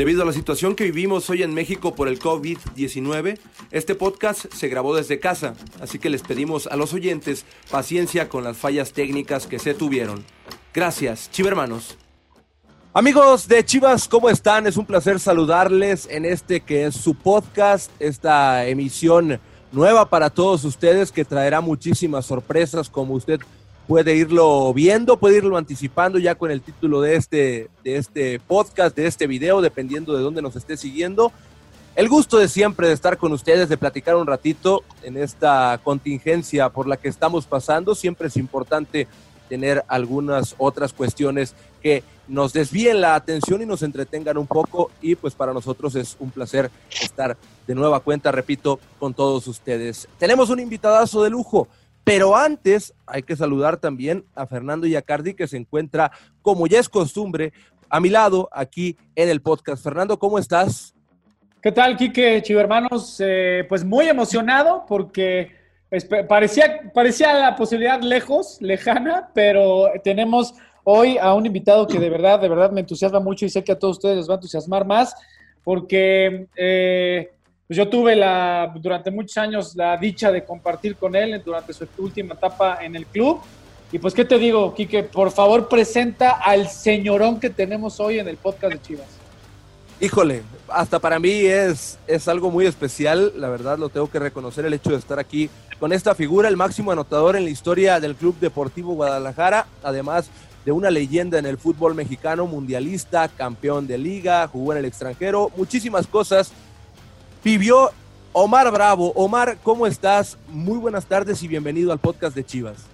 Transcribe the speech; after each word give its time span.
Debido 0.00 0.22
a 0.22 0.24
la 0.24 0.32
situación 0.32 0.76
que 0.76 0.84
vivimos 0.84 1.28
hoy 1.28 1.42
en 1.42 1.52
México 1.52 1.94
por 1.94 2.08
el 2.08 2.18
COVID-19, 2.18 3.38
este 3.70 3.94
podcast 3.94 4.46
se 4.50 4.68
grabó 4.68 4.96
desde 4.96 5.20
casa, 5.20 5.52
así 5.78 5.98
que 5.98 6.08
les 6.08 6.22
pedimos 6.22 6.66
a 6.68 6.76
los 6.76 6.94
oyentes 6.94 7.44
paciencia 7.70 8.30
con 8.30 8.42
las 8.42 8.56
fallas 8.56 8.94
técnicas 8.94 9.46
que 9.46 9.58
se 9.58 9.74
tuvieron. 9.74 10.24
Gracias, 10.72 11.30
chivermanos. 11.30 11.98
Amigos 12.94 13.46
de 13.46 13.62
Chivas, 13.62 14.08
¿cómo 14.08 14.30
están? 14.30 14.66
Es 14.66 14.78
un 14.78 14.86
placer 14.86 15.20
saludarles 15.20 16.08
en 16.10 16.24
este 16.24 16.60
que 16.60 16.86
es 16.86 16.94
su 16.94 17.14
podcast, 17.14 17.90
esta 17.98 18.66
emisión 18.68 19.38
nueva 19.70 20.08
para 20.08 20.30
todos 20.30 20.64
ustedes 20.64 21.12
que 21.12 21.26
traerá 21.26 21.60
muchísimas 21.60 22.24
sorpresas 22.24 22.88
como 22.88 23.12
usted 23.12 23.38
puede 23.90 24.14
irlo 24.14 24.72
viendo, 24.72 25.16
puede 25.16 25.38
irlo 25.38 25.56
anticipando 25.56 26.20
ya 26.20 26.36
con 26.36 26.52
el 26.52 26.60
título 26.62 27.00
de 27.00 27.16
este, 27.16 27.70
de 27.82 27.96
este 27.96 28.38
podcast, 28.38 28.94
de 28.94 29.08
este 29.08 29.26
video, 29.26 29.60
dependiendo 29.60 30.16
de 30.16 30.22
dónde 30.22 30.42
nos 30.42 30.54
esté 30.54 30.76
siguiendo. 30.76 31.32
El 31.96 32.08
gusto 32.08 32.38
de 32.38 32.46
siempre 32.46 32.86
de 32.86 32.94
estar 32.94 33.18
con 33.18 33.32
ustedes, 33.32 33.68
de 33.68 33.76
platicar 33.76 34.14
un 34.14 34.28
ratito 34.28 34.84
en 35.02 35.16
esta 35.16 35.80
contingencia 35.82 36.68
por 36.68 36.86
la 36.86 36.98
que 36.98 37.08
estamos 37.08 37.46
pasando. 37.46 37.96
Siempre 37.96 38.28
es 38.28 38.36
importante 38.36 39.08
tener 39.48 39.82
algunas 39.88 40.54
otras 40.58 40.92
cuestiones 40.92 41.56
que 41.82 42.04
nos 42.28 42.52
desvíen 42.52 43.00
la 43.00 43.16
atención 43.16 43.60
y 43.60 43.66
nos 43.66 43.82
entretengan 43.82 44.38
un 44.38 44.46
poco 44.46 44.92
y 45.02 45.16
pues 45.16 45.34
para 45.34 45.52
nosotros 45.52 45.96
es 45.96 46.16
un 46.20 46.30
placer 46.30 46.70
estar 47.02 47.36
de 47.66 47.74
nueva 47.74 47.98
cuenta, 47.98 48.30
repito, 48.30 48.78
con 49.00 49.14
todos 49.14 49.48
ustedes. 49.48 50.06
Tenemos 50.16 50.48
un 50.48 50.60
invitadazo 50.60 51.24
de 51.24 51.30
lujo, 51.30 51.66
pero 52.04 52.36
antes 52.36 52.94
hay 53.06 53.22
que 53.22 53.36
saludar 53.36 53.76
también 53.76 54.24
a 54.34 54.46
Fernando 54.46 54.86
Yacardi, 54.86 55.34
que 55.34 55.48
se 55.48 55.56
encuentra, 55.56 56.10
como 56.42 56.66
ya 56.66 56.78
es 56.78 56.88
costumbre, 56.88 57.52
a 57.88 58.00
mi 58.00 58.08
lado 58.08 58.48
aquí 58.52 58.96
en 59.16 59.28
el 59.28 59.42
podcast. 59.42 59.82
Fernando, 59.82 60.18
¿cómo 60.18 60.38
estás? 60.38 60.94
¿Qué 61.60 61.72
tal, 61.72 61.96
Quique, 61.96 62.40
chivo 62.42 62.60
hermanos? 62.60 63.16
Eh, 63.20 63.66
pues 63.68 63.84
muy 63.84 64.08
emocionado 64.08 64.84
porque 64.88 65.52
parecía, 66.28 66.90
parecía 66.94 67.34
la 67.34 67.56
posibilidad 67.56 68.00
lejos, 68.00 68.58
lejana, 68.60 69.30
pero 69.34 69.88
tenemos 70.02 70.54
hoy 70.84 71.18
a 71.18 71.34
un 71.34 71.44
invitado 71.44 71.86
que 71.86 71.98
de 71.98 72.08
verdad, 72.08 72.40
de 72.40 72.48
verdad 72.48 72.70
me 72.70 72.80
entusiasma 72.80 73.20
mucho 73.20 73.44
y 73.44 73.50
sé 73.50 73.62
que 73.62 73.72
a 73.72 73.78
todos 73.78 73.98
ustedes 73.98 74.16
les 74.16 74.28
va 74.28 74.34
a 74.34 74.36
entusiasmar 74.36 74.86
más 74.86 75.14
porque... 75.62 76.46
Eh, 76.56 77.30
pues 77.70 77.78
yo 77.78 77.88
tuve 77.88 78.16
la, 78.16 78.74
durante 78.80 79.12
muchos 79.12 79.36
años 79.36 79.76
la 79.76 79.96
dicha 79.96 80.32
de 80.32 80.44
compartir 80.44 80.96
con 80.96 81.14
él 81.14 81.40
durante 81.44 81.72
su 81.72 81.86
última 81.98 82.34
etapa 82.34 82.78
en 82.82 82.96
el 82.96 83.06
club. 83.06 83.40
Y 83.92 84.00
pues, 84.00 84.12
¿qué 84.12 84.24
te 84.24 84.38
digo, 84.40 84.74
Quique? 84.74 85.04
Por 85.04 85.30
favor, 85.30 85.68
presenta 85.68 86.32
al 86.32 86.68
señorón 86.68 87.38
que 87.38 87.48
tenemos 87.48 88.00
hoy 88.00 88.18
en 88.18 88.26
el 88.26 88.38
podcast 88.38 88.72
de 88.72 88.82
Chivas. 88.82 89.06
Híjole, 90.00 90.42
hasta 90.66 90.98
para 90.98 91.20
mí 91.20 91.30
es, 91.30 91.96
es 92.08 92.26
algo 92.26 92.50
muy 92.50 92.66
especial, 92.66 93.34
la 93.36 93.48
verdad 93.48 93.78
lo 93.78 93.88
tengo 93.88 94.10
que 94.10 94.18
reconocer 94.18 94.64
el 94.64 94.74
hecho 94.74 94.90
de 94.90 94.96
estar 94.96 95.20
aquí 95.20 95.48
con 95.78 95.92
esta 95.92 96.16
figura, 96.16 96.48
el 96.48 96.56
máximo 96.56 96.90
anotador 96.90 97.36
en 97.36 97.44
la 97.44 97.50
historia 97.50 98.00
del 98.00 98.16
Club 98.16 98.34
Deportivo 98.40 98.94
Guadalajara, 98.94 99.68
además 99.84 100.28
de 100.64 100.72
una 100.72 100.90
leyenda 100.90 101.38
en 101.38 101.46
el 101.46 101.56
fútbol 101.56 101.94
mexicano, 101.94 102.48
mundialista, 102.48 103.28
campeón 103.28 103.86
de 103.86 103.96
liga, 103.96 104.48
jugó 104.48 104.72
en 104.72 104.80
el 104.80 104.86
extranjero, 104.86 105.52
muchísimas 105.56 106.08
cosas 106.08 106.52
vivió 107.42 107.90
Omar 108.32 108.70
Bravo. 108.70 109.12
Omar, 109.14 109.58
¿cómo 109.62 109.86
estás? 109.86 110.38
Muy 110.48 110.78
buenas 110.78 111.06
tardes 111.06 111.42
y 111.42 111.48
bienvenido 111.48 111.92
al 111.92 111.98
podcast 111.98 112.34
de 112.34 112.44
Chivas. 112.44 112.84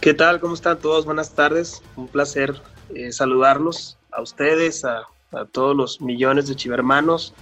¿Qué 0.00 0.14
tal? 0.14 0.40
¿Cómo 0.40 0.54
están 0.54 0.78
todos? 0.78 1.04
Buenas 1.04 1.30
tardes. 1.30 1.82
Un 1.96 2.08
placer 2.08 2.60
eh, 2.94 3.12
saludarlos 3.12 3.96
a 4.10 4.20
ustedes, 4.20 4.84
a, 4.84 5.06
todos 5.50 5.74
los 5.74 6.00
millones 6.00 6.46
de 6.46 6.54
chivermanos, 6.54 7.34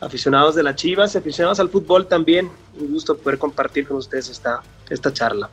aficionados 0.00 0.56
de 0.56 0.64
la 0.64 0.74
Chivas 0.74 1.14
y 1.14 1.18
aficionados 1.18 1.60
al 1.60 1.68
fútbol 1.68 2.08
también. 2.08 2.50
Un 2.80 2.92
gusto 2.92 3.16
poder 3.16 3.38
compartir 3.38 3.86
con 3.86 3.98
ustedes 3.98 4.28
esta, 4.28 4.60
esta 4.90 5.12
charla. 5.12 5.48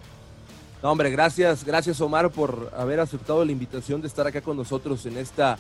No, 0.82 0.92
hombre, 0.92 1.12
gracias, 1.12 1.64
gracias 1.64 2.02
Omar 2.02 2.32
por 2.32 2.72
haber 2.76 3.00
aceptado 3.00 3.46
la 3.46 3.52
invitación 3.52 4.02
de 4.02 4.08
estar 4.08 4.26
acá 4.26 4.42
con 4.42 4.58
nosotros 4.58 5.06
en 5.06 5.18
esta 5.18 5.60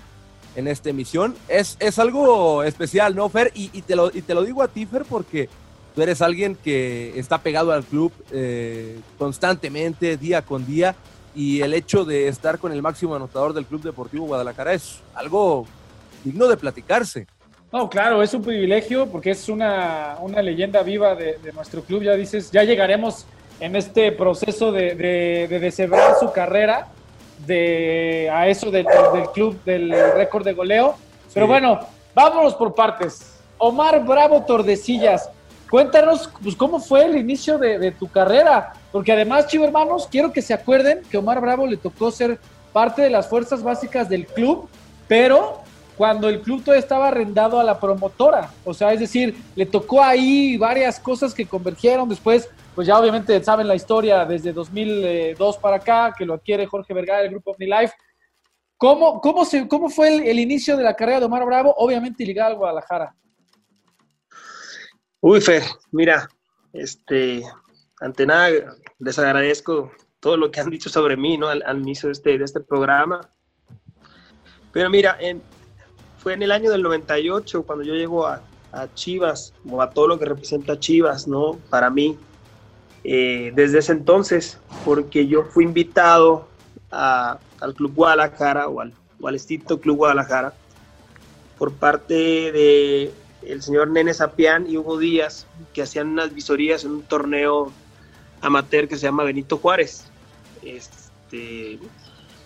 en 0.56 0.68
esta 0.68 0.90
emisión. 0.90 1.36
Es, 1.47 1.78
es 1.80 2.00
algo 2.00 2.64
especial, 2.64 3.16
¿no, 3.16 3.30
Fer? 3.30 3.52
Y, 3.56 3.69
te 3.81 3.96
lo, 3.96 4.09
y 4.14 4.22
te 4.22 4.34
lo 4.34 4.44
digo 4.44 4.62
a 4.62 4.68
ti, 4.68 4.86
Fer, 4.86 5.03
porque 5.03 5.50
tú 5.96 6.02
eres 6.02 6.22
alguien 6.22 6.56
que 6.56 7.18
está 7.18 7.40
pegado 7.40 7.72
al 7.72 7.84
club 7.84 8.12
eh, 8.31 9.00
constantemente, 9.18 10.18
día 10.18 10.42
con 10.42 10.66
día, 10.66 10.96
y 11.36 11.62
el 11.62 11.74
hecho 11.74 12.06
de 12.06 12.28
estar 12.28 12.59
con 12.59 12.72
el 12.72 12.81
máximo 12.81 13.16
anotador 13.16 13.53
del 13.53 13.66
Club 13.66 13.81
Deportivo 13.81 14.28
Guadalajara 14.28 14.74
es 14.74 15.02
algo 15.16 15.66
digno 16.24 16.47
de 16.47 16.58
platicarse. 16.58 17.28
No, 17.72 17.90
claro, 17.90 18.22
es 18.22 18.31
un 18.36 18.44
privilegio 18.44 19.08
porque 19.08 19.31
es 19.31 19.50
una, 19.50 20.18
una 20.22 20.44
leyenda 20.44 20.84
viva 20.84 21.16
de, 21.16 21.40
nuestro 21.56 21.81
club. 21.81 22.03
Ya 22.03 22.13
dices, 22.13 22.52
ya 22.52 22.63
llegaremos 22.63 23.25
en 23.59 23.75
este 23.75 24.12
proceso 24.12 24.72
de, 24.72 24.94
de, 24.94 25.47
de 25.50 25.59
deshebrar 25.59 26.19
su 26.19 26.31
carrera 26.31 26.93
de, 27.46 28.30
a 28.31 28.48
eso 28.48 28.72
del 28.72 28.86
club 29.34 29.62
del 29.64 29.92
récord 30.16 30.44
de 30.44 30.54
goleo. 30.54 30.96
Pero 31.34 31.48
bueno, 31.48 31.80
vámonos 32.14 32.56
por 32.56 32.74
partes. 32.74 33.34
Omar 33.58 34.04
Bravo 34.06 34.44
Tordesillas, 34.44 35.30
cuéntanos 35.70 36.30
pues, 36.42 36.56
cómo 36.56 36.80
fue 36.80 37.06
el 37.06 37.18
inicio 37.18 37.58
de, 37.58 37.92
tu 37.92 38.08
carrera. 38.08 38.74
Porque 38.92 39.12
además, 39.12 39.48
chivo 39.48 39.66
hermanos, 39.66 40.08
quiero 40.09 40.31
que 40.31 40.42
se 40.42 40.54
acuerden 40.54 41.02
que 41.09 41.18
Omar 41.18 41.42
Bravo 41.42 41.66
le 41.66 41.78
tocó 41.78 42.12
ser 42.12 42.40
parte 42.72 43.02
de 43.02 43.09
las 43.09 43.28
fuerzas 43.28 43.64
básicas 43.64 44.10
del 44.10 44.25
club, 44.25 44.68
pero 45.08 45.62
cuando 45.98 46.28
el 46.28 46.42
club 46.42 46.62
todavía 46.62 46.80
estaba 46.80 47.08
arrendado 47.08 47.60
a 47.60 47.64
la 47.64 47.80
promotora. 47.80 48.50
O 48.66 48.74
sea, 48.74 48.94
es 48.94 49.00
decir, 49.00 49.36
le 49.56 49.66
tocó 49.66 50.04
ahí 50.04 50.58
varias 50.58 51.00
cosas 51.00 51.34
que 51.34 51.46
convergieron. 51.46 52.10
Después 52.10 52.50
pues 52.76 52.88
ya 52.88 52.98
obviamente 52.98 53.44
saben 53.44 53.68
la 53.68 53.76
historia 53.76 54.26
desde 54.26 54.52
2002 54.52 55.58
para 55.58 55.78
acá, 55.78 56.14
que 56.18 56.26
lo 56.26 56.34
adquiere 56.34 56.66
Jorge 56.66 56.94
Vergara 56.94 57.22
del 57.22 57.32
grupo 57.32 57.52
OmniLife. 57.52 57.94
¿Cómo, 58.78 59.22
cómo, 59.22 59.46
se, 59.46 59.68
cómo 59.68 59.90
fue 59.90 60.30
el, 60.30 60.40
inicio 60.40 60.76
de 60.76 60.84
la 60.84 60.96
carrera 60.96 61.20
de 61.20 61.26
Omar 61.26 61.46
Bravo? 61.46 61.74
Obviamente 61.78 62.26
ligado 62.26 62.52
al 62.52 62.58
Guadalajara. 62.58 63.16
Uy, 65.22 65.40
Fer, 65.40 65.64
mira, 65.92 66.28
este, 66.74 67.44
ante 68.02 68.26
nada, 68.26 68.50
les 69.00 69.20
agradezco 69.20 69.92
todo 70.20 70.36
lo 70.36 70.52
que 70.52 70.60
han 70.60 70.70
dicho 70.70 70.90
sobre 70.90 71.16
mí, 71.16 71.38
¿no? 71.38 71.48
Al, 71.48 71.80
inicio 71.80 72.08
de 72.08 72.14
este, 72.14 72.38
de 72.38 72.44
este 72.44 72.60
programa. 72.60 73.22
Pero 74.72 74.90
mira, 74.90 75.18
fue 76.18 76.34
en 76.34 76.42
el 76.42 76.52
año 76.52 76.72
del 76.72 76.82
98 76.82 77.64
cuando 77.64 77.86
yo 77.86 77.94
llego 77.94 78.26
a, 78.28 78.42
a 78.74 78.94
Chivas, 78.96 79.54
o 79.70 79.82
a 79.82 79.92
todo 79.92 80.08
lo 80.08 80.20
que 80.20 80.26
representa 80.26 80.80
Chivas, 80.80 81.28
¿no? 81.28 81.60
Para 81.70 81.90
mí, 81.90 82.18
eh, 83.03 83.52
desde 83.56 83.80
ese 83.80 83.91
entonces, 83.91 84.59
porque 84.86 85.28
yo 85.28 85.44
fui 85.44 85.66
invitado 85.66 86.47
al 86.90 87.74
Club 87.75 87.94
Guadalajara 87.96 88.68
o 88.68 88.80
al, 88.80 88.94
o 89.19 89.28
al 89.28 89.36
extinto 89.36 89.80
Club 89.80 89.97
Guadalajara 89.97 90.53
por 91.58 91.74
parte 91.74 92.13
de 92.13 93.12
el 93.42 93.62
señor 93.62 93.90
Nene 93.90 94.13
Sapián 94.13 94.69
y 94.69 94.78
Hugo 94.78 94.97
Díaz, 94.97 95.47
que 95.74 95.81
hacían 95.81 96.09
unas 96.09 96.34
visorías 96.34 96.86
en 96.86 96.92
un 96.92 97.04
torneo 97.04 97.74
amateur 98.42 98.88
que 98.88 98.95
se 98.95 99.04
llama 99.04 99.24
Benito 99.24 99.57
Juárez. 99.57 100.06
Este, 100.62 101.80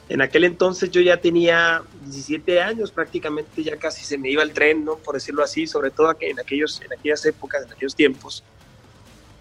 en 0.10 0.22
aquel 0.22 0.46
entonces 0.46 0.90
yo 0.90 1.02
ya 1.02 1.18
tenía 1.18 1.84
17 2.06 2.62
años, 2.62 2.92
prácticamente 2.92 3.64
ya 3.64 3.78
casi 3.78 4.04
se 4.06 4.18
me 4.18 4.32
iba 4.32 4.42
el 4.42 4.54
tren, 4.54 4.86
¿no? 4.86 4.96
por 4.96 5.16
decirlo 5.16 5.44
así, 5.44 5.68
sobre 5.68 5.92
todo 5.92 6.16
en, 6.20 6.40
aquellos, 6.40 6.82
en 6.82 6.94
aquellas 6.94 7.24
épocas, 7.26 7.66
en 7.66 7.74
aquellos 7.74 7.96
tiempos 7.96 8.44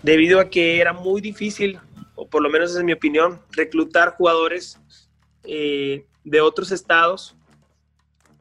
debido 0.02 0.40
a 0.40 0.50
que 0.50 0.80
era 0.80 0.92
muy 0.92 1.20
difícil, 1.20 1.78
o 2.14 2.28
por 2.28 2.42
lo 2.42 2.50
menos 2.50 2.74
es 2.74 2.82
mi 2.82 2.92
opinión, 2.92 3.40
reclutar 3.52 4.16
jugadores 4.16 4.78
eh, 5.44 6.06
de 6.24 6.40
otros 6.40 6.72
estados 6.72 7.36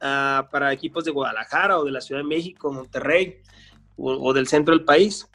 ah, 0.01 0.47
para 0.51 0.73
equipos 0.73 1.05
de 1.05 1.11
Guadalajara 1.11 1.79
o 1.79 1.83
de 1.85 1.91
la 1.91 2.01
Ciudad 2.01 2.21
de 2.21 2.27
México, 2.27 2.71
Monterrey 2.71 3.41
o, 3.97 4.33
del 4.33 4.47
centro 4.47 4.75
del 4.75 4.85
país. 4.85 5.27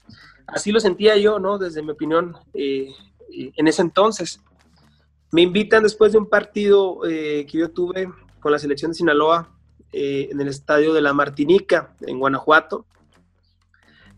Así 0.46 0.72
lo 0.72 0.80
sentía 0.80 1.16
yo, 1.16 1.38
¿no? 1.38 1.58
Desde 1.58 1.82
mi 1.82 1.92
opinión, 1.92 2.36
eh, 2.54 2.88
en 3.30 3.68
ese 3.68 3.82
entonces. 3.82 4.40
Me 5.32 5.42
invitan 5.42 5.82
después 5.82 6.12
de 6.12 6.18
un 6.18 6.28
partido 6.28 7.00
eh, 7.08 7.46
que 7.48 7.58
yo 7.58 7.70
tuve 7.70 8.10
con 8.40 8.50
la 8.50 8.58
selección 8.58 8.90
de 8.90 8.96
Sinaloa 8.96 9.48
en 9.92 10.40
el 10.40 10.46
estadio 10.46 10.92
de 10.92 11.02
la 11.02 11.12
Martinica, 11.12 11.94
en 12.02 12.20
Guanajuato 12.20 12.86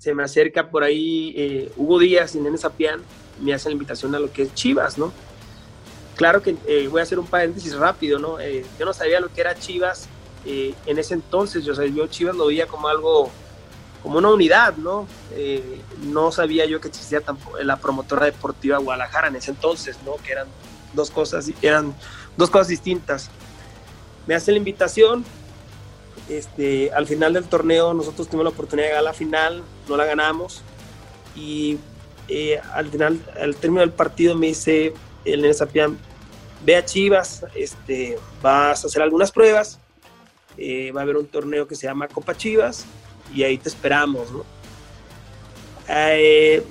se 0.03 0.17
me 0.17 0.25
acerca 0.25 0.69
por 0.69 0.83
ahí 0.83 1.33
eh, 1.37 1.73
Hugo 1.77 2.01
Díaz 2.01 2.35
y 2.35 2.41
Nene 2.41 2.59
Sapián, 2.59 3.01
me 3.41 3.55
hacen 3.55 3.71
la 3.71 3.75
invitación 3.75 4.13
a 4.17 4.19
lo 4.19 4.33
que 4.33 4.43
es 4.43 4.55
Chivas, 4.55 4.99
¿no? 4.99 5.13
Claro 6.17 6.43
que 6.43 6.57
eh, 6.67 6.89
voy 6.91 6.99
a 6.99 7.05
hacer 7.05 7.21
un 7.21 7.27
paréntesis 7.29 7.77
rápido, 7.77 8.19
¿no? 8.19 8.41
Eh, 8.41 8.67
yo 8.81 8.85
no 8.85 8.93
sabía 8.93 9.21
lo 9.21 9.33
que 9.33 9.41
era 9.41 9.55
Chivas 9.55 10.09
en 10.45 10.99
ese 10.99 11.15
entonces, 11.15 11.65
yo, 11.65 11.73
yo 11.85 12.09
Chivas 12.09 12.35
lo 12.35 12.47
veía 12.47 12.67
como 12.67 12.89
algo, 12.89 13.31
como 14.03 14.19
una 14.19 14.31
unidad, 14.31 14.77
¿no? 14.77 15.07
no 16.03 16.33
sabía 16.33 16.67
yo 16.67 16.81
que 16.81 16.89
existía 16.89 17.21
tampoco 17.21 17.61
la 17.61 17.77
promotora 17.77 18.27
deportiva 18.27 18.79
Guadalajara 18.79 19.29
en 19.29 19.37
ese 19.37 19.53
entonces, 19.53 19.97
¿no? 20.05 20.17
Que 20.17 20.33
eran 20.33 20.49
dos 20.95 21.13
cosas, 21.13 21.49
eran 21.63 21.95
dos 22.37 22.51
cosas 22.51 22.67
distintas. 22.67 23.31
Me 24.27 24.35
hacen 24.35 24.55
la 24.55 24.59
invitación, 24.59 25.25
Este, 26.29 26.93
al 26.93 27.07
final 27.07 27.33
del 27.33 27.45
torneo 27.45 27.95
nosotros 27.95 28.29
tuvimos 28.29 28.45
la 28.45 28.51
oportunidad 28.51 28.87
de 28.87 28.93
ganar 28.93 29.05
la 29.05 29.13
final, 29.13 29.63
no 29.89 29.97
la 29.97 30.05
ganamos 30.05 30.63
y 31.35 31.79
eh, 32.29 32.61
al 32.73 32.89
final, 32.89 33.19
al 33.41 33.57
término 33.57 33.81
del 33.81 33.91
partido 33.91 34.37
me 34.37 34.49
dice 34.49 34.95
el 35.25 35.43
Nene 35.43 35.55
Sapián, 35.55 35.99
ve 36.65 36.77
a 36.77 36.85
Chivas, 36.85 37.45
este, 37.55 38.19
vas 38.41 38.85
a 38.85 38.87
hacer 38.87 39.03
algunas 39.03 39.33
pruebas, 39.33 39.79
eh, 40.57 40.93
va 40.93 41.01
a 41.01 41.05
haber 41.05 41.17
un 41.17 41.27
torneo 41.27 41.67
que 41.67 41.75
se 41.75 41.87
llama 41.87 42.09
Copa 42.09 42.37
Chivas 42.37 42.85
y 43.35 43.43
ahí 43.43 43.59
te 43.59 43.69
esperamos, 43.69 44.31
¿no? 44.31 44.45
Eh, 45.89 46.63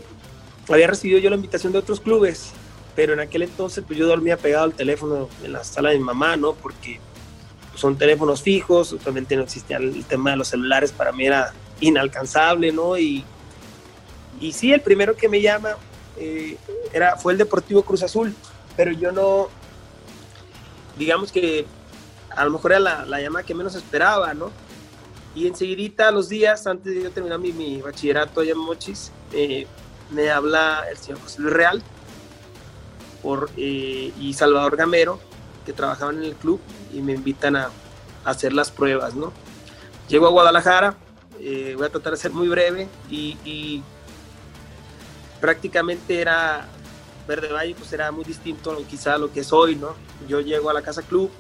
había 0.69 0.87
recibido 0.87 1.19
yo 1.19 1.29
la 1.29 1.35
invitación 1.35 1.73
de 1.73 1.79
otros 1.79 1.99
clubes, 1.99 2.51
pero 2.95 3.13
en 3.13 3.19
aquel 3.19 3.41
entonces 3.41 3.83
pues 3.85 3.99
yo 3.99 4.07
dormía 4.07 4.37
pegado 4.37 4.63
al 4.63 4.73
teléfono 4.73 5.27
en 5.43 5.53
la 5.53 5.63
sala 5.63 5.89
de 5.89 5.97
mi 5.97 6.03
mamá, 6.03 6.37
¿no? 6.37 6.53
Porque 6.53 6.99
son 7.75 7.97
teléfonos 7.97 8.41
fijos, 8.41 8.93
obviamente 8.93 9.35
no 9.35 9.43
existía 9.43 9.77
el 9.77 10.03
tema 10.05 10.31
de 10.31 10.37
los 10.37 10.49
celulares, 10.49 10.91
para 10.91 11.11
mí 11.11 11.25
era 11.25 11.53
inalcanzable, 11.79 12.71
¿no? 12.71 12.97
Y, 12.97 13.23
y 14.39 14.51
sí, 14.51 14.73
el 14.73 14.81
primero 14.81 15.15
que 15.15 15.29
me 15.29 15.41
llama 15.41 15.77
eh, 16.17 16.57
era, 16.93 17.17
fue 17.17 17.33
el 17.33 17.37
Deportivo 17.37 17.83
Cruz 17.83 18.03
Azul, 18.03 18.35
pero 18.75 18.91
yo 18.91 19.11
no, 19.11 19.49
digamos 20.97 21.31
que 21.31 21.65
a 22.29 22.45
lo 22.45 22.51
mejor 22.51 22.71
era 22.71 22.79
la, 22.79 23.05
la 23.05 23.21
llamada 23.21 23.45
que 23.45 23.53
menos 23.53 23.75
esperaba, 23.75 24.33
¿no? 24.33 24.51
Y 25.33 25.47
enseguidita, 25.47 26.11
los 26.11 26.27
días 26.27 26.67
antes 26.67 26.93
de 26.93 27.03
yo 27.03 27.11
terminar 27.11 27.39
mi, 27.39 27.53
mi 27.53 27.81
bachillerato 27.81 28.41
allá 28.41 28.51
en 28.51 28.57
Mochis, 28.57 29.11
eh, 29.31 29.65
me 30.09 30.29
habla 30.29 30.83
el 30.89 30.97
señor 30.97 31.21
José 31.21 31.41
Luis 31.41 31.53
Real 31.53 31.83
por, 33.21 33.49
eh, 33.55 34.11
y 34.19 34.33
Salvador 34.33 34.75
Gamero, 34.75 35.19
que 35.65 35.73
trabajaban 35.73 36.17
en 36.17 36.23
el 36.23 36.35
club, 36.35 36.59
y 36.93 37.01
me 37.01 37.13
invitan 37.13 37.55
a, 37.55 37.69
a 38.23 38.29
hacer 38.29 38.53
las 38.53 38.71
pruebas, 38.71 39.15
¿no? 39.15 39.31
Llego 40.07 40.27
a 40.27 40.29
Guadalajara, 40.29 40.95
eh, 41.39 41.73
voy 41.77 41.87
a 41.87 41.89
tratar 41.89 42.13
de 42.13 42.17
ser 42.17 42.31
muy 42.31 42.47
breve, 42.47 42.87
y, 43.09 43.37
y 43.45 43.83
prácticamente 45.39 46.19
era 46.19 46.67
Verde 47.27 47.51
Valle, 47.51 47.75
pues 47.75 47.91
era 47.93 48.11
muy 48.11 48.23
distinto 48.23 48.77
quizá 48.89 49.15
a 49.15 49.17
lo 49.17 49.31
que 49.31 49.41
es 49.41 49.51
hoy, 49.53 49.75
¿no? 49.75 49.95
Yo 50.27 50.41
llego 50.41 50.69
a 50.69 50.73
la 50.73 50.81
Casa 50.81 51.01
Club, 51.01 51.31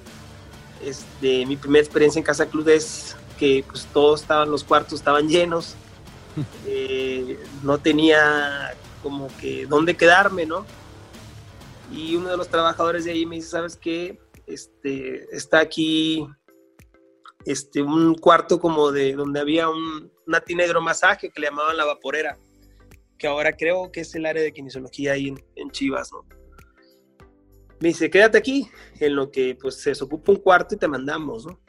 este, 0.83 1.45
mi 1.45 1.55
primera 1.55 1.83
experiencia 1.83 2.19
en 2.19 2.25
Casa 2.25 2.47
Club 2.47 2.67
es 2.69 3.15
que 3.37 3.63
pues 3.67 3.87
todos 3.93 4.21
estaban, 4.21 4.49
los 4.49 4.63
cuartos 4.63 4.93
estaban 4.99 5.27
llenos, 5.27 5.75
eh, 6.65 7.39
no 7.63 7.77
tenía 7.77 8.73
como 9.03 9.27
que 9.39 9.65
dónde 9.65 9.95
quedarme, 9.95 10.45
¿no? 10.45 10.65
Y 11.91 12.15
uno 12.15 12.29
de 12.29 12.37
los 12.37 12.47
trabajadores 12.47 13.03
de 13.05 13.11
ahí 13.11 13.25
me 13.25 13.35
dice, 13.35 13.49
¿sabes 13.49 13.75
qué? 13.75 14.19
Este, 14.53 15.25
está 15.35 15.59
aquí 15.59 16.27
este, 17.45 17.81
un 17.81 18.15
cuarto 18.15 18.59
como 18.59 18.91
de 18.91 19.13
donde 19.13 19.39
había 19.39 19.69
un, 19.69 20.11
un 20.25 20.57
negro 20.57 20.81
masaje 20.81 21.29
que 21.29 21.39
le 21.39 21.47
llamaban 21.47 21.77
la 21.77 21.85
vaporera, 21.85 22.37
que 23.17 23.27
ahora 23.27 23.53
creo 23.53 23.91
que 23.91 24.01
es 24.01 24.13
el 24.15 24.25
área 24.25 24.43
de 24.43 24.53
kinesiología 24.53 25.13
ahí 25.13 25.29
en, 25.29 25.43
en 25.55 25.71
Chivas, 25.71 26.11
¿no? 26.11 26.25
Me 27.79 27.87
dice, 27.87 28.11
quédate 28.11 28.37
aquí, 28.37 28.69
en 28.99 29.15
lo 29.15 29.31
que 29.31 29.57
pues 29.59 29.81
se 29.81 29.89
desocupa 29.89 30.31
un 30.31 30.37
cuarto 30.37 30.75
y 30.75 30.77
te 30.77 30.87
mandamos, 30.87 31.47
¿no? 31.47 31.59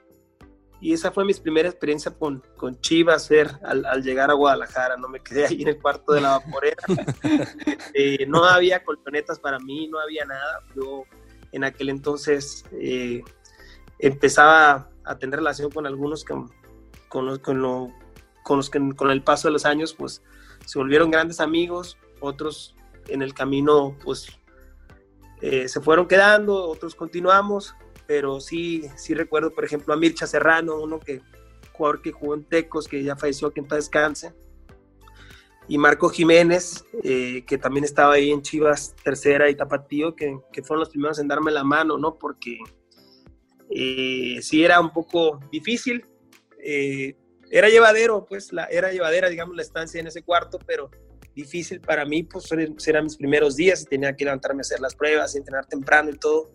Y 0.79 0.93
esa 0.93 1.13
fue 1.13 1.25
mi 1.25 1.33
primera 1.33 1.69
experiencia 1.69 2.11
con, 2.11 2.43
con 2.57 2.79
Chivas 2.81 3.31
al, 3.63 3.85
al, 3.87 4.03
llegar 4.03 4.31
a 4.31 4.35
Guadalajara, 4.35 4.97
no 4.97 5.09
me 5.09 5.21
quedé 5.21 5.47
ahí 5.47 5.63
en 5.63 5.69
el 5.69 5.81
cuarto 5.81 6.13
de 6.13 6.21
la 6.21 6.39
vaporera. 6.39 6.83
eh, 7.95 8.27
no 8.27 8.45
había 8.45 8.83
colchonetas 8.83 9.39
para 9.39 9.61
mí, 9.61 9.87
no 9.87 10.01
había 10.01 10.25
nada. 10.25 10.59
Yo 10.75 11.05
en 11.53 11.65
aquel 11.65 11.91
entonces 11.91 12.65
eh, 12.73 13.23
empezaba 13.99 14.91
a 15.05 15.19
tener 15.19 15.39
relación 15.39 15.71
con 15.71 15.87
algunos 15.87 16.25
con, 16.25 16.51
los, 17.27 17.39
con, 17.39 17.93
con 18.43 18.57
los 18.57 18.71
que 18.71 18.95
con 18.97 19.11
el 19.11 19.23
paso 19.23 19.49
de 19.49 19.53
los 19.53 19.65
años 19.65 19.95
pues 19.95 20.23
se 20.67 20.79
volvieron 20.79 21.11
grandes 21.11 21.41
amigos, 21.41 21.99
otros 22.21 22.75
en 23.09 23.23
el 23.23 23.35
camino 23.35 23.97
pues 24.03 24.29
eh, 25.41 25.69
se 25.69 25.81
fueron 25.81 26.07
quedando, 26.07 26.69
otros 26.69 26.95
continuamos, 26.95 27.75
pero 28.07 28.41
sí, 28.41 28.89
sí 28.97 29.13
recuerdo, 29.13 29.53
por 29.53 29.65
ejemplo, 29.65 29.93
a 29.93 29.97
Mircha 29.97 30.27
Serrano, 30.27 30.77
uno 30.77 31.01
que 31.01 31.21
jugador 31.73 32.01
que 32.01 32.13
jugó 32.13 32.35
en 32.35 32.45
Tecos, 32.45 32.87
que 32.87 33.03
ya 33.03 33.17
falleció, 33.17 33.51
que 33.51 33.61
en 33.61 33.67
paz 33.67 33.79
descanse, 33.79 34.33
y 35.73 35.79
Marco 35.79 36.11
Jiménez, 36.11 36.85
eh, 37.03 37.47
que 37.47 37.57
también 37.57 37.85
estaba 37.85 38.13
ahí 38.13 38.31
en 38.31 38.43
Chivas 38.43 38.95
Tercera 39.03 39.49
y 39.49 39.55
Tapatío, 39.55 40.15
que, 40.15 40.37
que 40.53 40.63
fueron 40.63 40.81
los 40.81 40.91
primeros 40.91 41.19
en 41.19 41.29
darme 41.29 41.51
la 41.51 41.65
mano, 41.65 41.97
¿no? 41.97 42.19
Porque 42.19 42.59
eh, 43.71 44.37
sí 44.43 44.63
era 44.63 44.79
un 44.79 44.93
poco 44.93 45.41
difícil, 45.51 46.05
eh, 46.63 47.17
era 47.51 47.71
llevadero, 47.71 48.27
pues, 48.27 48.53
la, 48.53 48.67
era 48.67 48.93
llevadera, 48.93 49.31
digamos, 49.31 49.57
la 49.57 49.63
estancia 49.63 49.99
en 49.99 50.09
ese 50.09 50.23
cuarto, 50.23 50.59
pero 50.67 50.91
difícil 51.35 51.81
para 51.81 52.05
mí, 52.05 52.23
pues 52.23 52.53
eran 52.87 53.05
mis 53.05 53.17
primeros 53.17 53.57
días 53.57 53.81
y 53.81 53.87
tenía 53.87 54.15
que 54.15 54.27
levantarme 54.27 54.61
a 54.61 54.65
hacer 54.69 54.81
las 54.81 54.95
pruebas, 54.95 55.35
entrenar 55.37 55.65
temprano 55.65 56.11
y 56.11 56.19
todo. 56.19 56.51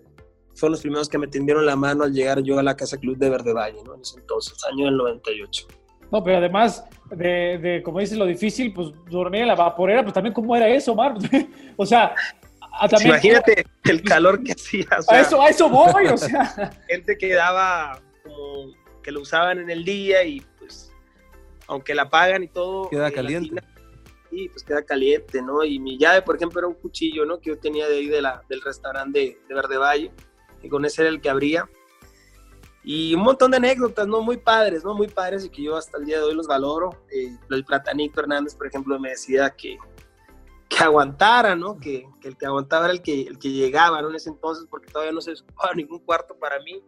Fueron 0.53 0.73
los 0.73 0.81
primeros 0.81 1.09
que 1.09 1.17
me 1.17 1.27
tendieron 1.27 1.65
la 1.65 1.75
mano 1.75 2.03
al 2.03 2.13
llegar 2.13 2.43
yo 2.43 2.59
a 2.59 2.61
la 2.61 2.75
Casa 2.75 2.99
Club 2.99 3.17
de 3.17 3.31
Verde 3.31 3.51
Valle, 3.51 3.81
¿no? 3.83 3.95
En 3.95 4.01
ese 4.01 4.19
entonces, 4.19 4.63
año 4.71 4.85
del 4.85 4.97
98. 4.97 5.67
No, 6.12 6.24
pero 6.24 6.38
además 6.38 6.86
de, 7.12 7.57
de, 7.57 7.83
como 7.83 8.00
dices, 8.00 8.18
lo 8.18 8.25
difícil, 8.25 8.74
pues 8.74 8.89
dormir 9.09 9.42
en 9.42 9.48
la 9.48 9.56
vaporera, 9.56 10.04
pues 10.04 10.13
también 10.13 10.33
cómo 10.33 10.56
era 10.56 10.68
eso, 10.68 10.95
Mar. 10.95 11.15
o 11.75 11.86
sea, 11.86 12.15
también, 12.89 13.09
imagínate 13.09 13.65
el 13.86 14.04
calor 14.04 14.44
que 14.44 14.54
hacía. 14.54 14.88
O 14.98 15.01
sea, 15.01 15.18
a, 15.18 15.21
eso, 15.21 15.42
a 15.42 15.50
eso 15.50 15.69
voy, 15.69 16.06
o 16.07 16.18
sea. 16.18 16.71
Gente 16.88 17.18
que 17.18 17.33
daba 17.33 18.00
como 18.24 18.74
que 19.04 19.12
lo 19.12 19.21
usaban 19.21 19.59
en 19.59 19.69
el 19.69 19.83
día 19.83 20.24
y 20.24 20.42
pues, 20.59 20.92
aunque 21.68 21.95
la 21.95 22.10
pagan 22.10 22.44
y 22.44 22.48
todo. 22.48 22.89
Queda 22.89 23.10
eh, 23.10 23.13
caliente. 23.13 23.62
Sí, 24.30 24.50
pues 24.50 24.63
queda 24.63 24.83
caliente, 24.83 25.42
¿no? 25.42 25.63
Y 25.63 25.80
mi 25.80 25.98
llave, 25.98 26.21
por 26.21 26.36
ejemplo, 26.36 26.60
era 26.60 26.68
un 26.68 26.75
cuchillo, 26.75 27.25
¿no? 27.25 27.39
Que 27.39 27.51
yo 27.51 27.58
tenía 27.58 27.88
de 27.88 27.98
ahí 27.98 28.08
de 28.08 28.22
la, 28.22 28.41
del 28.50 28.62
restaurante 28.62 29.20
de, 29.20 29.38
de 29.48 29.55
Verde 29.55 29.77
Valle, 29.77 30.12
y 30.62 30.70
con 30.70 30.86
ese 30.86 31.01
era 31.01 31.10
el 31.10 31.22
que 31.22 31.29
abría. 31.29 31.67
Y 32.84 33.13
un 33.15 33.22
montón 33.22 33.51
de 33.51 33.57
anécdotas, 33.57 34.07
¿no? 34.07 34.22
Muy 34.22 34.38
padres, 34.38 34.84
¿no? 34.84 34.93
Muy 34.93 35.07
padres 35.07 35.43
y 35.46 35.50
que 35.50 35.63
yo 35.63 35.75
hasta 35.75 35.98
el 35.98 36.05
día 36.05 36.17
de 36.17 36.24
hoy 36.24 36.36
los 36.36 36.48
valoro. 36.48 37.03
Eh, 37.12 37.36
el 37.50 37.65
Platanito 37.65 38.22
Hernández, 38.22 38.55
por 38.55 38.67
ejemplo, 38.67 38.98
me 39.00 39.10
decía 39.10 39.50
que, 39.50 39.77
que 40.69 40.84
aguantara, 40.84 41.55
¿no? 41.55 41.77
Que, 41.77 42.07
que, 42.22 42.29
el 42.29 42.38
que 42.38 42.46
aguantaba 42.46 42.86
era 42.86 42.93
el 42.93 43.01
que, 43.01 43.24
el 43.24 43.38
que 43.39 43.50
llegaba, 43.50 44.01
¿no? 44.01 44.10
En 44.10 44.15
ese 44.15 44.29
entonces, 44.29 44.65
porque 44.69 44.91
todavía 44.91 45.12
no 45.12 45.22
se 45.22 45.34
ocupaba 45.34 45.74
ningún 45.74 46.00
cuarto 46.00 46.38
para 46.38 46.60
mí. 46.62 46.81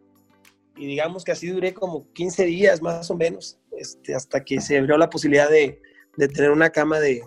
Y 0.77 0.85
digamos 0.85 1.25
que 1.25 1.33
así 1.33 1.47
duré 1.47 1.73
como 1.73 2.11
15 2.13 2.45
días 2.45 2.81
más 2.81 3.11
o 3.11 3.17
menos, 3.17 3.59
este, 3.77 4.15
hasta 4.15 4.43
que 4.43 4.61
se 4.61 4.77
abrió 4.77 4.97
la 4.97 5.09
posibilidad 5.09 5.49
de, 5.49 5.81
de 6.15 6.27
tener 6.29 6.51
una 6.51 6.69
cama 6.69 6.99
de, 6.99 7.21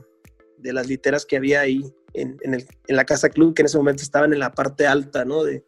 de, 0.57 0.73
las 0.73 0.87
literas 0.87 1.27
que 1.27 1.37
había 1.37 1.61
ahí 1.61 1.83
en, 2.15 2.39
en, 2.43 2.55
el, 2.55 2.67
en, 2.87 2.97
la 2.97 3.05
casa 3.05 3.29
club, 3.29 3.55
que 3.55 3.61
en 3.61 3.67
ese 3.67 3.77
momento 3.77 4.03
estaban 4.03 4.33
en 4.33 4.39
la 4.39 4.53
parte 4.53 4.87
alta, 4.87 5.27
¿no? 5.27 5.45
De, 5.45 5.65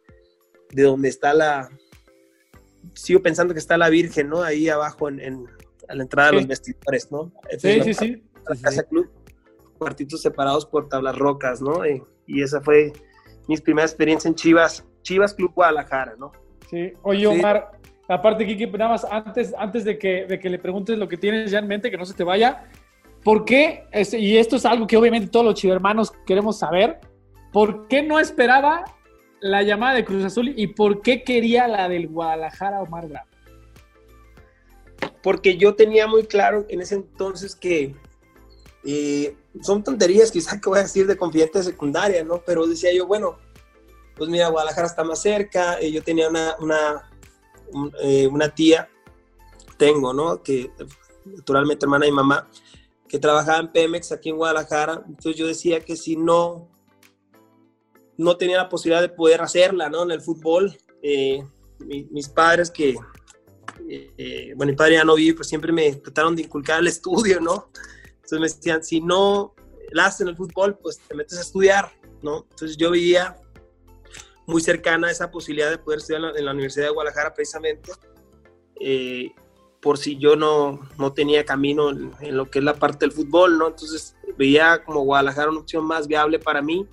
de 0.71 0.83
donde 0.83 1.09
está 1.09 1.33
la... 1.33 1.69
Sigo 2.93 3.21
pensando 3.21 3.53
que 3.53 3.59
está 3.59 3.77
la 3.77 3.89
Virgen, 3.89 4.29
¿no? 4.29 4.43
Ahí 4.43 4.69
abajo 4.69 5.09
en, 5.09 5.19
en 5.19 5.45
a 5.87 5.95
la 5.95 6.03
entrada 6.03 6.29
sí. 6.29 6.35
de 6.35 6.41
los 6.41 6.47
vestidores, 6.47 7.11
¿no? 7.11 7.31
Sí, 7.57 7.81
sí, 7.81 7.93
sí. 7.93 8.23
La 8.47 8.55
casa 8.61 8.83
club, 8.83 9.09
cuartitos 9.77 10.21
separados 10.21 10.65
por 10.65 10.87
tablas 10.87 11.17
rocas, 11.17 11.61
¿no? 11.61 11.85
Y, 11.85 12.01
y 12.27 12.41
esa 12.41 12.61
fue 12.61 12.93
mi 13.47 13.57
primera 13.57 13.85
experiencia 13.85 14.27
en 14.27 14.35
Chivas, 14.35 14.85
Chivas 15.01 15.33
Club 15.33 15.53
Guadalajara, 15.53 16.15
¿no? 16.17 16.31
Sí, 16.69 16.93
oye 17.03 17.27
Omar, 17.27 17.71
sí. 17.83 17.89
aparte 18.07 18.45
Kiki, 18.45 18.65
nada 18.67 18.91
más 18.91 19.05
antes, 19.05 19.53
antes 19.57 19.83
de, 19.83 19.97
que, 19.97 20.25
de 20.25 20.39
que 20.39 20.49
le 20.49 20.59
preguntes 20.59 20.97
lo 20.97 21.07
que 21.07 21.17
tienes 21.17 21.51
ya 21.51 21.59
en 21.59 21.67
mente, 21.67 21.91
que 21.91 21.97
no 21.97 22.05
se 22.05 22.13
te 22.13 22.23
vaya, 22.23 22.67
¿por 23.23 23.45
qué, 23.45 23.85
y 24.13 24.37
esto 24.37 24.55
es 24.55 24.65
algo 24.65 24.87
que 24.87 24.97
obviamente 24.97 25.27
todos 25.27 25.45
los 25.45 25.55
chivermanos 25.55 26.11
queremos 26.25 26.57
saber, 26.57 26.99
¿por 27.51 27.87
qué 27.87 28.01
no 28.01 28.19
esperaba 28.19 28.83
la 29.45 29.61
llamada 29.61 29.93
de 29.93 30.05
Cruz 30.05 30.23
Azul 30.23 30.53
y 30.55 30.65
por 30.65 31.03
qué 31.03 31.23
quería 31.23 31.67
la 31.67 31.87
del 31.87 32.07
Guadalajara 32.07 32.81
Omar 32.81 33.07
Bravo? 33.07 33.27
Porque 35.21 35.55
yo 35.57 35.75
tenía 35.75 36.07
muy 36.07 36.25
claro 36.25 36.65
en 36.67 36.81
ese 36.81 36.95
entonces 36.95 37.55
que 37.55 37.95
eh, 38.83 39.37
son 39.61 39.83
tonterías 39.83 40.31
quizás 40.31 40.59
que 40.59 40.67
voy 40.67 40.79
a 40.79 40.83
decir 40.83 41.05
de 41.05 41.15
confidente 41.15 41.59
de 41.59 41.65
secundaria, 41.65 42.23
¿no? 42.23 42.41
Pero 42.43 42.65
decía 42.65 42.91
yo, 42.91 43.05
bueno, 43.05 43.37
pues 44.15 44.31
mira, 44.31 44.47
Guadalajara 44.47 44.87
está 44.87 45.03
más 45.03 45.21
cerca, 45.21 45.79
eh, 45.79 45.91
yo 45.91 46.01
tenía 46.01 46.27
una, 46.27 46.55
una, 46.59 47.11
un, 47.71 47.91
eh, 48.01 48.25
una 48.25 48.49
tía, 48.49 48.89
tengo, 49.77 50.11
¿no? 50.11 50.41
Que 50.41 50.71
naturalmente 51.23 51.85
hermana 51.85 52.07
y 52.07 52.11
mamá, 52.11 52.49
que 53.07 53.19
trabajaba 53.19 53.59
en 53.59 53.71
Pemex 53.71 54.11
aquí 54.11 54.29
en 54.29 54.37
Guadalajara, 54.37 55.03
entonces 55.07 55.35
yo 55.35 55.45
decía 55.45 55.81
que 55.81 55.95
si 55.95 56.15
no 56.15 56.67
no 58.17 58.37
tenía 58.37 58.57
la 58.57 58.69
posibilidad 58.69 59.01
de 59.01 59.09
poder 59.09 59.41
hacerla, 59.41 59.89
¿no? 59.89 60.03
En 60.03 60.11
el 60.11 60.21
fútbol, 60.21 60.75
eh, 61.01 61.43
mi, 61.79 62.05
mis 62.05 62.29
padres 62.29 62.71
que, 62.71 62.95
eh, 63.89 64.53
bueno, 64.55 64.71
mi 64.71 64.77
padre 64.77 64.95
ya 64.95 65.03
no 65.03 65.15
vive, 65.15 65.35
pues 65.35 65.47
siempre 65.47 65.71
me 65.71 65.93
trataron 65.95 66.35
de 66.35 66.43
inculcar 66.43 66.79
el 66.79 66.87
estudio, 66.87 67.39
¿no? 67.41 67.69
Entonces 68.15 68.39
me 68.39 68.47
decían, 68.47 68.83
si 68.83 69.01
no 69.01 69.53
la 69.91 70.07
haces 70.07 70.21
en 70.21 70.29
el 70.29 70.37
fútbol, 70.37 70.77
pues 70.77 70.99
te 70.99 71.15
metes 71.15 71.37
a 71.37 71.41
estudiar, 71.41 71.91
¿no? 72.21 72.47
Entonces 72.49 72.77
yo 72.77 72.91
veía 72.91 73.35
muy 74.47 74.61
cercana 74.61 75.11
esa 75.11 75.31
posibilidad 75.31 75.69
de 75.69 75.77
poder 75.77 75.99
estudiar 75.99 76.21
en 76.21 76.31
la, 76.31 76.39
en 76.39 76.45
la 76.45 76.51
Universidad 76.51 76.85
de 76.85 76.91
Guadalajara 76.91 77.33
precisamente, 77.33 77.91
eh, 78.79 79.31
por 79.81 79.97
si 79.97 80.17
yo 80.17 80.35
no, 80.35 80.79
no 80.97 81.13
tenía 81.13 81.45
camino 81.45 81.91
en, 81.91 82.11
en, 82.21 82.37
lo 82.37 82.49
que 82.49 82.59
es 82.59 82.65
la 82.65 82.73
parte 82.73 83.05
del 83.05 83.11
fútbol, 83.11 83.57
¿no? 83.57 83.67
Entonces 83.67 84.15
veía 84.37 84.83
como 84.83 85.01
Guadalajara 85.01 85.51
una 85.51 85.59
opción 85.59 85.85
más 85.85 86.07
viable 86.07 86.39
para 86.39 86.61
mí 86.61 86.87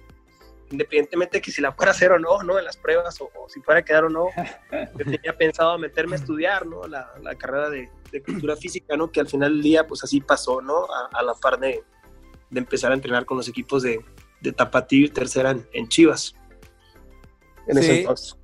independientemente 0.73 1.39
de 1.39 1.43
que 1.43 1.53
si 1.53 1.61
la 1.61 1.73
fuera 1.73 1.93
a 1.93 1.95
hacer 1.95 2.11
o 2.13 2.19
no, 2.19 2.43
¿no? 2.43 2.59
En 2.59 2.65
las 2.65 2.77
pruebas 2.77 3.21
o, 3.21 3.31
si 3.49 3.61
fuera 3.61 3.81
a 3.81 3.85
quedar 3.85 4.05
o 4.05 4.09
no, 4.09 4.27
yo 4.99 5.05
tenía 5.05 5.37
pensado 5.37 5.79
meterme 5.79 6.17
a 6.17 6.19
estudiar, 6.19 6.67
¿no? 6.67 6.87
La, 6.89 7.13
la 7.23 7.35
carrera 7.37 7.71
de, 7.71 7.91
de, 8.11 8.23
cultura 8.23 8.57
física, 8.57 8.97
¿no? 8.97 9.13
Que 9.13 9.21
al 9.21 9.29
final 9.29 9.53
del 9.53 9.63
día, 9.63 9.87
pues 9.87 10.03
así 10.03 10.21
pasó, 10.21 10.61
¿no? 10.61 10.87
A, 10.87 11.11
a 11.13 11.23
la 11.23 11.35
par 11.35 11.61
de, 11.61 11.83
de, 12.51 12.59
empezar 12.59 12.91
a 12.91 12.95
entrenar 12.95 13.25
con 13.25 13.37
los 13.37 13.49
equipos 13.49 13.83
de, 13.83 14.05
de 14.41 14.53
Tapatío 14.53 15.07
y 15.07 15.11
Tercera 15.11 15.51
en, 15.51 15.67
en 15.73 15.89
Chivas. 15.89 16.35
En 17.69 17.77
sí. 17.77 17.83
ese 17.83 18.01
entonces. 18.01 18.37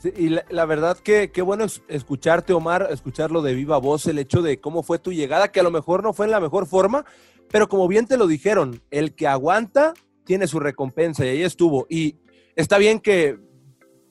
Sí, 0.00 0.12
y 0.16 0.28
la, 0.30 0.44
la, 0.48 0.64
verdad 0.64 0.96
que 0.98 1.30
qué 1.30 1.42
bueno 1.42 1.66
escucharte, 1.88 2.54
Omar, 2.54 2.88
escucharlo 2.90 3.42
de 3.42 3.54
viva 3.54 3.76
voz, 3.78 4.06
el 4.06 4.18
hecho 4.18 4.40
de 4.40 4.58
cómo 4.58 4.82
fue 4.82 4.98
tu 4.98 5.12
llegada, 5.12 5.52
que 5.52 5.60
a 5.60 5.62
lo 5.62 5.70
mejor 5.70 6.02
no 6.02 6.14
fue 6.14 6.24
en 6.24 6.32
la 6.32 6.40
mejor 6.40 6.66
forma, 6.66 7.04
pero 7.50 7.68
como 7.68 7.88
bien 7.88 8.06
te 8.06 8.16
lo 8.16 8.26
dijeron, 8.26 8.80
el 8.90 9.14
que 9.14 9.26
aguanta 9.26 9.92
tiene 10.30 10.46
su 10.46 10.60
recompensa 10.60 11.26
y 11.26 11.30
ahí 11.30 11.42
estuvo. 11.42 11.88
Y 11.90 12.20
está 12.54 12.78
bien 12.78 13.00
que 13.00 13.36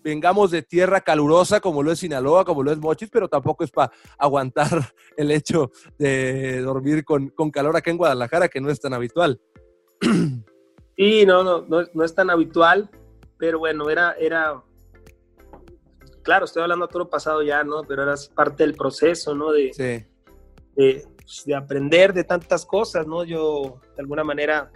vengamos 0.03 0.51
de 0.51 0.61
tierra 0.61 0.99
calurosa 0.99 1.61
como 1.61 1.81
lo 1.81 1.93
es 1.93 1.99
Sinaloa, 1.99 2.43
como 2.43 2.61
lo 2.61 2.73
es 2.73 2.77
Mochis, 2.77 3.09
pero 3.09 3.29
tampoco 3.29 3.63
es 3.63 3.71
para 3.71 3.93
aguantar 4.17 4.67
el 5.15 5.31
hecho 5.31 5.71
de 5.97 6.59
dormir 6.59 7.05
con, 7.05 7.29
con, 7.29 7.51
calor 7.51 7.77
acá 7.77 7.89
en 7.89 7.95
Guadalajara, 7.95 8.49
que 8.49 8.59
no 8.59 8.69
es 8.69 8.81
tan 8.81 8.93
habitual. 8.93 9.39
Sí, 10.97 11.25
no, 11.25 11.45
no, 11.45 11.61
no, 11.61 11.85
no 11.93 12.03
es 12.03 12.13
tan 12.13 12.29
habitual, 12.29 12.89
pero 13.37 13.59
bueno, 13.59 13.89
era, 13.89 14.11
era, 14.19 14.61
claro, 16.21 16.43
estoy 16.43 16.63
hablando 16.63 16.83
a 16.83 16.89
todo 16.89 17.09
pasado 17.09 17.43
ya, 17.43 17.63
¿no? 17.63 17.83
Pero 17.83 18.03
era 18.03 18.15
parte 18.35 18.63
del 18.63 18.75
proceso, 18.75 19.33
¿no? 19.33 19.53
De, 19.53 19.71
sí. 19.71 20.05
de, 20.75 21.05
de 21.45 21.55
aprender 21.55 22.11
de 22.11 22.25
tantas 22.25 22.65
cosas, 22.65 23.07
¿no? 23.07 23.23
Yo, 23.23 23.79
de 23.95 24.01
alguna 24.01 24.25
manera, 24.25 24.69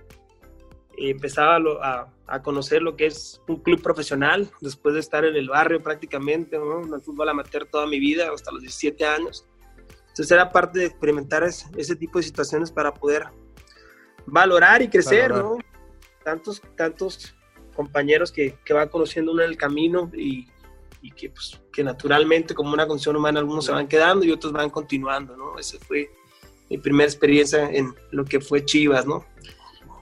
empezaba 1.09 1.57
a, 1.81 2.07
a, 2.27 2.41
conocer 2.41 2.81
lo 2.81 2.95
que 2.95 3.07
es 3.07 3.41
un 3.47 3.57
club 3.57 3.81
profesional, 3.81 4.49
después 4.61 4.93
de 4.93 5.01
estar 5.01 5.25
en 5.25 5.35
el 5.35 5.49
barrio 5.49 5.81
prácticamente, 5.81 6.57
¿no? 6.57 6.83
en 6.83 6.93
el 6.93 7.01
fútbol 7.01 7.29
amateur 7.29 7.65
toda 7.65 7.87
mi 7.87 7.99
vida, 7.99 8.29
hasta 8.33 8.51
los 8.51 8.61
17 8.61 9.05
años. 9.05 9.45
Entonces 9.99 10.31
era 10.31 10.51
parte 10.51 10.79
de 10.79 10.85
experimentar 10.85 11.43
ese, 11.43 11.65
ese 11.75 11.95
tipo 11.95 12.19
de 12.19 12.23
situaciones 12.23 12.71
para 12.71 12.93
poder 12.93 13.25
valorar 14.25 14.81
y 14.81 14.87
crecer, 14.87 15.31
valorar. 15.31 15.51
¿no? 15.51 15.57
Tantos, 16.23 16.61
tantos 16.77 17.35
compañeros 17.75 18.31
que, 18.31 18.57
que 18.63 18.73
van 18.73 18.89
conociendo 18.89 19.31
uno 19.31 19.41
en 19.41 19.49
el 19.49 19.57
camino 19.57 20.09
y, 20.13 20.47
y 21.01 21.11
que, 21.11 21.29
pues, 21.29 21.61
que 21.71 21.83
naturalmente 21.83 22.53
como 22.53 22.73
una 22.73 22.87
condición 22.87 23.15
humana 23.15 23.39
algunos 23.39 23.65
se 23.65 23.71
van 23.71 23.87
quedando 23.87 24.23
y 24.25 24.31
otros 24.31 24.53
van 24.53 24.69
continuando, 24.69 25.35
¿no? 25.35 25.59
Esa 25.59 25.77
fue 25.79 26.09
mi 26.69 26.77
primera 26.77 27.09
experiencia 27.09 27.69
en 27.69 27.93
lo 28.11 28.23
que 28.23 28.39
fue 28.39 28.63
Chivas, 28.63 29.05
¿no? 29.05 29.25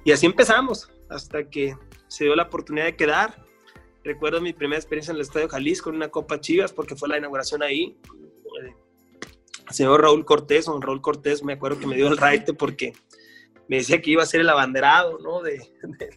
Y 0.04 0.12
así 0.12 0.26
empezamos, 0.26 0.90
hasta 1.10 1.50
que 1.50 1.76
se 2.08 2.26
dio 2.26 2.36
la 2.36 2.44
oportunidad 2.44 2.86
de 2.86 2.96
quedar. 2.96 3.44
Recuerdo 4.04 4.42
mi 4.42 4.54
primera 4.54 4.80
experiencia 4.80 5.12
en 5.12 5.18
el 5.18 5.22
Estadio 5.22 5.48
Jalisco 5.48 5.90
en 5.90 5.98
una 5.98 6.10
Copa 6.10 6.40
Chivas, 6.40 6.74
porque 6.74 6.96
fue 6.96 7.10
la 7.10 7.18
inauguración 7.18 7.62
ahí. 7.62 7.98
El 9.68 9.74
señor 9.74 10.02
Raúl 10.02 10.26
Cortés, 10.26 10.66
don 10.66 10.82
Raúl 10.82 11.02
Cortés, 11.02 11.44
me 11.44 11.54
acuerdo 11.54 11.80
que 11.80 11.88
me 11.88 11.96
dio 11.96 12.08
el 12.08 12.18
raite 12.18 12.54
porque 12.54 12.94
me 13.68 13.78
decía 13.78 14.02
que 14.02 14.12
iba 14.12 14.24
a 14.24 14.26
ser 14.26 14.42
el 14.42 14.50
abanderado, 14.50 15.20
¿no? 15.20 15.42
De, 15.42 15.60
de, 15.84 16.10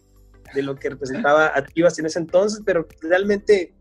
de 0.53 0.63
lo 0.63 0.75
que 0.75 0.89
representaba 0.89 1.51
a 1.55 1.65
Chivas 1.65 1.97
en 1.99 2.07
ese 2.07 2.19
entonces, 2.19 2.61
pero 2.65 2.87
realmente 3.01 3.73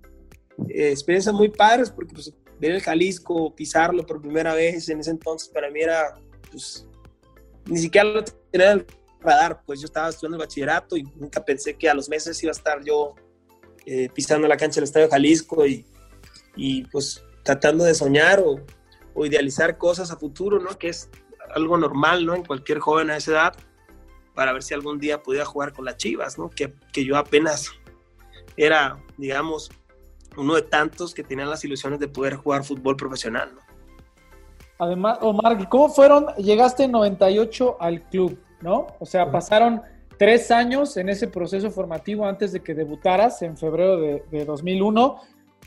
eh, 0.68 0.90
experiencias 0.90 1.34
muy 1.34 1.48
padres, 1.48 1.90
porque 1.90 2.14
pues, 2.14 2.32
ver 2.60 2.72
el 2.72 2.82
Jalisco, 2.82 3.54
pisarlo 3.54 4.06
por 4.06 4.20
primera 4.20 4.54
vez 4.54 4.88
en 4.88 5.00
ese 5.00 5.10
entonces, 5.10 5.48
para 5.48 5.70
mí 5.70 5.80
era, 5.80 6.14
pues, 6.50 6.86
ni 7.66 7.78
siquiera 7.78 8.08
lo 8.08 8.24
tenía 8.50 8.84
radar, 9.24 9.62
pues 9.64 9.80
yo 9.80 9.86
estaba 9.86 10.08
estudiando 10.08 10.36
el 10.36 10.46
bachillerato 10.46 10.96
y 10.96 11.02
nunca 11.02 11.44
pensé 11.44 11.76
que 11.76 11.88
a 11.88 11.94
los 11.94 12.08
meses 12.08 12.42
iba 12.42 12.50
a 12.50 12.56
estar 12.56 12.82
yo 12.84 13.14
eh, 13.86 14.08
pisando 14.14 14.46
la 14.46 14.56
cancha 14.56 14.76
del 14.76 14.84
Estadio 14.84 15.08
Jalisco 15.10 15.66
y, 15.66 15.86
y 16.56 16.84
pues 16.84 17.22
tratando 17.42 17.84
de 17.84 17.94
soñar 17.94 18.40
o, 18.40 18.60
o, 19.14 19.26
idealizar 19.26 19.78
cosas 19.78 20.10
a 20.10 20.16
futuro, 20.16 20.58
¿no? 20.60 20.78
Que 20.78 20.88
es 20.88 21.10
algo 21.54 21.76
normal, 21.76 22.24
¿no? 22.24 22.34
En 22.34 22.44
cualquier 22.44 22.78
joven 22.78 23.10
a 23.10 23.16
esa 23.16 23.32
edad, 23.32 23.56
para 24.34 24.52
ver 24.52 24.62
si 24.62 24.74
algún 24.74 24.98
día 24.98 25.22
podía 25.22 25.44
jugar 25.44 25.72
con 25.72 25.84
las 25.84 25.96
Chivas, 25.96 26.38
¿no? 26.38 26.50
Que, 26.50 26.74
que 26.92 27.04
yo 27.04 27.16
apenas 27.16 27.70
era, 28.56 29.02
digamos, 29.18 29.70
uno 30.36 30.54
de 30.54 30.62
tantos 30.62 31.14
que 31.14 31.22
tenían 31.22 31.50
las 31.50 31.64
ilusiones 31.64 32.00
de 32.00 32.08
poder 32.08 32.36
jugar 32.36 32.64
fútbol 32.64 32.96
profesional, 32.96 33.54
¿no? 33.54 33.64
Además, 34.78 35.18
Omar, 35.20 35.68
¿cómo 35.68 35.88
fueron? 35.88 36.26
Llegaste 36.36 36.84
en 36.84 36.92
98 36.92 37.76
al 37.80 38.02
club. 38.08 38.38
¿No? 38.64 38.88
O 38.98 39.06
sea, 39.06 39.30
pasaron 39.30 39.82
tres 40.18 40.50
años 40.50 40.96
en 40.96 41.08
ese 41.08 41.28
proceso 41.28 41.70
formativo 41.70 42.26
antes 42.26 42.50
de 42.52 42.60
que 42.60 42.74
debutaras 42.74 43.42
en 43.42 43.56
febrero 43.56 44.00
de, 44.00 44.24
de 44.30 44.44
2001. 44.44 45.20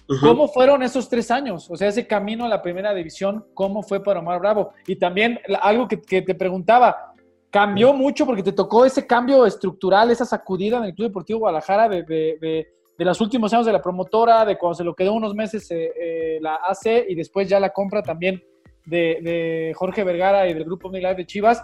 Uh 0.09 0.13
-huh. 0.13 0.19
¿Cómo 0.19 0.47
fueron 0.47 0.83
esos 0.83 1.07
tres 1.07 1.31
años? 1.31 1.69
O 1.69 1.77
sea, 1.77 1.87
ese 1.87 2.07
camino 2.07 2.43
a 2.45 2.49
la 2.49 2.61
primera 2.61 2.93
división, 2.93 3.45
¿cómo 3.53 3.83
fue 3.83 4.03
para 4.03 4.19
Omar 4.19 4.39
Bravo? 4.39 4.73
Y 4.87 4.95
también 4.95 5.39
algo 5.61 5.87
que, 5.87 6.01
que 6.01 6.21
te 6.21 6.33
preguntaba, 6.33 7.13
¿cambió 7.51 7.93
mucho 7.93 8.25
porque 8.25 8.43
te 8.43 8.51
tocó 8.51 8.83
ese 8.83 9.05
cambio 9.05 9.45
estructural, 9.45 10.09
esa 10.11 10.25
sacudida 10.25 10.77
en 10.77 10.85
el 10.85 10.93
Club 10.93 11.09
Deportivo 11.09 11.39
Guadalajara 11.39 11.87
de, 11.87 12.03
de, 12.03 12.37
de, 12.41 12.67
de 12.97 13.05
los 13.05 13.21
últimos 13.21 13.53
años 13.53 13.65
de 13.65 13.73
la 13.73 13.81
promotora, 13.81 14.43
de 14.43 14.57
cuando 14.57 14.75
se 14.75 14.83
lo 14.83 14.95
quedó 14.95 15.13
unos 15.13 15.35
meses 15.35 15.69
eh, 15.69 15.91
eh, 16.01 16.39
la 16.41 16.55
AC 16.55 17.05
y 17.07 17.15
después 17.15 17.47
ya 17.47 17.59
la 17.59 17.69
compra 17.69 18.01
también 18.01 18.43
de, 18.85 19.73
Jorge 19.75 20.03
Vergara 20.03 20.47
y 20.47 20.53
del 20.53 20.63
Grupo 20.63 20.89
Milagro 20.89 21.17
de 21.17 21.25
Chivas? 21.25 21.63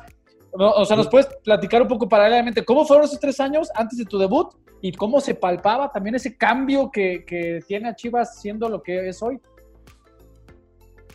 O 0.55 0.85
sea, 0.85 0.95
¿nos 0.95 1.07
puedes 1.07 1.27
platicar 1.43 1.81
un 1.81 1.87
poco 1.87 2.07
paralelamente 2.07 2.63
cómo 2.63 2.85
fueron 2.85 3.05
esos 3.05 3.19
tres 3.19 3.39
años 3.39 3.69
antes 3.73 3.97
de 3.97 4.05
tu 4.05 4.19
debut 4.19 4.53
y 4.81 4.91
cómo 4.91 5.19
se 5.19 5.33
palpaba 5.33 5.91
también 5.91 6.15
ese 6.15 6.37
cambio 6.37 6.91
que, 6.91 7.23
que 7.25 7.61
tiene 7.67 7.95
Chivas 7.95 8.39
siendo 8.39 8.69
lo 8.69 8.83
que 8.83 9.09
es 9.09 9.23
hoy? 9.23 9.39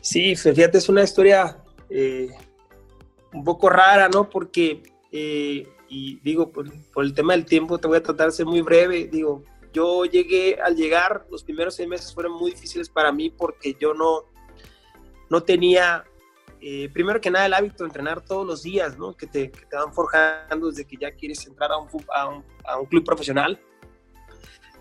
Sí, 0.01 0.35
fíjate, 0.35 0.79
es 0.79 0.89
una 0.89 1.03
historia 1.03 1.59
eh, 1.91 2.31
un 3.33 3.45
poco 3.45 3.69
rara, 3.69 4.09
¿no? 4.09 4.29
Porque, 4.29 4.83
eh, 5.13 5.69
y 5.89 6.19
digo, 6.21 6.51
por, 6.51 6.67
por, 6.93 7.05
el 7.05 7.15
tema 7.15 7.35
del 7.35 7.45
tiempo 7.45 7.79
te 7.79 7.87
voy 7.87 7.99
a 7.99 8.03
tratar 8.03 8.27
de 8.27 8.33
ser 8.33 8.47
muy 8.47 8.63
breve. 8.63 9.07
Digo, 9.07 9.45
yo 9.73 10.05
llegué, 10.05 10.59
al 10.61 10.75
llegar, 10.75 11.27
los 11.31 11.45
primeros 11.45 11.75
seis 11.75 11.89
meses 11.89 12.13
fueron 12.13 12.33
muy 12.33 12.51
difíciles 12.53 12.89
para 12.89 13.13
mí 13.13 13.31
porque 13.31 13.77
yo 13.79 13.95
no, 13.95 14.25
no 15.31 15.43
tenía 15.43 16.05
eh, 16.61 16.89
primero 16.93 17.21
que 17.21 17.31
nada 17.31 17.47
el 17.47 17.55
hábito 17.55 17.85
de 17.85 17.89
entrenar 17.89 18.25
todos 18.25 18.47
los 18.47 18.63
días, 18.63 18.99
¿no? 18.99 19.17
Que 19.17 19.27
te, 19.27 19.51
que 19.51 19.67
te 19.67 19.77
van 19.77 19.93
forjando 19.93 20.69
desde 20.69 20.85
que 20.85 20.97
ya 20.97 21.13
quieres 21.13 21.47
entrar 21.47 21.73
a 21.73 21.79
un, 21.79 21.89
a 22.15 22.29
un, 22.29 22.45
a 22.65 22.79
un 22.79 22.87
club 22.87 23.05
profesional. 23.05 23.61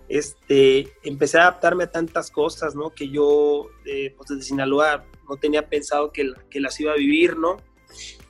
Este, 0.10 0.91
empecé 1.03 1.38
a 1.38 1.43
adaptarme 1.43 1.84
a 1.84 1.91
tantas 1.91 2.31
cosas, 2.31 2.75
¿no? 2.75 2.89
Que 2.91 3.10
yo, 3.10 3.69
eh, 3.86 4.13
pues 4.15 4.29
desde 4.29 4.43
Sinaloa, 4.43 5.05
no 5.29 5.36
tenía 5.38 5.67
pensado 5.67 6.12
que, 6.12 6.31
que, 6.50 6.62
las 6.62 6.79
iba 6.79 6.93
a 6.93 6.96
vivir, 6.96 7.38
¿no? 7.38 7.57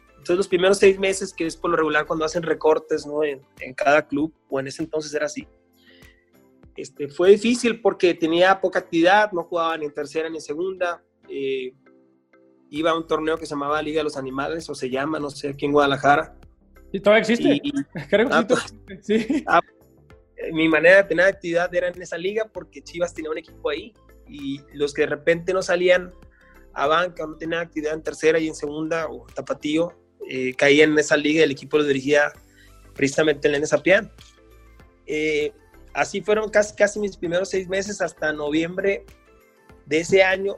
Entonces 0.09 0.37
los 0.37 0.47
primeros 0.47 0.79
seis 0.79 0.97
meses, 0.99 1.33
que 1.33 1.45
es 1.45 1.55
por 1.55 1.69
lo 1.69 1.77
regular 1.77 2.05
cuando 2.05 2.25
hacen 2.25 2.43
recortes, 2.43 3.05
¿no? 3.05 3.23
En, 3.23 3.41
en 3.59 3.73
cada 3.73 4.07
club, 4.07 4.33
o 4.49 4.59
en 4.59 4.67
ese 4.67 4.83
entonces 4.83 5.13
era 5.13 5.27
así. 5.27 5.47
Este, 6.75 7.07
fue 7.07 7.31
difícil 7.31 7.81
porque 7.81 8.13
tenía 8.13 8.61
poca 8.61 8.79
actividad, 8.79 9.31
no 9.31 9.43
jugaba 9.43 9.77
ni 9.77 9.85
en 9.85 9.93
tercera 9.93 10.29
ni 10.29 10.37
en 10.37 10.41
segunda. 10.41 11.03
Eh, 11.27 11.73
iba 12.69 12.91
a 12.91 12.97
un 12.97 13.07
torneo 13.07 13.37
que 13.37 13.45
se 13.45 13.51
llamaba 13.51 13.81
Liga 13.81 13.99
de 13.99 14.05
los 14.05 14.17
Animales, 14.17 14.69
o 14.69 14.75
se 14.75 14.89
llama, 14.89 15.19
no 15.19 15.29
sé, 15.29 15.49
aquí 15.49 15.65
en 15.65 15.71
Guadalajara. 15.71 16.35
¿Y 16.91 16.99
todavía 16.99 17.21
existe? 17.21 17.59
Y, 17.63 17.71
Creo 18.09 18.27
que 18.27 18.33
ah, 18.33 18.47
sí. 19.01 19.19
sí. 19.19 19.43
Ah, 19.47 19.61
mi 20.51 20.67
manera 20.69 20.97
de 20.97 21.03
tener 21.03 21.25
actividad 21.25 21.73
era 21.73 21.87
en 21.87 22.01
esa 22.01 22.17
liga 22.17 22.45
porque 22.51 22.81
Chivas 22.81 23.13
tenía 23.13 23.31
un 23.31 23.37
equipo 23.37 23.69
ahí 23.69 23.93
y 24.27 24.61
los 24.73 24.93
que 24.93 25.01
de 25.01 25.07
repente 25.07 25.53
no 25.53 25.61
salían 25.61 26.13
a 26.73 26.87
banca 26.87 27.23
o 27.23 27.27
no 27.27 27.37
tenían 27.37 27.61
actividad 27.61 27.93
en 27.93 28.03
tercera 28.03 28.39
y 28.39 28.47
en 28.47 28.55
segunda 28.55 29.07
o 29.09 29.25
tapatío, 29.33 29.93
eh, 30.29 30.53
caían 30.55 30.91
en 30.91 30.99
esa 30.99 31.17
liga 31.17 31.39
y 31.39 31.43
el 31.43 31.51
equipo 31.51 31.77
lo 31.77 31.83
dirigía 31.83 32.31
precisamente 32.93 33.47
el 33.47 33.65
Sapián. 33.65 34.11
Eh, 35.05 35.53
así 35.93 36.21
fueron 36.21 36.49
casi, 36.49 36.75
casi 36.75 36.99
mis 36.99 37.17
primeros 37.17 37.49
seis 37.49 37.67
meses 37.67 38.01
hasta 38.01 38.31
noviembre 38.33 39.05
de 39.85 39.99
ese 39.99 40.21
año 40.21 40.57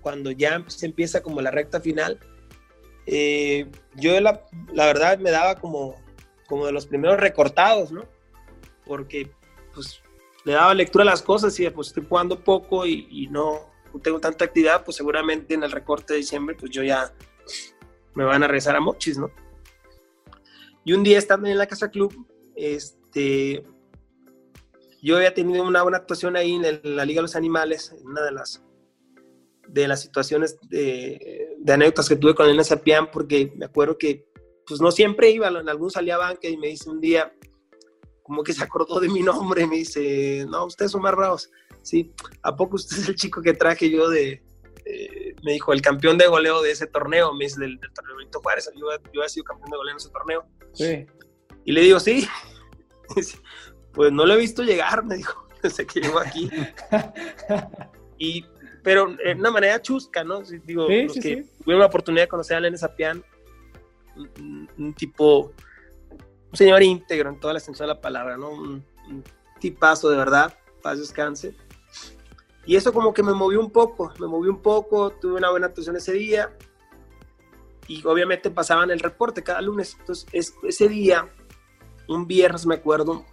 cuando 0.00 0.30
ya 0.30 0.64
se 0.68 0.86
empieza 0.86 1.22
como 1.22 1.40
la 1.40 1.50
recta 1.50 1.80
final, 1.80 2.18
eh, 3.06 3.70
yo 3.96 4.20
la, 4.20 4.44
la, 4.72 4.86
verdad 4.86 5.18
me 5.18 5.30
daba 5.30 5.56
como, 5.56 5.96
como 6.46 6.66
de 6.66 6.72
los 6.72 6.86
primeros 6.86 7.18
recortados, 7.18 7.90
¿no? 7.92 8.04
Porque 8.86 9.30
pues 9.74 10.02
le 10.44 10.52
daba 10.52 10.74
lectura 10.74 11.02
a 11.02 11.06
las 11.06 11.22
cosas 11.22 11.58
y 11.60 11.68
pues 11.70 11.88
estoy 11.88 12.04
jugando 12.08 12.42
poco 12.42 12.86
y, 12.86 13.06
y 13.10 13.26
no 13.28 13.70
tengo 14.02 14.20
tanta 14.20 14.44
actividad, 14.44 14.84
pues 14.84 14.96
seguramente 14.96 15.54
en 15.54 15.62
el 15.62 15.72
recorte 15.72 16.12
de 16.12 16.18
diciembre 16.18 16.56
pues 16.58 16.70
yo 16.70 16.82
ya 16.82 17.12
me 18.14 18.24
van 18.24 18.42
a 18.42 18.46
regresar 18.46 18.76
a 18.76 18.80
Mochis, 18.80 19.18
¿no? 19.18 19.30
Y 20.84 20.92
un 20.92 21.02
día 21.02 21.18
estando 21.18 21.48
en 21.48 21.58
la 21.58 21.66
Casa 21.66 21.90
Club, 21.90 22.26
este, 22.54 23.62
yo 25.02 25.16
había 25.16 25.34
tenido 25.34 25.62
una 25.64 25.82
buena 25.82 25.98
actuación 25.98 26.36
ahí 26.36 26.54
en, 26.54 26.64
el, 26.64 26.80
en 26.84 26.96
la 26.96 27.04
Liga 27.04 27.18
de 27.18 27.22
los 27.22 27.36
Animales, 27.36 27.94
en 27.98 28.06
una 28.06 28.22
de 28.22 28.32
las 28.32 28.62
de 29.72 29.88
las 29.88 30.02
situaciones 30.02 30.58
de, 30.68 31.56
de 31.58 31.72
anécdotas 31.72 32.08
que 32.08 32.16
tuve 32.16 32.34
con 32.34 32.46
Elena 32.46 32.64
Sapián, 32.64 33.10
porque 33.10 33.52
me 33.56 33.66
acuerdo 33.66 33.96
que 33.98 34.26
pues 34.66 34.80
no 34.80 34.90
siempre 34.90 35.30
iba, 35.30 35.48
en 35.48 35.68
algún 35.68 35.90
salía 35.90 36.14
a 36.14 36.18
banca 36.18 36.48
y 36.48 36.56
me 36.56 36.68
dice 36.68 36.88
un 36.90 37.00
día, 37.00 37.32
como 38.22 38.42
que 38.42 38.52
se 38.52 38.62
acordó 38.62 39.00
de 39.00 39.08
mi 39.08 39.22
nombre, 39.22 39.66
me 39.66 39.76
dice, 39.76 40.46
no, 40.48 40.66
usted 40.66 40.86
es 40.86 40.94
Omar 40.94 41.16
Raos, 41.16 41.50
sí, 41.82 42.12
¿a 42.42 42.54
poco 42.54 42.76
usted 42.76 42.98
es 42.98 43.08
el 43.08 43.16
chico 43.16 43.42
que 43.42 43.54
traje 43.54 43.90
yo 43.90 44.08
de, 44.08 44.42
me 45.42 45.52
dijo, 45.52 45.72
el 45.72 45.82
campeón 45.82 46.18
de 46.18 46.26
goleo 46.26 46.62
de 46.62 46.70
ese 46.72 46.86
torneo, 46.86 47.32
me 47.32 47.44
dice, 47.44 47.60
del, 47.60 47.78
torneo 47.94 48.16
Benito 48.16 48.40
Juárez, 48.40 48.70
yo, 48.76 48.86
yo 49.12 49.22
he 49.22 49.28
sido 49.28 49.44
campeón 49.44 49.70
de 49.70 49.76
goleo 49.76 49.92
en 49.92 49.96
ese 49.96 50.10
torneo. 50.10 50.44
Sí. 50.74 51.06
Y 51.64 51.72
le 51.72 51.80
digo, 51.82 52.00
sí, 52.00 52.26
pues 53.92 54.12
no 54.12 54.26
lo 54.26 54.34
he 54.34 54.38
visto 54.38 54.62
llegar, 54.62 55.04
me 55.04 55.16
dijo, 55.16 55.46
desde 55.62 55.86
que 55.86 56.00
llegó 56.00 56.18
aquí. 56.18 56.50
y, 58.18 58.44
pero 58.82 59.14
en 59.22 59.40
una 59.40 59.50
manera 59.50 59.80
chusca, 59.80 60.24
¿no? 60.24 60.42
Digo, 60.42 60.86
sí, 60.88 61.20
que 61.20 61.46
tuve 61.64 61.76
la 61.76 61.86
oportunidad 61.86 62.24
de 62.24 62.28
conocer 62.28 62.56
a 62.56 62.60
Lene 62.60 62.78
Sapián, 62.78 63.22
un, 64.76 64.94
tipo, 64.94 65.52
un 66.50 66.56
señor 66.56 66.82
íntegro 66.82 67.30
en 67.30 67.38
toda 67.38 67.54
la 67.54 67.58
extensión 67.58 67.88
de 67.88 67.94
la 67.94 68.00
palabra, 68.00 68.36
¿no? 68.36 68.50
Un, 68.50 68.84
tipazo 69.58 70.08
de 70.08 70.16
verdad, 70.16 70.56
paz 70.82 70.98
descanse. 70.98 71.54
Y 72.64 72.76
eso 72.76 72.92
como 72.92 73.12
que 73.12 73.22
me 73.22 73.34
movió 73.34 73.60
un 73.60 73.70
poco, 73.70 74.12
me 74.18 74.26
movió 74.26 74.50
un 74.50 74.62
poco, 74.62 75.10
tuve 75.10 75.34
una 75.34 75.50
buena 75.50 75.66
actuación 75.66 75.96
ese 75.96 76.12
día 76.12 76.50
y 77.86 78.02
obviamente 78.06 78.50
pasaban 78.50 78.90
el 78.90 79.00
reporte 79.00 79.42
cada 79.42 79.60
lunes. 79.60 79.96
Entonces 79.98 80.54
ese 80.62 80.88
día, 80.88 81.28
un 82.08 82.26
viernes 82.26 82.64
me 82.64 82.76
acuerdo, 82.76 83.26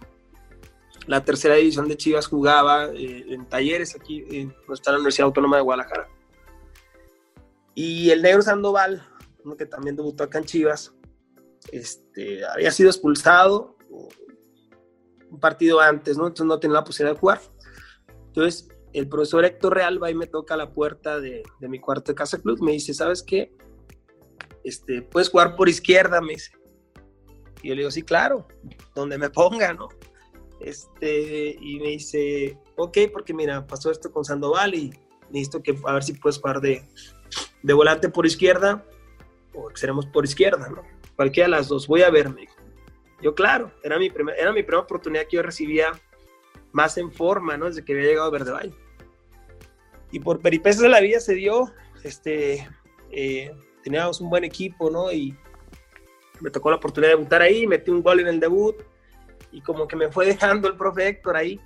la 1.08 1.24
tercera 1.24 1.54
división 1.54 1.88
de 1.88 1.96
Chivas 1.96 2.26
jugaba 2.26 2.90
eh, 2.92 3.24
en 3.28 3.48
talleres 3.48 3.96
aquí 3.96 4.24
en 4.30 4.54
nuestra 4.68 4.94
Universidad 4.94 5.26
Autónoma 5.26 5.56
de 5.56 5.62
Guadalajara. 5.62 6.06
Y 7.74 8.10
el 8.10 8.20
negro 8.20 8.42
Sandoval, 8.42 9.02
que 9.56 9.64
también 9.64 9.96
debutó 9.96 10.24
acá 10.24 10.38
en 10.38 10.44
Chivas, 10.44 10.94
este, 11.72 12.44
había 12.44 12.70
sido 12.70 12.90
expulsado 12.90 13.76
un 15.30 15.40
partido 15.40 15.80
antes, 15.80 16.18
¿no? 16.18 16.26
Entonces 16.26 16.46
no 16.46 16.60
tenía 16.60 16.74
la 16.74 16.84
posibilidad 16.84 17.14
de 17.14 17.20
jugar. 17.20 17.40
Entonces, 18.26 18.68
el 18.92 19.08
profesor 19.08 19.46
Héctor 19.46 19.74
Real 19.74 20.02
va 20.02 20.10
y 20.10 20.14
me 20.14 20.26
toca 20.26 20.56
la 20.58 20.72
puerta 20.72 21.20
de, 21.20 21.42
mi 21.60 21.78
cuarto 21.80 22.12
de 22.12 22.16
casa 22.16 22.38
club, 22.38 22.60
me 22.60 22.72
dice, 22.72 22.92
¿sabes 22.92 23.22
qué? 23.22 23.54
Este, 24.62 25.00
puedes 25.00 25.30
jugar 25.30 25.56
por 25.56 25.70
izquierda, 25.70 26.20
me 26.20 26.34
dice. 26.34 26.52
Y 27.62 27.68
yo 27.68 27.74
le 27.74 27.80
digo, 27.80 27.90
sí, 27.90 28.02
claro, 28.02 28.46
donde 28.94 29.16
me 29.16 29.30
ponga, 29.30 29.72
¿no? 29.72 29.88
Este, 30.60 31.56
y 31.60 31.78
me 31.78 31.88
dice, 31.88 32.58
ok, 32.76 32.98
porque 33.12 33.32
mira, 33.32 33.66
pasó 33.66 33.90
esto 33.90 34.10
con 34.10 34.24
Sandoval 34.24 34.74
y 34.74 34.92
necesito 35.30 35.62
que 35.62 35.76
a 35.84 35.92
ver 35.92 36.02
si 36.02 36.14
puedes 36.14 36.38
jugar 36.38 36.60
de, 36.60 36.82
de 37.62 37.72
volante 37.72 38.08
por 38.08 38.26
izquierda 38.26 38.84
o 39.54 39.70
extremos 39.70 40.06
por 40.06 40.24
izquierda, 40.24 40.68
¿no? 40.68 40.82
Cualquiera 41.16 41.46
de 41.46 41.50
las 41.52 41.68
dos, 41.68 41.86
voy 41.86 42.02
a 42.02 42.10
verme. 42.10 42.48
Yo, 43.20 43.34
claro, 43.34 43.72
era 43.82 43.98
mi, 43.98 44.10
primer, 44.10 44.36
era 44.38 44.52
mi 44.52 44.62
primera 44.62 44.82
oportunidad 44.82 45.26
que 45.26 45.36
yo 45.36 45.42
recibía 45.42 45.92
más 46.72 46.96
en 46.98 47.10
forma, 47.10 47.56
¿no? 47.56 47.66
Desde 47.66 47.84
que 47.84 47.92
había 47.92 48.06
llegado 48.06 48.28
a 48.28 48.30
Verde 48.30 48.52
Valle. 48.52 48.74
Y 50.10 50.20
por 50.20 50.40
peripecias 50.40 50.82
de 50.82 50.88
la 50.88 51.00
vida 51.00 51.20
se 51.20 51.34
dio, 51.34 51.72
este, 52.04 52.68
eh, 53.10 53.54
teníamos 53.82 54.20
un 54.20 54.30
buen 54.30 54.44
equipo, 54.44 54.90
¿no? 54.90 55.12
Y 55.12 55.36
me 56.40 56.50
tocó 56.50 56.70
la 56.70 56.76
oportunidad 56.76 57.12
de 57.12 57.16
debutar 57.16 57.42
ahí, 57.42 57.66
metí 57.66 57.90
un 57.90 58.02
gol 58.02 58.20
en 58.20 58.28
el 58.28 58.40
debut 58.40 58.76
y 59.58 59.60
como 59.60 59.88
que 59.88 59.96
me 59.96 60.08
fue 60.08 60.24
dejando 60.24 60.68
el 60.68 60.76
profe 60.76 61.08
Héctor 61.08 61.36
ahí, 61.36 61.60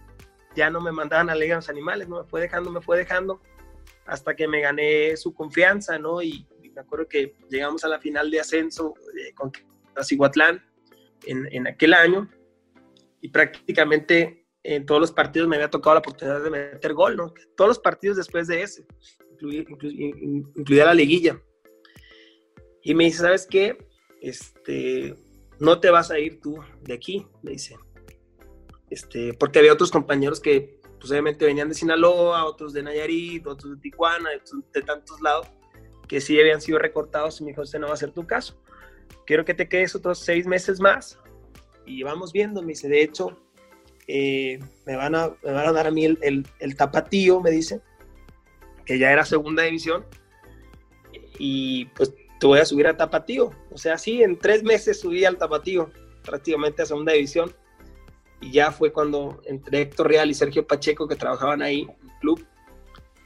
ya 0.56 0.70
no 0.70 0.80
me 0.80 0.92
mandaban 0.92 1.28
a 1.28 1.34
leer 1.34 1.52
a 1.52 1.56
los 1.56 1.68
animales, 1.68 2.08
¿no? 2.08 2.22
Me 2.22 2.26
fue 2.26 2.40
dejando, 2.40 2.70
me 2.70 2.80
fue 2.80 2.96
dejando, 2.96 3.42
hasta 4.06 4.34
que 4.34 4.48
me 4.48 4.62
gané 4.62 5.14
su 5.18 5.34
confianza, 5.34 5.98
¿no? 5.98 6.22
Y, 6.22 6.48
me 6.74 6.80
acuerdo 6.80 7.06
que 7.06 7.34
llegamos 7.50 7.84
a 7.84 7.88
la 7.88 8.00
final 8.00 8.30
de 8.30 8.40
ascenso 8.40 8.94
eh, 9.14 9.34
con 9.34 9.52
Cihuatlán 10.02 10.64
en, 11.26 11.46
en 11.52 11.66
aquel 11.66 11.92
año 11.92 12.30
y 13.20 13.28
prácticamente 13.28 14.46
en 14.62 14.86
todos 14.86 14.98
los 14.98 15.12
partidos 15.12 15.48
me 15.48 15.56
había 15.56 15.68
tocado 15.68 15.96
la 15.96 16.00
oportunidad 16.00 16.42
de 16.42 16.48
meter 16.48 16.94
gol, 16.94 17.14
¿no? 17.14 17.34
Todos 17.58 17.68
los 17.68 17.78
partidos 17.78 18.16
después 18.16 18.46
de 18.46 18.62
ese, 18.62 18.86
incluida, 19.38 20.86
la 20.86 20.94
liguilla. 20.94 21.38
Y 22.82 22.94
me 22.94 23.04
dice, 23.04 23.18
¿sabes 23.18 23.46
qué? 23.46 23.76
Este, 24.22 25.14
no 25.62 25.78
te 25.78 25.90
vas 25.90 26.10
a 26.10 26.18
ir 26.18 26.40
tú 26.40 26.58
de 26.80 26.92
aquí, 26.92 27.24
me 27.40 27.52
dice. 27.52 27.76
Este, 28.90 29.32
porque 29.32 29.60
había 29.60 29.72
otros 29.72 29.92
compañeros 29.92 30.40
que 30.40 30.80
pues 30.98 31.08
obviamente 31.12 31.44
venían 31.44 31.68
de 31.68 31.76
Sinaloa, 31.76 32.44
otros 32.44 32.72
de 32.72 32.82
Nayarit, 32.82 33.46
otros 33.46 33.76
de 33.76 33.80
Tijuana, 33.80 34.30
de 34.30 34.82
tantos 34.82 35.20
lados, 35.20 35.46
que 36.08 36.20
sí 36.20 36.38
habían 36.40 36.60
sido 36.60 36.80
recortados 36.80 37.40
y 37.40 37.44
me 37.44 37.50
dijo, 37.50 37.62
este 37.62 37.78
no 37.78 37.86
va 37.86 37.94
a 37.94 37.96
ser 37.96 38.10
tu 38.10 38.26
caso. 38.26 38.60
Quiero 39.24 39.44
que 39.44 39.54
te 39.54 39.68
quedes 39.68 39.94
otros 39.94 40.18
seis 40.18 40.48
meses 40.48 40.80
más 40.80 41.20
y 41.86 42.02
vamos 42.02 42.32
viendo, 42.32 42.60
me 42.60 42.70
dice, 42.70 42.88
de 42.88 43.02
hecho, 43.02 43.38
eh, 44.08 44.58
me, 44.84 44.96
van 44.96 45.14
a, 45.14 45.28
me, 45.44 45.52
van 45.52 45.68
a, 45.68 45.72
dar 45.72 45.86
a 45.86 45.92
mí 45.92 46.06
el, 46.06 46.44
el, 46.58 46.76
tapatío, 46.76 47.40
me 47.40 47.52
dice, 47.52 47.80
que 48.84 48.98
ya 48.98 49.12
era 49.12 49.24
segunda 49.24 49.62
división, 49.62 50.04
y 51.38 51.84
pues 51.96 52.12
te 52.42 52.48
voy 52.48 52.58
a 52.58 52.64
subir 52.64 52.88
a 52.88 52.96
tapatío. 52.96 53.52
O 53.70 53.78
sea, 53.78 53.96
sí, 53.96 54.20
en 54.20 54.36
tres 54.36 54.64
meses 54.64 54.98
subí 54.98 55.24
al 55.24 55.38
tapatío, 55.38 55.92
prácticamente 56.24 56.82
a 56.82 56.86
segunda 56.86 57.12
división, 57.12 57.54
y 58.40 58.50
ya 58.50 58.72
fue 58.72 58.92
cuando 58.92 59.40
entre 59.46 59.82
Héctor 59.82 60.08
Real 60.08 60.28
y 60.28 60.34
Sergio 60.34 60.66
Pacheco, 60.66 61.06
que 61.06 61.14
trabajaban 61.14 61.62
ahí 61.62 61.82
en 61.82 62.10
el 62.10 62.18
club, 62.18 62.44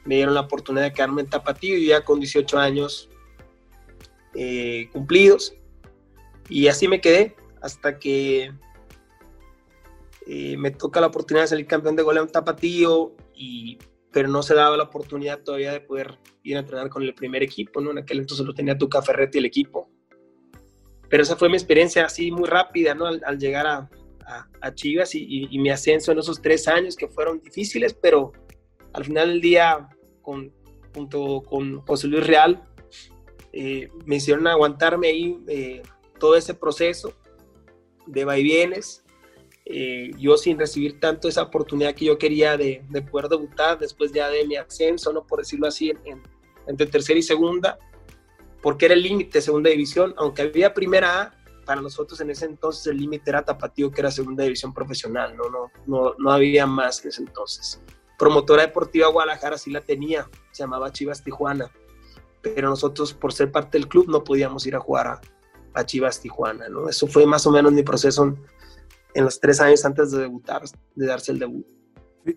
me 0.05 0.16
dieron 0.16 0.35
la 0.35 0.42
oportunidad 0.42 0.85
de 0.85 0.92
quedarme 0.92 1.22
en 1.22 1.31
tapatío, 1.31 1.79
y 1.79 1.87
ya 1.87 2.05
con 2.05 2.20
18 2.20 2.59
años 2.59 3.09
eh, 4.35 4.90
cumplidos, 4.92 5.55
y 6.50 6.68
así 6.68 6.87
me 6.87 7.00
quedé 7.00 7.37
hasta 7.62 7.98
que 7.98 8.52
eh, 10.26 10.57
me 10.59 10.72
toca 10.72 11.00
la 11.00 11.07
oportunidad 11.07 11.44
de 11.44 11.48
salir 11.48 11.66
campeón 11.66 11.96
de 11.96 12.02
goleo 12.02 12.22
en 12.22 12.29
tapatío, 12.29 13.14
y, 13.35 13.79
pero 14.16 14.31
no 14.31 14.42
se 14.42 14.55
daba 14.55 14.79
la 14.79 14.85
oportunidad 14.85 15.42
todavía 15.42 15.72
de 15.72 15.81
poder 15.83 16.16
ir 16.42 16.57
a 16.57 16.61
entrenar 16.61 16.88
con 16.88 17.02
el 17.02 17.14
primer 17.14 17.42
equipo, 17.42 17.83
¿no? 17.83 17.90
En 17.90 17.98
aquel 17.98 18.20
entonces 18.20 18.46
lo 18.46 18.55
tenía 18.55 18.79
Tuca 18.79 19.02
Ferretti 19.02 19.37
el 19.37 19.44
equipo. 19.44 19.90
Pero 21.11 21.22
esa 21.22 21.37
fue 21.37 21.50
mi 21.50 21.57
experiencia 21.57 22.07
así 22.07 22.31
muy 22.31 22.48
rápida, 22.48 22.94
¿no? 22.94 23.05
Al, 23.05 23.38
llegar 23.38 23.66
a, 23.66 23.90
a, 24.62 24.74
Chivas 24.74 25.14
y, 25.14 25.50
mi 25.59 25.68
ascenso 25.68 26.12
en 26.12 26.20
esos 26.20 26.40
tres 26.40 26.66
años 26.66 26.96
que 26.96 27.09
fueron 27.09 27.42
difíciles, 27.42 27.92
pero 27.92 28.33
al 28.94 29.05
final 29.05 29.29
del 29.29 29.42
día, 29.42 29.87
con, 30.22 30.50
junto 30.94 31.42
con 31.42 31.83
José 31.83 32.07
Luis 32.07 32.26
Real, 32.26 32.62
eh, 33.52 33.90
me 34.07 34.16
hicieron 34.16 34.46
aguantarme 34.46 35.09
ahí 35.09 35.38
eh, 35.46 35.83
todo 36.18 36.37
ese 36.37 36.55
proceso 36.55 37.12
de 38.07 38.24
vaivienes, 38.24 39.05
eh, 39.68 40.12
yo 40.16 40.37
sin 40.37 40.57
recibir 40.61 41.00
tanto 41.00 41.26
esa 41.26 41.42
oportunidad 41.42 41.92
que 41.92 42.05
yo 42.05 42.16
quería 42.16 42.57
de, 42.57 42.85
poder 43.11 43.29
debutar 43.29 43.76
después 43.76 44.12
ya 44.12 44.29
de 44.29 44.46
mi 44.46 44.55
ascenso, 44.55 45.12
no 45.12 45.26
por 45.26 45.40
decirlo 45.40 45.66
así, 45.66 45.92
entre 46.68 46.87
tercera 46.87 47.18
y 47.18 47.22
segunda, 47.22 47.76
porque 48.62 48.85
era 48.85 48.94
el 48.94 49.02
límite 49.02 49.40
segunda 49.40 49.68
división, 49.68 50.14
aunque 50.18 50.42
había 50.42 50.72
primera 50.72 51.20
A, 51.20 51.35
para 51.64 51.81
nosotros 51.81 52.20
en 52.20 52.31
ese 52.31 52.44
entonces 52.46 52.87
el 52.87 52.98
límite 52.98 53.29
era 53.29 53.44
Tapatío, 53.44 53.90
que 53.90 54.02
era 54.02 54.12
segunda 54.12 54.44
división 54.44 54.72
profesional, 54.72 55.37
no, 55.37 55.50
no, 55.50 55.72
no, 55.87 56.14
no 56.16 56.31
había 56.31 56.64
más 56.64 57.02
en 57.02 57.09
ese 57.09 57.22
entonces. 57.22 57.83
Promotora 58.16 58.62
Deportiva 58.62 59.09
Guadalajara 59.09 59.59
sí 59.59 59.72
la 59.72 59.81
tenía, 59.81 60.31
se 60.52 60.62
llamaba 60.62 60.92
Chivas 60.92 61.24
Tijuana, 61.24 61.72
pero 62.40 62.68
nosotros 62.68 63.12
por 63.12 63.33
ser 63.33 63.50
parte 63.50 63.79
del 63.79 63.88
club 63.88 64.07
no 64.09 64.22
podíamos 64.22 64.64
ir 64.64 64.76
a 64.76 64.81
jugar 64.81 65.09
a, 65.09 65.20
a 65.74 65.85
Chivas 65.85 66.20
Tijuana, 66.20 66.68
¿no? 66.68 66.88
Eso 66.88 67.09
fue 67.09 67.26
más 67.26 67.44
o 67.48 67.50
menos 67.50 67.72
mi 67.72 67.83
proceso 67.83 68.37
en 69.16 69.24
los 69.24 69.40
tres 69.40 69.61
años 69.61 69.85
antes 69.87 70.11
de 70.11 70.20
debutar, 70.20 70.62
de 70.94 71.07
darse 71.07 71.33
el 71.33 71.38
debut. 71.38 71.66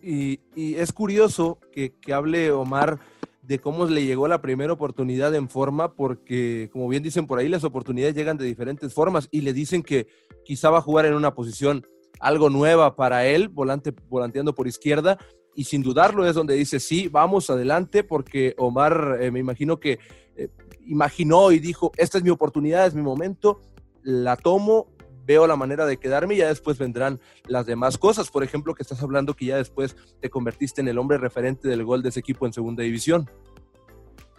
Y, 0.02 0.40
es 0.56 0.94
curioso 0.94 1.60
que, 1.74 1.94
hable 2.14 2.52
Omar 2.52 3.00
de 3.42 3.60
cómo 3.60 3.86
le 3.86 4.06
llegó 4.06 4.28
la 4.28 4.42
primera 4.42 4.72
oportunidad 4.72 5.36
en 5.36 5.50
forma, 5.50 5.94
porque 5.94 6.70
como 6.72 6.88
bien 6.88 7.04
dicen 7.04 7.28
por 7.28 7.40
ahí, 7.40 7.50
las 7.50 7.66
oportunidades 7.66 8.16
llegan 8.16 8.38
de 8.38 8.46
diferentes 8.46 8.94
formas 8.94 9.28
y 9.30 9.42
le 9.42 9.52
dicen 9.52 9.84
que 9.84 10.08
quizá 10.46 10.70
va 10.70 10.78
a 10.78 10.82
jugar 10.82 11.06
en 11.06 11.16
una 11.16 11.34
posición 11.34 11.86
algo 12.20 12.50
nueva 12.50 12.96
para 12.96 13.26
él, 13.26 13.50
volante, 13.50 13.94
volanteando 14.08 14.56
por 14.56 14.68
izquierda, 14.68 15.18
y 15.56 15.66
sin 15.66 15.82
dudarlo 15.84 16.26
es 16.26 16.36
donde 16.36 16.54
dice, 16.54 16.80
sí, 16.80 17.10
vamos 17.10 17.50
adelante, 17.50 18.04
porque 18.04 18.54
Omar 18.58 19.18
eh, 19.20 19.32
me 19.32 19.40
imagino 19.40 19.80
que 19.80 20.00
eh, 20.38 20.50
imaginó 20.86 21.52
y 21.52 21.60
dijo, 21.60 21.92
esta 21.98 22.20
es 22.20 22.24
mi 22.24 22.30
oportunidad, 22.30 22.88
es 22.88 22.94
mi 22.94 23.02
momento, 23.02 23.60
la 24.04 24.38
tomo 24.38 24.88
veo 25.30 25.46
la 25.46 25.56
manera 25.56 25.86
de 25.86 25.98
quedarme 25.98 26.34
y 26.34 26.38
ya 26.40 26.48
después 26.48 26.80
vendrán 26.80 27.20
las 27.46 27.68
demás 27.68 28.00
cosas. 28.00 28.32
Por 28.32 28.44
ejemplo, 28.44 28.74
que 28.74 28.82
estás 28.82 29.04
hablando 29.04 29.36
que 29.36 29.46
ya 29.46 29.58
después 29.58 29.96
te 30.20 30.28
convertiste 30.32 30.82
en 30.82 30.88
el 30.88 30.98
hombre 30.98 31.20
referente 31.20 31.68
del 31.68 31.84
gol 31.84 32.02
de 32.02 32.10
ese 32.10 32.20
equipo 32.20 32.48
en 32.48 32.54
segunda 32.54 32.82
división. 32.82 33.30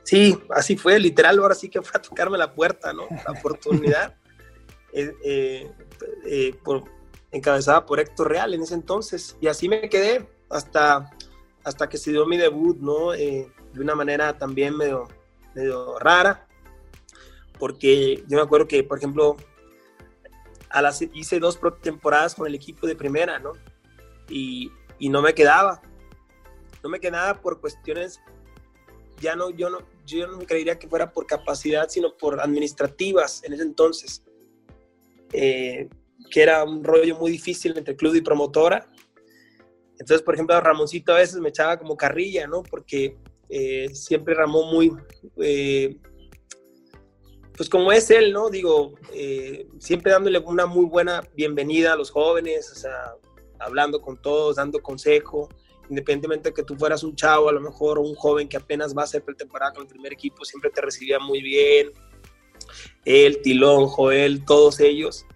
Sí, 0.03 0.37
así 0.51 0.77
fue, 0.77 0.99
literal, 0.99 1.39
ahora 1.39 1.55
sí 1.55 1.69
que 1.69 1.81
fue 1.81 1.93
a 1.95 2.03
tocarme 2.03 2.37
la 2.37 2.53
puerta, 2.57 2.93
¿no? 2.93 3.05
La 3.25 3.31
oportunidad, 3.39 4.17
eh, 4.93 5.15
eh, 5.25 5.71
eh, 6.27 6.57
por, 6.65 6.83
encabezada 7.31 7.87
por 7.87 8.01
Héctor 8.01 8.29
Real 8.29 8.53
en 8.53 8.63
ese 8.63 8.75
entonces. 8.75 9.37
Y 9.41 9.47
así 9.47 9.69
me 9.69 9.89
quedé 9.89 10.29
hasta, 10.49 11.09
hasta 11.63 11.89
que 11.89 11.99
se 11.99 12.11
dio 12.11 12.27
mi 12.27 12.37
debut, 12.37 12.79
¿no? 12.81 13.13
de 13.13 13.49
una 13.77 13.95
manera 13.95 14.37
también 14.37 14.77
medio, 14.77 15.07
medio 15.55 16.01
rara, 16.01 16.49
porque 17.61 18.25
yo 18.27 18.39
me 18.39 18.43
acuerdo 18.43 18.67
que, 18.67 18.83
por 18.83 18.99
ejemplo, 18.99 19.37
a 20.71 20.83
las, 20.83 21.03
hice 21.03 21.39
dos 21.39 21.59
temporadas 21.83 22.35
con 22.35 22.47
el 22.47 22.55
equipo 22.55 22.87
de 22.87 22.97
primera, 22.97 23.39
¿no? 23.39 23.53
Y, 24.29 24.71
y 24.99 25.09
no 25.09 25.23
me 25.23 25.35
quedaba. 25.35 25.83
No 26.83 26.89
me 26.89 27.01
quedaba 27.01 27.41
por 27.41 27.61
cuestiones, 27.61 28.21
ya 29.21 29.37
no, 29.37 29.51
yo 29.51 29.69
no, 29.69 29.79
yo 30.07 30.27
no 30.27 30.39
me 30.39 30.47
creería 30.47 30.79
que 30.79 30.89
fuera 30.89 31.13
por 31.13 31.27
capacidad, 31.27 31.89
sino 31.89 32.17
por 32.17 32.41
administrativas 32.41 33.45
en 33.45 33.53
ese 33.53 33.63
entonces. 33.63 34.23
Eh, 35.33 35.89
que 36.31 36.43
era 36.43 36.65
un 36.65 36.83
rollo 36.83 37.17
muy 37.17 37.31
difícil 37.31 37.77
entre 37.77 37.97
club 37.97 38.15
y 38.15 38.21
promotora. 38.21 38.91
Entonces, 39.99 40.23
por 40.23 40.35
ejemplo, 40.35 40.59
Ramoncito 40.61 41.13
a 41.13 41.19
veces 41.19 41.39
me 41.41 41.51
echaba 41.51 41.79
como 41.79 41.97
carrilla, 41.97 42.47
¿no? 42.47 42.63
Porque 42.63 43.17
eh, 43.49 43.89
siempre 43.93 44.35
Ramón 44.35 44.73
muy, 44.73 44.93
eh, 45.39 45.97
pues 47.61 47.69
como 47.69 47.93
es 47.93 48.11
él, 48.11 48.33
¿no? 48.33 48.49
Digo, 48.49 48.95
siempre 49.79 50.13
dándole 50.13 50.39
una 50.39 50.65
muy 50.65 50.87
buena 50.87 51.23
bienvenida 51.35 51.93
a 51.93 51.97
los 51.97 52.11
jóvenes, 52.11 52.73
o 52.73 52.75
sea, 52.75 53.13
hablando 53.59 54.01
con 54.01 54.17
todos, 54.17 54.57
dando 54.57 54.81
consejo, 54.81 55.51
independientemente 55.91 56.49
de 56.49 56.55
que 56.55 56.63
tú 56.63 56.75
fueras 56.75 57.03
un 57.03 57.15
chavo, 57.15 57.51
a 57.51 57.53
lo 57.53 57.61
mejor, 57.61 57.99
un 57.99 58.15
joven 58.15 58.49
que 58.49 58.57
apenas 58.57 58.97
va 58.97 59.03
a 59.03 59.07
ser 59.07 59.23
pretemporada 59.23 59.75
con 59.75 59.83
el 59.83 59.89
primer 59.89 60.11
equipo, 60.11 60.43
siempre 60.43 60.71
te 60.71 60.81
recibía 60.81 61.19
muy 61.19 61.43
bien. 61.43 61.93
Él, 63.05 63.43
Tilón, 63.43 63.89
Joel, 63.89 64.43
todos 64.47 64.81
ellos. 64.81 65.27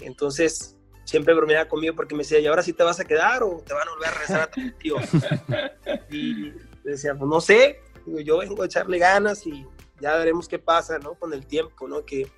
Entonces, 0.00 0.74
siempre 1.04 1.34
bromeaba 1.34 1.68
conmigo 1.68 1.94
porque 1.94 2.14
me 2.14 2.22
decía, 2.22 2.38
¿y 2.38 2.46
ahora 2.46 2.62
sí 2.62 2.72
te 2.72 2.82
vas 2.82 2.98
a 2.98 3.04
quedar 3.04 3.42
o 3.42 3.62
te 3.66 3.74
van 3.74 3.86
a 3.86 3.90
volver 3.90 4.08
a 4.08 4.12
regresar 4.12 4.40
a 4.40 4.50
tu 4.50 4.70
tío? 4.78 4.96
y 6.10 6.50
decía, 6.82 7.14
pues 7.14 7.28
no 7.28 7.42
sé, 7.42 7.82
yo 8.24 8.38
vengo 8.38 8.62
a 8.62 8.64
echarle 8.64 8.98
ganas 8.98 9.46
y 9.46 9.66
ya 10.00 10.16
veremos 10.16 10.48
qué 10.48 10.58
pasa, 10.58 10.98
¿no? 10.98 11.14
Con 11.14 11.32
el 11.32 11.46
tiempo, 11.46 11.88
¿no? 11.88 12.04
Que, 12.04 12.30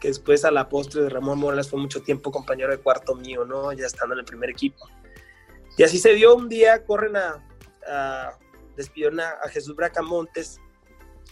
que 0.00 0.08
después 0.08 0.44
a 0.44 0.50
la 0.50 0.68
postre 0.68 1.02
de 1.02 1.08
Ramón 1.08 1.38
Morales 1.38 1.68
fue 1.68 1.80
mucho 1.80 2.02
tiempo 2.02 2.30
compañero 2.30 2.70
de 2.70 2.78
cuarto 2.78 3.14
mío, 3.14 3.44
¿no? 3.44 3.72
Ya 3.72 3.86
estando 3.86 4.14
en 4.14 4.20
el 4.20 4.24
primer 4.24 4.50
equipo. 4.50 4.88
Y 5.76 5.82
así 5.82 5.98
se 5.98 6.14
dio 6.14 6.34
un 6.34 6.48
día, 6.48 6.84
corren 6.84 7.16
a, 7.16 7.44
a 7.86 8.38
despidieron 8.78 9.18
a, 9.20 9.36
Jesús 9.50 9.74
Bracamontes 9.74 10.60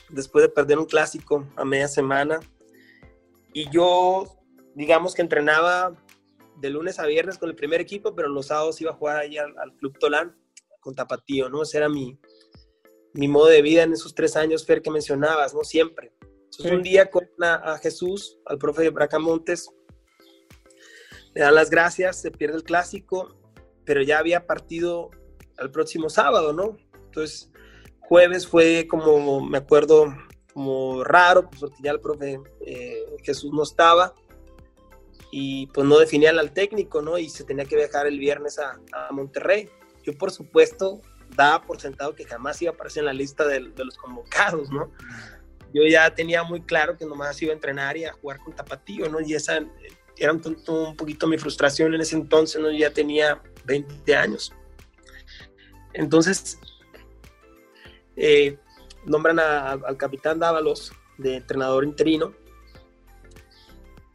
después 0.09 0.43
de 0.43 0.49
perder 0.49 0.79
un 0.79 0.85
clásico 0.85 1.47
a 1.57 1.65
media 1.65 1.89
semana. 1.89 2.41
Y 3.53 3.71
yo 3.71 4.27
digamos 4.75 5.15
que 5.15 5.23
entrenaba 5.23 5.95
de 6.57 6.71
lunes 6.71 6.99
a 6.99 7.07
viernes 7.07 7.39
con 7.39 7.49
el 7.49 7.55
primer 7.55 7.81
equipo, 7.81 8.15
pero 8.15 8.29
los 8.29 8.49
sábados 8.49 8.81
iba 8.81 8.91
a 8.91 8.95
jugar 8.95 9.17
ahí 9.17 9.39
al, 9.39 9.55
Club 9.79 9.97
Tolán 9.99 10.37
con 10.81 10.95
Tapatío, 10.95 11.49
¿no? 11.49 11.63
Ese 11.63 11.79
era 11.79 11.89
mi, 11.89 12.19
mi 13.17 13.29
modo 13.29 13.47
de 13.47 13.63
vida 13.63 13.83
en 13.83 13.93
esos 13.93 14.15
tres 14.15 14.37
años, 14.37 14.65
Fer, 14.65 14.83
que 14.83 14.91
mencionabas, 14.91 15.55
¿no? 15.55 15.65
Siempre. 15.65 16.13
Entonces, 16.45 16.73
un 16.73 16.83
día 16.83 17.11
con 17.11 17.29
a, 17.43 17.79
Jesús, 17.79 18.39
al 18.47 18.59
profe 18.59 18.83
de 18.83 18.91
Bracamontes, 18.91 19.69
le 21.35 21.43
dan 21.43 21.55
las 21.55 21.71
gracias, 21.71 22.21
se 22.21 22.31
pierde 22.31 22.57
el 22.57 22.63
clásico, 22.63 23.37
pero 23.85 24.03
ya 24.03 24.19
había 24.19 24.47
partido 24.47 25.11
al 25.59 25.71
próximo 25.71 26.09
sábado, 26.09 26.53
¿no? 26.53 26.77
Entonces, 27.05 27.51
jueves 28.01 28.47
fue 28.47 28.87
como, 28.89 29.41
me 29.41 29.59
acuerdo, 29.59 30.15
como 30.53 31.05
raro, 31.05 31.49
pues 31.49 31.61
porque 31.61 31.83
ya 31.83 31.91
el 31.91 32.01
profe 32.01 32.41
eh, 32.61 33.05
Jesús 33.23 33.53
no 33.53 33.63
estaba 33.63 34.15
y 35.31 35.67
pues 35.69 35.87
no 35.87 35.99
definían 35.99 36.39
al 36.39 36.53
técnico, 36.53 37.03
¿no? 37.03 37.19
Y 37.19 37.29
se 37.29 37.45
tenía 37.45 37.65
que 37.65 37.77
viajar 37.77 38.07
el 38.07 38.19
viernes 38.19 38.59
a, 38.59 38.79
Monterrey. 39.11 39.69
Yo, 40.03 40.17
por 40.17 40.31
supuesto, 40.31 41.01
daba 41.35 41.63
por 41.63 41.81
sentado 41.81 42.15
que 42.15 42.25
jamás 42.25 42.61
iba 42.63 42.73
a 42.73 42.75
aparecer 42.75 43.01
en 43.03 43.07
la 43.07 43.13
lista 43.13 43.47
de, 43.47 43.61
los 43.61 43.97
convocados, 43.97 44.71
¿no? 44.71 44.91
Yo 45.75 45.83
ya 45.85 46.15
tenía 46.15 46.43
muy 46.43 46.63
claro 46.63 46.97
que 46.97 47.05
nomás 47.05 47.41
iba 47.43 47.53
a 47.53 47.55
entrenar 47.55 47.97
y 47.97 48.05
a 48.05 48.13
jugar 48.13 48.39
con 48.39 48.55
Tapatío, 48.55 49.09
¿no? 49.09 49.21
Y 49.21 49.35
esa 49.35 49.61
era 50.17 50.33
un, 50.33 50.43
un 50.69 50.97
poquito 50.97 51.27
mi 51.27 51.39
frustración 51.39 51.95
en 51.95 52.01
ese 52.01 52.17
entonces, 52.17 52.61
¿no? 52.61 52.71
Ya 52.71 52.91
tenía 52.91 53.43
20 53.65 54.17
años. 54.17 54.53
Entonces, 55.93 56.59
eh, 58.17 58.59
nombran 59.05 59.39
al 59.39 59.97
capitán 59.97 60.39
Dávalos 60.39 60.93
de 61.19 61.37
entrenador 61.37 61.85
interino 61.85 62.35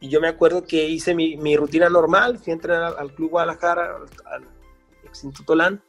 y 0.02 0.08
yo 0.08 0.20
me 0.20 0.26
acuerdo 0.26 0.64
que 0.64 0.88
hice 0.88 1.14
mi, 1.14 1.56
rutina 1.56 1.88
normal, 1.88 2.36
fui 2.36 2.50
a 2.50 2.54
entrenar 2.54 2.96
al, 2.98 3.14
Club 3.14 3.30
Guadalajara, 3.30 3.98
al, 4.24 4.48
Instituto 5.04 5.54
LAN. 5.54 5.80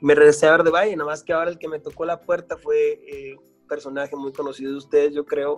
Me 0.00 0.14
regresé 0.14 0.46
a 0.46 0.52
ver 0.52 0.62
de 0.62 0.70
Valle, 0.70 0.96
nada 0.96 1.10
más 1.10 1.22
que 1.22 1.32
ahora 1.32 1.50
el 1.50 1.58
que 1.58 1.68
me 1.68 1.78
tocó 1.78 2.04
la 2.04 2.20
puerta 2.20 2.56
fue 2.56 3.00
eh, 3.06 3.36
un 3.36 3.66
personaje 3.68 4.16
muy 4.16 4.32
conocido 4.32 4.72
de 4.72 4.78
ustedes, 4.78 5.14
yo 5.14 5.24
creo. 5.24 5.56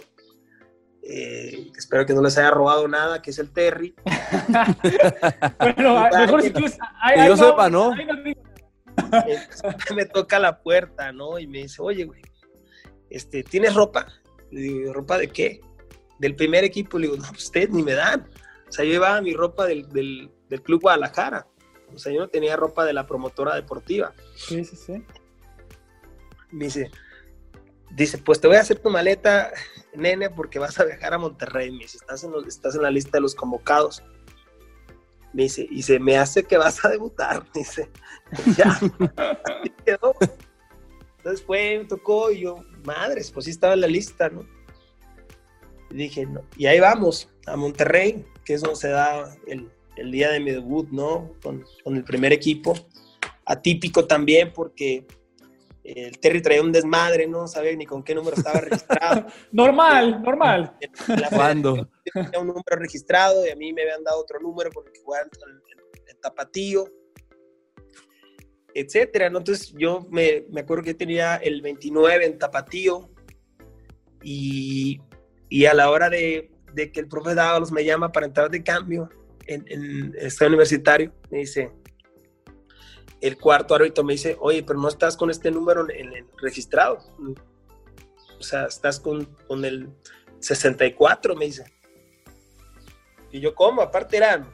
Eh, 1.03 1.71
espero 1.77 2.07
que 2.07 2.15
no 2.15 2.23
les 2.23 2.39
haya 2.39 2.51
robado 2.51 2.87
nada, 2.87 3.23
que 3.23 3.31
es 3.31 3.39
el 3.39 3.53
Terry. 3.53 3.95
bueno, 5.59 6.09
mejor 6.19 6.43
si 6.43 6.51
tú... 6.51 6.61
que 6.61 7.27
yo 7.27 7.37
sepa, 7.37 7.69
¿no? 7.71 7.93
me 9.95 10.05
toca 10.07 10.39
la 10.39 10.63
puerta, 10.63 11.13
¿no? 11.13 11.39
Y 11.39 11.47
me 11.47 11.59
dice, 11.63 11.81
oye, 11.81 12.05
güey, 12.05 12.23
este, 13.11 13.43
¿tienes 13.43 13.75
ropa? 13.75 14.07
Le 14.51 14.61
digo, 14.61 14.93
¿ropa 14.93 15.19
de 15.19 15.29
qué? 15.29 15.61
del 16.23 16.37
primer 16.37 16.63
equipo, 16.63 16.99
le 16.99 17.09
digo, 17.09 17.19
no, 17.19 17.29
pues, 17.29 17.45
usted 17.45 17.69
ni 17.71 17.83
me 17.83 17.95
dan. 17.95 18.29
O 18.69 18.73
sea, 18.73 18.85
yo 18.85 18.93
llevaba 18.93 19.21
mi 19.21 19.35
ropa 19.35 19.67
del, 19.67 19.89
del, 19.89 20.31
del, 20.49 20.63
Club 20.63 20.81
Guadalajara. 20.83 21.49
O 21.95 21.99
sea, 21.99 22.13
yo 22.13 22.21
no 22.21 22.29
tenía 22.29 22.57
ropa 22.57 22.85
de 22.85 22.93
la 22.93 23.07
promotora 23.07 23.55
deportiva. 23.55 24.15
Sí, 24.37 24.65
sí, 24.65 24.77
sí. 24.77 25.05
Me 26.51 26.67
dice, 26.67 26.91
dice, 27.91 28.19
pues 28.19 28.41
te 28.41 28.49
voy 28.49 28.57
a 28.57 28.61
hacer 28.61 28.79
tu 28.79 28.91
maleta, 28.91 29.53
nene, 29.95 30.31
porque 30.31 30.59
vas 30.59 30.79
a 30.79 30.85
viajar 30.85 31.15
a 31.15 31.19
Monterrey. 31.19 31.71
Me 31.71 31.79
dice, 31.79 31.99
estás 31.99 32.25
en, 32.25 32.33
estás 32.47 32.75
en 32.75 32.83
la 32.83 32.91
lista 32.91 33.13
de 33.13 33.21
los 33.21 33.35
convocados. 33.35 34.03
Me 35.33 35.45
dice, 35.45 35.67
y 35.71 35.83
se 35.83 35.99
me 35.99 36.19
hace 36.19 36.45
que 36.45 36.57
vas 36.59 36.85
a 36.85 36.89
debutar. 36.89 37.45
Me 37.45 37.51
dice, 37.61 37.91
ya. 38.57 38.79
Entonces 41.19 41.47
fue, 41.47 41.79
me 41.79 41.85
tocó, 41.85 42.31
y 42.31 42.41
yo, 42.41 42.57
madres, 42.85 43.31
pues 43.31 43.45
sí 43.45 43.51
estaba 43.51 43.75
en 43.75 43.83
la 43.83 43.87
lista, 43.87 44.29
¿no? 44.29 44.47
Y 45.91 45.97
dije, 45.97 46.27
no. 46.27 46.43
Y 46.57 46.67
ahí 46.67 46.81
vamos, 46.81 47.29
a 47.47 47.57
Monterrey, 47.57 48.27
que 48.45 48.55
es 48.55 48.61
donde 48.63 48.77
se 48.77 48.89
da 48.89 49.37
el, 49.47 49.71
el 49.97 50.11
día 50.11 50.31
de 50.31 50.41
mi 50.41 50.51
debut, 50.51 50.89
¿no? 50.91 51.35
Con, 51.43 51.65
con, 51.85 51.97
el 51.97 52.05
primer 52.05 52.33
equipo. 52.33 52.75
Atípico 53.45 54.07
también 54.07 54.53
porque 54.53 55.07
el 55.85 56.19
Terry 56.19 56.41
traía 56.41 56.63
un 56.63 56.71
desmadre, 56.71 57.27
no 57.27 57.49
sabía 57.49 57.75
ni 57.75 57.87
con 57.87 58.03
qué 58.03 58.15
número 58.15 58.37
estaba 58.37 58.61
registrado. 58.61 59.27
normal, 59.53 60.23
normal. 60.23 60.77
¿Cuándo? 61.31 61.91
Tenía 62.13 62.39
un 62.41 62.47
número 62.47 62.77
registrado 62.77 63.47
y 63.47 63.51
a 63.51 63.57
mí 63.57 63.73
me 63.73 63.83
habían 63.83 64.05
dado 64.05 64.21
otro 64.21 64.39
número 64.41 64.71
porque 64.71 65.01
jugaba 65.05 65.25
en, 65.25 65.31
el 66.09 66.17
Tapatío, 66.21 66.85
etcétera. 68.75 69.27
Entonces 69.27 69.75
yo 69.77 70.07
me, 70.11 70.47
me 70.51 70.61
acuerdo 70.61 70.85
que 70.85 70.95
tenía 70.95 71.37
el 71.37 71.61
29 71.63 72.27
en 72.27 72.39
Tapatío 72.39 73.11
y 74.23 75.01
y 75.53 75.67
a 75.67 75.75
la 75.75 75.91
hora 75.91 76.09
de, 76.09 76.51
que 76.75 77.01
el 77.01 77.09
profe 77.09 77.35
Dávalos 77.35 77.71
me 77.71 77.85
llama 77.85 78.11
para 78.11 78.25
entrar 78.25 78.49
de 78.49 78.65
cambio 78.65 79.11
en, 79.47 79.65
el 79.69 80.15
estado 80.17 80.49
universitario, 80.49 81.13
me 81.31 81.39
dice, 81.39 81.71
el 83.21 83.39
cuarto 83.39 83.75
árbitro 83.75 84.05
me 84.05 84.15
dice, 84.15 84.37
oye, 84.41 84.63
pero 84.63 84.79
no 84.79 84.89
estás 84.89 85.17
con 85.17 85.31
este 85.31 85.51
número 85.51 85.89
en, 85.89 86.13
el 86.13 86.27
registrado. 86.39 86.99
O 88.39 88.43
sea, 88.43 88.67
estás 88.67 88.99
con, 88.99 89.25
con, 89.47 89.65
el 89.65 89.89
64, 90.41 91.37
me 91.37 91.45
dice. 91.47 91.65
Y 93.31 93.41
yo, 93.41 93.55
¿cómo? 93.55 93.81
Aparte 93.81 94.17
eran 94.17 94.51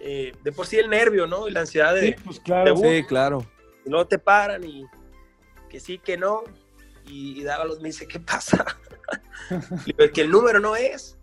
eh, 0.00 0.32
de 0.42 0.52
por 0.52 0.66
sí 0.66 0.78
el 0.78 0.90
nervio, 0.90 1.26
¿no? 1.26 1.48
Y 1.48 1.52
la 1.52 1.60
ansiedad 1.60 1.94
de... 1.94 2.08
Sí, 2.08 2.14
pues 2.24 2.40
claro. 2.40 2.76
sí, 2.76 3.04
claro. 3.04 3.46
Y 3.84 3.90
no 3.90 4.06
te 4.06 4.18
paran 4.18 4.64
y 4.64 4.84
que 5.68 5.78
sí, 5.78 5.98
que 5.98 6.16
no. 6.16 6.42
Y, 7.06 7.40
y 7.40 7.44
Dávalos 7.44 7.80
me 7.80 7.88
dice, 7.88 8.08
¿qué 8.08 8.18
pasa? 8.18 8.64
que 10.14 10.20
el 10.20 10.30
número 10.30 10.58
no 10.58 10.74
es. 10.74 11.16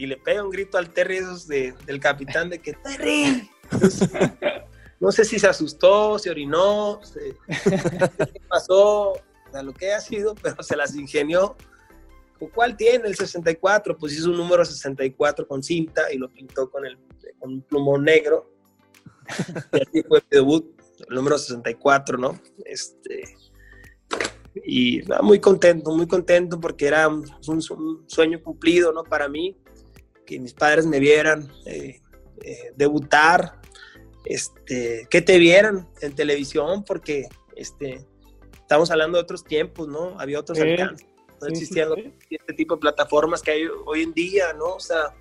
Y 0.00 0.06
le 0.06 0.16
pega 0.16 0.42
un 0.42 0.48
grito 0.48 0.78
al 0.78 0.94
Terry 0.94 1.18
esos 1.18 1.46
del 1.46 2.00
capitán 2.00 2.48
de 2.48 2.58
que 2.58 2.72
Terry. 2.72 3.50
no 5.00 5.12
sé 5.12 5.26
si 5.26 5.38
se 5.38 5.46
asustó, 5.46 6.18
se 6.18 6.30
orinó, 6.30 7.00
se, 7.02 7.36
qué 8.32 8.40
pasó, 8.48 9.12
o 9.12 9.62
lo 9.62 9.74
que 9.74 9.92
haya 9.92 10.00
sido, 10.00 10.34
pero 10.36 10.62
se 10.62 10.74
las 10.74 10.94
ingenió. 10.94 11.54
¿Cuál 12.54 12.78
tiene 12.78 13.08
el 13.08 13.14
64? 13.14 13.98
Pues 13.98 14.14
hizo 14.14 14.30
un 14.30 14.38
número 14.38 14.64
64 14.64 15.46
con 15.46 15.62
cinta 15.62 16.10
y 16.10 16.16
lo 16.16 16.30
pintó 16.30 16.70
con, 16.70 16.86
el, 16.86 16.98
con 17.38 17.52
un 17.52 17.60
plumón 17.60 18.04
negro. 18.04 18.50
Y 19.70 19.82
así 19.82 20.02
fue 20.08 20.20
el 20.20 20.24
debut, 20.30 20.80
el 21.10 21.14
número 21.14 21.36
64, 21.36 22.16
¿no? 22.16 22.40
Este, 22.64 23.36
y 24.64 25.02
muy 25.22 25.40
contento, 25.40 25.94
muy 25.94 26.06
contento 26.06 26.58
porque 26.58 26.86
era 26.86 27.06
un, 27.06 27.26
sueño 28.06 28.42
cumplido, 28.42 28.92
¿no? 28.92 29.04
Para 29.04 29.28
mí, 29.28 29.56
que 30.30 30.38
mis 30.38 30.54
padres 30.54 30.86
me 30.86 31.00
vieran 31.00 31.52
eh, 31.66 32.00
eh, 32.42 32.72
debutar, 32.76 33.60
este, 34.24 35.08
que 35.10 35.22
te 35.22 35.38
vieran 35.38 35.88
en 36.00 36.14
televisión, 36.14 36.84
porque 36.84 37.26
este, 37.56 38.06
estamos 38.52 38.92
hablando 38.92 39.18
de 39.18 39.22
otros 39.24 39.42
tiempos, 39.42 39.88
¿no? 39.88 40.20
Había 40.20 40.38
otros 40.38 40.60
alcances. 40.60 41.04
no 41.40 41.48
existían 41.48 41.88
este 42.30 42.52
tipo 42.52 42.76
de 42.76 42.80
plataformas 42.80 43.42
que 43.42 43.50
hay 43.50 43.66
hoy 43.86 44.02
en 44.02 44.14
día, 44.14 44.52
¿no? 44.52 44.76
O 44.76 44.80
sea, 44.80 45.12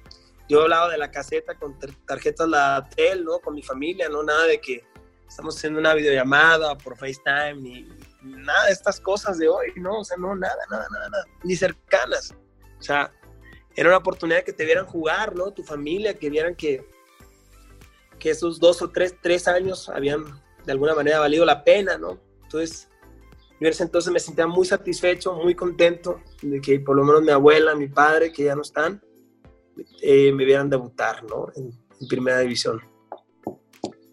yo 0.47 0.61
hablaba 0.61 0.91
de 0.91 0.99
la 0.99 1.09
caseta 1.09 1.55
con 1.55 1.75
tarjetas 2.05 2.47
la 2.47 2.87
tel, 2.95 3.25
¿no? 3.25 3.39
Con 3.39 3.55
mi 3.55 3.63
familia, 3.63 4.09
¿no? 4.09 4.21
Nada 4.21 4.45
de 4.45 4.61
que 4.61 4.83
estamos 5.27 5.57
haciendo 5.57 5.79
una 5.79 5.95
videollamada 5.95 6.77
por 6.77 6.95
FaceTime, 6.95 7.55
ni, 7.55 7.87
nada 8.21 8.67
de 8.67 8.73
estas 8.73 8.99
cosas 8.99 9.39
de 9.39 9.47
hoy, 9.47 9.73
¿no? 9.77 10.01
O 10.01 10.03
sea, 10.03 10.17
no, 10.17 10.35
nada, 10.35 10.63
nada, 10.69 10.85
nada, 10.91 11.09
nada, 11.09 11.25
ni 11.43 11.55
cercanas. 11.55 12.35
O 12.79 12.83
sea, 12.83 13.11
era 13.75 13.89
una 13.89 13.97
oportunidad 13.97 14.43
que 14.43 14.53
te 14.53 14.65
vieran 14.65 14.85
jugar, 14.85 15.35
¿no? 15.35 15.51
Tu 15.51 15.63
familia, 15.63 16.13
que 16.13 16.29
vieran 16.29 16.55
que, 16.55 16.85
que 18.17 18.31
esos 18.31 18.59
dos 18.59 18.81
o 18.81 18.89
tres, 18.89 19.15
tres 19.21 19.47
años 19.47 19.89
habían 19.89 20.23
de 20.65 20.71
alguna 20.71 20.93
manera 20.95 21.19
valido 21.19 21.45
la 21.45 21.63
pena, 21.63 21.97
¿no? 21.97 22.19
Entonces, 22.43 22.89
yo 23.59 23.67
en 23.67 23.67
ese 23.67 23.83
entonces 23.83 24.11
me 24.11 24.19
sentía 24.19 24.47
muy 24.47 24.65
satisfecho, 24.65 25.33
muy 25.35 25.53
contento 25.53 26.21
de 26.41 26.61
que 26.61 26.79
por 26.79 26.95
lo 26.95 27.03
menos 27.03 27.21
mi 27.21 27.31
abuela, 27.31 27.75
mi 27.75 27.87
padre, 27.87 28.31
que 28.31 28.45
ya 28.45 28.55
no 28.55 28.61
están, 28.61 29.01
eh, 30.01 30.31
me 30.31 30.45
vieran 30.45 30.69
debutar, 30.69 31.23
¿no? 31.23 31.47
En, 31.55 31.71
primera 32.07 32.39
división. 32.39 32.79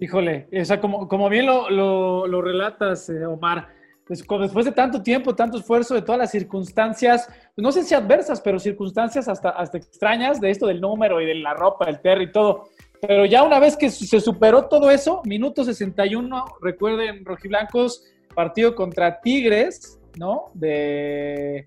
Híjole, 0.01 0.49
o 0.61 0.65
sea, 0.65 0.81
como, 0.81 1.07
como 1.07 1.29
bien 1.29 1.47
lo, 1.47 1.71
lo, 1.71 2.43
relatas, 2.43 3.09
eh, 3.11 3.25
Omar, 3.25 3.76
después 4.09 4.65
de 4.65 4.73
tanto 4.73 5.03
tiempo, 5.03 5.35
tanto 5.35 5.59
esfuerzo, 5.59 5.95
de 5.95 6.03
todas 6.03 6.19
las 6.19 6.31
circunstancias, 6.31 7.29
no 7.57 7.73
sé 7.73 7.83
si 7.83 7.95
adversas, 7.95 8.41
pero 8.41 8.59
circunstancias 8.59 9.29
hasta, 9.29 9.51
hasta 9.51 9.79
extrañas 9.79 10.41
de 10.41 10.51
esto 10.51 10.67
del 10.67 10.81
número 10.81 11.21
y 11.21 11.27
de 11.27 11.35
la 11.35 11.55
ropa, 11.55 11.87
el 11.87 12.01
terry 12.01 12.25
y 12.25 12.33
todo. 12.33 12.69
Pero 13.01 13.27
ya 13.27 13.43
una 13.43 13.59
vez 13.59 13.77
que 13.77 13.91
se 13.91 14.21
superó 14.21 14.67
todo 14.67 14.91
eso, 14.91 15.23
minuto 15.25 15.65
61, 15.65 16.45
recuerden, 16.63 17.25
rojiblancos, 17.25 18.05
partido 18.35 18.75
contra 18.75 19.21
Tigres, 19.21 19.99
¿no? 20.17 20.47
De, 20.55 21.65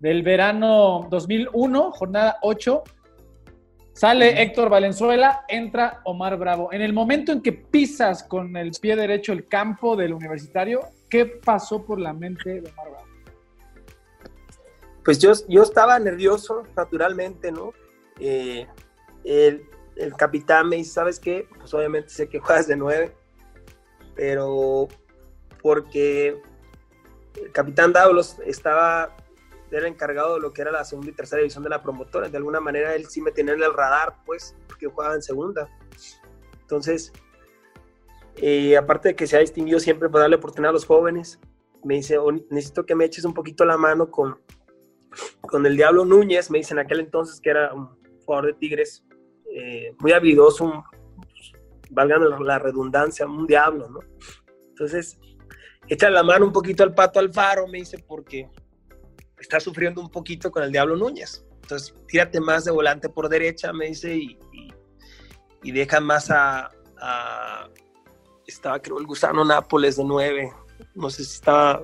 del 0.00 0.22
verano 0.22 1.06
2001, 1.10 1.92
jornada 1.92 2.38
8. 2.42 2.82
Sale 3.98 4.40
Héctor 4.40 4.68
Valenzuela, 4.68 5.44
entra 5.48 6.02
Omar 6.04 6.36
Bravo. 6.36 6.72
En 6.72 6.82
el 6.82 6.92
momento 6.92 7.32
en 7.32 7.42
que 7.42 7.50
pisas 7.50 8.22
con 8.22 8.56
el 8.56 8.70
pie 8.80 8.94
derecho 8.94 9.32
el 9.32 9.48
campo 9.48 9.96
del 9.96 10.12
universitario, 10.12 10.82
¿qué 11.10 11.26
pasó 11.26 11.84
por 11.84 11.98
la 11.98 12.12
mente 12.12 12.60
de 12.60 12.70
Omar 12.70 12.90
Bravo? 12.90 13.08
Pues 15.04 15.18
yo, 15.18 15.32
yo 15.48 15.64
estaba 15.64 15.98
nervioso, 15.98 16.62
naturalmente, 16.76 17.50
¿no? 17.50 17.72
Eh, 18.20 18.68
el, 19.24 19.66
el, 19.96 20.14
capitán 20.14 20.68
me 20.68 20.76
dice, 20.76 20.92
¿sabes 20.92 21.18
qué? 21.18 21.48
Pues 21.58 21.74
obviamente 21.74 22.10
sé 22.10 22.28
que 22.28 22.38
juegas 22.38 22.68
de 22.68 22.76
nueve, 22.76 23.16
pero 24.14 24.86
porque 25.60 26.40
el 27.34 27.50
capitán 27.50 27.92
Daulos 27.92 28.36
estaba, 28.46 29.16
era 29.70 29.88
encargado 29.88 30.34
de 30.34 30.40
lo 30.40 30.52
que 30.52 30.62
era 30.62 30.70
la 30.70 30.84
segunda 30.84 31.10
y 31.10 31.14
tercera 31.14 31.40
división 31.40 31.64
de 31.64 31.70
la 31.70 31.82
promotora. 31.82 32.28
De 32.28 32.36
alguna 32.36 32.60
manera 32.60 32.94
él 32.94 33.06
sí 33.06 33.20
me 33.20 33.32
tenía 33.32 33.54
en 33.54 33.62
el 33.62 33.72
radar, 33.72 34.16
pues, 34.24 34.56
porque 34.66 34.86
jugaba 34.86 35.14
en 35.14 35.22
segunda. 35.22 35.68
Entonces, 36.60 37.12
eh, 38.36 38.76
aparte 38.76 39.08
de 39.08 39.16
que 39.16 39.26
se 39.26 39.36
ha 39.36 39.40
distinguido 39.40 39.80
siempre 39.80 40.08
para 40.08 40.22
darle 40.22 40.36
oportunidad 40.36 40.70
a 40.70 40.74
los 40.74 40.86
jóvenes, 40.86 41.40
me 41.84 41.94
dice, 41.94 42.18
oh, 42.18 42.32
necesito 42.50 42.84
que 42.86 42.94
me 42.94 43.04
eches 43.04 43.24
un 43.24 43.34
poquito 43.34 43.64
la 43.64 43.76
mano 43.76 44.10
con, 44.10 44.38
con 45.40 45.66
el 45.66 45.76
Diablo 45.76 46.04
Núñez, 46.04 46.50
me 46.50 46.58
dice 46.58 46.74
en 46.74 46.80
aquel 46.80 47.00
entonces 47.00 47.40
que 47.40 47.50
era 47.50 47.72
un 47.72 47.88
jugador 48.24 48.46
de 48.46 48.54
Tigres, 48.54 49.04
eh, 49.50 49.94
muy 49.98 50.12
habilidoso, 50.12 50.84
valga 51.90 52.18
la 52.18 52.58
redundancia, 52.58 53.26
un 53.26 53.46
diablo, 53.46 53.88
¿no? 53.88 54.00
Entonces, 54.68 55.18
echa 55.88 56.10
la 56.10 56.22
mano 56.22 56.46
un 56.46 56.52
poquito 56.52 56.82
al 56.82 56.94
Pato 56.94 57.18
Alfaro, 57.18 57.66
me 57.66 57.78
dice, 57.78 58.04
porque 58.06 58.48
está 59.40 59.60
sufriendo 59.60 60.00
un 60.00 60.10
poquito 60.10 60.50
con 60.50 60.62
el 60.62 60.72
Diablo 60.72 60.96
Núñez. 60.96 61.44
Entonces, 61.62 61.94
tírate 62.06 62.40
más 62.40 62.64
de 62.64 62.70
volante 62.70 63.08
por 63.08 63.28
derecha, 63.28 63.72
me 63.72 63.88
dice, 63.88 64.16
y, 64.16 64.38
y, 65.62 65.72
deja 65.72 66.00
más 66.00 66.30
a, 66.30 66.70
Estaba, 68.46 68.80
creo, 68.80 68.98
el 68.98 69.06
Gusano 69.06 69.44
Nápoles 69.44 69.96
de 69.96 70.04
nueve. 70.04 70.50
No 70.94 71.10
sé 71.10 71.24
si 71.24 71.34
estaba... 71.34 71.82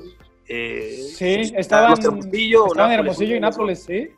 Eh, 0.49 1.13
sí, 1.15 1.53
estaba 1.57 1.93
Hermosillo, 1.93 2.67
en 2.75 2.93
Hermosillo 2.93 3.37
y 3.37 3.41
Nápoles, 3.41 3.83
sí. 3.85 4.09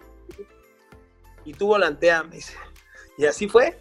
Y 1.45 1.53
tú 1.53 1.67
volantea, 1.67 2.23
me 2.23 2.37
dice. 2.37 2.55
Y 3.19 3.27
así 3.27 3.49
fue. 3.49 3.79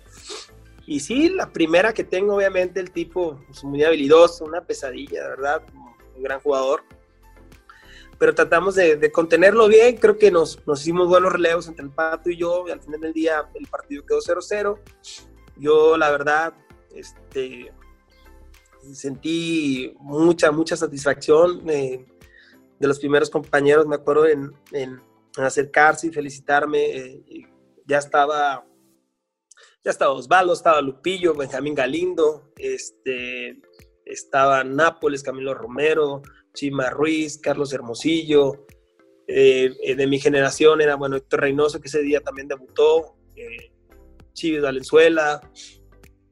Y 0.88 1.00
sí, 1.00 1.30
la 1.30 1.52
primera 1.52 1.94
que 1.94 2.04
tengo, 2.04 2.36
obviamente, 2.36 2.80
el 2.80 2.92
tipo 2.92 3.40
es 3.50 3.64
muy 3.64 3.84
habilidoso, 3.84 4.46
una 4.46 4.62
pesadilla, 4.62 5.28
¿verdad? 5.30 5.64
un 6.16 6.24
gran 6.24 6.40
jugador. 6.40 6.84
Pero 8.18 8.34
tratamos 8.34 8.76
de, 8.76 9.12
contenerlo 9.12 9.68
bien, 9.68 9.98
creo 9.98 10.18
que 10.18 10.32
nos, 10.32 10.66
nos, 10.66 10.82
hicimos 10.82 11.08
buenos 11.08 11.34
relevos 11.34 11.68
entre 11.68 11.86
el 11.86 11.92
Pato 11.92 12.30
y 12.30 12.38
yo, 12.38 12.66
y 12.68 12.72
al 12.72 12.82
final 12.82 13.02
del 13.02 13.14
día 13.14 13.50
el 13.54 13.68
partido 13.68 14.06
quedó 14.06 14.20
0-0. 14.20 14.80
Yo, 15.58 15.98
la 15.98 16.12
verdad, 16.12 16.54
este, 16.94 17.74
sentí 18.94 19.94
mucha, 20.00 20.52
mucha 20.52 20.78
satisfacción 20.78 21.70
eh, 21.70 22.06
de 22.80 22.88
los 22.88 23.00
primeros 23.00 23.30
compañeros, 23.30 23.86
me 23.86 23.96
acuerdo 23.96 24.28
en, 24.28 24.52
en, 24.72 25.02
acercarse 25.38 26.08
y 26.08 26.12
felicitarme. 26.12 26.98
Eh, 26.98 27.48
ya 27.86 27.98
estaba 27.98 28.66
ya 29.86 29.92
estaba 29.92 30.14
Osvaldo, 30.14 30.54
estaba 30.54 30.82
Lupillo, 30.82 31.36
Benjamín 31.36 31.76
Galindo, 31.76 32.52
este, 32.58 33.62
estaba 34.04 34.64
Nápoles, 34.64 35.22
Camilo 35.22 35.54
Romero, 35.54 36.24
Chima 36.56 36.90
Ruiz, 36.90 37.38
Carlos 37.38 37.72
Hermosillo. 37.74 38.66
Eh, 39.28 39.72
eh, 39.84 39.96
de 39.96 40.08
mi 40.08 40.20
generación 40.20 40.82
era, 40.82 40.96
bueno, 40.96 41.16
Héctor 41.16 41.42
Reynoso, 41.42 41.80
que 41.80 41.88
ese 41.88 42.02
día 42.02 42.22
también 42.22 42.48
debutó, 42.48 43.16
eh, 43.36 43.72
Chivis 44.34 44.62
Valenzuela, 44.62 45.42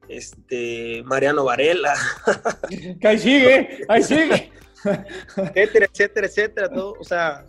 este, 0.07 1.03
Mariano 1.05 1.43
Varela. 1.45 1.93
Que 2.99 3.07
ahí 3.07 3.19
sigue, 3.19 3.85
ahí 3.87 4.03
sigue. 4.03 4.51
etcétera, 5.37 5.87
etcétera, 5.91 6.27
etcétera. 6.27 6.69
Todo, 6.69 6.95
o 6.99 7.03
sea, 7.03 7.45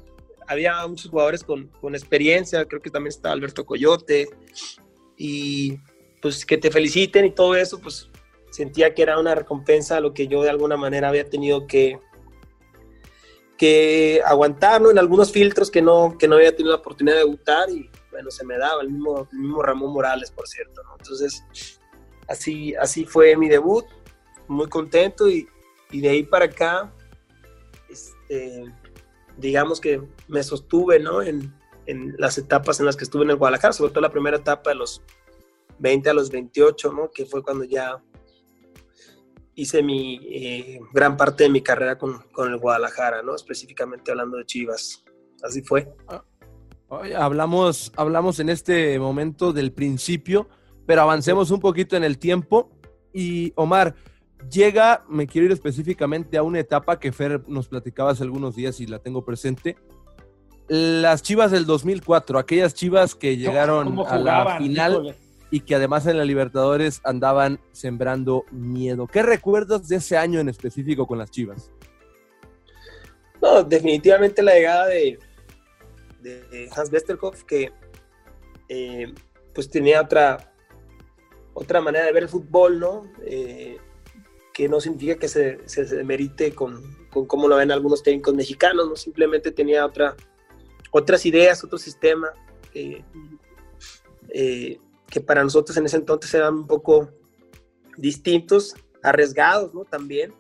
había 0.47 0.87
muchos 0.87 1.11
jugadores 1.11 1.43
con, 1.43 1.69
con 1.81 1.95
experiencia, 1.95 2.65
creo 2.67 2.81
que 2.81 2.91
también 2.91 3.09
está 3.09 3.33
Alberto 3.33 3.65
Coyote, 3.65 4.29
y 5.17 5.79
pues 6.23 6.45
que 6.47 6.57
te 6.57 6.71
feliciten 6.71 7.27
y 7.27 7.31
todo 7.31 7.55
eso, 7.55 7.79
pues 7.81 8.09
sentía 8.51 8.95
que 8.95 9.03
era 9.03 9.19
una 9.19 9.35
recompensa 9.35 9.97
a 9.97 10.01
lo 10.01 10.15
que 10.15 10.29
yo 10.29 10.43
de 10.43 10.51
alguna 10.51 10.77
manera 10.77 11.09
había 11.09 11.29
tenido 11.29 11.67
que, 11.67 11.99
que 13.57 14.21
aguantar, 14.25 14.83
En 14.83 14.99
algunos 14.99 15.33
filtros 15.33 15.71
que 15.71 15.83
no, 15.83 16.17
que 16.19 16.29
no 16.29 16.37
había 16.37 16.55
tenido 16.55 16.75
la 16.75 16.81
oportunidad 16.81 17.17
de 17.17 17.25
debutar 17.25 17.71
y 17.71 17.91
bueno, 18.11 18.31
se 18.31 18.45
me 18.45 18.57
daba 18.59 18.83
el 18.83 18.91
mismo, 18.91 19.29
mismo 19.33 19.63
Ramón 19.63 19.93
Morales, 19.93 20.31
por 20.31 20.47
cierto, 20.47 20.83
Entonces, 20.99 21.45
así, 22.29 22.75
así 22.77 23.05
fue 23.05 23.37
mi 23.37 23.49
debut, 23.49 23.85
muy 24.47 24.69
contento 24.69 25.29
y, 25.29 25.49
y 25.91 26.01
de 26.01 26.11
ahí 26.11 26.23
para 26.23 26.47
acá, 26.47 26.93
este, 27.89 28.65
digamos 29.37 29.81
que 29.81 30.01
me 30.29 30.43
sostuve, 30.43 31.01
¿no? 31.01 31.23
En, 31.23 31.53
en 31.87 32.15
las 32.19 32.39
etapas 32.39 32.81
en 32.81 32.87
las 32.87 32.97
que 32.97 33.05
estuve 33.05 33.25
en 33.25 33.31
el 33.31 33.37
Guadalajara, 33.37 33.73
sobre 33.73 33.91
todo 33.91 34.01
la 34.01 34.11
primera 34.11 34.37
etapa 34.37 34.71
de 34.71 34.77
los 34.77 35.03
20 35.79 36.11
a 36.11 36.15
los 36.15 36.31
28, 36.31 36.93
¿no? 36.93 37.11
Que 37.11 37.27
fue 37.27 37.43
cuando 37.43 37.65
ya 37.65 38.03
hice 39.55 39.83
mi 39.83 40.21
eh, 40.25 40.81
gran 40.93 41.17
parte 41.17 41.45
de 41.45 41.51
mi 41.51 41.63
carrera 41.63 41.99
con, 41.99 42.23
con, 42.33 42.51
el 42.51 42.59
Guadalajara, 42.59 43.23
¿no? 43.23 43.35
Específicamente 43.35 44.11
hablando 44.11 44.37
de 44.37 44.47
Chivas. 44.47 45.05
Así 45.43 45.63
fue. 45.63 45.93
Ah, 46.09 46.25
hablamos, 47.17 47.93
hablamos 47.97 48.41
en 48.41 48.49
este 48.49 48.99
momento 48.99 49.53
del 49.53 49.73
principio, 49.73 50.49
pero 50.87 51.03
avancemos 51.03 51.51
un 51.51 51.61
poquito 51.61 51.97
en 51.97 52.05
el 52.05 52.19
tiempo. 52.19 52.71
Y 53.13 53.53
Omar, 53.57 53.95
llega, 54.51 55.05
me 55.09 55.27
quiero 55.27 55.47
ir 55.47 55.53
específicamente 55.53 56.37
a 56.37 56.43
una 56.43 56.61
etapa 56.61 56.99
que 56.99 57.13
Fer 57.13 57.43
nos 57.49 57.69
platicaba 57.69 58.11
hace 58.11 58.23
algunos 58.23 58.57
días 58.57 58.81
y 58.81 58.87
la 58.87 58.99
tengo 58.99 59.25
presente. 59.25 59.77
Las 60.67 61.23
Chivas 61.23 61.51
del 61.51 61.67
2004, 61.67 62.39
aquellas 62.39 62.75
Chivas 62.75 63.15
que 63.15 63.37
llegaron 63.37 64.01
a 64.07 64.19
la 64.19 64.59
final 64.59 65.15
y 65.55 65.61
que 65.61 65.77
además 65.77 66.05
en 66.09 66.19
la 66.19 66.25
Libertadores 66.25 67.01
andaban 67.05 67.61
sembrando 67.71 68.45
miedo. 68.51 69.07
¿Qué 69.07 69.23
recuerdos 69.23 69.87
de 69.87 69.95
ese 69.95 70.17
año 70.17 70.41
en 70.41 70.49
específico 70.49 71.07
con 71.07 71.17
las 71.17 71.31
Chivas? 71.31 71.71
No, 73.41 73.63
definitivamente 73.63 74.43
la 74.43 74.55
llegada 74.55 74.87
de, 74.89 75.17
Hans 76.75 76.91
Westerhoff, 76.91 77.45
que 77.45 77.71
eh, 78.69 79.15
pues 79.55 79.71
tenía 79.71 80.01
otra, 80.01 80.53
otra 81.53 81.81
manera 81.81 82.07
de 82.07 82.13
ver 82.13 82.25
el 82.25 82.29
fútbol, 82.29 82.81
¿no? 82.81 83.13
Eh, 83.25 83.77
que 84.53 84.69
no 84.69 84.81
significa 84.81 85.15
que 85.15 85.29
se, 85.29 85.61
se, 85.69 86.03
merite 86.03 86.53
con, 86.53 86.83
con, 87.13 87.27
cómo 87.27 87.47
lo 87.47 87.55
ven 87.59 87.71
algunos 87.71 88.03
técnicos 88.03 88.35
mexicanos, 88.35 88.89
¿no? 88.89 88.97
Simplemente 88.97 89.53
tenía 89.53 89.87
otra, 89.87 90.17
otras 90.91 91.25
ideas, 91.25 91.63
otro 91.63 91.79
sistema. 91.79 92.33
Eh, 92.75 93.05
que 95.09 95.21
para 95.21 95.43
nosotros 95.43 95.77
en 95.77 95.87
ese 95.87 95.97
entonces 95.97 96.33
eran 96.35 96.55
un 96.55 96.67
poco 96.67 97.11
distintos, 97.97 98.75
arriesgados, 99.03 99.75
¿no? 99.75 99.85
También, 99.85 100.33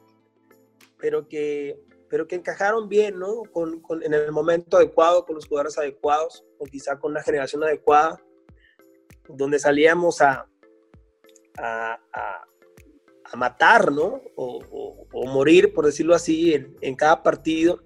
pero 0.98 1.28
que, 1.28 1.78
pero 2.08 2.26
que 2.26 2.36
encajaron 2.36 2.88
bien, 2.88 3.18
¿no? 3.18 3.42
Con, 3.52 3.82
en 4.02 4.14
el 4.14 4.32
momento 4.32 4.76
adecuado, 4.76 5.24
con 5.24 5.36
los 5.36 5.46
jugadores 5.46 5.78
adecuados, 5.78 6.44
o 6.58 6.64
quizá 6.64 6.98
con 6.98 7.12
una 7.12 7.22
generación 7.22 7.62
adecuada, 7.62 8.20
donde 9.28 9.58
salíamos 9.58 10.20
a, 10.22 10.48
a, 11.58 11.98
a, 12.12 13.36
matar, 13.36 13.90
¿no? 13.90 14.22
O, 14.36 15.06
o, 15.12 15.26
morir, 15.26 15.74
por 15.74 15.86
decirlo 15.86 16.14
así, 16.14 16.54
en, 16.54 16.94
cada 16.94 17.22
partido. 17.22 17.82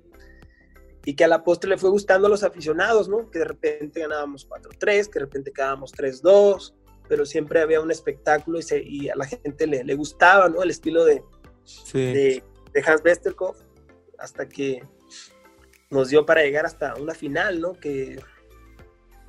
Y 1.09 1.14
que 1.14 1.25
a 1.25 1.29
la 1.29 1.42
postre 1.42 1.71
le 1.71 1.79
fue 1.79 1.88
gustando 1.88 2.27
a 2.27 2.31
los 2.31 2.42
aficionados, 2.42 3.09
¿no? 3.09 3.31
Que 3.31 3.38
de 3.38 3.47
repente 3.47 4.01
ganábamos 4.01 4.47
4-3, 4.47 5.07
que 5.09 5.18
de 5.18 5.25
repente 5.25 5.53
quedábamos 5.55 5.94
3-2, 5.94 6.75
pero 7.09 7.25
siempre 7.25 7.62
había 7.62 7.81
un 7.81 7.90
espectáculo 7.90 8.59
y, 8.59 8.62
se, 8.62 8.83
y 8.83 9.09
a 9.09 9.16
la 9.16 9.25
gente 9.25 9.66
le, 9.66 9.85
le, 9.85 9.94
gustaba, 9.94 10.51
¿no? 10.51 10.62
El 10.62 10.68
estilo 10.68 11.07
de, 11.07 11.25
de, 11.94 12.44
de 12.75 12.85
Hans 12.87 13.01
Westerkopf 13.03 13.59
hasta 14.18 14.51
que 14.51 14.83
nos 15.88 16.11
dio 16.11 16.27
para 16.27 16.42
llegar 16.42 16.66
hasta 16.66 16.94
una 16.97 17.14
final, 17.14 17.59
¿no? 17.59 17.73
Que 17.73 18.21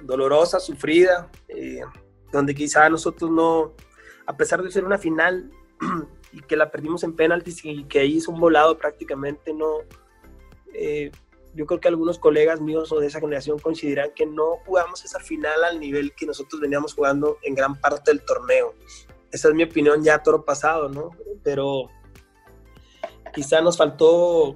dolorosa, 0.02 0.60
sufrida, 0.60 1.32
eh, 1.48 1.80
donde 2.34 2.56
quizá 2.56 2.90
nosotros 2.90 3.32
no, 3.32 3.74
a 4.26 4.36
pesar 4.36 4.62
de 4.64 4.70
ser 4.70 4.84
una 4.84 4.98
final 4.98 5.50
y 6.34 6.42
que 6.42 6.58
la 6.58 6.72
perdimos 6.72 7.06
en 7.06 7.16
penaltis 7.16 7.64
y 7.64 7.86
que 7.86 8.00
ahí 8.00 8.18
hizo 8.18 8.34
un 8.34 8.42
volado 8.42 8.78
prácticamente, 8.78 9.54
no, 9.54 9.78
eh, 10.74 11.10
yo 11.60 11.66
creo 11.66 11.82
que 11.82 11.90
algunos 11.90 12.18
colegas 12.18 12.62
míos 12.62 12.90
o 12.94 13.02
de 13.02 13.08
esa 13.08 13.20
generación 13.20 13.60
coincidirán 13.60 14.12
que 14.16 14.26
no 14.26 14.60
jugamos 14.66 15.04
esa 15.04 15.20
final 15.20 15.62
al 15.66 15.78
nivel 15.78 16.16
que 16.16 16.26
nosotros 16.26 16.62
veníamos 16.62 16.94
jugando 16.94 17.38
en 17.44 17.54
gran 17.54 17.78
parte 17.82 18.12
del 18.12 18.24
torneo. 18.24 18.76
Esa 19.30 19.50
es 19.50 19.54
mi 19.54 19.64
opinión 19.64 20.02
ya 20.02 20.24
toro 20.24 20.46
pasado, 20.46 20.88
¿no? 20.88 21.10
Pero 21.44 21.90
quizá 23.34 23.60
nos 23.60 23.76
faltó 23.76 24.56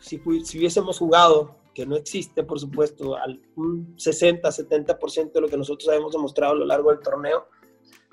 si, 0.00 0.20
hubiésemos 0.26 0.98
jugado, 0.98 1.56
que 1.72 1.86
no 1.86 1.94
existe, 1.94 2.42
por 2.42 2.58
supuesto, 2.58 3.14
al 3.14 3.40
un 3.54 3.94
60, 3.96 4.48
70% 4.48 5.32
de 5.34 5.40
lo 5.40 5.46
que 5.46 5.56
nosotros 5.56 5.88
habíamos 5.88 6.14
demostrado 6.14 6.54
a 6.54 6.56
lo 6.56 6.66
largo 6.66 6.90
del 6.90 6.98
torneo, 6.98 7.46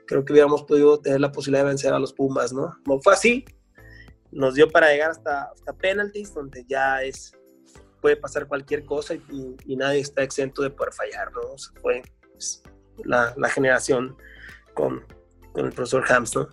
creo 0.05 0.23
que 0.23 0.33
hubiéramos 0.33 0.61
podido 0.61 0.99
tener 0.99 1.21
la 1.21 1.31
posibilidad 1.31 1.63
de 1.63 1.69
vencer 1.69 1.91
a 1.91 1.97
los 1.97 2.13
Pumas, 2.13 2.53
¿no? 2.53 2.71
No 2.85 2.99
fue 2.99 3.13
así, 3.13 3.45
nos 4.29 4.53
dio 4.53 4.69
para 4.69 4.91
llegar 4.91 5.09
hasta, 5.09 5.45
hasta 5.45 5.73
penalties, 5.73 6.35
donde 6.35 6.63
ya 6.67 7.01
es, 7.01 7.35
puede 8.01 8.17
pasar 8.17 8.47
cualquier 8.47 8.83
cosa 8.83 9.15
y, 9.15 9.75
nadie 9.75 9.99
está 9.99 10.23
exento 10.23 10.61
de 10.61 10.69
poder 10.69 10.93
fallar, 10.93 11.31
¿no? 11.31 11.41
fue 11.81 12.01
pues, 12.33 12.63
la, 13.05 13.33
la, 13.37 13.49
generación 13.49 14.15
con, 14.73 15.05
con 15.53 15.65
el 15.65 15.71
profesor 15.71 16.03
Hams, 16.11 16.35
¿no? 16.35 16.49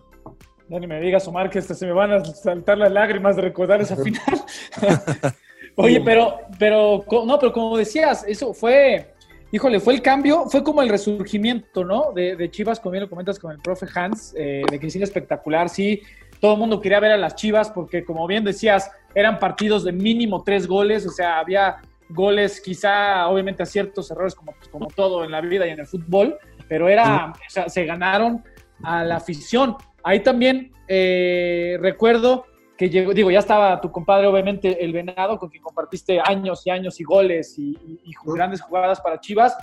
No 0.69 0.79
ni 0.79 0.87
me 0.87 1.01
digas, 1.01 1.27
Omar, 1.27 1.49
que 1.49 1.63
se 1.63 1.87
me 1.87 1.93
van 1.93 2.13
a 2.13 2.25
saltar 2.25 2.77
las 2.77 2.93
lágrimas 2.93 3.37
de 3.37 3.43
recordar 3.43 3.81
esa 3.81 3.97
final. 4.03 4.45
Oye, 5.77 6.01
pero, 6.05 6.41
pero, 6.59 7.05
no, 7.25 7.39
pero 7.39 7.53
como 7.53 7.77
decías, 7.77 8.25
eso 8.27 8.53
fue, 8.53 9.15
híjole, 9.53 9.79
fue 9.79 9.95
el 9.95 10.03
cambio, 10.03 10.47
fue 10.47 10.65
como 10.65 10.83
el 10.83 10.89
resurgimiento, 10.89 11.85
¿no? 11.85 12.13
De, 12.13 12.51
Chivas, 12.51 12.81
como 12.81 12.93
bien 12.93 13.05
lo 13.05 13.11
comentas 13.11 13.39
con 13.39 13.53
el 13.53 13.59
profe 13.59 13.87
Hans, 13.95 14.35
eh, 14.37 14.63
de 14.69 14.81
que 14.81 14.91
sí 14.91 15.01
espectacular, 15.01 15.69
sí, 15.69 16.03
todo 16.40 16.55
el 16.55 16.59
mundo 16.59 16.81
quería 16.81 17.01
ver 17.01 17.12
a 17.12 17.16
las 17.16 17.35
Chivas 17.35 17.70
porque, 17.70 18.05
como 18.05 18.27
bien 18.27 18.44
decías, 18.44 18.90
eran 19.14 19.38
partidos 19.38 19.85
de 19.85 19.92
mínimo 19.92 20.42
tres 20.44 20.66
goles, 20.66 21.07
o 21.07 21.11
sea, 21.11 21.38
había 21.38 21.77
goles, 22.09 22.61
quizá, 22.61 23.29
obviamente, 23.29 23.62
a 23.62 23.66
ciertos 23.66 24.11
errores, 24.11 24.35
como, 24.35 24.55
como 24.70 24.88
todo 24.88 25.24
en 25.24 25.31
la 25.31 25.40
vida 25.40 25.66
y 25.66 25.70
en 25.70 25.81
el 25.81 25.87
fútbol, 25.87 26.38
pero 26.68 26.88
era, 26.88 27.33
o 27.33 27.51
sea, 27.51 27.68
se 27.68 27.85
ganaron 27.85 28.42
a 28.83 29.05
la 29.05 29.16
afición. 29.16 29.77
Ahí 30.03 30.20
también 30.20 30.72
eh, 30.87 31.77
recuerdo 31.81 32.46
que 32.77 32.88
llegó, 32.88 33.12
digo, 33.12 33.31
ya 33.31 33.40
estaba 33.40 33.81
tu 33.81 33.90
compadre, 33.90 34.29
obviamente, 34.29 34.85
el 34.85 34.92
Venado, 34.92 35.37
con 35.38 35.48
quien 35.48 35.62
compartiste 35.62 36.20
años 36.24 36.64
y 36.66 36.70
años 36.70 37.01
y 37.01 37.05
goles 37.05 37.59
y, 37.59 37.77
grandes 38.24 38.61
jugadas 38.61 39.01
para 39.01 39.20
Chivas, 39.20 39.57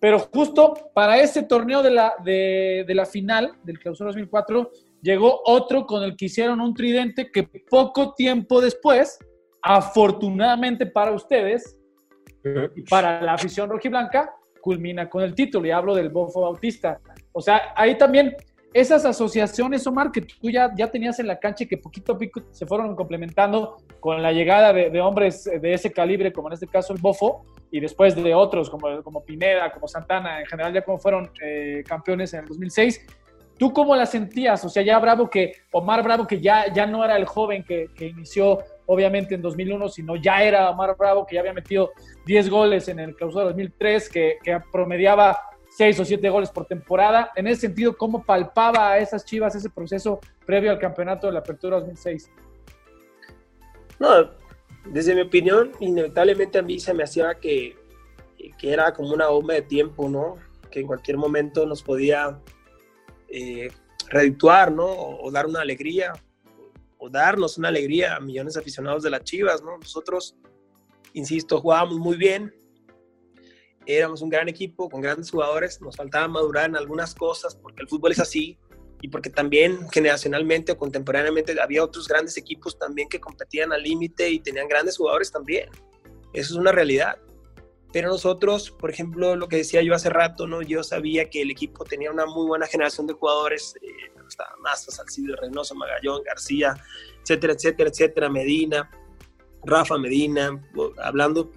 pero 0.00 0.18
justo 0.18 0.90
para 0.94 1.18
ese 1.18 1.42
torneo 1.42 1.82
de 1.82 1.90
la, 1.90 2.14
de, 2.24 2.84
la 2.88 3.04
final 3.04 3.52
del 3.62 3.78
Clausura 3.78 4.08
2004, 4.08 4.70
llegó 5.02 5.42
otro 5.44 5.84
con 5.86 6.02
el 6.02 6.16
que 6.16 6.26
hicieron 6.26 6.60
un 6.60 6.72
tridente 6.72 7.30
que 7.30 7.42
poco 7.68 8.14
tiempo 8.14 8.60
después, 8.60 9.18
afortunadamente 9.60 10.86
para 10.86 11.12
ustedes 11.12 11.76
y 12.74 12.82
para 12.82 13.20
la 13.20 13.34
afición 13.34 13.68
rojiblanca, 13.68 14.34
culmina 14.60 15.10
con 15.10 15.22
el 15.22 15.34
título, 15.34 15.66
y 15.66 15.70
hablo 15.70 15.94
del 15.94 16.08
Bofo 16.08 16.42
Bautista. 16.42 17.00
O 17.32 17.40
sea, 17.40 17.72
ahí 17.76 17.98
también 17.98 18.34
esas 18.72 19.04
asociaciones, 19.04 19.86
Omar, 19.86 20.10
que 20.10 20.22
tú 20.22 20.50
ya, 20.50 20.72
ya 20.74 20.90
tenías 20.90 21.18
en 21.18 21.26
la 21.26 21.38
cancha 21.38 21.64
y 21.64 21.66
que 21.66 21.76
poquito 21.76 22.12
a 22.12 22.18
poco 22.18 22.42
se 22.52 22.64
fueron 22.64 22.96
complementando 22.96 23.76
con 24.00 24.22
la 24.22 24.32
llegada 24.32 24.72
de, 24.72 25.00
hombres 25.00 25.44
de 25.44 25.74
ese 25.74 25.92
calibre, 25.92 26.32
como 26.32 26.48
en 26.48 26.54
este 26.54 26.66
caso 26.66 26.94
el 26.94 27.00
Bofo, 27.00 27.44
y 27.70 27.80
después 27.80 28.14
de 28.14 28.34
otros 28.34 28.70
como, 28.70 29.02
como 29.02 29.24
Pineda, 29.24 29.70
como 29.72 29.88
Santana, 29.88 30.40
en 30.40 30.46
general 30.46 30.72
ya 30.72 30.82
como 30.82 30.98
fueron 30.98 31.30
eh, 31.42 31.82
campeones 31.86 32.32
en 32.34 32.40
el 32.40 32.46
2006. 32.46 33.06
¿Tú 33.62 33.72
cómo 33.72 33.94
la 33.94 34.06
sentías? 34.06 34.64
O 34.64 34.68
sea, 34.68 34.82
ya 34.82 34.98
Bravo 34.98 35.30
que, 35.30 35.52
Omar 35.70 36.02
Bravo 36.02 36.26
que 36.26 36.40
ya, 36.40 36.72
ya 36.72 36.84
no 36.84 37.04
era 37.04 37.16
el 37.16 37.26
joven 37.26 37.62
que, 37.62 37.88
inició 38.00 38.58
obviamente 38.86 39.36
en 39.36 39.40
2001, 39.40 39.88
sino 39.88 40.16
ya 40.16 40.42
era 40.42 40.68
Omar 40.68 40.96
Bravo 40.98 41.24
que 41.24 41.36
ya 41.36 41.42
había 41.42 41.52
metido 41.52 41.92
10 42.26 42.50
goles 42.50 42.88
en 42.88 42.98
el 42.98 43.14
clausura 43.14 43.44
2003, 43.44 44.08
que, 44.08 44.38
promediaba 44.72 45.38
seis 45.70 46.00
o 46.00 46.04
siete 46.04 46.28
goles 46.28 46.50
por 46.50 46.66
temporada. 46.66 47.30
En 47.36 47.46
ese 47.46 47.60
sentido, 47.60 47.96
¿cómo 47.96 48.24
palpaba 48.24 48.90
a 48.90 48.98
esas 48.98 49.24
Chivas 49.24 49.54
ese 49.54 49.70
proceso 49.70 50.18
previo 50.44 50.72
al 50.72 50.80
campeonato 50.80 51.28
de 51.28 51.34
la 51.34 51.38
Apertura 51.38 51.78
2006? 51.78 52.32
No, 54.00 54.28
desde 54.86 55.14
mi 55.14 55.20
opinión, 55.20 55.70
inevitablemente 55.78 56.58
a 56.58 56.62
mí 56.62 56.80
se 56.80 56.92
me 56.94 57.04
hacía 57.04 57.36
que, 57.36 57.76
que 58.58 58.72
era 58.72 58.92
como 58.92 59.14
una 59.14 59.28
bomba 59.28 59.54
de 59.54 59.62
tiempo, 59.62 60.08
¿no? 60.08 60.34
Que 60.68 60.80
en 60.80 60.88
cualquier 60.88 61.16
momento 61.16 61.64
nos 61.64 61.84
podía 61.84 62.40
eh, 63.32 63.70
redituar, 64.08 64.70
¿no? 64.70 64.84
O, 64.86 65.30
dar 65.30 65.46
una 65.46 65.62
alegría, 65.62 66.12
o 66.98 67.08
darnos 67.08 67.56
una 67.56 67.68
alegría 67.68 68.16
a 68.16 68.20
millones 68.20 68.54
de 68.54 68.60
aficionados 68.60 69.02
de 69.02 69.10
las 69.10 69.24
Chivas, 69.24 69.62
¿no? 69.62 69.78
Nosotros, 69.78 70.36
insisto, 71.14 71.60
jugábamos 71.60 71.98
muy 71.98 72.16
bien, 72.18 72.54
éramos 73.86 74.20
un 74.20 74.28
gran 74.28 74.48
equipo 74.48 74.90
con 74.90 75.00
grandes 75.00 75.30
jugadores, 75.30 75.80
nos 75.80 75.96
faltaba 75.96 76.28
madurar 76.28 76.68
en 76.68 76.76
algunas 76.76 77.14
cosas 77.14 77.56
porque 77.56 77.82
el 77.82 77.88
fútbol 77.88 78.12
es 78.12 78.20
así 78.20 78.58
y 79.00 79.08
porque 79.08 79.30
también 79.30 79.90
generacionalmente 79.90 80.72
o 80.72 80.76
contemporáneamente 80.76 81.60
había 81.60 81.82
otros 81.82 82.06
grandes 82.06 82.36
equipos 82.36 82.78
también 82.78 83.08
que 83.08 83.18
competían 83.18 83.72
al 83.72 83.82
límite 83.82 84.30
y 84.30 84.40
tenían 84.40 84.68
grandes 84.68 84.96
jugadores 84.96 85.32
también. 85.32 85.70
Eso 86.32 86.52
es 86.54 86.58
una 86.58 86.70
realidad. 86.70 87.16
Pero 87.92 88.08
nosotros, 88.08 88.70
por 88.70 88.90
ejemplo, 88.90 89.36
lo 89.36 89.48
que 89.48 89.56
decía 89.56 89.82
yo 89.82 89.94
hace 89.94 90.08
rato, 90.08 90.46
¿no? 90.46 90.62
yo 90.62 90.82
sabía 90.82 91.28
que 91.28 91.42
el 91.42 91.50
equipo 91.50 91.84
tenía 91.84 92.10
una 92.10 92.24
muy 92.26 92.46
buena 92.46 92.66
generación 92.66 93.06
de 93.06 93.12
jugadores, 93.12 93.74
eh, 93.82 94.12
estaba 94.26 94.56
Massa, 94.62 94.90
Salcido, 94.90 95.36
Reynoso, 95.36 95.74
Magallón, 95.74 96.22
García, 96.24 96.74
etcétera, 97.20 97.52
etcétera, 97.52 97.90
etcétera, 97.90 98.28
Medina, 98.30 98.90
Rafa 99.64 99.98
Medina, 99.98 100.60
hablando 101.02 101.50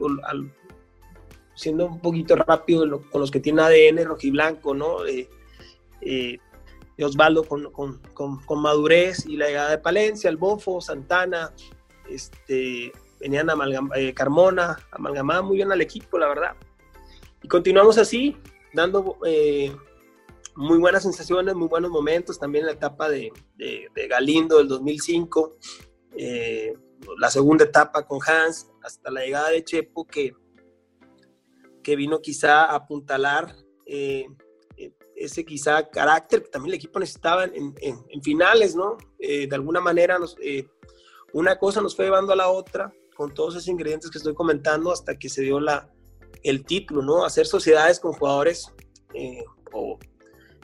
siendo 1.55 1.87
un 1.87 2.01
poquito 2.01 2.35
rápido 2.35 3.01
con 3.09 3.21
los 3.21 3.31
que 3.31 3.39
tienen 3.39 3.63
ADN 3.63 4.05
rojiblanco, 4.05 4.73
¿no? 4.75 5.05
Eh, 5.05 5.29
eh, 6.01 6.37
Osvaldo 7.01 7.43
con, 7.43 7.71
con, 7.71 7.99
con, 8.13 8.61
madurez 8.61 9.25
y 9.25 9.35
la 9.35 9.47
llegada 9.47 9.71
de 9.71 9.77
Palencia, 9.79 10.29
el 10.29 10.37
Bofo, 10.37 10.79
Santana, 10.79 11.51
este, 12.09 12.93
venían 13.27 13.49
amalgam 13.49 13.89
eh, 13.95 14.13
Carmona, 14.13 14.77
amalgamada 14.91 15.41
muy 15.41 15.57
bien 15.57 15.71
al 15.71 15.81
equipo, 15.81 16.17
la 16.17 16.27
verdad. 16.27 16.55
Y 17.41 17.47
continuamos 17.47 17.97
así, 17.97 18.37
dando 18.73 19.17
eh, 19.25 19.75
muy 20.55 20.77
buenas 20.77 21.03
sensaciones, 21.03 21.55
muy 21.55 21.67
buenos 21.67 21.91
momentos, 21.91 22.39
también 22.39 22.65
la 22.65 22.71
etapa 22.71 23.09
de, 23.09 23.31
Galindo 24.09 24.57
del 24.57 24.67
2005, 24.67 25.57
la 27.19 27.29
segunda 27.29 27.65
etapa 27.65 28.05
con 28.05 28.19
Hans, 28.25 28.71
hasta 28.83 29.11
la 29.11 29.21
llegada 29.21 29.49
de 29.49 29.63
Chepo, 29.63 30.05
que 30.05 30.33
que 31.85 31.95
vino 31.95 32.19
quizá 32.19 32.65
a 32.65 32.75
apuntalar 32.75 33.55
eh, 33.85 34.25
eh, 34.75 34.91
ese 35.15 35.45
quizá 35.45 35.87
carácter 35.87 36.41
que 36.41 36.49
también 36.49 36.73
el 36.73 36.79
equipo 36.79 36.99
necesitaba 36.99 37.45
en, 37.45 38.23
finales, 38.23 38.75
¿no? 38.75 38.97
Eh, 39.19 39.47
de 39.47 39.55
alguna 39.55 39.79
manera 39.79 40.17
una 41.31 41.59
cosa 41.59 41.81
nos 41.81 41.95
fue 41.95 42.05
llevando 42.05 42.33
a 42.33 42.35
la 42.35 42.49
otra 42.49 42.91
con 43.15 43.33
todos 43.33 43.55
esos 43.55 43.67
ingredientes 43.67 44.11
que 44.11 44.17
estoy 44.17 44.33
comentando 44.33 44.91
hasta 44.91 45.17
que 45.17 45.29
se 45.29 45.41
dio 45.41 45.59
la, 45.59 45.89
el 46.43 46.65
título, 46.65 47.01
¿no? 47.01 47.25
Hacer 47.25 47.47
sociedades 47.47 47.99
con 47.99 48.13
jugadores 48.13 48.71
o 49.71 49.97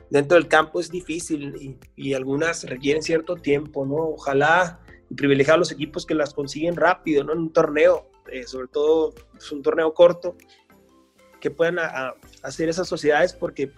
dentro 0.09 0.35
del 0.35 0.47
campo 0.47 0.79
es 0.79 0.91
difícil 0.91 1.77
y, 1.95 2.13
algunas 2.13 2.63
requieren 2.65 3.01
cierto 3.01 3.35
tiempo, 3.35 3.85
¿no? 3.85 3.95
Ojalá 3.95 4.79
privilegiar 5.15 5.55
a 5.55 5.59
los 5.59 5.71
equipos 5.71 6.05
que 6.05 6.13
las 6.13 6.33
consiguen 6.33 6.75
rápido, 6.75 7.23
¿no? 7.23 7.33
En 7.33 7.39
un 7.39 7.53
torneo, 7.53 8.09
sobre 8.45 8.67
todo 8.67 9.13
es 9.37 9.51
un 9.51 9.61
torneo 9.61 9.93
corto, 9.93 10.35
que 11.39 11.49
puedan 11.49 11.79
hacer 12.43 12.69
esas 12.69 12.87
sociedades 12.87 13.33
porque 13.33 13.71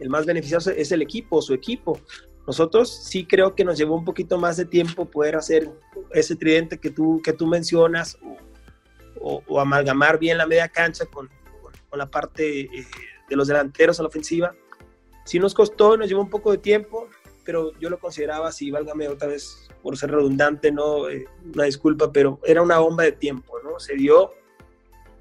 el 0.00 0.10
más 0.10 0.26
beneficioso 0.26 0.70
es 0.70 0.92
el 0.92 1.02
equipo, 1.02 1.40
su 1.40 1.54
equipo. 1.54 1.98
Nosotros 2.46 2.92
sí 2.92 3.26
creo 3.26 3.54
que 3.54 3.64
nos 3.64 3.78
llevó 3.78 3.94
un 3.94 4.04
poquito 4.04 4.38
más 4.38 4.56
de 4.56 4.66
tiempo 4.66 5.06
poder 5.06 5.36
hacer 5.36 5.70
ese 6.12 6.36
tridente 6.36 6.78
que 6.78 6.90
tú, 6.90 7.20
que 7.22 7.32
tú 7.32 7.46
mencionas 7.46 8.18
o, 9.20 9.58
amalgamar 9.58 10.18
bien 10.18 10.36
la 10.36 10.46
media 10.46 10.68
cancha 10.68 11.06
con, 11.06 11.30
con, 11.88 11.98
la 11.98 12.10
parte 12.10 12.60
eh, 12.60 12.86
de 13.28 13.36
los 13.36 13.48
delanteros 13.48 13.98
a 13.98 14.02
la 14.02 14.08
ofensiva. 14.08 14.54
Sí 15.24 15.38
nos 15.38 15.54
costó, 15.54 15.96
nos 15.96 16.08
llevó 16.08 16.20
un 16.20 16.28
poco 16.28 16.50
de 16.50 16.58
tiempo, 16.58 17.08
pero 17.44 17.72
yo 17.78 17.88
lo 17.88 17.98
consideraba 17.98 18.48
así, 18.48 18.70
válgame 18.70 19.08
otra 19.08 19.28
vez 19.28 19.68
por 19.82 19.96
ser 19.96 20.10
redundante, 20.10 20.72
no, 20.72 21.08
eh, 21.08 21.26
una 21.54 21.64
disculpa, 21.64 22.12
pero 22.12 22.40
era 22.44 22.60
una 22.62 22.78
bomba 22.78 23.04
de 23.04 23.12
tiempo, 23.12 23.58
¿no? 23.62 23.78
Se 23.78 23.94
dio 23.94 24.32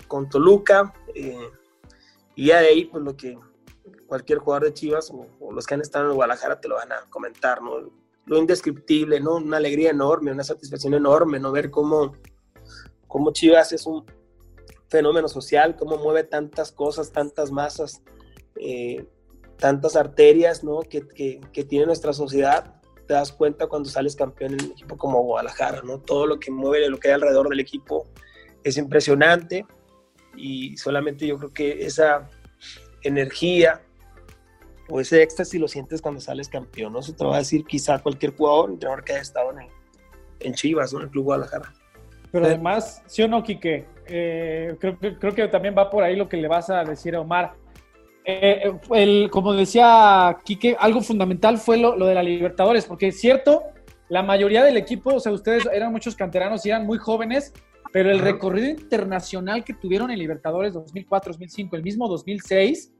con 0.08 0.30
Toluca 0.30 0.94
eh, 1.16 1.50
y 2.36 2.48
ya 2.48 2.60
de 2.62 2.68
ahí, 2.68 2.86
pues 2.86 3.04
lo 3.04 3.16
que 3.16 3.38
cualquier 4.14 4.38
jugador 4.38 4.66
de 4.66 4.74
Chivas 4.76 5.12
o, 5.12 5.52
los 5.52 5.66
que 5.66 5.74
han 5.74 5.82
estado 5.82 6.08
en 6.08 6.16
Guadalajara 6.16 6.62
te 6.62 6.68
lo 6.68 6.76
van 6.76 6.92
a 6.92 7.02
comentar, 7.10 7.64
¿no? 7.64 7.92
Lo 8.28 8.38
indescriptible, 8.38 9.20
¿no? 9.20 9.38
Una 9.38 9.58
alegría 9.58 9.90
enorme, 9.90 10.32
una 10.32 10.44
satisfacción 10.44 10.94
enorme, 10.94 11.40
¿no? 11.40 11.52
Ver 11.52 11.72
cómo, 11.72 12.16
cómo 13.08 13.34
Chivas 13.34 13.72
es 13.72 13.88
un 13.88 14.06
fenómeno 14.88 15.28
social, 15.28 15.76
cómo 15.76 15.98
mueve 15.98 16.26
tantas 16.26 16.72
cosas, 16.72 17.12
tantas 17.12 17.50
masas, 17.50 18.04
eh, 18.58 19.04
tantas 19.58 19.96
arterias, 19.96 20.64
¿no? 20.64 20.82
Que, 20.82 21.08
que, 21.08 21.42
que 21.52 21.64
tiene 21.64 21.88
nuestra 21.88 22.14
sociedad 22.14 22.80
te 23.08 23.16
das 23.16 23.32
cuenta 23.32 23.66
cuando 23.66 23.90
sales 23.90 24.16
campeón 24.16 24.54
en 24.54 24.66
un 24.66 24.72
equipo 24.74 24.96
como 24.96 25.24
Guadalajara, 25.24 25.82
¿no? 25.82 25.98
Todo 25.98 26.28
lo 26.28 26.40
que 26.40 26.52
mueve, 26.52 26.88
lo 26.88 27.00
que 27.00 27.08
hay 27.08 27.16
alrededor 27.16 27.50
del 27.50 27.62
equipo 27.62 28.06
es 28.64 28.78
impresionante 28.78 29.66
y 30.36 30.78
solamente 30.78 31.26
yo 31.26 31.40
creo 31.40 31.52
que 31.52 31.84
esa 31.84 32.30
energía 33.02 33.82
o 34.90 35.00
ese 35.00 35.22
éxtasis 35.22 35.60
lo 35.60 35.68
sientes 35.68 36.02
cuando 36.02 36.20
sales 36.22 36.50
campeón, 36.50 36.94
¿no? 36.94 37.00
Eso 37.00 37.14
te 37.14 37.24
va 37.26 37.36
a 37.36 37.40
decir 37.40 37.66
quizá 37.66 38.00
cualquier 38.00 38.36
jugador, 38.36 38.72
entrenador 38.72 39.04
que 39.04 39.14
haya 39.14 39.22
estado 39.22 39.52
en, 39.52 39.68
en 40.40 40.54
Chivas, 40.54 40.94
¿no? 40.94 41.00
En 41.00 41.06
el 41.06 41.12
Club 41.12 41.26
Guadalajara. 41.26 41.74
Pero 42.32 42.46
además, 42.46 43.04
¿sí 43.06 43.22
o 43.22 43.28
no, 43.28 43.44
Quique? 43.44 43.86
Eh, 44.08 44.76
creo, 44.80 44.98
creo 44.98 45.34
que 45.34 45.48
también 45.48 45.76
va 45.78 45.90
por 45.90 46.04
ahí 46.04 46.16
lo 46.16 46.28
que 46.28 46.38
le 46.38 46.48
vas 46.48 46.70
a 46.70 46.84
decir 46.84 47.16
a 47.16 47.22
Omar 47.22 47.54
eh, 48.26 48.72
el, 48.92 49.30
como 49.30 49.54
decía 49.54 50.38
Quique, 50.46 50.78
algo 50.80 51.02
fundamental 51.02 51.58
fue 51.58 51.78
lo, 51.78 51.98
de 51.98 52.16
la 52.16 52.24
Libertadores, 52.24 52.86
porque 52.86 53.08
es 53.08 53.20
cierto, 53.20 53.64
la 54.10 54.24
mayoría 54.24 54.64
del 54.64 54.78
equipo, 54.78 55.16
o 55.16 55.20
sea, 55.20 55.32
ustedes 55.34 55.68
eran 55.74 55.92
muchos 55.92 56.16
canteranos 56.16 56.66
y 56.66 56.70
eran 56.70 56.86
muy 56.86 56.98
jóvenes, 56.98 57.54
pero 57.92 58.12
el 58.12 58.20
recorrido 58.20 58.70
internacional 58.70 59.64
que 59.64 59.74
tuvieron 59.74 60.10
en 60.10 60.20
Libertadores 60.20 60.74
2004, 60.74 61.34
2005, 61.34 61.76
el 61.76 61.84
mismo 61.84 62.08
2006, 62.08 62.94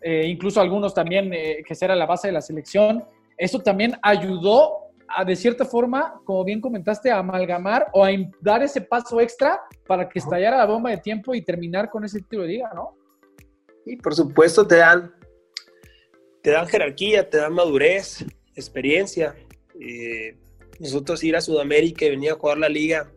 eh, 0.00 0.26
incluso 0.26 0.60
algunos 0.60 0.94
también 0.94 1.32
eh, 1.32 1.62
que 1.66 1.74
era 1.80 1.96
la 1.96 2.06
base 2.06 2.28
de 2.28 2.32
la 2.32 2.40
selección, 2.40 3.04
eso 3.36 3.60
también 3.60 3.94
ayudó 4.02 4.88
a, 5.08 5.24
de 5.24 5.36
cierta 5.36 5.64
forma, 5.64 6.20
como 6.24 6.44
bien 6.44 6.60
comentaste, 6.60 7.10
a 7.10 7.18
amalgamar 7.18 7.88
o 7.92 8.04
a 8.04 8.10
dar 8.40 8.62
ese 8.62 8.80
paso 8.80 9.20
extra 9.20 9.60
para 9.86 10.08
que 10.08 10.18
estallara 10.18 10.56
la 10.56 10.66
bomba 10.66 10.90
de 10.90 10.98
tiempo 10.98 11.34
y 11.34 11.42
terminar 11.42 11.88
con 11.90 12.04
ese 12.04 12.18
título 12.18 12.42
de 12.42 12.48
liga, 12.48 12.70
¿no? 12.74 12.96
Y 13.86 13.96
por 13.96 14.14
supuesto 14.14 14.66
te 14.66 14.76
dan, 14.76 15.14
te 16.42 16.50
dan 16.50 16.66
jerarquía, 16.66 17.28
te 17.28 17.38
dan 17.38 17.54
madurez, 17.54 18.24
experiencia. 18.54 19.34
Eh, 19.80 20.36
nosotros 20.78 21.24
ir 21.24 21.36
a 21.36 21.40
Sudamérica 21.40 22.04
y 22.04 22.10
venir 22.10 22.32
a 22.32 22.34
jugar 22.34 22.58
la 22.58 22.68
liga, 22.68 23.10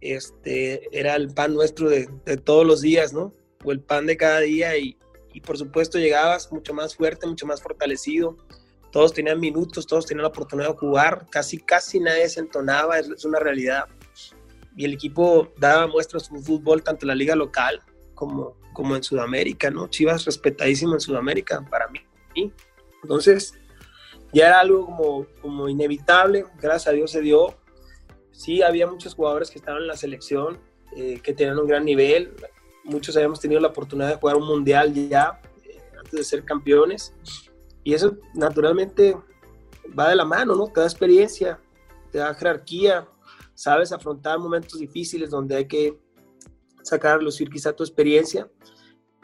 este, 0.00 0.88
era 0.98 1.14
el 1.14 1.32
pan 1.32 1.54
nuestro 1.54 1.88
de, 1.88 2.06
todos 2.44 2.66
los 2.66 2.80
días, 2.80 3.12
¿no? 3.12 3.32
O 3.64 3.70
el 3.70 3.80
pan 3.80 4.06
de 4.06 4.16
cada 4.16 4.40
día 4.40 4.76
y, 4.76 4.96
y, 5.32 5.40
por 5.40 5.58
supuesto 5.58 5.98
llegabas 5.98 6.50
mucho 6.52 6.74
más 6.74 6.94
fuerte, 6.94 7.26
mucho 7.26 7.46
más 7.46 7.62
fortalecido. 7.62 8.36
Todos 8.90 9.14
tenían 9.14 9.40
minutos, 9.40 9.86
todos 9.86 10.06
tenían 10.06 10.22
la 10.22 10.28
oportunidad 10.28 10.68
de 10.68 10.76
jugar, 10.76 11.26
casi, 11.30 11.58
casi 11.58 11.98
nadie 11.98 12.28
se 12.28 12.40
entonaba, 12.40 12.98
es, 12.98 13.08
es 13.08 13.24
una 13.24 13.38
realidad. 13.38 13.86
Y 14.76 14.84
el 14.84 14.94
equipo 14.94 15.52
daba 15.58 15.86
muestras 15.86 16.30
de 16.30 16.38
fútbol 16.40 16.82
tanto 16.82 17.04
en 17.04 17.08
la 17.08 17.14
liga 17.14 17.34
local 17.34 17.80
como, 18.14 18.56
como 18.72 18.96
en 18.96 19.02
Sudamérica, 19.02 19.70
¿no? 19.70 19.88
Chivas 19.88 20.24
respetadísimo 20.24 20.94
en 20.94 21.00
Sudamérica 21.00 21.64
para 21.70 21.88
mí. 21.88 22.00
Entonces, 23.02 23.54
ya 24.32 24.46
era 24.48 24.60
algo 24.60 24.86
como, 24.86 25.26
como 25.40 25.68
inevitable, 25.68 26.46
gracias 26.60 26.88
a 26.88 26.92
Dios 26.92 27.10
se 27.10 27.20
dio. 27.20 27.54
Sí, 28.30 28.62
había 28.62 28.86
muchos 28.86 29.14
jugadores 29.14 29.50
que 29.50 29.58
estaban 29.58 29.82
en 29.82 29.88
la 29.88 29.96
selección, 29.96 30.58
eh, 30.96 31.20
que 31.22 31.34
tenían 31.34 31.58
un 31.58 31.66
gran 31.66 31.84
nivel. 31.84 32.34
Muchos 32.84 33.16
habíamos 33.16 33.40
tenido 33.40 33.60
la 33.60 33.68
oportunidad 33.68 34.08
de 34.08 34.16
jugar 34.16 34.36
un 34.36 34.46
mundial 34.46 34.92
ya, 34.92 35.40
eh, 35.64 35.80
antes 35.98 36.12
de 36.12 36.24
ser 36.24 36.44
campeones. 36.44 37.14
Y 37.84 37.94
eso 37.94 38.16
naturalmente 38.34 39.16
va 39.98 40.08
de 40.08 40.16
la 40.16 40.24
mano, 40.24 40.54
¿no? 40.54 40.66
Te 40.68 40.80
da 40.80 40.86
experiencia, 40.86 41.60
te 42.10 42.18
da 42.18 42.34
jerarquía, 42.34 43.06
sabes 43.54 43.92
afrontar 43.92 44.38
momentos 44.38 44.78
difíciles 44.78 45.30
donde 45.30 45.56
hay 45.56 45.66
que 45.66 45.98
sacar 46.82 47.18
a 47.18 47.22
lucir 47.22 47.48
quizá 47.48 47.72
tu 47.72 47.82
experiencia 47.82 48.48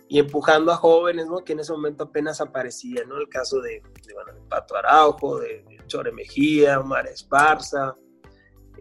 y 0.08 0.18
empujando 0.18 0.72
a 0.72 0.76
jóvenes, 0.76 1.26
¿no? 1.26 1.44
Que 1.44 1.52
en 1.52 1.60
ese 1.60 1.72
momento 1.72 2.04
apenas 2.04 2.40
aparecían, 2.40 3.08
¿no? 3.08 3.18
El 3.18 3.28
caso 3.28 3.60
de, 3.60 3.82
de, 4.06 4.14
Pato 4.48 4.76
Araujo, 4.76 5.38
de, 5.38 5.64
Chore 5.86 6.12
Mejía, 6.12 6.80
Omar 6.80 7.06
Esparza, 7.06 7.94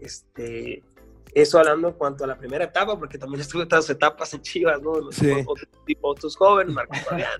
este, 0.01 0.83
eso 1.33 1.59
hablando 1.59 1.89
en 1.89 1.93
cuanto 1.95 2.23
a 2.23 2.27
la 2.27 2.37
primera 2.37 2.65
etapa, 2.65 2.97
porque 2.97 3.17
también 3.17 3.41
estuve 3.41 3.63
otras 3.63 3.89
etapas 3.89 4.33
en 4.33 4.41
Chivas, 4.41 4.81
¿no? 4.81 5.11
Sí. 5.11 5.31
Otros, 5.45 5.67
otros 6.01 6.35
jóvenes, 6.35 6.73
Marcos 6.73 6.99
Fabián, 7.01 7.39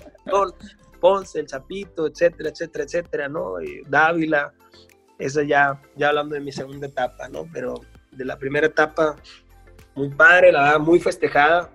Ponce, 0.99 1.39
El 1.39 1.47
Chapito, 1.47 2.07
etcétera, 2.07 2.49
etcétera, 2.49 2.83
etcétera, 2.83 3.29
¿no? 3.29 3.55
Dávila, 3.88 4.53
eso 5.17 5.41
ya, 5.41 5.81
ya 5.95 6.09
hablando 6.09 6.35
de 6.35 6.41
mi 6.41 6.51
segunda 6.51 6.88
etapa, 6.88 7.27
¿no? 7.29 7.47
Pero 7.51 7.75
de 8.11 8.25
la 8.25 8.38
primera 8.38 8.67
etapa, 8.67 9.15
muy 9.95 10.09
padre, 10.09 10.51
la 10.51 10.63
verdad, 10.63 10.79
muy 10.79 10.99
festejada, 10.99 11.71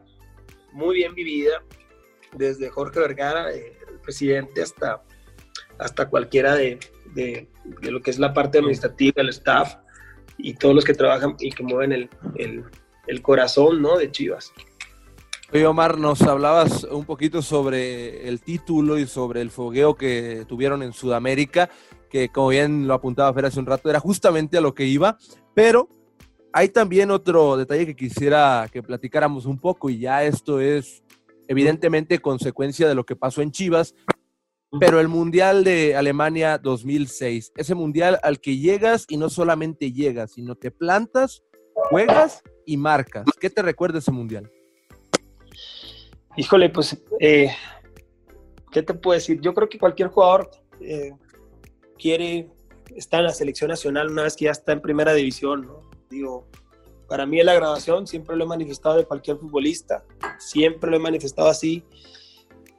muy 0.72 0.96
bien 0.96 1.14
vivida, 1.14 1.62
desde 2.32 2.70
Jorge 2.70 3.00
Vergara, 3.00 3.52
eh, 3.52 3.76
el 3.88 3.98
presidente, 4.00 4.62
hasta, 4.62 5.02
hasta 5.78 6.08
cualquiera 6.08 6.54
de, 6.54 6.78
de, 7.14 7.48
lo 7.82 8.00
que 8.00 8.10
es 8.10 8.18
la 8.18 8.32
parte 8.32 8.58
administrativa, 8.58 9.22
el 9.22 9.28
staff 9.30 9.76
y 10.42 10.54
todos 10.54 10.74
los 10.74 10.84
que 10.84 10.92
trabajan 10.92 11.36
y 11.38 11.50
que 11.50 11.62
mueven 11.62 11.92
el, 11.92 12.64
el, 13.06 13.22
corazón 13.22 13.80
¿no? 13.80 13.96
de 13.96 14.10
Chivas. 14.10 14.52
Oye, 15.52 15.66
Omar, 15.66 15.98
nos 15.98 16.22
hablabas 16.22 16.84
un 16.84 17.04
poquito 17.04 17.42
sobre 17.42 18.28
el 18.28 18.40
título 18.40 18.98
y 18.98 19.06
sobre 19.06 19.40
el 19.40 19.50
fogueo 19.50 19.94
que 19.94 20.44
tuvieron 20.48 20.82
en 20.82 20.92
Sudamérica, 20.92 21.70
que 22.10 22.30
como 22.30 22.48
bien 22.48 22.88
lo 22.88 22.94
apuntaba 22.94 23.32
Fer 23.32 23.46
hace 23.46 23.60
un 23.60 23.66
rato, 23.66 23.88
era 23.88 24.00
justamente 24.00 24.58
a 24.58 24.60
lo 24.60 24.74
que 24.74 24.86
iba, 24.86 25.16
pero 25.54 25.88
hay 26.52 26.68
también 26.68 27.10
otro 27.10 27.56
detalle 27.56 27.86
que 27.86 27.96
quisiera 27.96 28.68
que 28.72 28.82
platicáramos 28.82 29.46
un 29.46 29.58
poco 29.58 29.90
y 29.90 29.98
ya 29.98 30.24
esto 30.24 30.60
es 30.60 31.02
evidentemente 31.48 32.18
consecuencia 32.18 32.88
de 32.88 32.94
lo 32.94 33.04
que 33.04 33.16
pasó 33.16 33.42
en 33.42 33.52
Chivas, 33.52 33.94
pero 34.80 35.00
el 35.00 35.08
Mundial 35.08 35.64
de 35.64 35.96
Alemania 35.96 36.58
2006, 36.58 37.52
ese 37.56 37.74
Mundial 37.74 38.18
al 38.22 38.40
que 38.40 38.56
llegas 38.56 39.04
y 39.08 39.16
no 39.16 39.28
solamente 39.28 39.92
llegas, 39.92 40.32
sino 40.32 40.54
te 40.54 40.70
plantas, 40.70 41.42
juegas 41.74 42.42
y 42.64 42.76
marcas. 42.76 43.24
¿Qué 43.38 43.50
te 43.50 43.62
recuerda 43.62 43.98
ese 43.98 44.12
Mundial? 44.12 44.50
Híjole, 46.36 46.70
pues, 46.70 46.96
eh, 47.20 47.50
¿qué 48.70 48.82
te 48.82 48.94
puedo 48.94 49.14
decir? 49.14 49.40
Yo 49.40 49.52
creo 49.52 49.68
que 49.68 49.78
cualquier 49.78 50.08
jugador 50.08 50.50
eh, 50.80 51.12
quiere 51.98 52.50
estar 52.96 53.20
en 53.20 53.26
la 53.26 53.32
selección 53.32 53.68
nacional 53.68 54.10
una 54.10 54.22
vez 54.22 54.36
que 54.36 54.46
ya 54.46 54.52
está 54.52 54.72
en 54.72 54.80
primera 54.80 55.12
división, 55.12 55.66
¿no? 55.66 55.90
Digo, 56.08 56.48
para 57.08 57.26
mí 57.26 57.42
la 57.42 57.52
grabación 57.52 58.06
siempre 58.06 58.36
lo 58.36 58.44
he 58.44 58.48
manifestado 58.48 58.96
de 58.96 59.04
cualquier 59.04 59.36
futbolista, 59.36 60.02
siempre 60.38 60.90
lo 60.90 60.96
he 60.96 61.00
manifestado 61.00 61.48
así. 61.48 61.84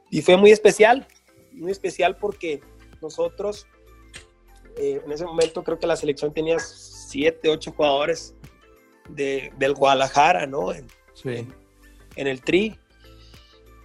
Y 0.10 0.24
fue 0.24 0.38
muy 0.38 0.52
especial, 0.52 1.08
muy 1.54 1.72
especial 1.72 2.18
porque 2.18 2.62
nosotros 3.02 3.68
eh, 4.78 5.02
en 5.06 5.12
ese 5.12 5.26
momento 5.26 5.64
creo 5.64 5.78
que 5.78 5.88
la 5.88 5.96
selección 5.96 6.34
tenía 6.34 6.58
siete, 6.60 7.50
ocho 7.50 7.72
jugadores 7.72 8.36
de, 9.10 9.54
del 9.58 9.74
Guadalajara, 9.74 10.48
¿no? 10.48 10.74
En, 10.74 10.88
sí. 11.14 11.48
en, 12.16 12.28
el 12.28 12.42
Tri. 12.42 12.80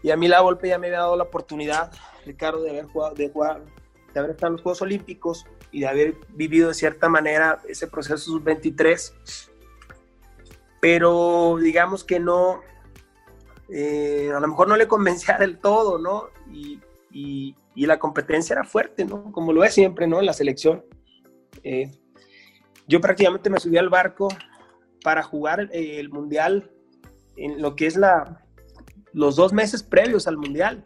Y 0.03 0.11
a 0.11 0.17
mí 0.17 0.29
la 0.29 0.41
golpe 0.41 0.69
ya 0.69 0.79
me 0.79 0.87
había 0.87 1.01
dado 1.01 1.17
la 1.17 1.25
oportunidad, 1.25 1.93
Ricardo, 2.25 2.63
de 2.63 2.71
haber 2.71 2.87
jugado, 2.87 3.15
de 3.15 3.29
jugar, 3.29 3.65
de 4.15 4.21
haber 4.21 4.31
estado 4.31 4.49
en 4.49 4.53
los 4.55 4.63
Juegos 4.63 4.83
Olímpicos 4.83 5.45
y 5.73 5.81
de 5.81 5.89
haber 5.89 6.15
vivido 6.31 6.69
de 6.69 6.75
cierta 6.75 7.09
manera 7.09 7.61
ese 7.69 7.87
proceso 7.89 8.17
sub-23, 8.17 9.13
pero 10.81 11.59
digamos 11.61 12.05
que 12.05 12.21
no, 12.21 12.63
eh, 13.69 14.31
a 14.35 14.41
lo 14.41 14.49
mejor 14.49 14.69
no 14.69 14.77
le 14.77 14.89
convencía 14.89 15.37
del 15.37 15.59
todo, 15.59 15.99
¿no? 15.99 16.29
Y, 16.51 16.81
y, 17.75 17.87
la 17.87 17.99
competencia 17.99 18.55
era 18.55 18.65
fuerte, 18.65 19.05
¿no? 19.05 19.31
Como 19.33 19.53
lo 19.53 19.65
es 19.65 19.73
siempre, 19.73 20.07
¿no? 20.07 20.19
En 20.19 20.27
la 20.27 20.33
selección. 20.33 20.85
Eh, 21.63 21.91
yo 22.87 23.01
prácticamente 23.01 23.51
me 23.51 23.61
subí 23.61 23.79
al 23.79 23.89
barco 23.89 24.29
para 25.03 25.23
jugar 25.23 25.69
el 25.73 26.09
Mundial 26.11 26.71
en 27.37 27.63
lo 27.63 27.77
que 27.77 27.87
es 27.87 27.97
la, 27.97 28.45
los 29.13 29.37
dos 29.37 29.53
meses 29.53 29.83
previos 29.83 30.27
al 30.27 30.37
Mundial, 30.37 30.85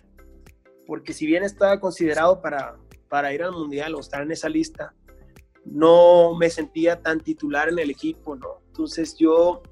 porque 0.86 1.12
si 1.14 1.26
bien 1.26 1.44
estaba 1.44 1.80
considerado 1.80 2.42
para, 2.42 2.76
para 3.08 3.32
ir 3.32 3.42
al 3.42 3.52
Mundial 3.52 3.94
o 3.94 4.00
estar 4.00 4.22
en 4.22 4.32
esa 4.32 4.48
lista, 4.48 4.94
no 5.64 6.34
me 6.36 6.50
sentía 6.50 7.00
tan 7.00 7.20
titular 7.20 7.68
en 7.68 7.78
el 7.78 7.90
equipo, 7.90 8.36
¿no? 8.36 8.62
Entonces 8.66 9.16
yo 9.16 9.62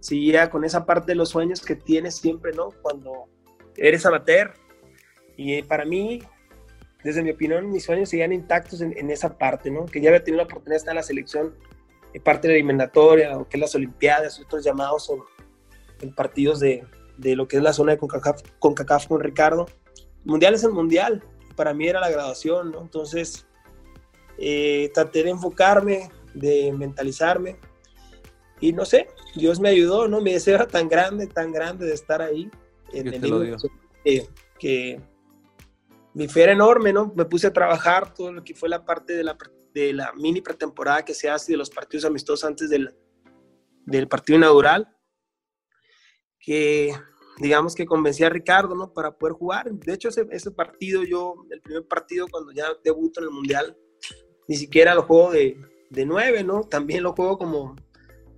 seguía 0.00 0.50
con 0.50 0.64
esa 0.64 0.84
parte 0.84 1.12
de 1.12 1.16
los 1.16 1.30
sueños 1.30 1.60
que 1.60 1.76
tienes 1.76 2.16
siempre, 2.16 2.52
¿no? 2.52 2.70
Cuando 2.82 3.28
eres 3.76 4.04
amateur. 4.06 4.54
Y 5.36 5.62
para 5.62 5.84
mí, 5.84 6.22
desde 7.02 7.22
mi 7.22 7.30
opinión, 7.30 7.70
mis 7.70 7.84
sueños 7.84 8.08
seguían 8.08 8.32
intactos 8.32 8.80
en, 8.80 9.10
esa 9.10 9.36
parte, 9.36 9.70
¿no? 9.70 9.86
Que 9.86 10.00
ya 10.00 10.10
había 10.10 10.24
tenido 10.24 10.42
la 10.42 10.44
oportunidad 10.44 10.74
de 10.74 10.78
estar 10.78 10.92
en 10.92 10.96
la 10.96 11.02
selección, 11.02 11.54
en 12.12 12.22
parte 12.22 12.48
de 12.48 12.54
la 12.54 12.58
eliminatoria, 12.58 13.38
o 13.38 13.48
que 13.48 13.58
las 13.58 13.74
Olimpiadas, 13.74 14.40
otros 14.40 14.64
llamados 14.64 15.10
en, 16.00 16.14
partidos 16.14 16.60
de, 16.60 16.84
de, 17.18 17.36
lo 17.36 17.48
que 17.48 17.56
es 17.56 17.62
la 17.62 17.72
zona 17.72 17.92
de 17.92 17.98
CONCACAF, 17.98 18.42
CONCACAF 18.58 19.06
con 19.06 19.20
Ricardo. 19.20 19.66
mundial 20.24 20.54
es 20.54 20.64
el 20.64 20.72
mundial, 20.72 21.22
para 21.56 21.74
mí 21.74 21.88
era 21.88 22.00
la 22.00 22.10
graduación, 22.10 22.72
¿no? 22.72 22.82
Entonces, 22.82 23.46
eh, 24.38 24.90
traté 24.94 25.22
de 25.24 25.30
enfocarme, 25.30 26.10
de 26.34 26.72
mentalizarme, 26.72 27.56
y 28.60 28.72
no 28.72 28.84
sé, 28.84 29.08
Dios 29.34 29.60
me 29.60 29.68
ayudó, 29.68 30.08
¿no? 30.08 30.20
Mi 30.20 30.32
deseo 30.32 30.54
era 30.54 30.66
tan 30.66 30.88
grande, 30.88 31.26
tan 31.26 31.52
grande 31.52 31.86
de 31.86 31.94
estar 31.94 32.22
ahí. 32.22 32.50
En 32.92 33.08
el 33.08 33.56
que, 34.04 34.28
que 34.58 35.00
mi 36.14 36.28
fe 36.28 36.44
era 36.44 36.52
enorme, 36.52 36.92
¿no? 36.92 37.12
Me 37.16 37.24
puse 37.24 37.48
a 37.48 37.52
trabajar 37.52 38.14
todo 38.14 38.32
lo 38.32 38.44
que 38.44 38.54
fue 38.54 38.68
la 38.68 38.84
parte 38.84 39.14
de 39.14 39.24
la, 39.24 39.36
de 39.74 39.92
la 39.92 40.12
mini 40.14 40.40
pretemporada 40.40 41.04
que 41.04 41.12
se 41.12 41.28
hace 41.28 41.52
de 41.52 41.58
los 41.58 41.70
partidos 41.70 42.04
amistosos 42.04 42.44
antes 42.44 42.70
del, 42.70 42.94
del 43.84 44.06
partido 44.06 44.38
inaugural, 44.38 44.96
que 46.38 46.94
digamos 47.38 47.74
que 47.74 47.84
convencí 47.84 48.22
a 48.22 48.30
Ricardo, 48.30 48.76
¿no? 48.76 48.92
Para 48.92 49.10
poder 49.10 49.34
jugar. 49.34 49.70
De 49.72 49.92
hecho, 49.92 50.08
ese, 50.08 50.26
ese 50.30 50.52
partido, 50.52 51.02
yo, 51.02 51.34
el 51.50 51.60
primer 51.60 51.86
partido 51.88 52.28
cuando 52.30 52.52
ya 52.52 52.68
debuto 52.84 53.20
en 53.20 53.26
el 53.26 53.32
Mundial, 53.32 53.76
ni 54.46 54.56
siquiera 54.56 54.94
lo 54.94 55.02
juego 55.02 55.32
de, 55.32 55.58
de 55.90 56.06
nueve, 56.06 56.44
¿no? 56.44 56.62
También 56.62 57.02
lo 57.02 57.12
juego 57.12 57.38
como, 57.38 57.74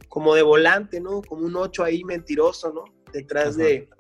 como 0.09 0.35
de 0.35 0.43
volante, 0.43 0.99
¿no? 0.99 1.21
Como 1.21 1.45
un 1.45 1.57
ocho 1.57 1.85
ahí 1.85 2.05
mentiroso, 2.05 2.73
¿no? 2.73 2.85
Detrás 3.13 3.55
de, 3.55 3.91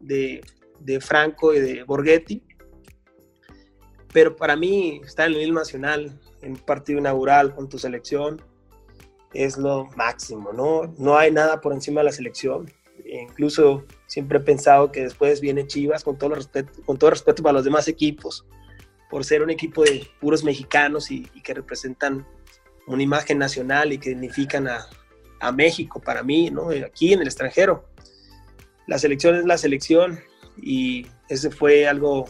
de, 0.00 0.40
de 0.80 1.00
Franco 1.00 1.52
y 1.52 1.60
de 1.60 1.82
Borghetti 1.84 2.47
pero 4.12 4.36
para 4.36 4.56
mí 4.56 5.00
estar 5.04 5.26
en 5.26 5.32
el 5.32 5.38
nivel 5.38 5.54
nacional, 5.54 6.18
en 6.42 6.52
un 6.52 6.58
partido 6.58 6.98
inaugural 6.98 7.54
con 7.54 7.68
tu 7.68 7.78
selección, 7.78 8.40
es 9.34 9.58
lo 9.58 9.86
máximo, 9.96 10.52
¿no? 10.52 10.94
No 10.98 11.18
hay 11.18 11.30
nada 11.30 11.60
por 11.60 11.72
encima 11.72 12.00
de 12.00 12.06
la 12.06 12.12
selección. 12.12 12.72
E 13.04 13.22
incluso 13.22 13.84
siempre 14.06 14.38
he 14.38 14.40
pensado 14.40 14.90
que 14.90 15.02
después 15.02 15.40
viene 15.40 15.66
Chivas, 15.66 16.04
con 16.04 16.16
todo, 16.16 16.34
respeto, 16.34 16.82
con 16.84 16.98
todo 16.98 17.10
respeto 17.10 17.42
para 17.42 17.54
los 17.54 17.64
demás 17.64 17.88
equipos, 17.88 18.46
por 19.10 19.24
ser 19.24 19.42
un 19.42 19.50
equipo 19.50 19.84
de 19.84 20.08
puros 20.20 20.44
mexicanos 20.44 21.10
y, 21.10 21.24
que 21.42 21.54
representan 21.54 22.26
una 22.86 23.02
imagen 23.02 23.38
nacional 23.38 23.92
y 23.92 23.98
que 23.98 24.10
dignifican 24.10 24.66
a, 24.68 24.86
a 25.40 25.52
México 25.52 26.00
para 26.00 26.22
mí, 26.22 26.50
¿no? 26.50 26.70
Aquí 26.70 27.12
en 27.12 27.20
el 27.20 27.26
extranjero. 27.26 27.84
La 28.86 28.98
selección 28.98 29.36
es 29.36 29.44
la 29.44 29.58
selección 29.58 30.18
y 30.56 31.06
ese 31.28 31.50
fue 31.50 31.86
algo 31.86 32.24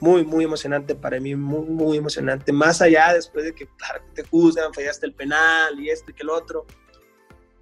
muy, 0.00 0.24
muy 0.24 0.44
emocionante 0.44 0.94
para 0.94 1.20
mí, 1.20 1.34
muy, 1.34 1.66
muy 1.66 1.96
emocionante. 1.96 2.52
Más 2.52 2.82
allá 2.82 3.12
después 3.14 3.44
de 3.44 3.54
que, 3.54 3.66
claro, 3.76 4.04
te 4.14 4.22
juzgan, 4.24 4.72
fallaste 4.74 5.06
el 5.06 5.14
penal 5.14 5.78
y 5.80 5.90
esto 5.90 6.10
y 6.10 6.14
que 6.14 6.22
el 6.22 6.30
otro. 6.30 6.66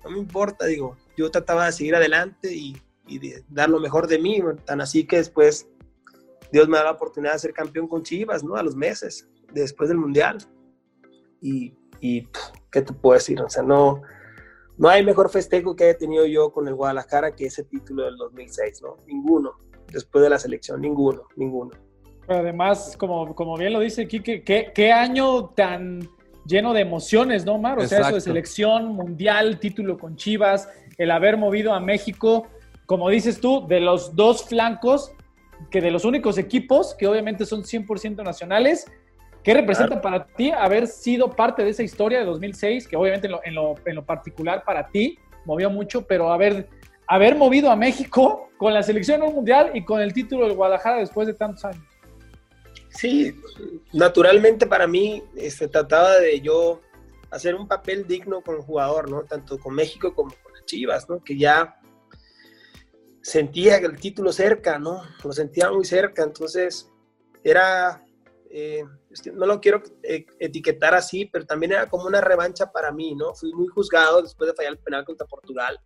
No 0.03 0.11
me 0.11 0.18
importa, 0.18 0.66
digo, 0.66 0.97
yo 1.16 1.30
trataba 1.30 1.66
de 1.66 1.72
seguir 1.72 1.95
adelante 1.95 2.53
y, 2.53 2.76
y 3.07 3.18
de 3.18 3.45
dar 3.49 3.70
lo 3.70 3.80
mejor 3.80 4.07
de 4.07 4.18
mí, 4.18 4.43
tan 4.64 4.80
así 4.80 5.05
que 5.07 5.16
después 5.16 5.68
Dios 6.53 6.68
me 6.68 6.76
da 6.76 6.85
la 6.85 6.91
oportunidad 6.93 7.32
de 7.32 7.39
ser 7.39 7.53
campeón 7.53 7.89
con 7.89 8.03
Chivas, 8.03 8.45
¿no? 8.45 8.57
A 8.57 8.62
los 8.62 8.76
meses, 8.76 9.28
después 9.53 9.89
del 9.89 9.99
Mundial. 9.99 10.39
Y, 11.41 11.74
y 12.01 12.28
¿qué 12.70 12.82
te 12.82 12.93
puedo 12.93 13.14
decir? 13.14 13.41
O 13.41 13.49
sea, 13.49 13.62
no, 13.62 14.03
no 14.76 14.89
hay 14.89 15.05
mejor 15.05 15.30
festejo 15.30 15.76
que 15.76 15.85
haya 15.85 15.99
tenido 15.99 16.26
yo 16.26 16.53
con 16.53 16.68
el 16.68 16.74
Guadalajara 16.74 17.35
que 17.35 17.47
ese 17.47 17.64
título 17.64 18.05
del 18.05 18.16
2006, 18.16 18.82
¿no? 18.82 18.97
Ninguno. 19.07 19.57
Después 19.93 20.22
de 20.22 20.30
la 20.30 20.39
selección, 20.39 20.80
ninguno, 20.80 21.28
ninguno. 21.37 21.70
Además, 22.29 22.97
como, 22.97 23.35
como 23.35 23.57
bien 23.57 23.72
lo 23.72 23.81
dice 23.81 24.09
Kike, 24.09 24.43
¿qué, 24.43 24.72
qué 24.75 24.93
año 24.93 25.47
tan 25.47 26.09
lleno 26.47 26.72
de 26.72 26.81
emociones, 26.81 27.45
¿no, 27.45 27.59
Mar? 27.59 27.79
O 27.79 27.87
sea, 27.87 28.01
eso 28.01 28.14
de 28.14 28.20
selección 28.20 28.95
mundial, 28.95 29.59
título 29.59 29.99
con 29.99 30.16
Chivas, 30.16 30.68
el 30.99 31.11
haber 31.11 31.37
movido 31.37 31.75
a 31.75 31.81
México, 31.81 32.47
como 32.87 33.09
dices 33.09 33.41
tú, 33.41 33.66
de 33.66 33.81
los 33.81 34.14
dos 34.14 34.45
flancos, 34.45 35.12
que 35.70 35.81
de 35.81 35.91
los 35.91 36.05
únicos 36.05 36.39
equipos, 36.39 36.95
que 36.95 37.07
obviamente 37.07 37.47
son 37.47 37.62
100% 37.62 38.22
nacionales, 38.22 38.87
¿qué 39.43 39.55
representa 39.55 40.01
para 40.01 40.27
ti 40.27 40.51
haber 40.51 40.87
sido 40.87 41.31
parte 41.31 41.64
de 41.64 41.70
esa 41.70 41.83
historia 41.83 42.20
de 42.20 42.25
2006, 42.25 42.89
que 42.89 42.97
obviamente 42.97 43.27
en 43.27 43.33
lo, 43.33 43.41
en 43.45 43.55
lo, 43.55 43.75
en 43.85 43.95
lo 43.95 44.05
particular 44.05 44.64
para 44.64 44.89
ti 44.89 45.18
movió 45.45 45.70
mucho, 45.70 46.07
pero 46.07 46.33
haber, 46.33 46.68
haber 47.07 47.37
movido 47.37 47.70
a 47.70 47.77
México 47.77 48.49
con 48.57 48.72
la 48.72 48.83
selección 48.83 49.20
mundial 49.20 49.70
y 49.75 49.85
con 49.85 50.01
el 50.01 50.12
título 50.12 50.47
del 50.47 50.57
Guadalajara 50.57 50.97
después 50.97 51.27
de 51.27 51.35
tantos 51.35 51.64
años? 51.64 51.85
Sí, 52.97 53.34
naturalmente 53.92 54.66
para 54.66 54.86
mí 54.86 55.22
se 55.34 55.47
este, 55.47 55.68
trataba 55.68 56.18
de 56.18 56.40
yo 56.40 56.80
hacer 57.30 57.55
un 57.57 57.66
papel 57.66 58.07
digno 58.07 58.40
con 58.40 58.57
el 58.57 58.62
jugador, 58.62 59.11
¿no? 59.11 59.24
Tanto 59.24 59.59
con 59.59 59.74
México 59.74 60.14
como 60.14 60.30
con 60.30 60.53
Chivas, 60.64 61.09
¿no? 61.09 61.22
Que 61.22 61.36
ya 61.36 61.80
sentía 63.20 63.78
el 63.78 63.99
título 63.99 64.32
cerca, 64.32 64.78
¿no? 64.78 65.03
Lo 65.24 65.32
sentía 65.32 65.70
muy 65.72 65.84
cerca, 65.84 66.22
entonces 66.22 66.88
era, 67.42 68.05
eh, 68.51 68.84
no 69.32 69.47
lo 69.47 69.61
quiero 69.61 69.82
eh, 70.05 70.26
etiquetar 70.38 70.95
así, 70.95 71.24
pero 71.26 71.45
también 71.45 71.72
era 71.72 71.88
como 71.88 72.07
una 72.07 72.20
revancha 72.20 72.70
para 72.70 72.92
mí, 72.92 73.16
¿no? 73.16 73.34
Fui 73.34 73.53
muy 73.53 73.66
juzgado 73.66 74.22
después 74.22 74.49
de 74.49 74.55
fallar 74.55 74.72
el 74.72 74.78
penal 74.78 75.05
contra 75.05 75.26
Portugal 75.26 75.80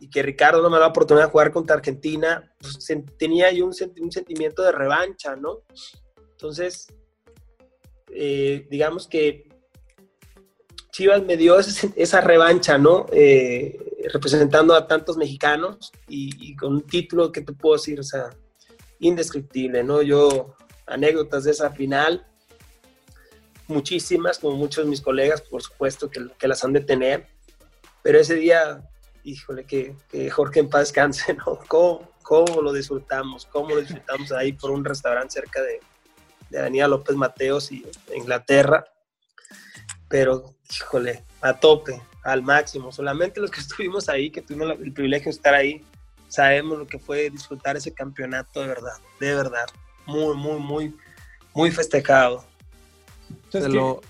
y 0.00 0.08
que 0.08 0.22
Ricardo 0.22 0.62
no 0.62 0.70
me 0.70 0.76
da 0.76 0.82
la 0.82 0.88
oportunidad 0.88 1.26
de 1.26 1.32
jugar 1.32 1.52
contra 1.52 1.76
Argentina, 1.76 2.52
pues, 2.60 2.78
tenía 3.16 3.50
yo 3.52 3.66
un, 3.66 3.72
sentimiento 3.74 4.62
de 4.62 4.72
revancha, 4.72 5.36
¿no? 5.36 5.62
Entonces, 6.32 6.86
eh, 8.10 8.66
digamos 8.70 9.08
que 9.08 9.48
Chivas 10.92 11.22
me 11.22 11.36
dio 11.36 11.58
esa 11.58 12.20
revancha, 12.20 12.78
¿no? 12.78 13.06
Eh, 13.12 13.78
representando 14.12 14.74
a 14.74 14.86
tantos 14.86 15.16
mexicanos 15.16 15.92
y, 16.08 16.56
con 16.56 16.74
un 16.74 16.82
título 16.82 17.30
que 17.30 17.42
te 17.42 17.52
puedo 17.52 17.76
decir, 17.76 18.00
o 18.00 18.04
sea, 18.04 18.30
indescriptible, 19.00 19.82
¿no? 19.84 20.02
Yo, 20.02 20.54
anécdotas 20.86 21.44
de 21.44 21.50
esa 21.50 21.70
final, 21.70 22.26
muchísimas, 23.66 24.38
como 24.38 24.56
muchos 24.56 24.84
de 24.84 24.90
mis 24.90 25.00
colegas, 25.00 25.42
por 25.42 25.62
supuesto, 25.62 26.10
que, 26.10 26.26
que 26.38 26.48
las 26.48 26.64
han 26.64 26.72
de 26.72 26.80
tener, 26.80 27.26
pero 28.02 28.18
ese 28.18 28.36
día 28.36 28.88
híjole, 29.24 29.64
que, 29.64 29.94
Jorge 30.30 30.60
en 30.60 30.70
paz 30.70 30.88
descanse, 30.88 31.34
¿no? 31.46 31.58
¿Cómo, 31.68 32.10
¿Cómo, 32.22 32.62
lo 32.62 32.72
disfrutamos? 32.72 33.46
¿Cómo 33.46 33.70
lo 33.70 33.80
disfrutamos 33.80 34.32
ahí 34.32 34.52
por 34.52 34.70
un 34.70 34.84
restaurante 34.84 35.32
cerca 35.32 35.62
de, 35.62 35.80
de 36.50 36.58
Avenida 36.58 36.88
López 36.88 37.16
Mateos 37.16 37.72
y 37.72 37.84
Inglaterra? 38.14 38.84
Pero, 40.08 40.54
híjole, 40.70 41.24
a 41.40 41.54
tope, 41.54 42.00
al 42.24 42.42
máximo. 42.42 42.92
Solamente 42.92 43.40
los 43.40 43.50
que 43.50 43.60
estuvimos 43.60 44.08
ahí, 44.08 44.30
que 44.30 44.42
tuvimos 44.42 44.78
el 44.78 44.92
privilegio 44.92 45.26
de 45.26 45.36
estar 45.36 45.54
ahí, 45.54 45.84
sabemos 46.28 46.78
lo 46.78 46.86
que 46.86 46.98
fue 46.98 47.30
disfrutar 47.30 47.76
ese 47.76 47.92
campeonato 47.92 48.60
de 48.60 48.68
verdad, 48.68 48.96
de 49.20 49.34
verdad. 49.34 49.66
Muy, 50.06 50.36
muy, 50.36 50.58
muy, 50.58 50.96
muy 51.54 51.70
festejado. 51.70 52.44
se, 53.50 53.68
lo, 53.68 54.00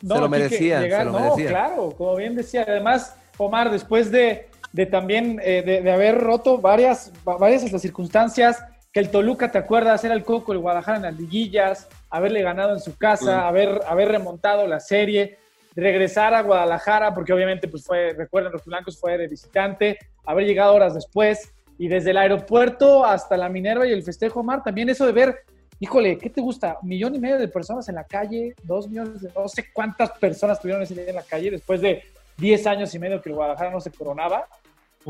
se 0.00 0.06
lo 0.06 0.28
merecía. 0.28 0.80
se 0.80 1.04
lo 1.04 1.12
no, 1.12 1.34
claro, 1.34 1.94
como 1.96 2.16
bien 2.16 2.36
decía. 2.36 2.64
Además, 2.66 3.16
Omar, 3.38 3.70
después 3.70 4.10
de, 4.10 4.48
de 4.72 4.86
también 4.86 5.40
eh, 5.42 5.80
de, 5.82 5.90
haber 5.90 6.18
roto 6.18 6.58
varias, 6.58 7.12
varias 7.24 7.70
las 7.72 7.82
circunstancias, 7.82 8.62
que 8.92 9.00
el 9.00 9.10
Toluca, 9.10 9.50
¿te 9.50 9.58
acuerdas? 9.58 10.04
Era 10.04 10.14
el 10.14 10.24
Coco, 10.24 10.52
el 10.52 10.58
Guadalajara 10.58 10.96
en 10.96 11.02
las 11.04 11.18
liguillas, 11.18 11.88
haberle 12.10 12.42
ganado 12.42 12.72
en 12.72 12.80
su 12.80 12.96
casa, 12.96 13.46
haber, 13.46 13.80
haber 13.86 14.08
remontado 14.08 14.66
la 14.66 14.80
serie, 14.80 15.38
regresar 15.74 16.34
a 16.34 16.42
Guadalajara, 16.42 17.14
porque 17.14 17.32
obviamente, 17.32 17.68
pues 17.68 17.84
fue, 17.84 18.14
recuerden, 18.14 18.52
los 18.52 18.64
blancos 18.64 18.98
fue 18.98 19.18
de 19.18 19.28
visitante, 19.28 19.98
haber 20.24 20.46
llegado 20.46 20.74
horas 20.74 20.94
después, 20.94 21.52
y 21.78 21.88
desde 21.88 22.10
el 22.10 22.16
aeropuerto 22.16 23.04
hasta 23.04 23.36
la 23.36 23.48
Minerva 23.48 23.86
y 23.86 23.92
el 23.92 24.02
festejo 24.02 24.42
Mar, 24.42 24.62
también 24.64 24.88
eso 24.88 25.06
de 25.06 25.12
ver, 25.12 25.36
híjole, 25.78 26.18
¿qué 26.18 26.30
te 26.30 26.40
gusta? 26.40 26.78
Millón 26.82 27.14
y 27.14 27.20
medio 27.20 27.38
de 27.38 27.46
personas 27.48 27.88
en 27.88 27.94
la 27.94 28.04
calle, 28.04 28.54
dos 28.64 28.88
millones, 28.88 29.20
de, 29.20 29.30
no 29.34 29.46
sé 29.48 29.66
cuántas 29.72 30.10
personas 30.12 30.60
tuvieron 30.60 30.82
ese 30.82 30.94
día 30.94 31.08
en 31.08 31.14
la 31.14 31.22
calle 31.22 31.52
después 31.52 31.80
de 31.80 32.02
10 32.38 32.66
años 32.66 32.94
y 32.94 32.98
medio 32.98 33.20
que 33.20 33.28
el 33.28 33.34
Guadalajara 33.34 33.70
no 33.70 33.80
se 33.80 33.90
coronaba. 33.90 34.48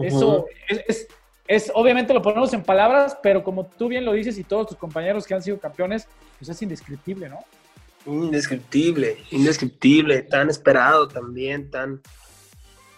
Eso 0.03 0.47
es, 0.69 1.09
es, 1.47 1.73
obviamente 1.75 2.13
lo 2.13 2.23
ponemos 2.23 2.53
en 2.53 2.63
palabras, 2.63 3.17
pero 3.23 3.43
como 3.43 3.67
tú 3.67 3.89
bien 3.89 4.05
lo 4.05 4.13
dices 4.13 4.39
y 4.39 4.45
todos 4.45 4.69
tus 4.69 4.77
compañeros 4.77 5.27
que 5.27 5.35
han 5.35 5.43
sido 5.43 5.59
campeones, 5.59 6.07
pues 6.39 6.51
es 6.51 6.63
indescriptible, 6.63 7.29
¿no? 7.29 7.39
Indescriptible, 8.07 9.19
indescriptible, 9.31 10.23
tan 10.23 10.51
esperado 10.51 11.09
también, 11.09 11.71
tan, 11.71 12.01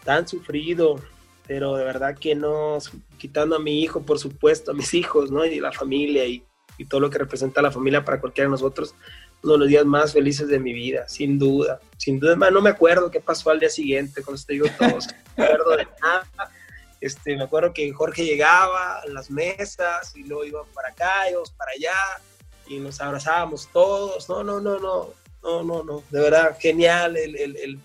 tan 0.04 0.28
sufrido, 0.28 1.00
pero 1.46 1.76
de 1.76 1.84
verdad 1.84 2.16
que 2.18 2.34
no, 2.34 2.78
quitando 3.18 3.56
a 3.56 3.60
mi 3.60 3.82
hijo, 3.82 4.02
por 4.02 4.18
supuesto, 4.18 4.72
a 4.72 4.74
mis 4.74 4.94
hijos, 4.94 5.30
¿no? 5.30 5.44
Y 5.44 5.58
la 5.58 5.72
familia 5.72 6.26
y, 6.26 6.44
y 6.76 6.84
todo 6.84 7.00
lo 7.00 7.10
que 7.10 7.18
representa 7.18 7.62
la 7.62 7.70
familia 7.70 8.04
para 8.04 8.20
cualquiera 8.20 8.48
de 8.48 8.52
nosotros, 8.52 8.94
uno 9.42 9.54
de 9.54 9.58
los 9.58 9.68
días 9.68 9.84
más 9.84 10.12
felices 10.12 10.48
de 10.48 10.58
mi 10.58 10.72
vida, 10.72 11.08
sin 11.08 11.38
duda. 11.38 11.80
Sin 11.96 12.18
duda, 12.20 12.36
no 12.50 12.60
me 12.60 12.70
acuerdo 12.70 13.10
qué 13.10 13.20
pasó 13.20 13.50
al 13.50 13.60
día 13.60 13.70
siguiente, 13.70 14.22
cuando 14.22 14.42
te 14.42 14.52
digo 14.52 14.66
todo, 14.78 14.88
no 14.88 14.98
me 15.36 15.44
acuerdo 15.44 15.76
de 15.76 15.88
nada. 16.02 16.52
Este, 17.00 17.36
me 17.36 17.44
acuerdo 17.44 17.72
que 17.72 17.90
Jorge 17.92 18.24
llegaba 18.24 19.00
a 19.00 19.06
las 19.06 19.30
mesas 19.30 20.14
y 20.14 20.24
luego 20.24 20.44
iba 20.44 20.64
para 20.74 20.88
acá, 20.90 21.30
íbamos 21.30 21.50
para 21.52 21.72
allá 21.72 22.22
y 22.66 22.78
nos 22.78 23.00
abrazábamos 23.00 23.68
todos. 23.72 24.28
No, 24.28 24.44
no, 24.44 24.60
no, 24.60 24.78
no, 24.78 25.14
no, 25.42 25.62
no, 25.62 25.82
no. 25.82 26.02
De 26.10 26.20
verdad, 26.20 26.56
genial 26.60 27.16
el, 27.16 27.36
el, 27.36 27.80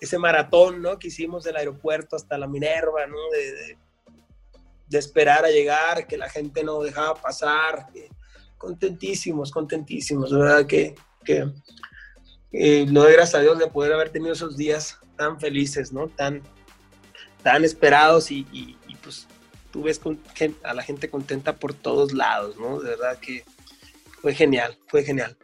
ese 0.00 0.18
maratón, 0.18 0.82
¿no? 0.82 0.98
Que 0.98 1.08
hicimos 1.08 1.44
del 1.44 1.56
aeropuerto 1.56 2.16
hasta 2.16 2.36
la 2.36 2.48
Minerva, 2.48 3.06
¿no? 3.06 3.30
De, 3.30 3.78
de 4.88 4.98
esperar 4.98 5.44
a 5.44 5.50
llegar, 5.50 6.08
que 6.08 6.18
la 6.18 6.28
gente 6.28 6.64
no 6.64 6.82
dejaba 6.82 7.14
pasar. 7.14 7.86
Contentísimos, 8.62 9.50
contentísimos, 9.50 10.32
verdad 10.32 10.66
que, 10.66 10.94
que 11.24 11.50
eh, 12.52 12.86
gracias 12.88 13.34
a 13.34 13.40
Dios 13.40 13.58
de 13.58 13.66
poder 13.66 13.92
haber 13.92 14.08
tenido 14.08 14.32
esos 14.32 14.56
días 14.56 14.98
tan 15.18 15.38
felices, 15.38 15.92
¿no? 15.92 16.08
Tan, 16.08 16.40
tan 17.42 17.64
esperados 17.64 18.30
y 18.30 18.46
pues 19.02 19.26
tú 19.72 19.82
ves 19.82 19.98
con, 19.98 20.20
a 20.62 20.74
la 20.74 20.82
gente 20.82 21.10
contenta 21.10 21.56
por 21.56 21.74
todos 21.74 22.12
lados, 22.12 22.56
¿no? 22.58 22.80
De 22.80 22.90
verdad 22.90 23.18
que 23.18 23.42
fue 24.20 24.34
genial, 24.34 24.78
fue 24.86 25.02
genial. 25.02 25.36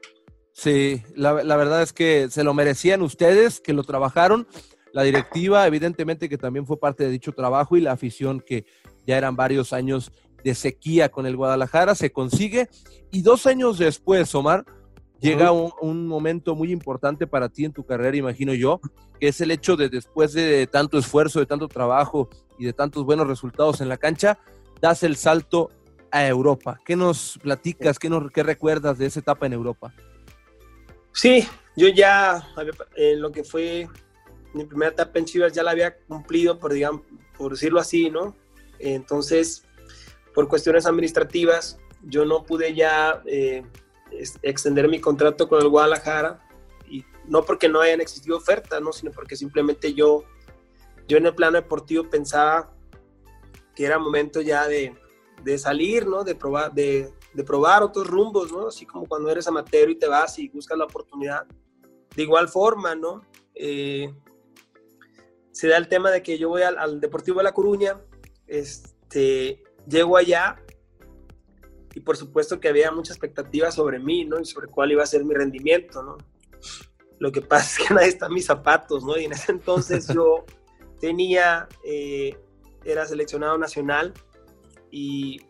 Sí, 0.53 1.03
la, 1.15 1.43
la, 1.43 1.57
verdad 1.57 1.83
es 1.83 1.93
que 1.93 2.29
se 2.31 2.45
lo 2.45 2.53
merecían 2.53 3.03
ustedes, 3.03 3.61
que 3.61 3.73
lo 3.73 3.85
trabajaron, 3.85 4.47
la 4.93 5.03
directiva, 5.03 5.67
evidentemente 5.67 6.29
que 6.29 6.39
también 6.39 6.67
fue 6.67 6.79
parte 6.79 7.05
de 7.05 7.11
dicho 7.11 7.33
trabajo 7.33 7.77
y 7.77 7.81
la 7.81 7.93
afición 7.93 8.41
que 8.41 8.67
ya 9.07 9.17
eran 9.17 9.37
varios 9.37 9.73
años 9.73 10.13
de 10.45 10.55
sequía 10.55 11.09
con 11.09 11.27
el 11.27 11.37
Guadalajara, 11.37 11.95
se 11.95 12.11
consigue. 12.11 12.69
Y 13.11 13.23
dos 13.23 13.47
años 13.47 13.79
después, 13.79 14.35
Omar, 14.35 14.65
llega 15.21 15.53
un, 15.53 15.73
un, 15.81 16.07
momento 16.07 16.55
muy 16.55 16.71
importante 16.71 17.27
para 17.27 17.49
ti 17.49 17.65
en 17.65 17.73
tu 17.73 17.85
carrera, 17.85 18.17
imagino 18.17 18.55
yo, 18.55 18.81
que 19.19 19.29
es 19.29 19.41
el 19.41 19.51
hecho 19.51 19.77
de 19.77 19.89
después 19.89 20.33
de 20.33 20.67
tanto 20.67 20.99
esfuerzo, 20.99 21.41
de 21.41 21.47
tanto 21.47 21.69
trabajo 21.69 22.29
y 22.59 22.65
de 22.65 22.73
tantos 22.73 23.05
buenos 23.05 23.27
resultados 23.27 23.81
en 23.81 23.89
la 23.89 23.97
cancha, 23.97 24.39
das 24.81 25.03
el 25.03 25.17
salto 25.17 25.71
a 26.11 26.27
Europa. 26.27 26.79
¿Qué 26.85 26.97
nos 26.97 27.39
platicas, 27.43 27.99
qué, 27.99 28.09
nos, 28.09 28.31
qué 28.31 28.43
recuerdas 28.43 28.99
de 28.99 29.07
esa 29.07 29.21
etapa 29.21 29.47
en 29.47 29.53
Europa? 29.53 29.93
Sí, 31.13 31.47
yo 31.77 31.89
ya, 31.89 32.47
en 32.97 33.21
lo 33.21 33.33
que 33.33 33.45
fue 33.45 33.89
mi 34.55 34.65
primera 34.65 34.93
etapa 34.93 35.19
en 35.19 35.25
Chivas, 35.25 35.53
ya 35.53 35.63
la 35.63 35.73
había 35.73 35.97
cumplido, 35.97 36.59
por, 36.59 36.73
digamos, 36.73 37.03
por 37.37 37.53
decirlo 37.53 37.81
así, 37.81 38.11
¿no? 38.11 38.37
Entonces, 38.79 39.65
por 40.39 40.47
cuestiones 40.47 40.87
administrativas, 40.87 41.81
yo 42.01 42.25
no 42.25 42.45
pude 42.45 42.73
ya 42.73 43.25
eh, 43.27 43.65
extender 44.43 44.87
mi 44.89 45.01
contrato 45.01 45.49
con 45.49 45.61
el 45.61 45.69
Guadalajara, 45.69 46.47
y 46.89 47.05
no 47.27 47.43
porque 47.43 47.69
no 47.69 47.81
hayan 47.81 48.01
existido 48.01 48.37
ofertas, 48.37 48.81
¿no? 48.81 48.93
sino 48.93 49.11
porque 49.11 49.35
simplemente 49.35 49.95
yo, 49.95 50.23
yo 51.09 51.19
en 51.19 51.27
el 51.27 51.35
plano 51.35 51.57
deportivo 51.57 52.09
pensaba 52.09 52.73
que 53.75 53.85
era 53.85 53.99
momento 53.99 54.41
ya 54.41 54.69
de, 54.69 54.97
de 55.43 55.59
salir, 55.59 56.07
¿no? 56.07 56.23
de, 56.23 56.37
probar, 56.37 56.73
de, 56.73 57.13
de, 57.35 57.43
probar 57.43 57.83
otros 57.83 58.07
rumbos, 58.07 58.53
¿no? 58.53 58.69
así 58.69 58.87
como 58.87 59.07
cuando 59.07 59.31
eres 59.31 59.49
amateur 59.49 59.91
y 59.91 59.99
te 59.99 60.07
vas 60.07 60.39
y 60.39 60.49
buscas 60.51 60.79
la 60.79 60.85
oportunidad. 60.85 61.49
De 62.15 62.23
igual 62.23 62.49
forma, 62.49 62.95
¿no? 62.95 63.23
Eh, 63.57 64.15
se 65.51 65.67
da 65.67 65.77
el 65.79 65.89
tema 65.89 66.13
de 66.13 66.23
que 66.23 66.39
yo 66.39 66.49
voy 66.49 66.63
al, 66.63 66.79
al 66.79 67.01
Deportivo 67.01 67.39
de 67.39 67.43
La 67.43 67.53
Coruña, 67.55 68.01
este, 68.47 69.65
llego 69.89 70.17
allá 70.17 70.57
y 71.95 72.01
por 72.01 72.17
supuesto 72.17 72.61
que 72.61 72.69
había 72.69 72.93
mucha 72.93 73.13
expectativa 73.13 73.71
sobre 73.71 73.99
mí, 73.99 74.25
¿no? 74.25 74.41
Y 74.41 74.45
sobre 74.45 74.69
cuál 74.69 74.93
iba 74.93 75.03
a 75.03 75.07
ser 75.07 75.25
mi 75.25 75.35
rendimiento, 75.35 76.03
¿no? 76.03 76.19
Lo 77.19 77.33
que 77.33 77.43
pasa 77.43 77.65
es 77.83 77.89
que 77.89 77.95
nadie 77.95 78.09
está 78.09 78.27
en 78.27 78.35
mis 78.35 78.47
zapatos, 78.47 79.05
¿no? 79.05 79.19
Y 79.19 79.25
en 79.25 79.33
ese 79.33 79.53
entonces 79.53 80.07
yo 80.09 80.45
tenía, 81.01 81.69
eh, 81.85 82.39
era 82.85 83.07
seleccionado 83.07 83.59
nacional 83.59 84.13
y 84.91 85.41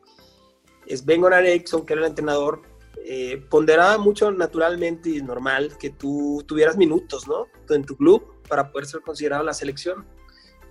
Sven 0.86 1.20
Goran 1.20 1.44
Eriksson, 1.44 1.84
que 1.84 1.92
era 1.92 2.02
el 2.02 2.08
entrenador, 2.08 2.62
eh, 3.04 3.44
ponderaba 3.50 3.98
mucho 3.98 4.30
naturalmente 4.30 5.10
y 5.10 5.22
normal 5.22 5.76
que 5.78 5.90
tú 5.90 6.42
tuvieras 6.46 6.76
minutos, 6.76 7.28
¿no? 7.28 7.46
En 7.68 7.84
tu 7.84 7.96
club 7.96 8.42
para 8.48 8.70
poder 8.70 8.86
ser 8.86 9.00
considerado 9.02 9.44
la 9.44 9.52
selección. 9.52 10.06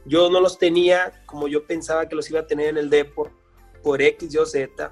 Yo 0.06 0.30
no 0.30 0.40
los 0.40 0.58
tenía 0.58 1.24
como 1.26 1.48
yo 1.48 1.68
pensaba 1.68 2.08
que 2.08 2.16
los 2.16 2.30
iba 2.30 2.40
a 2.40 2.48
tener 2.48 2.70
en 2.70 2.78
el 2.78 2.90
Deport 2.90 3.34
por 3.84 4.02
X, 4.02 4.34
Y 4.34 4.46
Z. 4.46 4.92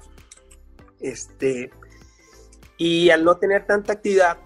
Este, 1.00 1.70
y 2.76 3.10
al 3.10 3.24
no 3.24 3.36
tener 3.36 3.66
tanta 3.66 3.94
actividad 3.94 4.38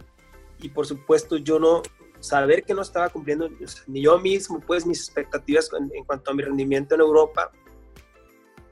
y 0.59 0.69
por 0.69 0.87
supuesto 0.87 1.37
yo 1.37 1.59
no 1.59 1.83
saber 2.21 2.65
que 2.65 2.75
no 2.75 2.83
estaba 2.83 3.09
cumpliendo 3.09 3.49
ni 3.87 4.03
yo 4.03 4.19
mismo 4.19 4.61
pues 4.61 4.87
mis 4.87 5.01
expectativas 5.01 5.71
en, 5.73 6.05
cuanto 6.05 6.31
a 6.31 6.35
mi 6.35 6.43
rendimiento 6.43 6.95
en 6.95 7.01
Europa, 7.01 7.51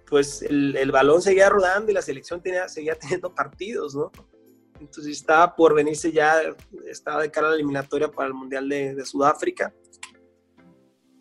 pues 0.07 0.43
el, 0.43 0.91
balón 0.91 1.23
seguía 1.23 1.49
rodando 1.49 1.91
y 1.91 1.95
la 1.95 2.03
selección 2.03 2.43
tenía, 2.43 2.69
seguía 2.69 2.95
teniendo 2.99 3.35
partidos, 3.35 3.95
¿no? 3.95 4.11
Entonces 4.81 5.17
estaba 5.17 5.57
por 5.57 5.75
venirse 5.75 6.13
ya, 6.13 6.41
estaba 6.87 7.23
de 7.23 7.31
cara 7.31 7.49
a 7.49 7.51
la 7.51 7.57
eliminatoria 7.57 8.09
para 8.09 8.29
el 8.29 8.35
Mundial 8.35 8.69
de, 8.69 9.05
Sudáfrica. 9.05 9.75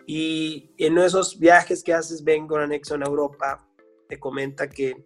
Y 0.05 0.71
en 0.77 0.97
esos 0.99 1.39
viajes 1.39 1.83
que 1.83 1.91
haces, 1.91 2.23
ven 2.23 2.47
con 2.47 2.61
anexo 2.61 2.93
en 2.93 3.01
Europa, 3.01 3.66
te 4.07 4.19
comenta 4.19 4.69
que, 4.69 5.03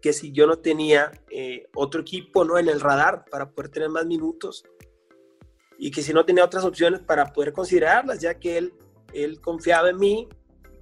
que 0.00 0.12
si 0.12 0.32
yo 0.32 0.46
no 0.46 0.58
tenía 0.58 1.10
eh, 1.30 1.66
otro 1.74 2.02
equipo 2.02 2.44
¿no? 2.44 2.58
en 2.58 2.68
el 2.68 2.80
radar 2.80 3.24
para 3.30 3.50
poder 3.50 3.70
tener 3.70 3.88
más 3.88 4.06
minutos 4.06 4.64
y 5.78 5.90
que 5.90 6.02
si 6.02 6.12
no 6.12 6.24
tenía 6.24 6.44
otras 6.44 6.64
opciones 6.64 7.00
para 7.00 7.32
poder 7.32 7.52
considerarlas, 7.52 8.20
ya 8.20 8.34
que 8.38 8.58
él, 8.58 8.74
él 9.12 9.40
confiaba 9.40 9.90
en 9.90 9.98
mí, 9.98 10.28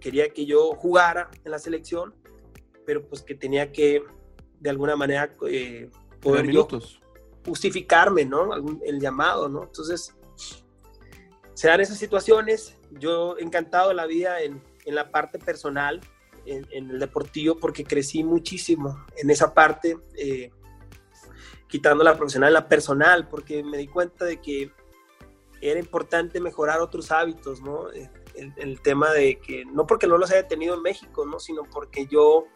quería 0.00 0.28
que 0.28 0.44
yo 0.44 0.72
jugara 0.74 1.30
en 1.44 1.50
la 1.50 1.58
selección, 1.58 2.14
pero 2.84 3.06
pues 3.06 3.22
que 3.22 3.34
tenía 3.34 3.72
que 3.72 4.02
de 4.60 4.70
alguna 4.70 4.96
manera 4.96 5.32
eh, 5.48 5.90
poder 6.20 6.46
minutos. 6.46 7.00
justificarme, 7.46 8.24
¿no? 8.24 8.52
Algún, 8.52 8.80
el 8.84 9.00
llamado, 9.00 9.48
¿no? 9.48 9.64
Entonces, 9.64 10.14
se 11.54 11.68
dan 11.68 11.80
esas 11.80 11.98
situaciones, 11.98 12.78
yo 12.90 13.36
encantado 13.38 13.88
de 13.88 13.94
la 13.94 14.06
vida 14.06 14.42
en, 14.42 14.62
en 14.84 14.94
la 14.94 15.10
parte 15.10 15.38
personal, 15.38 16.00
en, 16.46 16.66
en, 16.70 16.90
el 16.90 16.98
deportivo 16.98 17.56
porque 17.56 17.84
crecí 17.84 18.24
muchísimo 18.24 19.04
en 19.16 19.30
esa 19.30 19.54
parte, 19.54 19.98
eh, 20.16 20.50
quitando 21.68 22.04
la 22.04 22.16
profesional, 22.16 22.52
la 22.52 22.68
personal, 22.68 23.28
porque 23.28 23.62
me 23.62 23.78
di 23.78 23.88
cuenta 23.88 24.24
de 24.24 24.40
que 24.40 24.72
era 25.60 25.78
importante 25.78 26.40
mejorar 26.40 26.80
otros 26.80 27.10
hábitos, 27.12 27.62
¿no? 27.62 27.90
El, 27.90 28.52
el, 28.56 28.80
tema 28.80 29.12
de 29.12 29.38
que, 29.38 29.64
no 29.66 29.86
porque 29.86 30.06
no 30.06 30.18
los 30.18 30.30
haya 30.30 30.48
tenido 30.48 30.74
en 30.74 30.82
México, 30.82 31.24
¿no? 31.24 31.38
Sino 31.38 31.62
porque 31.64 32.06
yo 32.06 32.46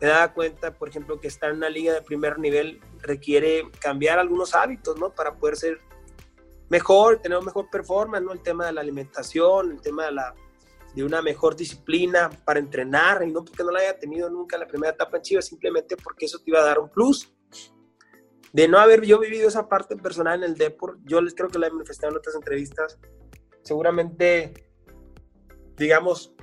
me 0.00 0.08
daba 0.08 0.32
cuenta, 0.32 0.76
por 0.76 0.88
ejemplo, 0.88 1.20
que 1.20 1.28
estar 1.28 1.50
en 1.50 1.58
una 1.58 1.70
liga 1.70 1.94
de 1.94 2.02
primer 2.02 2.38
nivel 2.38 2.80
requiere 3.00 3.70
cambiar 3.80 4.18
algunos 4.18 4.54
hábitos, 4.54 4.98
¿no? 4.98 5.10
Para 5.10 5.36
poder 5.36 5.56
ser 5.56 5.78
mejor, 6.68 7.18
tener 7.18 7.40
mejor 7.42 7.70
performance, 7.70 8.24
¿no? 8.24 8.32
El 8.32 8.42
tema 8.42 8.66
de 8.66 8.72
la 8.72 8.80
alimentación, 8.80 9.70
el 9.70 9.80
tema 9.80 10.06
de 10.06 10.12
la 10.12 10.34
de 10.94 11.04
una 11.04 11.22
mejor 11.22 11.56
disciplina 11.56 12.30
para 12.44 12.60
entrenar 12.60 13.22
y 13.26 13.32
no 13.32 13.44
porque 13.44 13.64
no 13.64 13.70
la 13.70 13.80
haya 13.80 13.98
tenido 13.98 14.28
nunca 14.28 14.56
en 14.56 14.60
la 14.60 14.66
primera 14.66 14.92
etapa 14.92 15.16
en 15.16 15.22
Chivas, 15.22 15.46
simplemente 15.46 15.96
porque 15.96 16.26
eso 16.26 16.38
te 16.38 16.50
iba 16.50 16.60
a 16.60 16.64
dar 16.64 16.78
un 16.78 16.90
plus. 16.90 17.32
De 18.52 18.68
no 18.68 18.78
haber 18.78 19.02
yo 19.02 19.18
vivido 19.18 19.48
esa 19.48 19.68
parte 19.68 19.96
personal 19.96 20.42
en 20.42 20.50
el 20.50 20.56
Deport, 20.56 20.98
yo 21.04 21.22
les 21.22 21.34
creo 21.34 21.48
que 21.48 21.58
la 21.58 21.68
he 21.68 21.70
manifestado 21.70 22.12
en 22.12 22.18
otras 22.18 22.34
entrevistas, 22.34 22.98
seguramente, 23.62 24.52
digamos, 25.76 26.34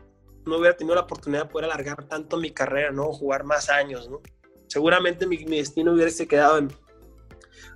no 0.45 0.58
hubiera 0.58 0.76
tenido 0.76 0.95
la 0.95 1.02
oportunidad 1.02 1.43
de 1.43 1.50
poder 1.50 1.66
alargar 1.66 2.08
tanto 2.08 2.38
mi 2.38 2.52
carrera, 2.52 2.91
¿no? 2.91 3.12
Jugar 3.14 3.43
más 3.43 3.70
años, 3.70 4.10
¿no? 4.10 4.22
Seguramente 4.68 5.28
mi, 5.28 5.38
mi 5.45 5.58
destino 5.58 5.93
hubiese 5.93 6.28
quedado 6.28 6.58
en, 6.58 6.70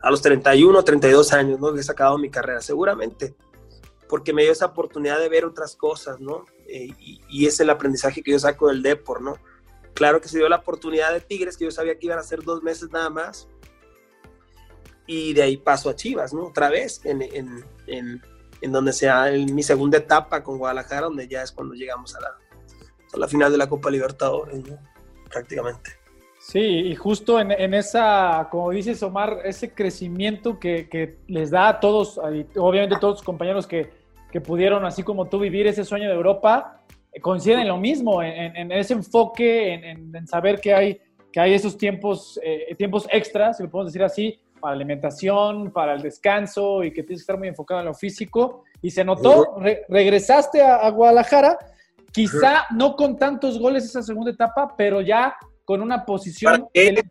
a 0.01 0.09
los 0.09 0.21
31, 0.23 0.83
32 0.83 1.33
años, 1.33 1.59
¿no? 1.59 1.67
Hubiese 1.67 1.91
acabado 1.91 2.17
mi 2.17 2.31
carrera, 2.31 2.61
seguramente 2.61 3.35
porque 4.13 4.31
me 4.31 4.43
dio 4.43 4.51
esa 4.51 4.67
oportunidad 4.67 5.17
de 5.17 5.27
ver 5.27 5.43
otras 5.43 5.75
cosas, 5.75 6.19
¿no? 6.19 6.45
Eh, 6.67 6.89
y, 6.99 7.19
y, 7.27 7.47
es 7.47 7.59
el 7.59 7.71
aprendizaje 7.71 8.21
que 8.21 8.29
yo 8.29 8.37
saco 8.37 8.67
del 8.67 8.83
Depor, 8.83 9.23
¿no? 9.23 9.39
Claro 9.95 10.21
que 10.21 10.27
se 10.27 10.37
dio 10.37 10.47
la 10.47 10.57
oportunidad 10.57 11.11
de 11.11 11.19
Tigres, 11.19 11.57
que 11.57 11.65
yo 11.65 11.71
sabía 11.71 11.97
que 11.97 12.05
iban 12.05 12.19
a 12.19 12.21
ser 12.21 12.43
dos 12.43 12.61
meses 12.61 12.91
nada 12.91 13.09
más, 13.09 13.47
y 15.07 15.33
de 15.33 15.41
ahí 15.41 15.57
paso 15.57 15.89
a 15.89 15.95
Chivas, 15.95 16.31
¿no? 16.31 16.43
Otra 16.43 16.69
vez, 16.69 17.03
en, 17.05 17.23
en, 17.23 17.65
en, 17.87 18.21
en 18.61 18.71
donde 18.71 18.93
sea 18.93 19.33
en 19.33 19.55
mi 19.55 19.63
segunda 19.63 19.97
etapa 19.97 20.43
con 20.43 20.59
Guadalajara, 20.59 21.07
donde 21.07 21.27
ya 21.27 21.41
es 21.41 21.51
cuando 21.51 21.73
llegamos 21.73 22.15
a 22.15 22.21
la, 22.21 22.37
a 23.15 23.17
la 23.17 23.27
final 23.27 23.51
de 23.51 23.57
la 23.57 23.67
Copa 23.67 23.89
Libertadores, 23.89 24.63
¿no? 24.63 24.77
Prácticamente. 25.27 25.89
Sí, 26.37 26.59
y 26.59 26.95
justo 26.95 27.39
en, 27.39 27.51
en, 27.51 27.73
esa, 27.73 28.47
como 28.51 28.69
dices 28.69 29.01
Omar, 29.01 29.39
ese 29.43 29.73
crecimiento 29.73 30.59
que, 30.59 30.87
que 30.87 31.17
les 31.25 31.49
da 31.49 31.69
a 31.69 31.79
todos, 31.79 32.19
obviamente 32.19 32.93
a 32.93 32.99
todos 32.99 33.17
sus 33.17 33.25
compañeros 33.25 33.65
que, 33.65 34.02
que 34.33 34.41
pudieron, 34.41 34.83
así 34.83 35.03
como 35.03 35.29
tú, 35.29 35.37
vivir 35.37 35.67
ese 35.67 35.85
sueño 35.85 36.09
de 36.09 36.15
Europa, 36.15 36.81
eh, 37.11 37.21
coinciden 37.21 37.59
en 37.59 37.67
lo 37.67 37.77
mismo, 37.77 38.23
en, 38.23 38.57
en 38.57 38.71
ese 38.71 38.95
enfoque, 38.95 39.75
en, 39.75 40.15
en, 40.15 40.27
saber 40.27 40.59
que 40.59 40.73
hay, 40.73 40.99
que 41.31 41.39
hay 41.39 41.53
esos 41.53 41.77
tiempos, 41.77 42.39
eh, 42.43 42.73
tiempos 42.75 43.07
extras, 43.11 43.57
si 43.57 43.63
lo 43.63 43.69
podemos 43.69 43.93
decir 43.93 44.03
así, 44.03 44.39
para 44.59 44.73
alimentación, 44.73 45.71
para 45.71 45.93
el 45.93 46.01
descanso 46.01 46.83
y 46.83 46.89
que 46.89 47.03
tienes 47.03 47.19
que 47.19 47.25
estar 47.25 47.37
muy 47.37 47.47
enfocado 47.47 47.81
en 47.81 47.85
lo 47.85 47.93
físico. 47.93 48.63
Y 48.81 48.89
se 48.89 49.03
notó, 49.03 49.55
regresaste 49.87 50.63
a, 50.63 50.89
Guadalajara, 50.89 51.59
quizá 52.11 52.65
no 52.75 52.95
con 52.95 53.19
tantos 53.19 53.59
goles 53.59 53.85
esa 53.85 54.01
segunda 54.01 54.31
etapa, 54.31 54.73
pero 54.75 54.99
ya 54.99 55.35
con 55.65 55.81
una 55.81 56.05
posición. 56.05 56.67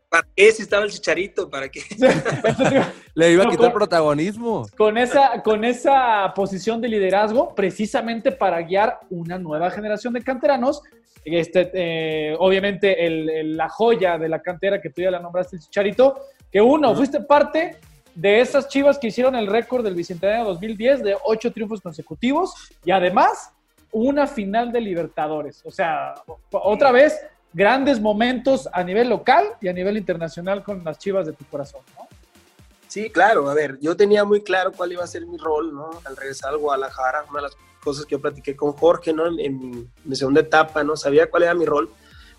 ¿Para 0.09 0.27
qué? 0.35 0.53
Si 0.53 0.63
estaba 0.63 0.85
el 0.85 0.91
chicharito, 0.91 1.49
¿para 1.49 1.69
qué? 1.69 1.81
Le 3.15 3.33
iba 3.33 3.45
a 3.45 3.51
quitar 3.51 3.73
protagonismo. 3.73 4.67
Con 4.77 4.99
esa, 4.99 5.43
con 5.43 5.65
esa 5.65 6.33
posición 6.35 6.81
de 6.81 6.89
liderazgo, 6.89 7.55
precisamente 7.55 8.33
para 8.33 8.61
guiar 8.63 9.01
una 9.11 9.39
nueva 9.39 9.71
generación 9.71 10.13
de 10.13 10.23
canteranos. 10.23 10.83
Este, 11.25 11.71
eh, 11.73 12.37
obviamente, 12.39 12.97
la 13.45 13.69
joya 13.69 14.19
de 14.19 14.29
la 14.29 14.43
cantera 14.43 14.81
que 14.81 14.91
tú 14.91 15.03
ya 15.03 15.11
la 15.11 15.21
nombraste, 15.21 15.57
el 15.57 15.63
chicharito, 15.63 16.21
que 16.51 16.61
uno, 16.61 16.95
fuiste 16.95 17.21
parte 17.21 17.79
de 18.15 18.41
esas 18.41 18.69
chivas 18.69 18.99
que 18.99 19.07
hicieron 19.07 19.35
el 19.37 19.47
récord 19.47 19.85
del 19.85 19.95
Bicentenario 19.95 20.45
2010 20.45 21.03
de 21.03 21.17
ocho 21.25 21.51
triunfos 21.53 21.81
consecutivos 21.81 22.53
y 22.85 22.91
además 22.91 23.53
una 23.91 24.27
final 24.27 24.73
de 24.73 24.81
Libertadores. 24.81 25.63
O 25.65 25.71
sea, 25.71 26.15
otra 26.51 26.93
vez 26.93 27.19
grandes 27.53 28.01
momentos 28.01 28.69
a 28.73 28.83
nivel 28.83 29.09
local 29.09 29.45
y 29.61 29.69
a 29.69 29.73
nivel 29.73 29.97
internacional 29.97 30.63
con 30.63 30.83
las 30.85 30.99
chivas 30.99 31.27
de 31.27 31.33
tu 31.33 31.45
corazón, 31.45 31.83
¿no? 31.97 32.09
Sí, 32.89 33.09
claro, 33.09 33.49
a 33.49 33.55
ver, 33.55 33.79
yo 33.81 33.97
tenía 33.97 34.25
muy 34.25 34.43
claro 34.43 34.71
cuál 34.73 34.93
iba 34.93 35.03
a 35.03 35.07
ser 35.07 35.27
mi 35.27 35.39
rol, 35.39 35.75
¿no? 35.75 35.91
Al 36.05 36.15
regresar 36.15 36.51
al 36.51 36.59
Guadalajara, 36.59 37.25
una 37.31 37.39
de 37.39 37.43
las 37.45 37.57
cosas 37.83 38.05
que 38.05 38.13
yo 38.13 38.21
platiqué 38.21 38.55
con 38.55 38.73
Jorge, 38.73 39.15
¿no? 39.15 39.27
En, 39.27 39.91
mi 40.05 40.17
segunda 40.17 40.43
etapa, 40.43 40.85
¿no? 40.85 40.97
Sabía 40.97 41.31
cuál 41.31 41.45
era 41.45 41.55
mi 41.55 41.65
rol, 41.65 41.91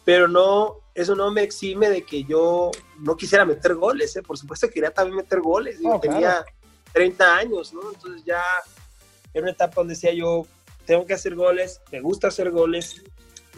pero 0.06 0.28
no, 0.28 0.76
eso 0.94 1.16
no 1.16 1.32
me 1.32 1.42
exime 1.42 1.90
de 1.90 2.04
que 2.04 2.24
yo 2.24 2.70
no 3.00 3.18
quisiera 3.18 3.46
meter 3.46 3.74
goles, 3.74 4.16
¿eh? 4.16 4.22
Por 4.22 4.38
supuesto 4.38 4.68
que 4.68 4.76
quería 4.76 4.92
también 4.92 5.18
meter 5.18 5.42
goles, 5.42 5.80
yo 5.82 6.00
tenía 6.00 6.46
30 6.92 7.36
años, 7.36 7.74
¿no? 7.74 7.82
Entonces 7.92 8.24
ya 8.24 8.44
era 9.34 9.42
una 9.42 9.52
etapa 9.52 9.74
donde 9.78 9.96
decía 9.96 10.14
yo, 10.14 10.46
tengo 10.86 11.06
que 11.06 11.14
hacer 11.14 11.34
goles, 11.34 11.82
me 11.92 12.00
gusta 12.00 12.28
hacer 12.28 12.52
goles, 12.52 13.04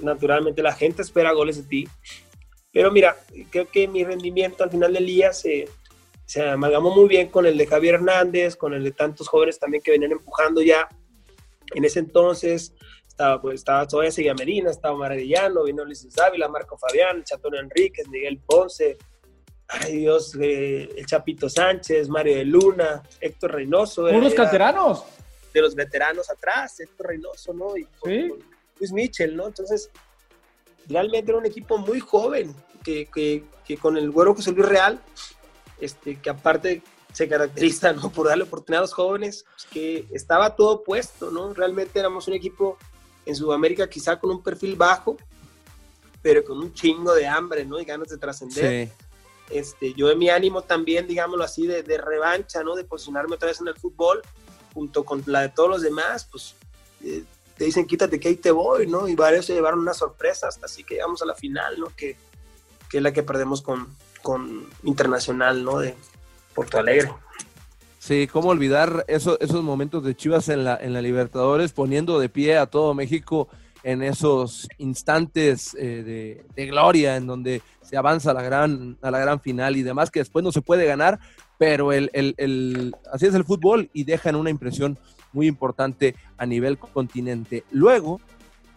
naturalmente 0.01 0.61
la 0.61 0.73
gente 0.73 1.01
espera 1.01 1.31
goles 1.33 1.57
de 1.57 1.63
ti. 1.63 1.87
Pero 2.71 2.91
mira, 2.91 3.15
creo 3.49 3.69
que 3.69 3.87
mi 3.87 4.03
rendimiento 4.03 4.63
al 4.63 4.71
final 4.71 4.93
del 4.93 5.05
día 5.05 5.31
se, 5.31 5.69
se 6.25 6.41
amalgamó 6.47 6.93
muy 6.93 7.07
bien 7.07 7.29
con 7.29 7.45
el 7.45 7.57
de 7.57 7.67
Javier 7.67 7.95
Hernández, 7.95 8.55
con 8.55 8.73
el 8.73 8.83
de 8.83 8.91
tantos 8.91 9.27
jóvenes 9.27 9.59
también 9.59 9.81
que 9.81 9.91
venían 9.91 10.11
empujando 10.11 10.61
ya. 10.61 10.87
En 11.73 11.85
ese 11.85 11.99
entonces 11.99 12.73
estaba, 13.07 13.41
pues, 13.41 13.55
estaba 13.55 13.87
todavía 13.87 14.11
Seguía 14.11 14.33
Medina, 14.33 14.71
estaba 14.71 14.97
Maravillano, 14.97 15.63
vino 15.63 15.85
Luis 15.85 16.05
Dávila, 16.13 16.49
Marco 16.49 16.77
Fabián, 16.77 17.23
Chatón 17.23 17.55
Enríquez, 17.55 18.07
Miguel 18.09 18.39
Ponce, 18.45 18.97
ay 19.69 19.97
Dios, 19.99 20.35
eh, 20.41 20.89
el 20.97 21.05
Chapito 21.05 21.49
Sánchez, 21.49 22.09
Mario 22.09 22.35
de 22.35 22.45
Luna, 22.45 23.03
Héctor 23.21 23.53
Reynoso. 23.53 24.03
Unos 24.03 24.33
canteranos. 24.33 25.05
De 25.53 25.61
los 25.61 25.73
veteranos 25.75 26.29
atrás, 26.29 26.77
Héctor 26.81 27.07
Reynoso, 27.07 27.53
¿no? 27.53 27.77
Y, 27.77 27.87
¿Sí? 28.03 28.33
Luis 28.79 28.91
Mitchell, 28.91 29.35
¿no? 29.35 29.47
Entonces, 29.47 29.89
realmente 30.87 31.31
era 31.31 31.39
un 31.39 31.45
equipo 31.45 31.77
muy 31.77 31.99
joven, 31.99 32.55
que, 32.83 33.07
que, 33.13 33.43
que 33.65 33.77
con 33.77 33.97
el 33.97 34.11
güero 34.11 34.35
José 34.35 34.51
Luis 34.51 34.67
Real, 34.67 35.01
este, 35.79 36.19
que 36.19 36.29
aparte 36.29 36.83
se 37.11 37.27
caracteriza 37.27 37.93
¿no? 37.93 38.09
por 38.09 38.27
darle 38.27 38.43
oportunidad 38.43 38.79
a 38.79 38.83
los 38.83 38.93
jóvenes, 38.93 39.45
pues, 39.49 39.65
que 39.71 40.05
estaba 40.11 40.55
todo 40.55 40.83
puesto, 40.83 41.31
¿no? 41.31 41.53
Realmente 41.53 41.97
éramos 41.97 42.27
un 42.27 42.33
equipo 42.33 42.77
en 43.25 43.35
Sudamérica 43.35 43.89
quizá 43.89 44.19
con 44.19 44.31
un 44.31 44.43
perfil 44.43 44.75
bajo, 44.75 45.17
pero 46.21 46.43
con 46.43 46.57
un 46.59 46.73
chingo 46.73 47.13
de 47.15 47.25
hambre, 47.25 47.65
¿no? 47.65 47.79
Y 47.79 47.85
ganas 47.85 48.09
de 48.09 48.17
trascender. 48.17 48.91
Este, 49.49 49.93
yo 49.93 50.07
de 50.07 50.15
mi 50.15 50.29
ánimo 50.29 50.63
también, 50.63 51.07
digámoslo 51.07 51.43
así, 51.43 51.67
de, 51.67 51.83
de, 51.83 51.97
revancha, 51.97 52.63
¿no? 52.63 52.75
De 52.75 52.83
posicionarme 52.83 53.35
otra 53.35 53.47
vez 53.47 53.61
en 53.61 53.67
el 53.67 53.75
fútbol, 53.75 54.21
junto 54.73 55.05
con 55.05 55.23
la 55.27 55.41
de 55.41 55.49
todos 55.49 55.69
los 55.69 55.81
demás, 55.83 56.27
pues 56.29 56.55
eh, 57.03 57.23
te 57.57 57.65
dicen 57.65 57.85
quítate 57.85 58.19
que 58.19 58.29
ahí 58.29 58.35
te 58.35 58.51
voy, 58.51 58.87
¿no? 58.87 59.07
Y 59.07 59.15
varios 59.15 59.45
se 59.45 59.53
llevaron 59.53 59.79
una 59.79 59.93
sorpresa 59.93 60.47
hasta 60.47 60.65
así 60.65 60.83
que 60.83 60.95
llegamos 60.95 61.21
a 61.21 61.25
la 61.25 61.35
final, 61.35 61.79
¿no? 61.79 61.87
Que, 61.95 62.17
que 62.89 62.97
es 62.97 63.03
la 63.03 63.13
que 63.13 63.23
perdemos 63.23 63.61
con, 63.61 63.87
con 64.21 64.67
Internacional, 64.83 65.63
¿no? 65.63 65.79
De 65.79 65.95
Porto 66.53 66.77
Alegre. 66.77 67.11
Sí, 67.99 68.27
cómo 68.31 68.49
olvidar 68.49 69.03
esos, 69.07 69.37
esos 69.41 69.63
momentos 69.63 70.03
de 70.03 70.15
Chivas 70.15 70.49
en 70.49 70.63
la, 70.63 70.77
en 70.77 70.93
la 70.93 71.01
Libertadores, 71.01 71.71
poniendo 71.71 72.19
de 72.19 72.29
pie 72.29 72.57
a 72.57 72.67
todo 72.67 72.93
México 72.93 73.47
en 73.81 74.03
esos 74.03 74.67
instantes 74.77 75.75
eh, 75.75 76.03
de, 76.03 76.45
de, 76.55 76.65
gloria 76.67 77.15
en 77.15 77.27
donde 77.27 77.61
se 77.81 77.97
avanza 77.97 78.31
a 78.31 78.33
la, 78.33 78.41
gran, 78.41 78.97
a 79.01 79.11
la 79.11 79.19
gran 79.19 79.39
final 79.39 79.75
y 79.75 79.83
demás, 79.83 80.11
que 80.11 80.19
después 80.19 80.43
no 80.43 80.51
se 80.51 80.61
puede 80.61 80.85
ganar, 80.85 81.19
pero 81.57 81.93
el, 81.93 82.09
el, 82.13 82.33
el, 82.37 82.95
así 83.11 83.27
es 83.27 83.35
el 83.35 83.43
fútbol 83.43 83.89
y 83.93 84.03
dejan 84.03 84.35
una 84.35 84.49
impresión 84.49 84.97
muy 85.35 85.47
importante 85.47 86.15
a 86.37 86.45
nivel 86.45 86.77
continente. 86.79 87.63
Luego 87.69 88.19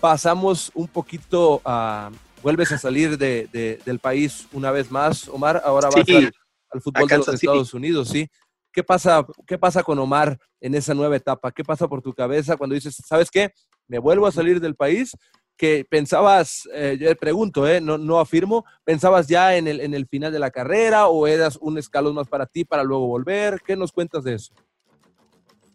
pasamos 0.01 0.71
un 0.75 0.89
poquito 0.89 1.63
a, 1.65 2.11
vuelves 2.43 2.73
a 2.73 2.79
salir 2.79 3.17
de, 3.17 3.81
del 3.85 3.99
país 3.99 4.47
una 4.53 4.71
vez 4.71 4.91
más, 4.91 5.29
Omar, 5.29 5.63
ahora 5.65 5.89
vas 5.89 6.09
al, 6.09 6.83
fútbol 6.83 7.09
de 7.09 7.17
los 7.19 7.29
Estados 7.29 7.73
Unidos, 7.73 8.09
¿sí? 8.09 8.29
¿Qué 8.71 8.85
pasa, 8.85 9.27
¿Qué 9.47 9.57
pasa 9.57 9.83
con 9.83 9.99
Omar 9.99 10.39
en 10.61 10.75
esa 10.75 10.93
nueva 10.95 11.17
etapa? 11.17 11.51
¿Qué 11.51 11.65
pasa 11.65 11.89
por 11.89 12.03
tu 12.03 12.13
cabeza 12.13 12.57
cuando 12.57 12.75
dices, 12.75 12.97
¿sabes 13.07 13.31
qué? 13.31 13.53
Me 13.87 13.99
vuelvo 13.99 14.27
a 14.27 14.33
salir 14.33 14.61
del 14.61 14.75
país, 14.75 15.17
que 15.57 15.85
pensabas, 15.89 16.69
eh, 16.73 16.97
yo 17.01 17.15
pregunto, 17.17 17.67
eh, 17.67 17.81
no, 17.81 17.99
no 17.99 18.21
afirmo, 18.21 18.65
¿pensabas 18.85 19.27
ya 19.27 19.57
en 19.57 19.67
el, 19.67 19.81
en 19.81 19.95
el 19.95 20.07
final 20.07 20.33
de 20.33 20.39
la 20.39 20.51
carrera 20.51 21.09
o 21.09 21.27
eras 21.27 21.59
un 21.61 21.79
escalón 21.79 22.15
más 22.15 22.29
para 22.29 22.47
ti 22.47 22.65
para 22.65 22.85
luego 22.85 23.09
volver? 23.09 23.61
¿Qué 23.67 23.75
nos 23.75 23.91
cuentas 23.91 24.23
de 24.23 24.35
eso? 24.35 24.55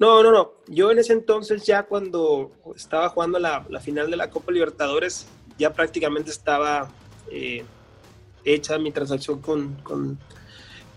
No, 0.03 0.21
no, 0.21 0.33
no. 0.33 0.51
Yo 0.67 0.91
en 0.91 0.99
ese 0.99 1.13
entonces 1.13 1.63
ya 1.63 1.83
cuando 1.83 2.51
estaba 2.75 3.07
jugando 3.07 3.39
la, 3.39 3.65
la 3.69 3.79
final 3.79 4.11
de 4.11 4.17
la 4.17 4.29
Copa 4.29 4.51
Libertadores, 4.51 5.27
ya 5.57 5.71
prácticamente 5.71 6.29
estaba 6.29 6.91
eh, 7.31 7.63
hecha 8.43 8.77
mi 8.77 8.91
transacción 8.91 9.39
con, 9.39 9.75
con, 9.75 10.19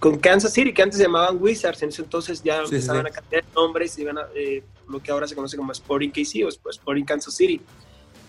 con, 0.00 0.18
Kansas 0.18 0.52
City, 0.52 0.74
que 0.74 0.82
antes 0.82 0.98
se 0.98 1.04
llamaban 1.04 1.40
Wizards. 1.40 1.84
En 1.84 1.90
ese 1.90 2.02
entonces 2.02 2.42
ya 2.42 2.62
empezaban 2.62 3.06
a 3.06 3.10
cambiar 3.10 3.44
nombres 3.54 3.96
y 3.96 4.02
iban 4.02 4.18
a 4.18 4.26
eh, 4.34 4.64
lo 4.88 5.00
que 5.00 5.12
ahora 5.12 5.28
se 5.28 5.36
conoce 5.36 5.56
como 5.56 5.70
Sporting 5.70 6.10
KC 6.10 6.44
o 6.44 6.70
Sporting 6.70 7.04
Kansas 7.04 7.32
City. 7.32 7.60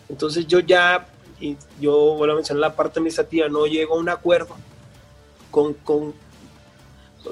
Entonces 0.08 0.46
yo 0.46 0.60
ya, 0.60 1.08
y 1.40 1.58
yo 1.82 2.14
vuelvo 2.14 2.34
a 2.34 2.36
mencionar 2.36 2.62
la 2.62 2.76
parte 2.76 3.00
administrativa, 3.00 3.50
no 3.50 3.66
llego 3.66 3.96
a 3.96 3.98
un 3.98 4.10
acuerdo 4.10 4.56
con, 5.50 5.74
con 5.74 6.14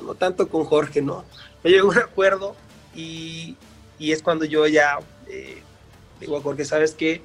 no 0.02 0.16
tanto 0.16 0.50
con 0.50 0.64
Jorge, 0.64 1.04
¿no? 1.04 1.24
No 1.64 1.70
llego 1.70 1.90
a 1.90 1.92
un 1.92 2.00
acuerdo 2.00 2.56
y, 2.96 3.58
es 4.00 4.22
cuando 4.22 4.46
yo 4.46 4.68
ya 4.68 5.00
eh, 5.28 5.62
digo 6.20 6.38
a 6.38 6.42
Jorge, 6.42 6.66
¿sabes 6.66 6.94
qué? 6.94 7.22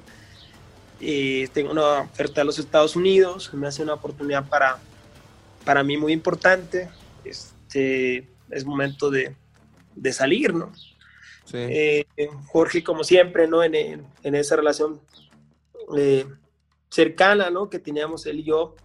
Eh, 0.99 1.49
tengo 1.53 1.71
una 1.71 2.01
oferta 2.01 2.41
a 2.41 2.43
los 2.43 2.59
Estados 2.59 2.95
Unidos, 2.95 3.53
me 3.53 3.67
hace 3.67 3.81
una 3.83 3.95
oportunidad 3.95 4.47
para, 4.47 4.77
para 5.65 5.83
mí 5.83 5.97
muy 5.97 6.13
importante. 6.13 6.89
Este, 7.23 8.27
es 8.49 8.65
momento 8.65 9.09
de, 9.09 9.35
de 9.95 10.13
salir, 10.13 10.53
¿no? 10.53 10.71
Eh, 11.53 12.05
Jorge, 12.47 12.83
como 12.83 13.03
siempre, 13.03 13.47
¿no? 13.47 13.63
En, 13.63 13.75
en 13.75 14.35
esa 14.35 14.55
relación 14.55 15.01
cercana, 16.89 17.49
¿no? 17.49 17.69
Que 17.69 17.79
teníamos 17.79 18.25
él 18.25 18.39
y 18.39 18.43
yo, 18.43 18.75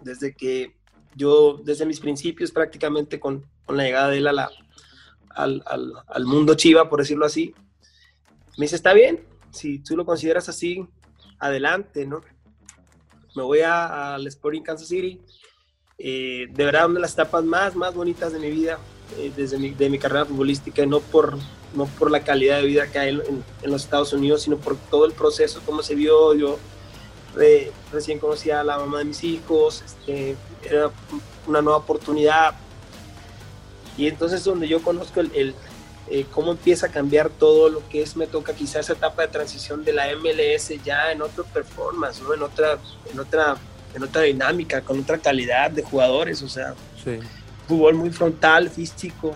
desde 0.00 0.34
que 0.34 0.74
yo, 1.14 1.60
desde 1.64 1.86
mis 1.86 2.00
principios 2.00 2.52
prácticamente 2.52 3.18
con, 3.20 3.44
con 3.64 3.76
la 3.76 3.84
llegada 3.84 4.10
de 4.10 4.18
él 4.18 4.26
a 4.26 4.32
la, 4.32 4.50
al, 5.36 5.62
al, 6.06 6.24
mundo 6.24 6.54
chiva, 6.54 6.88
por 6.88 7.00
decirlo 7.00 7.26
así. 7.26 7.54
Me 8.56 8.64
dice, 8.64 8.76
está 8.76 8.94
bien, 8.94 9.24
si 9.50 9.78
tú 9.78 9.96
lo 9.96 10.06
consideras 10.06 10.48
así, 10.48 10.86
adelante, 11.38 12.06
¿no? 12.06 12.22
Me 13.34 13.42
voy 13.42 13.60
al 13.60 14.26
Sporting 14.26 14.62
Kansas 14.62 14.88
City. 14.88 15.20
Eh, 15.98 16.46
de 16.50 16.64
verdad, 16.64 16.86
una 16.86 16.94
de 16.94 17.00
las 17.00 17.12
etapas 17.12 17.44
más, 17.44 17.76
más 17.76 17.94
bonitas 17.94 18.32
de 18.32 18.38
mi 18.38 18.50
vida, 18.50 18.78
eh, 19.18 19.30
desde 19.36 19.58
mi, 19.58 19.70
de 19.70 19.90
mi 19.90 19.98
carrera 19.98 20.24
futbolística, 20.24 20.84
no 20.86 21.00
por, 21.00 21.36
no 21.74 21.86
por 21.98 22.10
la 22.10 22.20
calidad 22.20 22.58
de 22.60 22.66
vida 22.66 22.90
que 22.90 22.98
hay 22.98 23.10
en, 23.10 23.44
los 23.70 23.84
Estados 23.84 24.12
Unidos, 24.14 24.42
sino 24.42 24.56
por 24.56 24.76
todo 24.76 25.04
el 25.04 25.12
proceso, 25.12 25.60
cómo 25.66 25.82
se 25.82 25.94
vio. 25.94 26.34
Yo 26.34 26.58
recién 27.92 28.18
conocí 28.18 28.50
a 28.50 28.64
la 28.64 28.78
mamá 28.78 28.98
de 28.98 29.04
mis 29.04 29.22
hijos, 29.22 29.82
este, 29.84 30.36
era 30.62 30.90
una 31.46 31.60
nueva 31.60 31.78
oportunidad 31.78 32.54
y 33.96 34.06
entonces 34.06 34.44
donde 34.44 34.68
yo 34.68 34.82
conozco 34.82 35.20
el, 35.20 35.54
eh, 36.08 36.24
cómo 36.30 36.52
empieza 36.52 36.86
a 36.86 36.90
cambiar 36.90 37.30
todo 37.30 37.68
lo 37.68 37.88
que 37.88 38.02
es, 38.02 38.16
me 38.16 38.26
toca 38.26 38.54
quizás 38.54 38.86
esa 38.86 38.92
etapa 38.92 39.22
de 39.22 39.28
transición 39.28 39.84
de 39.84 39.92
la 39.92 40.06
MLS 40.16 40.72
ya 40.84 41.10
en 41.10 41.22
otro 41.22 41.44
performance, 41.44 42.20
¿no? 42.22 42.32
en, 42.32 42.42
otra, 42.42 42.78
en, 43.10 43.18
otra, 43.18 43.56
en 43.94 44.02
otra 44.02 44.22
dinámica, 44.22 44.82
con 44.82 45.00
otra 45.00 45.18
calidad 45.18 45.70
de 45.70 45.82
jugadores, 45.82 46.42
o 46.42 46.48
sea, 46.48 46.74
fútbol 47.66 47.94
muy 47.94 48.10
frontal, 48.10 48.70
físico, 48.70 49.34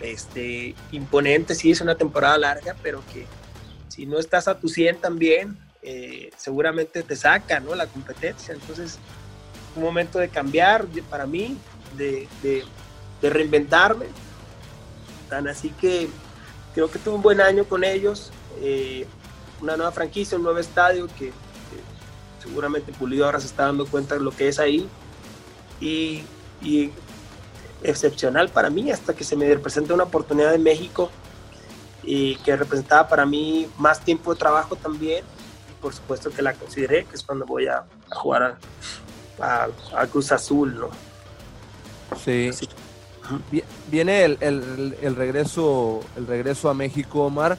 este, 0.00 0.74
imponente, 0.92 1.54
sí 1.54 1.72
es 1.72 1.80
una 1.80 1.96
temporada 1.96 2.38
larga, 2.38 2.76
pero 2.82 3.02
que 3.12 3.26
si 3.88 4.06
no 4.06 4.18
estás 4.18 4.46
a 4.46 4.58
tu 4.58 4.68
100 4.68 5.00
también, 5.00 5.58
eh, 5.82 6.30
seguramente 6.36 7.02
te 7.02 7.16
saca 7.16 7.58
¿no? 7.58 7.74
la 7.74 7.86
competencia. 7.86 8.54
Entonces, 8.54 8.98
un 9.74 9.82
momento 9.82 10.18
de 10.18 10.28
cambiar 10.28 10.86
para 11.08 11.26
mí, 11.26 11.56
de, 11.96 12.28
de 12.42 12.64
reinventarme. 13.28 14.06
Tan 15.28 15.48
así 15.48 15.70
que 15.70 16.08
creo 16.74 16.90
que 16.90 16.98
tuve 16.98 17.16
un 17.16 17.22
buen 17.22 17.40
año 17.40 17.64
con 17.64 17.84
ellos. 17.84 18.30
Eh, 18.60 19.06
una 19.60 19.76
nueva 19.76 19.92
franquicia, 19.92 20.38
un 20.38 20.44
nuevo 20.44 20.58
estadio 20.58 21.06
que, 21.08 21.26
que, 21.26 21.32
seguramente 22.42 22.92
Pulido 22.92 23.26
ahora 23.26 23.40
se 23.40 23.46
está 23.46 23.64
dando 23.64 23.86
cuenta 23.86 24.14
de 24.14 24.22
lo 24.22 24.30
que 24.30 24.48
es 24.48 24.58
ahí. 24.58 24.88
Y, 25.80 26.24
y 26.62 26.92
excepcional 27.82 28.48
para 28.50 28.70
mí 28.70 28.90
hasta 28.90 29.14
que 29.14 29.24
se 29.24 29.36
me 29.36 29.56
presenta 29.58 29.94
una 29.94 30.04
oportunidad 30.04 30.54
en 30.54 30.62
México 30.62 31.10
y 32.02 32.36
que 32.36 32.56
representaba 32.56 33.08
para 33.08 33.26
mí 33.26 33.68
más 33.78 34.00
tiempo 34.00 34.32
de 34.32 34.38
trabajo 34.38 34.76
también. 34.76 35.24
Y 35.70 35.80
por 35.80 35.94
supuesto 35.94 36.30
que 36.30 36.42
la 36.42 36.54
consideré, 36.54 37.04
que 37.04 37.16
es 37.16 37.22
cuando 37.22 37.46
voy 37.46 37.66
a, 37.66 37.84
a 38.10 38.14
jugar 38.14 38.58
a, 39.40 39.68
a, 39.94 40.06
Cruz 40.06 40.32
Azul, 40.32 40.78
¿no? 40.78 40.90
Sí. 42.24 42.52
sí. 42.52 42.68
Viene 43.90 44.24
el, 44.24 44.38
el, 44.40 44.96
el, 45.02 45.16
regreso, 45.16 46.00
el 46.16 46.26
regreso 46.26 46.68
a 46.68 46.74
México, 46.74 47.24
Omar, 47.24 47.58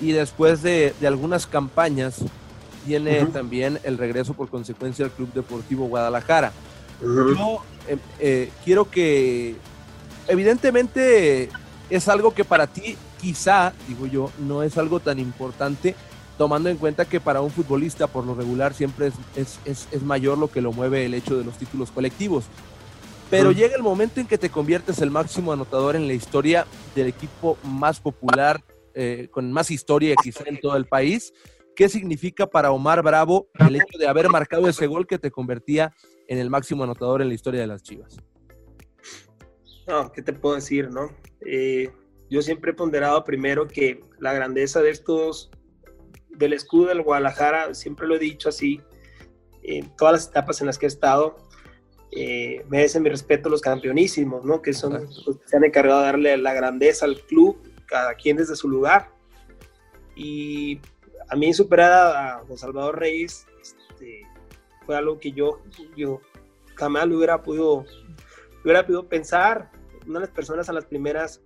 y 0.00 0.12
después 0.12 0.62
de, 0.62 0.94
de 1.00 1.06
algunas 1.06 1.46
campañas 1.46 2.16
viene 2.86 3.22
uh 3.22 3.26
-huh. 3.26 3.32
también 3.32 3.78
el 3.84 3.96
regreso 3.96 4.34
por 4.34 4.48
consecuencia 4.48 5.04
al 5.04 5.10
Club 5.10 5.32
Deportivo 5.32 5.86
Guadalajara. 5.86 6.52
Uh 7.00 7.06
-huh. 7.06 7.36
Yo 7.36 7.62
eh, 7.88 7.98
eh, 8.18 8.50
quiero 8.64 8.90
que, 8.90 9.56
evidentemente, 10.28 11.48
es 11.90 12.08
algo 12.08 12.32
que 12.34 12.44
para 12.44 12.66
ti 12.66 12.96
quizá, 13.20 13.72
digo 13.88 14.06
yo, 14.06 14.30
no 14.38 14.62
es 14.62 14.76
algo 14.76 15.00
tan 15.00 15.18
importante, 15.18 15.94
tomando 16.36 16.68
en 16.68 16.76
cuenta 16.76 17.04
que 17.04 17.20
para 17.20 17.40
un 17.40 17.50
futbolista 17.50 18.06
por 18.06 18.26
lo 18.26 18.34
regular 18.34 18.74
siempre 18.74 19.06
es, 19.06 19.14
es, 19.36 19.58
es, 19.64 19.88
es 19.92 20.02
mayor 20.02 20.36
lo 20.36 20.48
que 20.48 20.60
lo 20.60 20.72
mueve 20.72 21.06
el 21.06 21.14
hecho 21.14 21.38
de 21.38 21.44
los 21.44 21.56
títulos 21.56 21.90
colectivos. 21.90 22.44
Pero 23.30 23.48
uh 23.48 23.52
-huh. 23.52 23.56
llega 23.56 23.76
el 23.76 23.82
momento 23.82 24.20
en 24.20 24.26
que 24.26 24.38
te 24.38 24.50
conviertes 24.50 25.00
el 25.00 25.10
máximo 25.10 25.52
anotador 25.52 25.96
en 25.96 26.06
la 26.06 26.14
historia 26.14 26.66
del 26.94 27.08
equipo 27.08 27.58
más 27.64 28.00
popular, 28.00 28.62
eh, 28.94 29.28
con 29.30 29.50
más 29.52 29.70
historia 29.70 30.14
quizá 30.22 30.44
en 30.46 30.60
todo 30.60 30.76
el 30.76 30.86
país. 30.86 31.32
¿Qué 31.74 31.88
significa 31.88 32.46
para 32.46 32.70
Omar 32.70 33.02
Bravo 33.02 33.48
el 33.58 33.76
hecho 33.76 33.98
de 33.98 34.06
haber 34.06 34.28
marcado 34.28 34.68
ese 34.68 34.86
gol 34.86 35.06
que 35.06 35.18
te 35.18 35.30
convertía 35.30 35.92
en 36.28 36.38
el 36.38 36.48
máximo 36.48 36.84
anotador 36.84 37.20
en 37.20 37.28
la 37.28 37.34
historia 37.34 37.60
de 37.62 37.66
las 37.66 37.82
Chivas? 37.82 38.16
No, 39.86 40.12
¿qué 40.12 40.22
te 40.22 40.32
puedo 40.32 40.54
decir, 40.54 40.90
no? 40.90 41.10
Eh, 41.44 41.90
yo 42.30 42.42
siempre 42.42 42.70
he 42.70 42.74
ponderado 42.74 43.24
primero 43.24 43.66
que 43.66 44.00
la 44.18 44.32
grandeza 44.32 44.80
de 44.80 44.90
estos, 44.90 45.50
del 46.30 46.52
escudo 46.52 46.86
del 46.86 47.02
Guadalajara, 47.02 47.74
siempre 47.74 48.06
lo 48.06 48.14
he 48.14 48.18
dicho 48.18 48.48
así, 48.48 48.80
en 49.62 49.94
todas 49.96 50.12
las 50.12 50.28
etapas 50.28 50.60
en 50.60 50.66
las 50.68 50.78
que 50.78 50.86
he 50.86 50.88
estado, 50.88 51.36
eh, 52.16 52.64
merecen 52.68 53.02
mi 53.02 53.10
respeto 53.10 53.48
los 53.48 53.60
campeonísimos, 53.60 54.44
¿no? 54.44 54.62
Que 54.62 54.72
son 54.72 54.92
los 54.92 55.38
que 55.38 55.48
se 55.48 55.56
han 55.56 55.64
encargado 55.64 56.00
de 56.00 56.06
darle 56.06 56.36
la 56.36 56.54
grandeza 56.54 57.06
al 57.06 57.20
club, 57.22 57.58
cada 57.86 58.14
quien 58.14 58.36
desde 58.36 58.54
su 58.54 58.68
lugar. 58.68 59.10
Y 60.14 60.80
a 61.28 61.34
mí 61.34 61.52
superar 61.52 61.92
a, 61.92 62.44
Don 62.46 62.56
Salvador 62.56 63.00
Reyes 63.00 63.46
este, 63.60 64.22
fue 64.86 64.96
algo 64.96 65.18
que 65.18 65.32
yo, 65.32 65.60
yo 65.96 66.20
jamás 66.76 67.08
lo 67.08 67.16
hubiera 67.16 67.42
podido, 67.42 67.84
hubiera 68.62 68.84
podido 68.84 69.08
pensar. 69.08 69.70
Una 70.06 70.20
de 70.20 70.26
las 70.26 70.34
personas 70.34 70.68
a 70.68 70.72
las 70.72 70.84
primeras, 70.84 71.40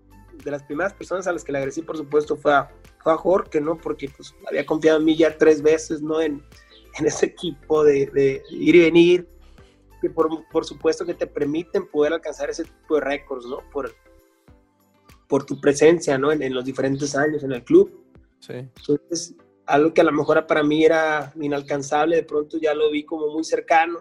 de 0.45 0.51
las 0.51 0.63
primeras 0.65 0.93
personas 0.93 1.27
a 1.27 1.33
las 1.33 1.45
que 1.45 1.53
le 1.53 1.59
agradecí, 1.59 1.81
por 1.81 1.97
supuesto, 1.97 2.37
fue 2.37 2.53
a, 2.53 2.71
fue 3.03 3.13
a 3.13 3.17
Jorge, 3.17 3.61
¿no? 3.61 3.79
Porque 3.79 4.11
pues 4.15 4.35
había 4.47 4.67
confiado 4.67 4.99
en 4.99 5.05
mí 5.07 5.17
ya 5.17 5.39
tres 5.39 5.63
veces, 5.63 6.03
¿no? 6.03 6.21
En, 6.21 6.43
en 6.99 7.07
ese 7.07 7.27
equipo 7.27 7.85
de, 7.85 8.07
de 8.07 8.43
ir 8.51 8.75
y 8.75 8.81
venir, 8.81 9.29
que 10.01 10.11
por, 10.11 10.29
por, 10.49 10.65
supuesto 10.65 11.05
que 11.05 11.15
te 11.15 11.27
permiten 11.27 11.89
poder 11.89 12.13
alcanzar 12.13 12.51
ese 12.51 12.65
tipo 12.65 12.97
de 12.97 13.01
récords, 13.03 13.47
¿no? 13.47 13.59
Por, 13.71 13.95
por 15.29 15.45
tu 15.45 15.61
presencia, 15.61 16.19
¿no? 16.19 16.33
En, 16.33 16.43
en, 16.43 16.55
los 16.55 16.65
diferentes 16.65 17.15
años 17.17 17.43
en 17.43 17.53
el 17.53 17.65
club. 17.65 18.05
Sí. 18.41 18.55
Entonces, 18.55 19.35
algo 19.67 19.93
que 19.93 20.01
a 20.01 20.05
lo 20.05 20.13
mejor 20.13 20.47
para 20.47 20.63
mí 20.63 20.85
era 20.85 21.33
inalcanzable, 21.41 22.17
de 22.17 22.23
pronto 22.23 22.59
ya 22.59 22.75
lo 22.75 22.91
vi 22.91 23.05
como 23.05 23.29
muy 23.29 23.45
cercano 23.45 24.01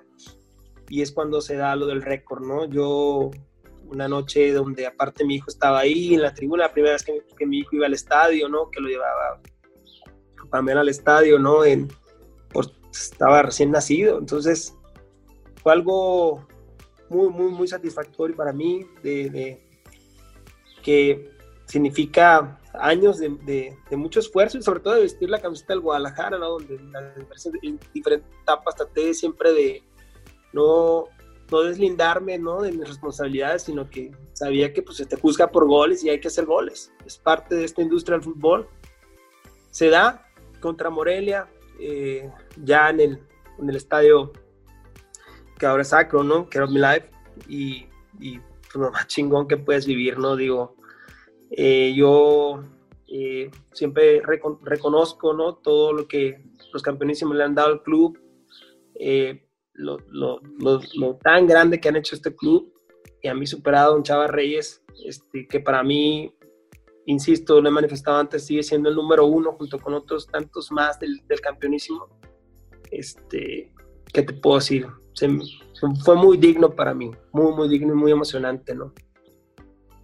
y 0.90 1.02
es 1.02 1.12
cuando 1.12 1.42
se 1.42 1.56
da 1.56 1.76
lo 1.76 1.88
del 1.88 2.02
récord, 2.02 2.44
¿no? 2.44 2.66
Yo 2.66 3.32
una 3.90 4.08
noche 4.08 4.52
donde 4.54 4.86
aparte 4.86 5.26
mi 5.26 5.36
hijo 5.36 5.50
estaba 5.50 5.80
ahí 5.80 6.14
en 6.14 6.22
la 6.22 6.34
tribuna, 6.34 6.66
la 6.66 6.74
primera 6.74 6.94
vez 6.94 7.04
que, 7.04 7.26
que 7.38 7.46
mi 7.46 7.60
hijo 7.60 7.76
iba 7.76 7.86
al 7.86 7.94
estadio, 7.94 8.48
¿no? 8.50 8.70
Que 8.70 8.82
lo 8.82 8.88
llevaba 8.88 9.42
también 10.52 10.78
al 10.78 10.90
estadio, 10.90 11.40
¿no? 11.40 11.66
En, 11.66 11.90
estaba 12.92 13.44
recién 13.44 13.72
nacido, 13.72 14.18
entonces 14.18 14.76
fue 15.68 15.74
algo 15.74 16.48
muy, 17.10 17.28
muy, 17.28 17.52
muy 17.52 17.68
satisfactorio 17.68 18.38
para 18.38 18.54
mí, 18.54 18.88
de, 19.04 19.30
de 19.30 19.62
que 20.82 21.30
significa 21.66 22.58
años 22.74 23.18
de, 23.18 23.38
de, 23.44 23.78
de, 23.90 23.98
mucho 23.98 24.22
esfuerzo 24.22 24.58
y 24.58 24.62
sobre 24.62 24.80
todo 24.80 24.94
de 24.94 25.02
vestir 25.02 25.30
la 25.30 25.42
camiseta 25.42 25.74
del 25.74 25.82
Guadalajara, 25.82 26.38
¿no? 26.38 26.52
donde 26.52 26.76
en 26.76 27.80
diferentes 27.94 28.30
etapas 28.44 28.76
traté 28.78 29.14
siempre 29.14 29.52
de 29.52 29.84
no, 30.54 31.10
no 31.52 31.62
deslindarme 31.64 32.38
¿no? 32.38 32.62
de 32.62 32.72
mis 32.72 32.88
responsabilidades, 32.88 33.64
sino 33.64 33.90
que 33.90 34.16
sabía 34.32 34.72
que 34.72 34.82
pues, 34.82 34.96
se 34.96 35.06
te 35.06 35.18
juzga 35.18 35.52
por 35.52 35.68
goles 35.68 36.02
y 36.02 36.10
hay 36.10 36.22
que 36.22 36.30
hacer 36.30 36.46
goles. 36.46 36.94
Es 37.06 37.18
parte 37.18 37.56
de 37.56 37.66
esta 37.66 37.82
industria 37.82 38.18
del 38.18 38.24
fútbol. 38.24 38.70
Se 39.72 39.90
da 39.90 40.30
contra 40.62 40.90
Morelia, 40.90 41.50
eh, 41.78 42.32
ya 42.64 42.90
en 42.90 43.02
el, 43.02 43.20
en 43.60 43.70
el 43.70 43.76
estadio 43.76 44.32
que 45.58 45.66
ahora 45.66 45.82
es 45.82 45.90
sacro, 45.90 46.24
¿no? 46.24 46.50
Que 46.50 46.58
era 46.60 46.68
mi 46.68 46.80
life, 46.80 47.10
y, 47.48 47.86
y 48.20 48.40
pues, 48.40 48.76
lo 48.76 48.92
más 48.92 49.08
chingón 49.08 49.48
que 49.48 49.58
puedes 49.58 49.86
vivir, 49.86 50.18
¿no? 50.18 50.36
Digo, 50.36 50.76
eh, 51.52 51.94
yo 51.96 52.62
eh, 53.08 53.50
siempre 53.72 54.22
recon 54.22 54.60
reconozco 54.64 55.34
¿no? 55.34 55.56
todo 55.56 55.94
lo 55.94 56.08
que 56.08 56.44
los 56.74 56.82
campeonísimos 56.82 57.38
le 57.38 57.44
han 57.44 57.56
dado 57.56 57.70
al 57.70 57.84
club, 57.84 58.20
eh, 58.96 59.48
lo, 59.74 59.98
lo, 60.10 60.42
lo, 60.60 60.82
lo, 60.96 61.16
tan 61.16 61.48
grande 61.48 61.80
que 61.80 61.88
han 61.88 61.96
hecho 61.96 62.16
este 62.16 62.36
club 62.36 62.74
y 63.22 63.28
a 63.28 63.34
mí 63.34 63.48
superado 63.48 63.94
Don 63.94 64.04
Chava 64.04 64.28
Reyes, 64.28 64.84
este, 65.06 65.48
que 65.48 65.60
para 65.60 65.84
mí, 65.84 66.36
insisto, 67.06 67.62
lo 67.62 67.70
he 67.70 67.72
manifestado 67.72 68.18
antes, 68.18 68.46
sigue 68.46 68.64
siendo 68.64 68.90
el 68.90 68.96
número 68.96 69.26
uno 69.26 69.54
junto 69.54 69.80
con 69.80 69.94
otros 69.94 70.28
tantos 70.28 70.72
más 70.72 71.00
del, 71.00 71.22
del 71.28 71.40
campeonísimo. 71.40 72.08
Este, 72.92 73.72
¿Qué 74.14 74.24
te 74.24 74.34
puedo 74.34 74.58
decir? 74.58 74.88
Fue 76.04 76.16
muy 76.16 76.38
digno 76.38 76.70
para 76.70 76.94
mí, 76.94 77.12
muy, 77.32 77.54
muy 77.54 77.70
digno 77.70 77.94
y 77.94 77.96
muy 77.96 78.12
emocionante, 78.12 78.76
¿no? 78.76 78.94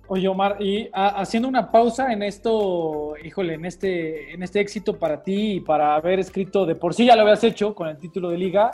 Oye, 0.07 0.28
Omar, 0.28 0.57
y 0.59 0.89
a, 0.91 1.22
haciendo 1.22 1.47
una 1.47 1.72
pausa 1.72 2.11
en 2.11 2.24
esto, 2.24 3.16
híjole, 3.24 3.53
en 3.53 3.66
este, 3.66 4.34
en 4.34 4.43
este 4.43 4.59
éxito 4.59 4.99
para 4.99 5.24
ti 5.24 5.53
y 5.53 5.59
para 5.61 5.95
haber 5.95 6.20
escrito, 6.20 6.66
de 6.66 6.76
por 6.76 6.93
sí 6.93 7.05
ya 7.05 7.16
lo 7.16 7.22
habías 7.22 7.43
hecho 7.43 7.74
con 7.74 7.88
el 7.88 7.97
título 7.97 8.30
de 8.30 8.38
liga, 8.38 8.72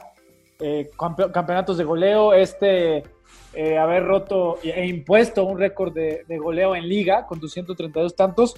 eh, 0.59 0.89
campe, 0.97 1.31
campeonatos 1.31 1.77
de 1.77 1.83
goleo, 1.83 2.33
este, 2.33 3.03
eh, 3.53 3.77
haber 3.77 4.05
roto 4.05 4.57
e 4.63 4.85
impuesto 4.87 5.45
un 5.45 5.59
récord 5.59 5.93
de, 5.93 6.25
de, 6.27 6.37
goleo 6.37 6.75
en 6.75 6.89
liga 6.89 7.25
con 7.25 7.39
tus 7.39 7.53
132 7.53 8.15
tantos, 8.15 8.55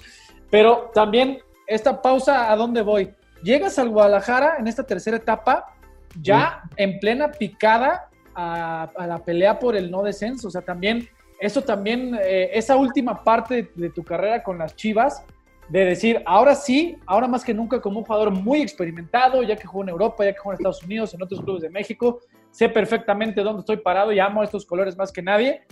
pero 0.50 0.90
también 0.94 1.40
esta 1.66 2.00
pausa, 2.00 2.50
¿a 2.50 2.56
dónde 2.56 2.82
voy? 2.82 3.10
Llegas 3.42 3.78
al 3.78 3.90
Guadalajara 3.90 4.56
en 4.58 4.66
esta 4.66 4.84
tercera 4.84 5.18
etapa, 5.18 5.76
ya 6.20 6.62
sí. 6.62 6.74
en 6.76 6.98
plena 6.98 7.30
picada 7.32 8.08
a, 8.34 8.90
a 8.96 9.06
la 9.06 9.18
pelea 9.18 9.58
por 9.58 9.76
el 9.76 9.90
no 9.90 10.02
descenso, 10.02 10.48
o 10.48 10.50
sea, 10.50 10.62
también 10.62 11.08
eso 11.42 11.60
también, 11.62 12.16
eh, 12.22 12.50
esa 12.52 12.76
última 12.76 13.24
parte 13.24 13.54
de, 13.54 13.70
de, 13.74 13.90
tu 13.90 14.04
carrera 14.04 14.44
con 14.44 14.58
las 14.58 14.76
Chivas, 14.76 15.24
de 15.68 15.84
decir, 15.84 16.22
ahora 16.24 16.54
sí, 16.54 16.96
ahora 17.04 17.26
más 17.26 17.42
que 17.42 17.52
nunca 17.52 17.80
como 17.80 17.98
un 17.98 18.04
jugador 18.04 18.30
muy 18.30 18.60
experimentado, 18.62 19.42
ya 19.42 19.56
que 19.56 19.66
jugó 19.66 19.82
en 19.82 19.88
Europa, 19.88 20.24
ya 20.24 20.32
que 20.32 20.38
jugó 20.38 20.52
en 20.52 20.58
Estados 20.58 20.84
Unidos, 20.84 21.14
en 21.14 21.22
otros 21.22 21.40
clubes 21.40 21.62
de 21.62 21.70
México, 21.70 22.20
sé 22.52 22.68
perfectamente 22.68 23.40
dónde 23.40 23.60
estoy 23.60 23.78
parado 23.78 24.12
y 24.12 24.20
amo 24.20 24.44
estos 24.44 24.64
colores 24.64 24.96
más 24.96 25.10
que 25.10 25.20
nadie. 25.20 25.62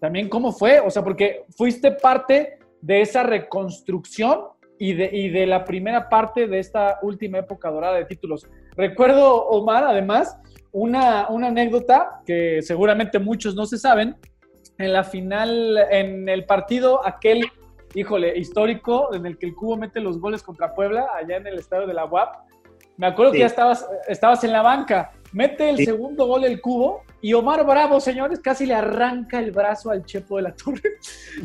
También 0.00 0.28
cómo 0.28 0.52
fue, 0.52 0.78
o 0.78 0.90
sea, 0.90 1.02
porque 1.02 1.44
fuiste 1.56 1.90
parte 1.90 2.58
de 2.80 3.00
esa 3.00 3.24
reconstrucción 3.24 4.42
y 4.78 4.92
de, 4.92 5.10
y 5.12 5.30
de 5.30 5.46
la 5.46 5.64
primera 5.64 6.08
parte 6.08 6.46
de 6.46 6.60
esta 6.60 6.98
última 7.02 7.38
época 7.38 7.68
dorada 7.70 7.96
de 7.96 8.04
títulos. 8.04 8.46
Recuerdo, 8.76 9.46
Omar, 9.46 9.84
además, 9.84 10.36
una, 10.72 11.28
una 11.28 11.48
anécdota 11.48 12.20
que 12.26 12.60
seguramente 12.62 13.18
muchos 13.18 13.54
no 13.54 13.66
se 13.66 13.78
saben, 13.78 14.16
en 14.78 14.92
la 14.92 15.04
final, 15.04 15.78
en 15.90 16.28
el 16.28 16.44
partido 16.44 17.06
aquel, 17.06 17.46
híjole, 17.94 18.36
histórico, 18.36 19.14
en 19.14 19.24
el 19.24 19.38
que 19.38 19.46
el 19.46 19.54
Cubo 19.54 19.76
mete 19.76 20.00
los 20.00 20.20
goles 20.20 20.42
contra 20.42 20.74
Puebla, 20.74 21.08
allá 21.14 21.36
en 21.36 21.46
el 21.46 21.58
estadio 21.58 21.86
de 21.86 21.94
la 21.94 22.04
UAP. 22.04 22.36
Me 22.98 23.06
acuerdo 23.06 23.32
sí. 23.32 23.38
que 23.38 23.40
ya 23.40 23.46
estabas, 23.46 23.88
estabas 24.08 24.44
en 24.44 24.52
la 24.52 24.62
banca. 24.62 25.12
Mete 25.32 25.70
el 25.70 25.76
sí. 25.78 25.84
segundo 25.84 26.26
gol 26.26 26.44
el 26.44 26.60
Cubo 26.60 27.02
y 27.20 27.32
Omar 27.34 27.64
Bravo, 27.64 28.00
señores, 28.00 28.40
casi 28.40 28.66
le 28.66 28.74
arranca 28.74 29.38
el 29.38 29.50
brazo 29.50 29.90
al 29.90 30.04
Chepo 30.04 30.36
de 30.36 30.42
la 30.42 30.54
Torre. 30.54 30.98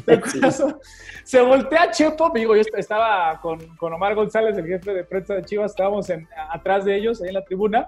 Se 1.23 1.41
voltea 1.41 1.91
Chepo, 1.91 2.31
digo, 2.33 2.55
yo 2.55 2.61
estaba 2.77 3.39
con, 3.41 3.75
con, 3.77 3.93
Omar 3.93 4.15
González, 4.15 4.57
el 4.57 4.67
jefe 4.67 4.93
de 4.93 5.03
prensa 5.03 5.35
de 5.35 5.43
Chivas, 5.43 5.71
estábamos 5.71 6.09
en, 6.09 6.27
atrás 6.49 6.85
de 6.85 6.95
ellos, 6.95 7.21
ahí 7.21 7.29
en 7.29 7.35
la 7.35 7.43
tribuna 7.43 7.87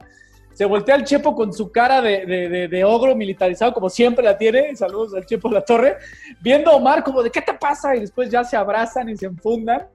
se 0.53 0.65
voltea 0.65 0.95
el 0.95 1.03
Chepo 1.03 1.35
con 1.35 1.51
su 1.51 1.71
cara 1.71 2.01
de, 2.01 2.67
de, 2.69 2.83
ogro 2.83 3.15
militarizado, 3.15 3.73
como 3.73 3.89
siempre 3.89 4.23
la 4.23 4.37
tiene. 4.37 4.75
Saludos 4.75 5.13
al 5.15 5.25
Chepo 5.25 5.49
La 5.49 5.61
Torre. 5.61 5.97
Viendo 6.41 6.69
a 6.69 6.75
Omar 6.75 7.03
como 7.03 7.23
de 7.23 7.31
qué 7.31 7.41
te 7.41 7.53
pasa 7.53 7.95
y 7.95 8.01
después 8.01 8.29
ya 8.29 8.43
se 8.43 8.55
abrazan 8.55 9.09
y 9.09 9.17
se 9.17 9.25
enfundan. 9.25 9.87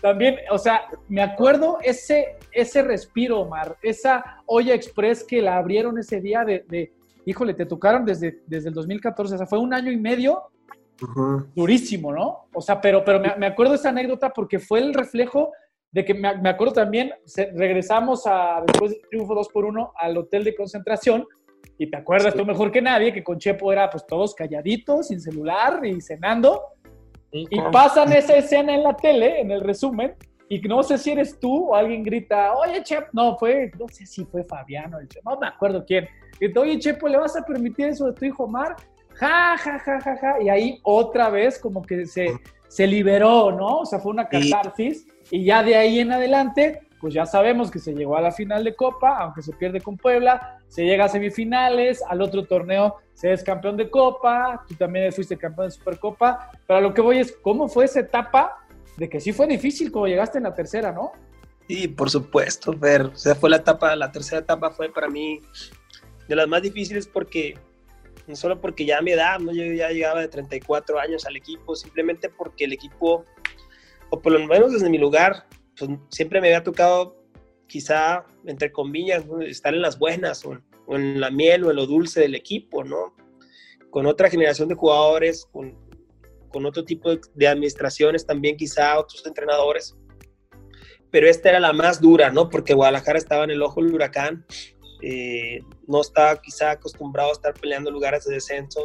También, 0.00 0.36
o 0.50 0.58
sea, 0.58 0.82
me 1.08 1.22
acuerdo 1.22 1.78
ese, 1.82 2.36
ese 2.52 2.82
respiro, 2.82 3.40
Omar, 3.40 3.76
esa 3.82 4.42
olla 4.46 4.74
express 4.74 5.24
que 5.24 5.42
la 5.42 5.56
abrieron 5.56 5.98
ese 5.98 6.20
día 6.20 6.44
de, 6.44 6.92
híjole, 7.24 7.54
te 7.54 7.66
tocaron 7.66 8.04
desde, 8.04 8.40
desde 8.46 8.68
el 8.68 8.74
2014, 8.74 9.34
o 9.34 9.38
sea, 9.38 9.46
fue 9.46 9.58
un 9.58 9.74
año 9.74 9.90
y 9.90 9.96
medio 9.96 10.42
durísimo, 11.54 12.12
¿no? 12.12 12.48
O 12.52 12.60
sea, 12.60 12.80
pero, 12.80 13.04
pero 13.04 13.20
me, 13.20 13.34
me, 13.36 13.46
acuerdo 13.46 13.74
esa 13.74 13.90
anécdota 13.90 14.30
porque 14.30 14.58
fue 14.58 14.80
el 14.80 14.94
reflejo 14.94 15.52
de 15.90 16.04
que 16.04 16.14
me, 16.14 16.36
me 16.38 16.48
acuerdo 16.48 16.74
también, 16.74 17.12
regresamos 17.54 18.26
a, 18.26 18.62
después 18.66 18.92
del 18.92 19.00
triunfo 19.08 19.34
2 19.34 19.48
por 19.48 19.64
1 19.64 19.92
al 19.96 20.16
hotel 20.16 20.44
de 20.44 20.54
concentración 20.54 21.24
y 21.78 21.88
te 21.88 21.96
acuerdas 21.96 22.34
tú 22.34 22.44
mejor 22.44 22.72
que 22.72 22.82
nadie 22.82 23.12
que 23.12 23.22
con 23.22 23.38
Chepo 23.38 23.72
era 23.72 23.88
pues 23.88 24.04
todos 24.04 24.34
calladitos, 24.34 25.08
sin 25.08 25.20
celular 25.20 25.80
y 25.84 26.00
cenando. 26.00 26.60
Y 27.30 27.60
pasan 27.72 28.12
esa 28.12 28.36
escena 28.36 28.74
en 28.74 28.82
la 28.82 28.96
tele, 28.96 29.40
en 29.40 29.50
el 29.50 29.60
resumen, 29.60 30.14
y 30.48 30.60
no 30.60 30.82
sé 30.82 30.96
si 30.96 31.10
eres 31.10 31.38
tú 31.38 31.70
o 31.70 31.74
alguien 31.74 32.02
grita, 32.02 32.54
oye, 32.54 32.82
Chepo, 32.82 33.08
no, 33.12 33.36
fue, 33.36 33.70
no 33.78 33.86
sé 33.88 34.06
si 34.06 34.24
fue 34.24 34.42
Fabiano, 34.44 34.98
el 34.98 35.08
no 35.24 35.38
me 35.38 35.46
acuerdo 35.46 35.84
quién. 35.86 36.08
Grita, 36.40 36.60
oye, 36.60 36.78
Chepo, 36.78 37.06
¿le 37.06 37.18
vas 37.18 37.36
a 37.36 37.44
permitir 37.44 37.88
eso 37.88 38.06
de 38.06 38.14
tu 38.14 38.24
hijo 38.24 38.44
Omar? 38.44 38.76
Ja, 39.14 39.58
ja, 39.58 39.78
ja, 39.78 40.00
ja, 40.00 40.16
ja. 40.16 40.42
Y 40.42 40.48
ahí 40.48 40.80
otra 40.84 41.28
vez 41.28 41.58
como 41.58 41.82
que 41.82 42.06
se, 42.06 42.38
se 42.68 42.86
liberó, 42.86 43.52
¿no? 43.52 43.80
O 43.80 43.86
sea, 43.86 43.98
fue 43.98 44.12
una 44.12 44.28
catarsis. 44.28 45.06
Y 45.30 45.44
ya 45.44 45.62
de 45.62 45.76
ahí 45.76 45.98
en 46.00 46.12
adelante, 46.12 46.80
pues 47.00 47.14
ya 47.14 47.26
sabemos 47.26 47.70
que 47.70 47.78
se 47.78 47.94
llegó 47.94 48.16
a 48.16 48.20
la 48.20 48.32
final 48.32 48.64
de 48.64 48.74
Copa, 48.74 49.18
aunque 49.18 49.42
se 49.42 49.52
pierde 49.52 49.80
con 49.80 49.96
Puebla, 49.96 50.58
se 50.68 50.84
llega 50.84 51.04
a 51.04 51.08
semifinales, 51.08 52.02
al 52.08 52.22
otro 52.22 52.44
torneo 52.44 52.96
se 53.14 53.32
es 53.32 53.42
campeón 53.42 53.76
de 53.76 53.90
Copa, 53.90 54.64
tú 54.68 54.74
también 54.74 55.12
fuiste 55.12 55.36
campeón 55.36 55.68
de 55.68 55.72
Supercopa, 55.72 56.52
pero 56.66 56.80
lo 56.80 56.94
que 56.94 57.00
voy 57.00 57.18
es, 57.18 57.36
¿cómo 57.42 57.68
fue 57.68 57.86
esa 57.86 58.00
etapa 58.00 58.64
de 58.96 59.08
que 59.08 59.20
sí 59.20 59.32
fue 59.32 59.46
difícil 59.46 59.90
como 59.90 60.06
llegaste 60.06 60.38
en 60.38 60.44
la 60.44 60.54
tercera, 60.54 60.92
¿no? 60.92 61.12
Sí, 61.66 61.88
por 61.88 62.10
supuesto, 62.10 62.72
ver, 62.72 63.02
o 63.02 63.16
sea, 63.16 63.34
fue 63.34 63.50
la 63.50 63.56
etapa, 63.56 63.94
la 63.96 64.12
tercera 64.12 64.40
etapa 64.40 64.70
fue 64.70 64.88
para 64.90 65.08
mí 65.08 65.40
de 66.28 66.36
las 66.36 66.46
más 66.46 66.62
difíciles 66.62 67.06
porque 67.06 67.58
no 68.28 68.36
solo 68.36 68.60
porque 68.60 68.84
ya 68.84 68.98
a 68.98 69.02
mi 69.02 69.12
edad, 69.12 69.38
¿no? 69.38 69.52
yo 69.52 69.64
ya 69.64 69.90
llegaba 69.90 70.20
de 70.20 70.28
34 70.28 71.00
años 71.00 71.26
al 71.26 71.36
equipo, 71.36 71.74
simplemente 71.74 72.28
porque 72.28 72.64
el 72.64 72.72
equipo 72.72 73.24
o 74.10 74.20
por 74.20 74.32
lo 74.32 74.46
menos 74.46 74.72
desde 74.72 74.88
mi 74.88 74.98
lugar, 74.98 75.44
pues 75.78 75.90
siempre 76.10 76.40
me 76.40 76.48
había 76.48 76.62
tocado 76.62 77.16
quizá, 77.66 78.24
entre 78.46 78.72
comillas, 78.72 79.24
estar 79.46 79.74
en 79.74 79.82
las 79.82 79.98
buenas 79.98 80.44
o, 80.44 80.58
en 80.88 81.20
la 81.20 81.30
miel 81.30 81.64
o 81.64 81.70
en 81.70 81.76
lo 81.76 81.86
dulce 81.86 82.20
del 82.20 82.34
equipo, 82.34 82.82
¿no? 82.82 83.14
Con 83.90 84.06
otra 84.06 84.30
generación 84.30 84.68
de 84.68 84.74
jugadores, 84.74 85.46
con, 85.52 85.76
otro 86.64 86.84
tipo 86.84 87.14
de, 87.34 87.46
administraciones 87.46 88.26
también, 88.26 88.56
quizá 88.56 88.98
otros 88.98 89.24
entrenadores. 89.26 89.96
Pero 91.10 91.28
esta 91.28 91.50
era 91.50 91.60
la 91.60 91.72
más 91.72 92.00
dura, 92.00 92.30
¿no? 92.30 92.48
Porque 92.48 92.74
Guadalajara 92.74 93.18
estaba 93.18 93.44
en 93.44 93.50
el 93.50 93.62
ojo 93.62 93.82
del 93.82 93.94
huracán, 93.94 94.44
eh, 95.02 95.60
no 95.86 96.00
estaba 96.00 96.40
quizá 96.40 96.72
acostumbrado 96.72 97.30
a 97.30 97.32
estar 97.32 97.54
peleando 97.54 97.90
lugares 97.90 98.24
de 98.24 98.34
descenso 98.34 98.80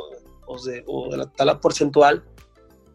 o 0.46 0.64
de, 0.64 0.84
o 0.86 1.10
de 1.10 1.18
la 1.18 1.32
tabla 1.32 1.60
porcentual 1.60 2.24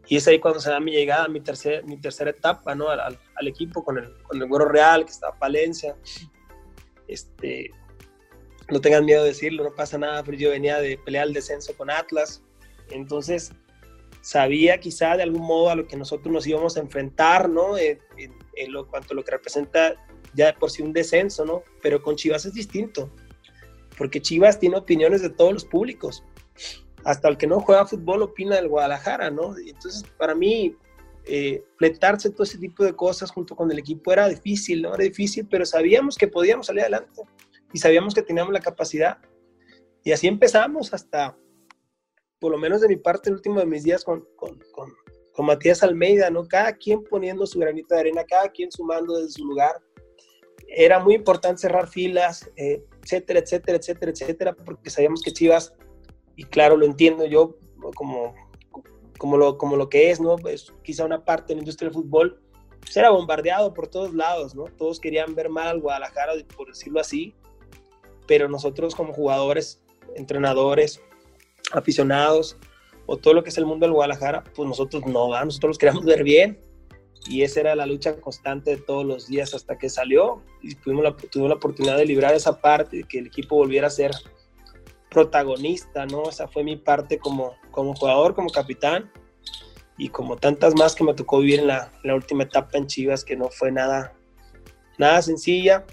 y 0.09 0.17
es 0.17 0.27
ahí 0.27 0.39
cuando 0.39 0.59
se 0.59 0.71
da 0.71 0.81
mi 0.81 0.93
llegada, 0.93 1.29
mi, 1.29 1.41
tercer, 1.41 1.85
mi 1.85 1.99
tercera 1.99 2.31
etapa, 2.31 2.75
¿no? 2.75 2.89
Al, 2.89 3.19
equipo 3.47 3.85
con 3.85 3.99
el, 3.99 4.15
con 4.23 4.41
el 4.41 4.49
Güero 4.49 4.65
Real, 4.65 5.05
que 5.05 5.13
estaba 5.13 5.39
Palencia. 5.39 5.97
Este, 7.07 7.71
no 8.71 8.81
tengan 8.81 9.05
miedo 9.05 9.23
de 9.23 9.29
decirlo, 9.29 9.65
no 9.65 9.75
pasa 9.75 9.99
nada, 9.99 10.23
pero 10.23 10.39
yo 10.39 10.51
venía 10.51 10.81
de 10.81 10.97
pelear 10.99 11.27
el 11.27 11.35
descenso 11.35 11.77
con 11.77 11.91
Atlas. 11.91 12.43
Entonces, 12.91 13.53
sabía 14.23 14.81
quizá 14.81 15.15
de 15.17 15.25
algún 15.25 15.43
modo 15.43 15.69
a 15.69 15.75
lo 15.75 15.87
que 15.87 15.97
nosotros 15.97 16.33
nos 16.33 16.47
íbamos 16.47 16.79
a 16.79 16.81
enfrentar, 16.81 17.51
¿no? 17.51 17.77
En, 17.77 17.99
lo 18.69 18.89
cuanto 18.89 19.13
lo 19.13 19.23
que 19.23 19.33
representa 19.33 19.95
ya 20.35 20.55
por 20.55 20.71
sí 20.71 20.83
un 20.83 20.95
descenso, 20.95 21.45
¿no? 21.45 21.63
Pero 21.83 22.03
con 22.03 22.17
Chivas 22.17 22.47
es 22.47 22.55
distinto, 22.55 23.11
porque 23.99 24.23
Chivas 24.23 24.59
tiene 24.59 24.77
opiniones 24.77 25.21
de 25.21 25.29
todos 25.29 25.53
los 25.53 25.65
públicos 25.67 26.25
hasta 27.05 27.29
el 27.29 27.37
que 27.37 27.47
no 27.47 27.61
juega 27.61 27.87
fútbol 27.87 28.23
opina 28.23 28.57
del 28.57 28.69
Guadalajara, 28.69 29.31
¿no? 29.31 29.57
Entonces, 29.59 30.05
para 30.19 30.35
mí, 30.35 30.77
eh, 31.31 31.63
fletarse 31.77 32.31
todo 32.31 32.45
ese 32.45 32.59
tipo 32.59 32.85
de 32.85 32.95
cosas 32.95 33.31
junto 33.31 33.55
con 33.55 33.71
el 33.71 33.79
equipo 33.79 34.13
era 34.13 34.29
difícil, 34.29 34.83
¿no? 34.83 34.95
Era 34.95 35.05
difícil, 35.05 35.47
pero 35.47 35.67
sabíamos 35.67 36.17
que 36.17 36.29
podíamos 36.29 36.67
salir 36.67 36.83
adelante 36.83 37.23
y 37.73 37.79
sabíamos 37.79 38.15
que 38.15 38.23
teníamos 38.23 38.53
la 38.53 38.61
capacidad. 38.61 39.19
Y 40.05 40.13
así 40.13 40.27
empezamos 40.27 40.95
hasta, 40.95 41.37
por 42.41 42.53
lo 42.53 42.59
menos 42.59 42.81
de 42.81 42.89
mi 42.89 42.97
parte, 42.97 43.29
el 43.29 43.37
último 43.37 43.61
de 43.61 43.67
mis 43.67 43.85
días 43.85 44.05
con, 44.05 44.27
con, 44.37 44.59
con, 44.73 44.95
Matías 45.41 45.85
Almeida, 45.85 46.31
¿no? 46.31 46.49
Cada 46.49 46.73
quien 46.73 47.05
poniendo 47.05 47.47
su 47.47 47.61
granito 47.61 47.95
de 47.95 48.01
arena, 48.01 48.25
cada 48.25 48.49
quien 48.49 48.73
sumando 48.73 49.19
desde 49.19 49.35
su 49.35 49.45
lugar. 49.45 49.81
Era 50.67 50.99
muy 50.99 51.15
importante 51.15 51.61
cerrar 51.61 51.89
filas, 51.89 52.51
eh, 52.57 52.83
etcétera, 53.05 53.39
etcétera, 53.39 53.79
etcétera, 53.79 54.11
etcétera, 54.11 54.57
porque 54.57 54.91
sabíamos 54.91 55.23
que 55.23 55.31
Chivas 55.31 55.73
y 56.39 56.45
claro, 56.45 56.77
lo 56.77 56.87
entiendo 56.87 57.27
yo 57.27 57.57
como, 57.97 58.33
como, 59.19 59.37
lo, 59.37 59.59
como 59.59 59.75
lo 59.75 59.89
que 59.89 60.13
es, 60.13 60.21
¿no? 60.21 60.37
Pues 60.37 60.73
quizá 60.85 61.05
una 61.05 61.25
parte 61.25 61.49
de 61.49 61.57
la 61.57 61.63
industria 61.63 61.91
del 61.91 62.01
fútbol, 62.01 62.41
pues 62.81 62.97
era 62.97 63.11
bombardeado 63.11 63.75
por 63.75 63.89
todos 63.89 64.15
lados, 64.15 64.55
¿no? 64.55 64.67
Todos 64.67 65.01
querían 65.01 65.35
ver 65.35 65.49
mal 65.49 65.67
al 65.67 65.81
Guadalajara, 65.81 66.35
por 66.57 66.69
decirlo 66.69 67.01
así, 67.01 67.35
pero 68.29 68.49
nosotros 68.49 68.95
como 68.95 69.13
jugadores, 69.13 69.83
entrenadores, 70.15 71.03
aficionados, 71.73 72.57
o 73.07 73.17
todo 73.17 73.35
lo 73.35 73.43
que 73.43 73.51
es 73.51 73.59
el 73.59 73.67
mundo 73.67 73.87
del 73.87 73.95
Guadalajara, 73.95 74.45
pues 74.55 74.69
nosotros 74.69 75.05
no, 75.07 75.31
nosotros 75.45 75.71
los 75.71 75.79
queríamos 75.79 76.05
ver 76.05 76.23
bien, 76.23 76.61
y 77.29 77.43
esa 77.43 77.59
era 77.59 77.75
la 77.75 77.85
lucha 77.85 78.15
constante 78.21 78.77
de 78.77 78.77
todos 78.77 79.05
los 79.05 79.27
días 79.27 79.55
hasta 79.55 79.77
que 79.77 79.91
salió 79.91 80.41
y 80.63 80.77
tuvimos 80.77 81.03
la, 81.03 81.17
tuvimos 81.17 81.49
la 81.49 81.57
oportunidad 81.57 81.97
de 81.97 82.07
librar 82.07 82.33
esa 82.33 82.61
parte, 82.61 83.03
que 83.09 83.19
el 83.19 83.27
equipo 83.27 83.57
volviera 83.57 83.89
a 83.89 83.91
ser 83.91 84.13
protagonista, 85.11 86.07
¿no? 86.07 86.29
Esa 86.29 86.49
fue 86.49 86.65
mi 86.65 86.77
parte 86.77 87.19
como, 87.19 87.55
como 87.71 87.95
jugador, 87.95 88.35
como 88.35 88.51
capitán 88.51 89.11
y 89.97 90.09
como 90.09 90.37
tantas 90.37 90.75
más 90.75 90.95
que 90.95 91.05
me 91.05 91.15
tocó 91.15 91.41
vivir 91.41 91.61
en 91.61 91.67
la, 91.69 91.91
última 92.15 92.45
etapa 92.45 92.79
en 92.79 92.87
Chivas, 92.87 93.25
que 93.25 93.37
no 93.37 93.49
fue 93.49 93.73
nada, 93.73 94.15
nada 94.99 95.21
sencilla, 95.23 95.85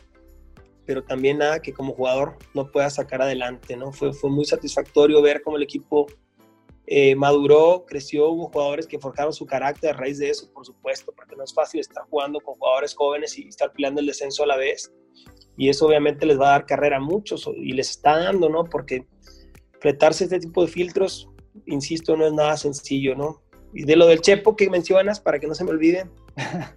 pero 0.85 1.03
también 1.03 1.39
nada 1.39 1.59
que 1.59 1.73
como 1.73 1.93
jugador 1.93 2.37
no 2.53 2.71
pueda 2.71 2.89
sacar 2.89 3.21
adelante, 3.21 3.75
¿no? 3.75 3.91
Fue, 3.91 4.13
fue 4.13 4.29
muy 4.29 4.45
satisfactorio 4.45 5.21
ver 5.21 5.41
cómo 5.41 5.57
el 5.57 5.63
equipo 5.63 6.05
eh, 6.87 7.15
maduró, 7.15 7.83
creció, 7.87 8.29
hubo 8.29 8.49
jugadores 8.49 8.85
que 8.85 8.99
forjaron 8.99 9.33
su 9.33 9.47
carácter 9.47 9.95
a 9.95 9.97
raíz 9.97 10.19
de 10.19 10.29
eso, 10.29 10.51
por 10.53 10.65
supuesto, 10.65 11.11
porque 11.15 11.35
no 11.35 11.43
es 11.43 11.51
fácil 11.51 11.79
estar 11.79 12.03
jugando 12.09 12.39
con 12.39 12.55
jugadores 12.55 12.93
jóvenes 12.93 13.37
y 13.39 13.47
estar 13.47 13.71
peleando 13.71 14.01
el 14.01 14.07
descenso 14.07 14.43
a 14.43 14.47
la 14.47 14.57
vez 14.57 14.93
y 15.57 15.69
eso 15.69 15.87
obviamente 15.87 16.25
les 16.25 16.39
va 16.39 16.47
a 16.47 16.51
dar 16.51 16.65
carrera 16.65 16.97
a 16.97 17.01
muchos 17.01 17.49
y 17.57 17.73
les 17.73 17.89
está 17.89 18.17
dando, 18.17 18.49
¿no? 18.49 18.65
Porque 18.65 19.05
fletarse 19.79 20.25
este 20.25 20.39
tipo 20.39 20.61
de 20.63 20.67
filtros, 20.67 21.29
insisto, 21.65 22.17
no 22.17 22.25
es 22.25 22.33
nada 22.33 22.57
sencillo, 22.57 23.15
¿no? 23.15 23.41
Y 23.73 23.83
de 23.83 23.95
lo 23.95 24.07
del 24.07 24.21
Chepo 24.21 24.55
que 24.55 24.69
mencionas, 24.69 25.19
para 25.19 25.39
que 25.39 25.47
no 25.47 25.55
se 25.55 25.63
me 25.63 25.71
olviden, 25.71 26.09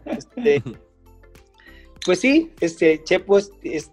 este, 0.07 0.62
pues 2.05 2.20
sí, 2.20 2.53
este 2.61 3.03
Chepo 3.03 3.39
es, 3.39 3.51
es, 3.62 3.93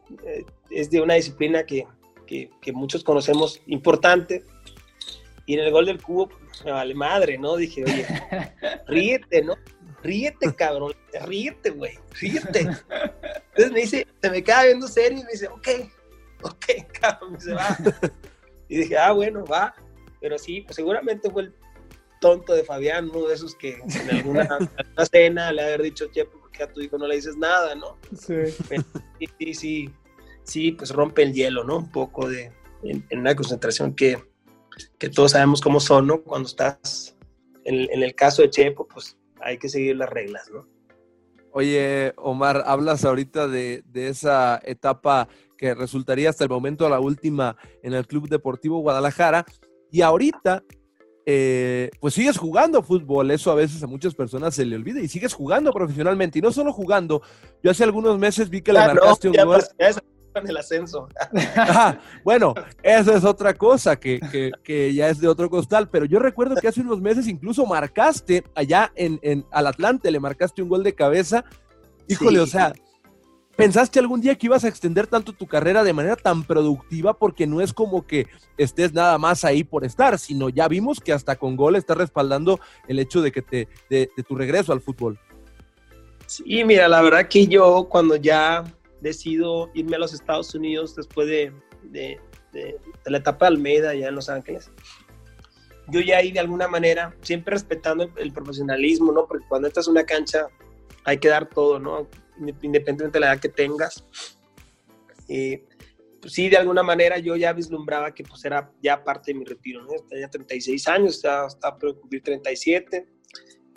es 0.69 0.89
de 0.89 1.01
una 1.01 1.15
disciplina 1.15 1.63
que, 1.63 1.87
que, 2.25 2.49
que, 2.61 2.71
muchos 2.71 3.03
conocemos 3.03 3.61
importante. 3.67 4.43
Y 5.47 5.53
en 5.53 5.59
el 5.59 5.71
gol 5.71 5.85
del 5.85 6.01
cubo, 6.01 6.29
me 6.63 6.71
vale 6.71 6.95
madre, 6.95 7.37
¿no? 7.37 7.55
Dije, 7.55 7.83
oye, 7.83 8.05
ríete, 8.87 9.43
¿no? 9.43 9.55
Ríete, 10.05 10.53
cabrón, 10.55 10.93
ríete, 11.25 11.71
güey, 11.71 11.97
ríete. 12.19 12.59
Entonces 12.59 13.71
me 13.71 13.81
dice, 13.81 14.07
se 14.21 14.29
me 14.29 14.43
queda 14.43 14.63
viendo 14.65 14.87
serio 14.87 15.19
y 15.19 15.23
me 15.23 15.31
dice, 15.31 15.47
ok, 15.47 15.67
ok, 16.43 16.65
cabrón, 17.01 17.31
me 17.31 17.37
dice, 17.37 17.53
va. 17.53 17.77
Y 18.67 18.77
dije, 18.77 18.97
ah, 18.97 19.11
bueno, 19.11 19.45
va. 19.45 19.75
Pero 20.21 20.37
sí, 20.37 20.61
pues 20.61 20.75
seguramente 20.75 21.29
fue 21.29 21.43
el 21.43 21.55
tonto 22.21 22.53
de 22.53 22.63
Fabián, 22.63 23.09
uno 23.13 23.27
de 23.27 23.35
esos 23.35 23.55
que 23.55 23.79
en 23.79 24.09
alguna, 24.09 24.47
cena 25.11 25.51
le 25.51 25.61
haber 25.61 25.81
dicho, 25.83 26.07
che, 26.11 26.25
porque 26.25 26.63
a 26.63 26.71
tu 26.71 26.81
hijo 26.81 26.97
no 26.97 27.07
le 27.07 27.15
dices 27.15 27.37
nada, 27.37 27.75
¿no? 27.75 27.97
Sí. 28.17 28.35
sí, 29.39 29.53
sí, 29.53 29.89
sí, 30.43 30.71
pues 30.71 30.91
rompe 30.91 31.23
el 31.23 31.33
hielo, 31.33 31.63
¿no? 31.63 31.77
Un 31.77 31.91
poco 31.91 32.27
de, 32.27 32.51
en, 32.83 33.05
una 33.11 33.35
concentración 33.35 33.93
que, 33.93 34.23
que, 34.97 35.09
todos 35.09 35.31
sabemos 35.31 35.61
cómo 35.61 35.79
son, 35.79 36.07
¿no? 36.07 36.21
Cuando 36.21 36.47
estás, 36.47 37.15
en, 37.63 37.87
en 37.91 38.01
el 38.01 38.15
caso 38.15 38.41
de 38.41 38.49
Chepo, 38.49 38.87
pues 38.87 39.17
hay 39.45 39.57
que 39.57 39.69
seguir 39.69 39.95
las 39.95 40.09
reglas, 40.09 40.49
¿no? 40.51 40.67
Oye, 41.51 42.13
Omar, 42.17 42.63
hablas 42.65 43.05
ahorita 43.05 43.47
de, 43.47 43.83
esa 43.93 44.59
etapa 44.65 45.29
que 45.57 45.73
resultaría 45.73 46.29
hasta 46.29 46.43
el 46.43 46.49
momento 46.49 46.89
la 46.89 46.99
última 46.99 47.55
en 47.81 47.93
el 47.93 48.05
Club 48.05 48.27
Deportivo 48.27 48.79
Guadalajara. 48.79 49.45
Y 49.89 50.01
ahorita, 50.01 50.63
eh, 51.25 51.91
pues 52.01 52.13
sigues 52.13 52.37
jugando 52.37 52.83
fútbol. 52.83 53.31
Eso 53.31 53.51
a 53.51 53.55
veces 53.55 53.81
a 53.81 53.87
muchas 53.87 54.13
personas 54.13 54.53
se 54.53 54.65
le 54.65 54.75
olvida. 54.75 54.99
Y 54.99 55.07
sigues 55.07 55.33
jugando 55.33 55.71
profesionalmente. 55.71 56.39
Y 56.39 56.41
no 56.41 56.51
solo 56.51 56.73
jugando. 56.73 57.21
Yo 57.63 57.71
hace 57.71 57.85
algunos 57.85 58.19
meses 58.19 58.49
vi 58.49 58.61
que 58.61 58.73
le 58.73 58.79
marcaste 58.79 59.29
un 59.29 59.35
gol. 59.45 59.63
En 60.39 60.49
el 60.49 60.57
ascenso. 60.57 61.07
Ah, 61.57 61.97
bueno, 62.23 62.53
esa 62.83 63.15
es 63.15 63.23
otra 63.23 63.53
cosa 63.53 63.95
que, 63.95 64.19
que, 64.63 64.93
ya 64.93 65.09
es 65.09 65.19
de 65.19 65.27
otro 65.27 65.49
costal, 65.49 65.89
pero 65.89 66.05
yo 66.05 66.19
recuerdo 66.19 66.55
que 66.55 66.67
hace 66.67 66.81
unos 66.81 67.01
meses 67.01 67.27
incluso 67.27 67.65
marcaste 67.65 68.43
allá 68.53 68.91
en, 68.95 69.19
en 69.21 69.45
al 69.51 69.67
Atlante, 69.67 70.11
le 70.11 70.19
marcaste 70.19 70.61
un 70.61 70.69
gol 70.69 70.83
de 70.83 70.93
cabeza. 70.93 71.43
Híjole, 72.07 72.39
o 72.39 72.45
sea, 72.45 72.73
¿Pensaste 73.55 73.99
algún 73.99 74.19
día 74.19 74.35
que 74.35 74.47
ibas 74.47 74.65
a 74.65 74.67
extender 74.67 75.07
tanto 75.07 75.31
tu 75.31 75.47
carrera 75.47 75.83
de 75.83 75.93
manera 75.93 76.17
tan 76.17 76.43
productiva? 76.43 77.13
Porque 77.13 77.47
no 77.47 77.61
es 77.61 77.71
como 77.71 78.05
que 78.05 78.27
estés 78.57 78.93
nada 78.93 79.17
más 79.17 79.45
ahí 79.45 79.63
por 79.63 79.85
estar, 79.85 80.19
sino 80.19 80.49
ya 80.49 80.67
vimos 80.67 80.99
que 80.99 81.13
hasta 81.13 81.37
con 81.37 81.55
gol 81.55 81.77
estás 81.77 81.95
respaldando 81.95 82.59
el 82.89 82.99
hecho 82.99 83.21
de 83.21 83.31
que 83.31 83.41
te, 83.41 83.69
de, 83.89 84.09
tu 84.27 84.35
regreso 84.35 84.73
al 84.73 84.81
fútbol. 84.81 85.17
Sí, 86.25 86.65
mira, 86.65 86.89
la 86.89 87.01
verdad 87.01 87.29
que 87.29 87.47
yo 87.47 87.87
cuando 87.89 88.17
ya 88.17 88.65
decido 89.05 89.69
irme 89.73 89.95
a 89.95 89.99
los 89.99 90.13
Estados 90.13 90.53
Unidos 90.55 90.95
después 90.95 91.27
de, 91.27 91.53
de, 91.83 92.19
de 92.51 92.79
la 93.05 93.19
etapa 93.19 93.45
de 93.45 93.55
Almeida 93.55 93.93
ya 93.93 94.07
en 94.07 94.15
Los 94.15 94.29
Ángeles, 94.29 94.71
yo 95.87 96.01
ya 96.01 96.17
ahí 96.17 96.31
de 96.31 96.39
alguna 96.39 96.67
manera, 96.67 97.15
siempre 97.21 97.53
respetando 97.53 98.11
el, 98.17 98.33
profesionalismo, 98.33 99.11
¿no? 99.11 99.27
Porque 99.27 99.45
cuando 99.47 99.67
estás 99.67 99.87
en 99.87 99.91
una 99.91 100.03
cancha 100.03 100.47
hay 101.03 101.19
que 101.19 101.27
dar 101.27 101.47
todo, 101.47 101.79
¿no? 101.79 102.07
independientemente 102.37 103.11
de 103.11 103.19
la 103.19 103.33
edad 103.33 103.39
que 103.39 103.49
tengas. 103.49 104.03
Eh, 105.29 105.63
pues 106.19 106.33
sí, 106.33 106.49
de 106.49 106.57
alguna 106.57 106.83
manera 106.83 107.19
yo 107.19 107.35
ya 107.35 107.53
vislumbraba 107.53 108.13
que 108.13 108.23
pues 108.23 108.43
era 108.43 108.71
ya 108.81 109.03
parte 109.03 109.31
de 109.31 109.39
mi 109.39 109.45
retiro, 109.45 109.83
¿no? 109.83 109.91
Tenía 110.09 110.27
36 110.27 110.87
años, 110.87 111.15
estaba, 111.15 111.47
estaba 111.47 111.77
por 111.77 111.99
cumplir 111.99 112.23
37. 112.23 113.05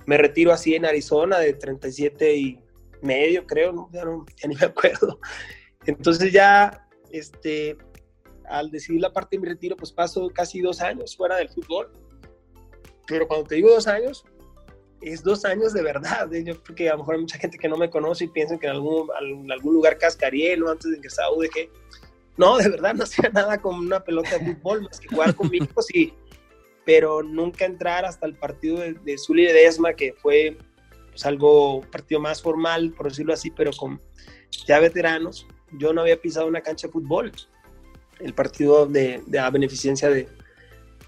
Me 0.07 0.17
retiro 0.17 0.53
así 0.53 0.75
en 0.75 0.87
Arizona 0.87 1.39
de 1.39 1.53
37 1.53 2.37
y 2.37 2.59
medio, 3.03 3.47
creo, 3.47 3.73
¿no? 3.73 3.89
Ya, 3.93 4.05
no, 4.05 4.25
ya 4.37 4.49
ni 4.49 4.55
me 4.55 4.67
acuerdo. 4.67 5.21
Entonces 5.87 6.33
ya, 6.33 6.89
este, 7.11 7.77
al 8.49 8.71
decidir 8.71 9.01
la 9.01 9.13
parte 9.13 9.37
de 9.37 9.41
mi 9.41 9.49
retiro, 9.49 9.77
pues 9.77 9.93
paso 9.93 10.29
casi 10.31 10.61
dos 10.61 10.81
años 10.81 11.17
fuera 11.17 11.37
del 11.37 11.49
fútbol. 11.49 11.91
Pero 13.07 13.27
cuando 13.27 13.47
te 13.47 13.57
digo 13.57 13.71
dos 13.71 13.87
años, 13.87 14.25
es 15.01 15.23
dos 15.23 15.45
años 15.45 15.73
de 15.73 15.83
verdad. 15.83 16.33
¿eh? 16.35 16.45
Yo 16.45 16.63
creo 16.63 16.77
que 16.77 16.89
a 16.89 16.93
lo 16.93 16.99
mejor 16.99 17.15
hay 17.15 17.21
mucha 17.23 17.39
gente 17.39 17.59
que 17.59 17.69
no 17.69 17.77
me 17.77 17.91
conoce 17.91 18.25
y 18.25 18.29
piensan 18.29 18.59
que 18.59 18.67
en 18.67 18.73
algún, 18.73 19.09
algún 19.51 19.75
lugar 19.75 19.99
cascaría 19.99 20.55
Antes 20.55 20.91
de 20.91 20.97
ingresar 20.97 21.27
a 21.27 21.33
UDG. 21.33 21.71
No, 22.37 22.57
de 22.57 22.69
verdad 22.69 22.95
no 22.95 23.05
hacía 23.05 23.31
nada 23.31 23.61
con 23.61 23.77
una 23.77 24.05
pelota 24.05 24.39
de 24.39 24.55
fútbol, 24.55 24.83
más 24.83 25.01
que 25.01 25.09
jugar 25.09 25.35
con 25.35 25.51
mi 25.51 25.59
hijo, 25.59 25.83
sí. 25.83 26.15
Pero 26.85 27.23
nunca 27.23 27.65
entrar 27.65 28.05
hasta 28.05 28.27
el 28.27 28.35
partido 28.35 28.79
de, 28.79 28.95
de 28.95 29.19
Zuli 29.19 29.45
de 29.45 29.71
que 29.97 30.15
fue 30.15 30.57
pues, 31.19 31.27
algo, 31.27 31.79
un 31.79 31.87
partido 31.87 32.21
más 32.21 32.41
formal, 32.41 32.93
por 32.93 33.09
decirlo 33.09 33.33
así, 33.33 33.51
pero 33.51 33.73
con 33.77 34.01
ya 34.69 34.79
veteranos. 34.79 35.49
Yo 35.73 35.93
no 35.93 36.03
había 36.03 36.21
pisado 36.21 36.47
una 36.47 36.61
cancha 36.61 36.87
de 36.87 36.93
fútbol. 36.93 37.33
El 38.21 38.35
partido 38.35 38.87
de, 38.87 39.25
de 39.27 39.51
beneficencia 39.51 40.11
de, 40.11 40.29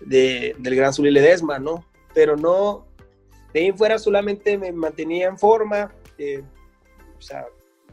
de, 0.01 0.57
del 0.59 0.75
Gran 0.75 0.93
Zuli 0.93 1.13
Ledesma, 1.13 1.61
¿no? 1.61 1.87
Pero 2.13 2.37
no, 2.37 2.89
de 3.55 3.61
ahí 3.61 3.73
fuera 3.73 4.01
solamente 4.01 4.59
me 4.59 4.73
mantenía 4.73 5.29
en 5.29 5.39
forma, 5.39 5.95
eh, 6.19 6.43
o 7.17 7.23
sea, 7.23 7.47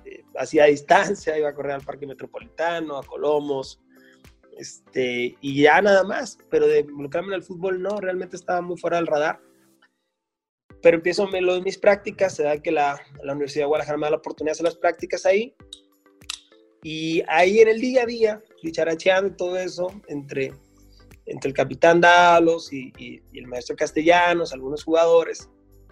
eh, 0.04 0.24
hacía 0.40 0.66
distancia, 0.66 1.38
iba 1.38 1.50
a 1.50 1.54
correr 1.54 1.74
al 1.74 1.82
Parque 1.84 2.08
Metropolitano, 2.08 2.98
a 2.98 3.04
Colomos, 3.04 3.80
este, 4.58 5.38
y 5.40 5.62
ya 5.62 5.84
nada 5.84 6.04
más, 6.04 6.40
pero 6.50 6.66
de 6.66 6.80
involucrarme 6.80 7.30
en 7.30 7.36
el 7.36 7.44
fútbol 7.44 7.80
no, 7.80 8.00
realmente 8.00 8.36
estaba 8.36 8.62
muy 8.62 8.76
fuera 8.76 8.98
del 8.98 9.06
radar. 9.06 9.40
Pero 10.82 10.98
empiezo 10.98 11.28
lo 11.28 11.56
de 11.56 11.62
mis 11.62 11.78
prácticas, 11.78 12.36
se 12.36 12.44
da 12.44 12.58
que 12.62 12.72
la, 12.72 13.00
la 13.24 13.34
Universidad 13.34 13.64
de 13.64 13.68
Guadalajara 13.68 13.98
me 13.98 14.06
da 14.06 14.12
la 14.12 14.18
oportunidad 14.18 14.52
de 14.52 14.58
hacer 14.58 14.66
las 14.66 14.76
prácticas 14.76 15.26
ahí, 15.26 15.56
y 16.84 17.24
ahí 17.28 17.60
en 17.60 17.68
el 17.68 17.82
día 17.82 18.04
a 18.04 18.06
día, 18.06 18.44
dicharacheando 18.62 19.30
y 19.30 19.36
todo 19.36 19.58
eso, 19.58 19.88
entre 20.08 20.54
entre 21.28 21.50
el 21.50 21.56
capitán 21.56 22.02
Dalos 22.02 22.72
y, 22.72 23.22
el 23.34 23.48
maestro 23.48 23.76
Castellanos, 23.76 24.54
algunos 24.54 24.84
jugadores, 24.84 25.50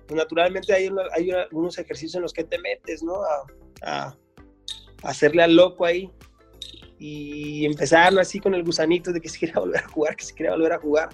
pues 0.07 0.17
naturalmente 0.17 0.73
hay, 0.73 0.89
hay 1.13 1.31
algunos 1.31 1.77
ejercicios 1.77 2.15
en 2.15 2.21
los 2.21 2.33
que 2.33 2.43
te 2.43 2.57
metes, 2.59 3.03
¿no? 3.03 3.21
A, 3.83 4.15
hacerle 5.03 5.43
al 5.43 5.55
loco 5.55 5.85
ahí. 5.85 6.09
Y 6.97 7.65
empezaron 7.65 8.17
así 8.19 8.39
con 8.39 8.55
el 8.55 8.63
gusanito 8.63 9.11
de 9.11 9.19
que 9.19 9.29
se 9.29 9.37
quería 9.37 9.55
volver 9.55 9.83
a 9.83 9.87
jugar, 9.89 10.15
que 10.15 10.23
se 10.23 10.33
quería 10.33 10.53
volver 10.53 10.71
a 10.71 10.79
jugar. 10.79 11.09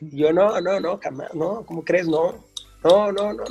Y 0.00 0.18
yo, 0.18 0.32
no, 0.32 0.60
no, 0.60 0.78
no, 0.80 1.00
no, 1.34 1.66
¿cómo 1.66 1.84
crees? 1.84 2.06
No, 2.06 2.44
no, 2.84 3.12
no, 3.12 3.32
no. 3.32 3.44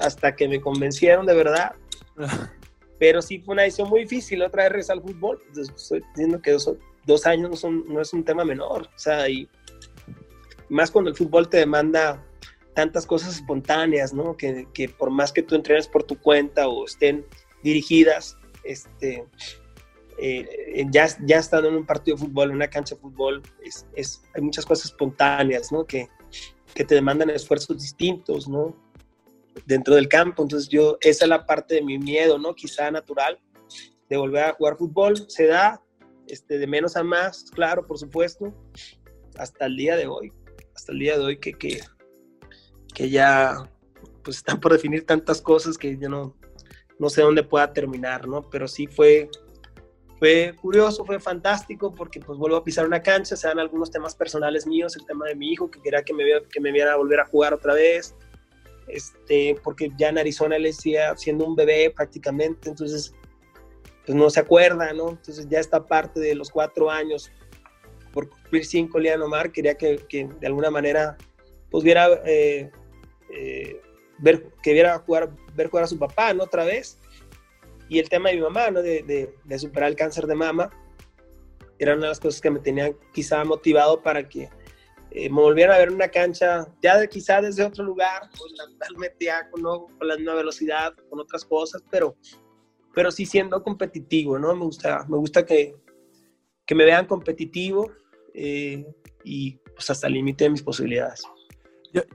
Hasta 0.00 0.34
que 0.34 0.48
me 0.48 0.60
convencieron 0.60 1.26
de 1.26 1.34
verdad. 1.34 1.74
Pero 2.98 3.20
sí 3.20 3.40
fue 3.40 3.54
una 3.54 3.62
decisión 3.62 3.88
muy 3.88 4.02
difícil 4.02 4.42
otra 4.42 4.64
vez 4.64 4.72
regresar 4.72 4.96
al 4.98 5.02
fútbol. 5.02 5.40
estoy 5.56 6.02
diciendo 6.14 6.40
que 6.40 6.52
dos, 6.52 6.72
dos 7.04 7.26
años 7.26 7.50
no, 7.50 7.56
son, 7.56 7.84
no 7.88 8.00
es 8.00 8.12
un 8.12 8.24
tema 8.24 8.44
menor. 8.44 8.82
O 8.82 8.98
sea, 8.98 9.28
y 9.28 9.48
más 10.68 10.90
cuando 10.90 11.10
el 11.10 11.16
fútbol 11.16 11.48
te 11.48 11.58
demanda 11.58 12.24
tantas 12.74 13.04
cosas 13.06 13.36
espontáneas, 13.36 14.14
¿no? 14.14 14.36
Que, 14.36 14.68
que, 14.72 14.88
por 14.88 15.10
más 15.10 15.32
que 15.32 15.42
tú 15.42 15.54
entrenes 15.54 15.88
por 15.88 16.04
tu 16.04 16.18
cuenta 16.18 16.68
o 16.68 16.86
estén 16.86 17.26
dirigidas, 17.62 18.38
este, 18.64 19.26
eh, 20.18 20.86
ya, 20.90 21.08
ya 21.26 21.38
estando 21.38 21.68
en 21.68 21.74
un 21.74 21.86
partido 21.86 22.16
de 22.16 22.24
fútbol, 22.24 22.50
en 22.50 22.56
una 22.56 22.68
cancha 22.68 22.94
de 22.94 23.00
fútbol, 23.00 23.42
es, 23.62 23.86
es, 23.94 24.22
hay 24.34 24.42
muchas 24.42 24.64
cosas 24.64 24.86
espontáneas, 24.86 25.72
¿no? 25.72 25.84
Que, 25.84 26.08
que 26.74 26.84
te 26.84 26.94
demandan 26.94 27.30
esfuerzos 27.30 27.78
distintos, 27.78 28.48
¿no? 28.48 28.76
Dentro 29.66 29.94
del 29.94 30.08
campo. 30.08 30.42
Entonces 30.42 30.68
yo, 30.68 30.96
esa 31.00 31.24
es 31.24 31.28
la 31.28 31.46
parte 31.46 31.76
de 31.76 31.82
mi 31.82 31.98
miedo, 31.98 32.38
¿no? 32.38 32.54
Quizá 32.54 32.90
natural, 32.90 33.38
de 34.08 34.16
volver 34.16 34.44
a 34.44 34.52
jugar 34.54 34.76
fútbol. 34.76 35.14
Se 35.28 35.46
da, 35.46 35.82
este, 36.26 36.58
de 36.58 36.66
menos 36.66 36.96
a 36.96 37.02
más, 37.02 37.50
claro, 37.50 37.86
por 37.86 37.98
supuesto, 37.98 38.54
hasta 39.36 39.66
el 39.66 39.76
día 39.76 39.96
de 39.96 40.06
hoy, 40.06 40.32
hasta 40.74 40.92
el 40.92 40.98
día 40.98 41.18
de 41.18 41.24
hoy 41.24 41.38
que, 41.38 41.52
que, 41.52 41.80
que 42.94 43.10
ya 43.10 43.68
pues 44.22 44.38
están 44.38 44.60
por 44.60 44.72
definir 44.72 45.04
tantas 45.04 45.40
cosas 45.40 45.76
que 45.76 45.98
yo 45.98 46.08
no, 46.08 46.36
no 46.98 47.10
sé 47.10 47.22
dónde 47.22 47.42
pueda 47.42 47.72
terminar, 47.72 48.28
¿no? 48.28 48.48
Pero 48.48 48.68
sí 48.68 48.86
fue, 48.86 49.28
fue 50.22 50.54
curioso, 50.54 51.04
fue 51.04 51.18
fantástico 51.18 51.92
porque 51.92 52.20
pues 52.20 52.38
vuelvo 52.38 52.56
a 52.56 52.62
pisar 52.62 52.86
una 52.86 53.02
cancha, 53.02 53.34
se 53.34 53.48
dan 53.48 53.58
algunos 53.58 53.90
temas 53.90 54.14
personales 54.14 54.68
míos, 54.68 54.94
el 54.94 55.04
tema 55.04 55.26
de 55.26 55.34
mi 55.34 55.50
hijo, 55.50 55.68
que 55.68 55.82
quería 55.82 56.04
que 56.04 56.14
me, 56.14 56.22
que 56.48 56.60
me 56.60 56.70
viera 56.70 56.94
volver 56.94 57.18
a 57.18 57.26
jugar 57.26 57.52
otra 57.52 57.74
vez, 57.74 58.14
este, 58.86 59.56
porque 59.64 59.90
ya 59.98 60.10
en 60.10 60.18
Arizona 60.18 60.54
él 60.54 60.62
decía 60.62 61.16
siendo 61.16 61.44
un 61.44 61.56
bebé 61.56 61.90
prácticamente, 61.90 62.68
entonces 62.68 63.12
pues 64.06 64.14
no 64.14 64.30
se 64.30 64.38
acuerda, 64.38 64.92
¿no? 64.92 65.10
Entonces 65.10 65.48
ya 65.48 65.58
esta 65.58 65.84
parte 65.88 66.20
de 66.20 66.36
los 66.36 66.50
cuatro 66.50 66.88
años, 66.88 67.32
por 68.12 68.28
cumplir 68.28 68.64
cinco, 68.64 69.00
Lian 69.00 69.22
Omar 69.22 69.50
quería 69.50 69.74
que, 69.74 69.98
de 70.08 70.46
alguna 70.46 70.70
manera 70.70 71.16
pues 71.68 71.82
viera, 71.82 72.22
eh, 72.26 72.70
eh, 73.28 73.80
ver, 74.18 74.46
que 74.62 74.72
viera 74.72 75.00
jugar, 75.00 75.30
ver 75.56 75.66
jugar 75.66 75.86
a 75.86 75.88
su 75.88 75.98
papá, 75.98 76.32
¿no? 76.32 76.44
Otra 76.44 76.64
vez. 76.64 76.96
Y 77.92 77.98
el 77.98 78.08
tema 78.08 78.30
de 78.30 78.36
mi 78.36 78.40
mamá, 78.40 78.70
¿no? 78.70 78.80
De, 78.80 79.02
de, 79.02 79.34
de 79.44 79.58
superar 79.58 79.90
el 79.90 79.96
cáncer 79.96 80.26
de 80.26 80.34
mama, 80.34 80.70
era 81.78 81.92
una 81.92 82.04
de 82.04 82.08
las 82.08 82.20
cosas 82.20 82.40
que 82.40 82.50
me 82.50 82.58
tenían 82.58 82.96
quizá 83.12 83.44
motivado 83.44 84.00
para 84.00 84.26
que 84.26 84.48
eh, 85.10 85.28
me 85.28 85.42
volvieran 85.42 85.76
a 85.76 85.78
ver 85.78 85.90
una 85.90 86.08
cancha, 86.08 86.66
ya 86.80 86.96
de, 86.96 87.06
quizá 87.06 87.42
desde 87.42 87.64
otro 87.64 87.84
lugar, 87.84 88.30
pues 88.30 88.54
con, 89.50 89.62
¿no? 89.62 89.86
con 89.98 90.08
la 90.08 90.16
misma 90.16 90.34
velocidad, 90.34 90.94
con 91.10 91.20
otras 91.20 91.44
cosas, 91.44 91.84
pero 91.90 92.16
pero 92.94 93.10
sí 93.10 93.26
siendo 93.26 93.62
competitivo, 93.62 94.38
¿no? 94.38 94.54
Me 94.54 94.64
gusta, 94.64 95.04
me 95.08 95.18
gusta 95.18 95.44
que, 95.44 95.74
que 96.66 96.74
me 96.74 96.84
vean 96.84 97.06
competitivo 97.06 97.90
eh, 98.34 98.86
y 99.22 99.58
pues 99.74 99.90
hasta 99.90 100.06
el 100.06 100.14
límite 100.14 100.44
de 100.44 100.50
mis 100.50 100.62
posibilidades. 100.62 101.22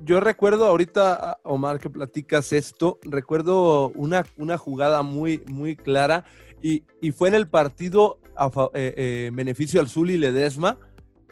Yo, 0.03 0.19
recuerdo 0.19 0.65
ahorita, 0.65 1.39
Omar, 1.43 1.79
que 1.79 1.89
platicas 1.89 2.51
esto, 2.51 2.97
recuerdo 3.03 3.89
una, 3.89 4.25
una 4.35 4.57
jugada 4.57 5.03
muy, 5.03 5.43
muy 5.47 5.75
clara 5.75 6.25
y, 6.63 6.83
y 6.99 7.11
fue 7.11 7.29
en 7.29 7.35
el 7.35 7.47
partido 7.47 8.19
a, 8.35 8.49
eh, 8.73 8.93
eh, 8.97 9.31
beneficio 9.33 9.79
al 9.79 9.87
Zuli 9.87 10.17
Ledesma, 10.17 10.77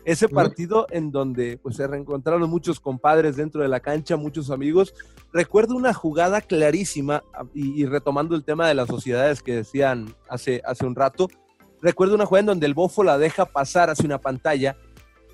ese 0.06 0.30
partido 0.30 0.86
en 0.92 1.12
donde 1.12 1.58
pues, 1.58 1.78
se 1.78 1.88
reencontraron 1.88 2.48
muchos 2.48 2.80
compadres 2.80 3.38
dentro 3.38 3.64
de 3.64 3.68
la 3.68 3.80
cancha, 3.80 4.16
muchos 4.16 4.52
amigos. 4.52 4.94
Recuerdo 5.34 5.76
una 5.76 5.94
jugada 5.94 6.42
clarísima 6.42 7.24
y, 7.56 7.86
retomando 7.86 8.36
el 8.36 8.44
tema 8.44 8.68
de 8.68 8.76
las 8.76 8.88
sociedades 8.88 9.42
que 9.42 9.56
decían 9.56 10.14
hace, 10.30 10.62
hace 10.64 10.86
un 10.86 10.96
rato. 10.96 11.28
Recuerdo 11.82 12.14
una 12.14 12.28
jugada 12.28 12.42
en 12.42 12.46
donde 12.46 12.68
el 12.68 12.76
bofo 12.76 13.04
la 13.04 13.18
deja 13.18 13.46
pasar 13.46 13.90
hacia 13.90 14.06
una 14.06 14.20
pantalla. 14.20 14.78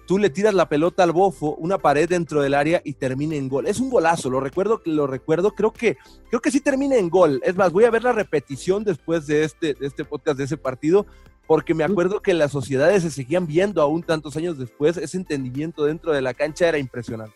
Tú 0.07 0.17
le 0.17 0.29
tiras 0.29 0.53
la 0.53 0.67
pelota 0.67 1.03
al 1.03 1.11
bofo, 1.11 1.55
una 1.55 1.77
pared 1.77 2.09
dentro 2.09 2.41
del 2.41 2.53
área 2.53 2.81
y 2.83 2.93
termina 2.93 3.35
en 3.35 3.47
gol. 3.47 3.67
Es 3.67 3.79
un 3.79 3.89
golazo, 3.89 4.29
lo 4.29 4.39
recuerdo, 4.39 4.81
lo 4.85 5.07
recuerdo. 5.07 5.51
Creo 5.51 5.71
que, 5.71 5.97
creo 6.29 6.41
que 6.41 6.51
sí 6.51 6.59
termina 6.59 6.97
en 6.97 7.09
gol. 7.09 7.41
Es 7.43 7.55
más, 7.55 7.71
voy 7.71 7.85
a 7.85 7.91
ver 7.91 8.03
la 8.03 8.11
repetición 8.11 8.83
después 8.83 9.27
de 9.27 9.43
este, 9.43 9.73
de 9.73 9.87
este 9.87 10.03
podcast 10.03 10.37
de 10.37 10.45
ese 10.45 10.57
partido 10.57 11.05
porque 11.51 11.73
me 11.73 11.83
acuerdo 11.83 12.21
que 12.21 12.33
las 12.33 12.51
sociedades 12.53 13.03
se 13.03 13.11
seguían 13.11 13.45
viendo 13.45 13.81
aún 13.81 14.03
tantos 14.03 14.37
años 14.37 14.57
después, 14.57 14.95
ese 14.95 15.17
entendimiento 15.17 15.83
dentro 15.83 16.13
de 16.13 16.21
la 16.21 16.33
cancha 16.33 16.69
era 16.69 16.77
impresionante. 16.77 17.35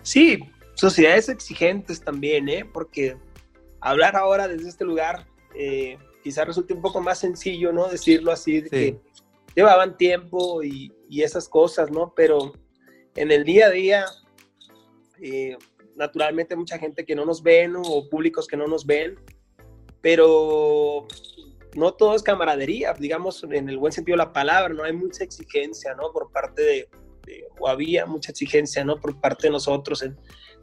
Sí, 0.00 0.38
sociedades 0.72 1.28
exigentes 1.28 2.00
también, 2.00 2.48
¿eh? 2.48 2.64
porque 2.64 3.18
hablar 3.80 4.16
ahora 4.16 4.48
desde 4.48 4.70
este 4.70 4.86
lugar, 4.86 5.26
eh, 5.54 5.98
quizás 6.24 6.46
resulte 6.46 6.72
un 6.72 6.80
poco 6.80 7.02
más 7.02 7.18
sencillo, 7.18 7.74
¿no? 7.74 7.88
Decirlo 7.88 8.32
así, 8.32 8.62
de 8.62 8.70
que 8.70 8.98
llevaban 9.54 9.98
tiempo 9.98 10.62
y, 10.62 10.90
y, 11.10 11.22
esas 11.22 11.48
cosas, 11.48 11.90
¿no? 11.90 12.14
Pero 12.14 12.52
en 13.16 13.30
el 13.30 13.44
día 13.44 13.66
a 13.66 13.70
día, 13.70 14.06
eh, 15.20 15.56
naturalmente 15.96 16.56
mucha 16.56 16.78
gente 16.78 17.04
que 17.04 17.14
no 17.14 17.24
nos 17.24 17.42
ven 17.42 17.74
o 17.76 18.08
públicos 18.08 18.46
que 18.46 18.56
no 18.56 18.66
nos 18.66 18.86
ven, 18.86 19.18
pero 20.00 21.06
no 21.74 21.92
todo 21.92 22.14
es 22.14 22.22
camaradería, 22.22 22.94
digamos, 22.94 23.44
en 23.44 23.68
el 23.68 23.78
buen 23.78 23.92
sentido 23.92 24.14
de 24.14 24.24
la 24.24 24.32
palabra, 24.32 24.72
¿no? 24.72 24.84
Hay 24.84 24.92
mucha 24.92 25.24
exigencia, 25.24 25.94
¿no? 25.94 26.12
Por 26.12 26.30
parte 26.32 26.62
de, 26.62 26.88
o 27.58 27.68
había 27.68 28.06
mucha 28.06 28.32
exigencia, 28.32 28.84
¿no? 28.84 29.00
Por 29.00 29.20
parte 29.20 29.48
de 29.48 29.52
nosotros 29.52 30.02
en, 30.02 30.16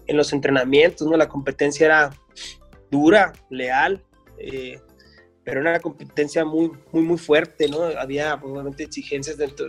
en 0.08 0.18
los 0.18 0.34
entrenamientos, 0.34 1.08
¿no? 1.08 1.16
La 1.16 1.30
competencia 1.30 1.86
era 1.86 2.10
dura, 2.90 3.34
leal, 3.50 4.04
eh, 4.38 4.80
pero 5.44 5.62
era 5.62 5.72
una 5.72 5.80
competencia 5.80 6.44
muy, 6.44 6.72
muy, 6.92 7.04
muy 7.04 7.18
fuerte, 7.18 7.70
¿no? 7.70 7.84
Había, 7.84 8.36
obviamente, 8.36 8.84
exigencias 8.84 9.38
dentro 9.38 9.68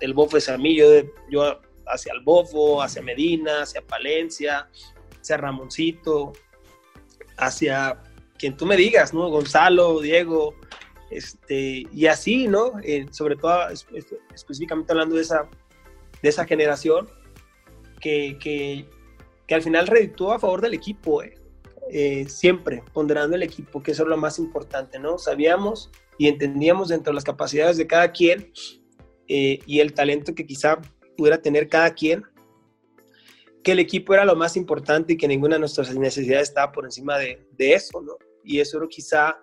del 0.00 0.14
bofo 0.14 0.36
de 0.36 0.40
Samillo, 0.40 0.86
yo 1.30 1.60
hacia 1.86 2.12
el 2.12 2.20
bofo, 2.20 2.82
hacia 2.82 3.02
Medina, 3.02 3.62
hacia 3.62 3.82
Palencia, 3.82 4.68
hacia 5.20 5.36
Ramoncito, 5.36 6.32
hacia 7.36 8.00
quien 8.38 8.56
tú 8.56 8.66
me 8.66 8.76
digas, 8.76 9.12
¿no? 9.12 9.28
Gonzalo, 9.28 10.00
Diego, 10.00 10.54
este, 11.10 11.84
y 11.92 12.06
así, 12.06 12.48
¿no? 12.48 12.72
Eh, 12.82 13.06
sobre 13.10 13.36
todo, 13.36 13.68
específicamente 14.34 14.92
hablando 14.92 15.16
de 15.16 15.22
esa, 15.22 15.48
de 16.22 16.28
esa 16.28 16.44
generación, 16.44 17.08
que, 18.00 18.38
que, 18.40 18.86
que 19.46 19.54
al 19.54 19.62
final 19.62 19.86
redituó 19.86 20.32
a 20.32 20.38
favor 20.38 20.60
del 20.60 20.74
equipo, 20.74 21.22
eh. 21.22 21.34
Eh, 21.92 22.28
siempre 22.28 22.84
ponderando 22.92 23.34
el 23.34 23.42
equipo, 23.42 23.82
que 23.82 23.90
eso 23.90 24.04
es 24.04 24.08
lo 24.08 24.16
más 24.16 24.38
importante, 24.38 25.00
¿no? 25.00 25.18
Sabíamos 25.18 25.90
y 26.18 26.28
entendíamos 26.28 26.88
dentro 26.88 27.10
de 27.10 27.16
las 27.16 27.24
capacidades 27.24 27.76
de 27.78 27.88
cada 27.88 28.12
quien 28.12 28.52
y 29.32 29.78
el 29.78 29.94
talento 29.94 30.34
que 30.34 30.44
quizá 30.44 30.80
pudiera 31.16 31.40
tener 31.40 31.68
cada 31.68 31.94
quien, 31.94 32.24
que 33.62 33.72
el 33.72 33.78
equipo 33.78 34.12
era 34.12 34.24
lo 34.24 34.34
más 34.34 34.56
importante 34.56 35.12
y 35.12 35.16
que 35.16 35.28
ninguna 35.28 35.54
de 35.54 35.60
nuestras 35.60 35.94
necesidades 35.94 36.48
estaba 36.48 36.72
por 36.72 36.84
encima 36.84 37.16
de, 37.16 37.46
de 37.52 37.74
eso, 37.74 38.00
¿no? 38.00 38.16
y 38.44 38.60
eso 38.60 38.80
quizá 38.88 39.38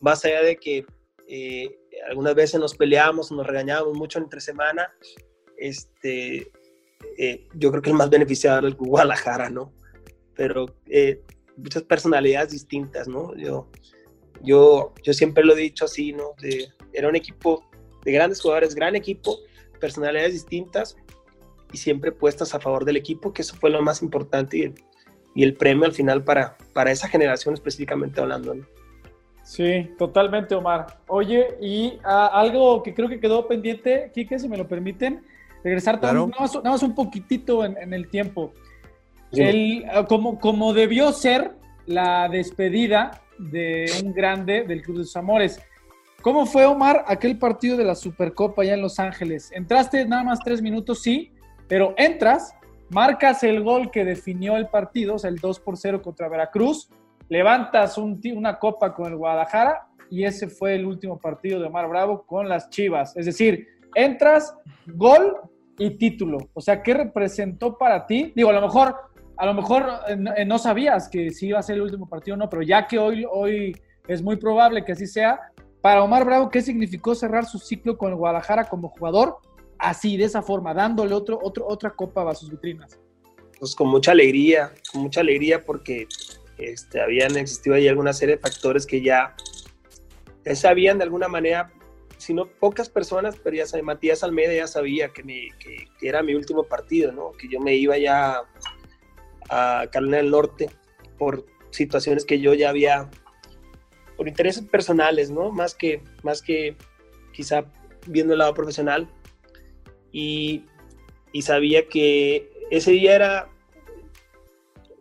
más 0.00 0.24
allá 0.24 0.42
de 0.42 0.56
que 0.56 0.84
eh, 1.28 1.78
algunas 2.08 2.34
veces 2.34 2.60
nos 2.60 2.74
peleamos, 2.74 3.30
nos 3.30 3.46
regañábamos 3.46 3.96
mucho 3.96 4.18
entre 4.18 4.40
semana, 4.40 4.92
este, 5.56 6.50
eh, 7.18 7.46
yo 7.54 7.70
creo 7.70 7.82
que 7.82 7.90
el 7.90 7.96
más 7.96 8.10
beneficiado 8.10 8.58
era 8.58 8.68
el 8.68 8.74
Guadalajara, 8.74 9.48
¿no? 9.48 9.72
Pero 10.34 10.66
eh, 10.86 11.22
muchas 11.56 11.84
personalidades 11.84 12.50
distintas, 12.50 13.06
¿no? 13.06 13.36
Yo, 13.36 13.70
yo, 14.42 14.92
yo 15.02 15.12
siempre 15.12 15.44
lo 15.44 15.54
he 15.54 15.60
dicho 15.60 15.84
así, 15.84 16.12
¿no? 16.12 16.34
era 16.92 17.08
un 17.08 17.16
equipo 17.16 17.70
de 18.04 18.12
grandes 18.12 18.40
jugadores, 18.40 18.74
gran 18.74 18.96
equipo, 18.96 19.38
personalidades 19.80 20.32
distintas 20.32 20.96
y 21.72 21.78
siempre 21.78 22.12
puestas 22.12 22.54
a 22.54 22.60
favor 22.60 22.84
del 22.84 22.96
equipo, 22.96 23.32
que 23.32 23.42
eso 23.42 23.56
fue 23.56 23.70
lo 23.70 23.82
más 23.82 24.02
importante 24.02 24.58
y 24.58 24.74
y 25.34 25.42
el 25.42 25.54
premio 25.54 25.84
al 25.84 25.92
final 25.92 26.24
para, 26.24 26.56
para 26.72 26.90
esa 26.90 27.08
generación 27.08 27.54
específicamente 27.54 28.20
hablando. 28.20 28.54
Sí, 29.42 29.90
totalmente, 29.98 30.54
Omar. 30.54 30.98
Oye, 31.08 31.56
y 31.60 31.98
ah, 32.04 32.30
algo 32.32 32.82
que 32.82 32.94
creo 32.94 33.08
que 33.08 33.18
quedó 33.18 33.48
pendiente, 33.48 34.10
Kike, 34.14 34.38
si 34.38 34.48
me 34.48 34.56
lo 34.56 34.68
permiten, 34.68 35.22
regresar 35.64 36.00
nada, 36.00 36.26
más, 36.62 36.82
un 36.82 36.94
poquitito 36.94 37.64
en, 37.64 37.92
el 37.92 38.08
tiempo. 38.08 38.52
El, 39.32 39.84
ah, 39.90 40.06
como, 40.06 40.38
como 40.38 40.72
debió 40.72 41.12
ser 41.12 41.52
la 41.86 42.28
despedida 42.28 43.22
de 43.38 43.86
un 44.04 44.12
grande 44.12 44.62
del 44.62 44.82
Club 44.82 44.98
de 44.98 45.04
sus 45.04 45.16
Amores. 45.16 45.60
¿Cómo 46.22 46.46
fue, 46.46 46.66
Omar, 46.66 47.04
aquel 47.08 47.36
partido 47.36 47.76
de 47.76 47.82
la 47.82 47.96
Supercopa 47.96 48.62
allá 48.62 48.74
en 48.74 48.80
Los 48.80 49.00
Ángeles? 49.00 49.50
Entraste 49.52 50.06
nada 50.06 50.22
más 50.22 50.38
tres 50.38 50.62
minutos, 50.62 51.02
sí, 51.02 51.32
pero 51.66 51.94
entras 51.96 52.54
marcas 52.90 53.42
el 53.42 53.60
gol 53.60 53.90
que 53.90 54.04
definió 54.04 54.56
el 54.56 54.68
partido, 54.68 55.16
o 55.16 55.18
sea, 55.18 55.30
el 55.30 55.38
2 55.38 55.58
por 55.58 55.76
0 55.76 56.00
contra 56.00 56.28
Veracruz, 56.28 56.88
levantas 57.28 57.98
una 57.98 58.60
copa 58.60 58.94
con 58.94 59.10
el 59.10 59.16
Guadalajara 59.16 59.88
y 60.10 60.22
ese 60.22 60.46
fue 60.46 60.76
el 60.76 60.86
último 60.86 61.18
partido 61.18 61.58
de 61.58 61.66
Omar 61.66 61.88
Bravo 61.88 62.22
con 62.24 62.48
las 62.48 62.70
Chivas. 62.70 63.16
Es 63.16 63.26
decir, 63.26 63.66
entras, 63.96 64.54
gol 64.86 65.38
y 65.76 65.90
título. 65.90 66.38
O 66.54 66.60
sea, 66.60 66.84
¿qué 66.84 66.94
representó 66.94 67.76
para 67.76 68.06
ti? 68.06 68.32
Digo, 68.36 68.50
a 68.50 68.52
lo 68.52 68.60
mejor, 68.60 68.94
a 69.36 69.46
lo 69.46 69.54
mejor 69.54 69.86
eh, 70.06 70.16
eh, 70.36 70.44
no 70.44 70.58
sabías 70.58 71.08
que 71.08 71.30
si 71.30 71.48
iba 71.48 71.58
a 71.58 71.62
ser 71.64 71.76
el 71.76 71.82
último 71.82 72.08
partido 72.08 72.36
o 72.36 72.38
no, 72.38 72.48
pero 72.48 72.62
ya 72.62 72.86
que 72.86 72.98
hoy, 72.98 73.26
hoy 73.28 73.74
es 74.06 74.22
muy 74.22 74.36
probable 74.36 74.84
que 74.84 74.92
así 74.92 75.06
sea, 75.06 75.40
para 75.82 76.02
Omar 76.02 76.24
Bravo, 76.24 76.48
¿qué 76.48 76.62
significó 76.62 77.14
cerrar 77.14 77.44
su 77.44 77.58
ciclo 77.58 77.98
con 77.98 78.10
el 78.10 78.16
Guadalajara 78.16 78.68
como 78.68 78.88
jugador 78.88 79.38
así, 79.78 80.16
de 80.16 80.24
esa 80.24 80.40
forma, 80.40 80.72
dándole 80.72 81.12
otro, 81.12 81.38
otro, 81.42 81.66
otra 81.66 81.90
copa 81.90 82.28
a 82.30 82.34
sus 82.34 82.50
vitrinas? 82.50 83.00
Pues 83.58 83.74
con 83.74 83.88
mucha 83.88 84.12
alegría, 84.12 84.72
con 84.92 85.02
mucha 85.02 85.20
alegría 85.20 85.64
porque 85.64 86.06
este, 86.58 87.00
habían 87.00 87.36
existido 87.36 87.76
ahí 87.76 87.88
alguna 87.88 88.12
serie 88.12 88.36
de 88.36 88.40
factores 88.40 88.86
que 88.86 89.02
ya, 89.02 89.34
sabían 90.54 90.98
de 90.98 91.04
alguna 91.04 91.28
manera, 91.28 91.72
si 92.18 92.32
no 92.32 92.46
pocas 92.46 92.88
personas, 92.88 93.36
pero 93.42 93.56
ya 93.56 93.66
sabía, 93.66 93.84
Matías 93.84 94.22
Almeida 94.22 94.54
ya 94.54 94.66
sabía 94.66 95.08
que, 95.08 95.22
que, 95.58 96.08
era 96.08 96.22
mi 96.22 96.34
último 96.34 96.64
partido, 96.64 97.10
¿no? 97.12 97.32
que 97.32 97.48
yo 97.48 97.60
me 97.60 97.74
iba 97.74 97.98
ya 97.98 98.42
a 99.48 99.86
Carolina 99.90 100.18
del 100.18 100.30
Norte 100.30 100.70
por 101.18 101.44
situaciones 101.70 102.24
que 102.24 102.40
yo 102.40 102.54
ya 102.54 102.70
había, 102.70 103.10
por 104.22 104.28
intereses 104.28 104.62
personales, 104.62 105.32
¿no? 105.32 105.50
Más 105.50 105.74
que, 105.74 106.00
más 106.22 106.42
que 106.42 106.76
quizá 107.32 107.64
viendo 108.06 108.34
el 108.34 108.38
lado 108.38 108.54
profesional, 108.54 109.08
y, 110.12 110.64
sabía 111.40 111.88
que 111.88 112.48
ese 112.70 112.92
día 112.92 113.16
era, 113.16 113.50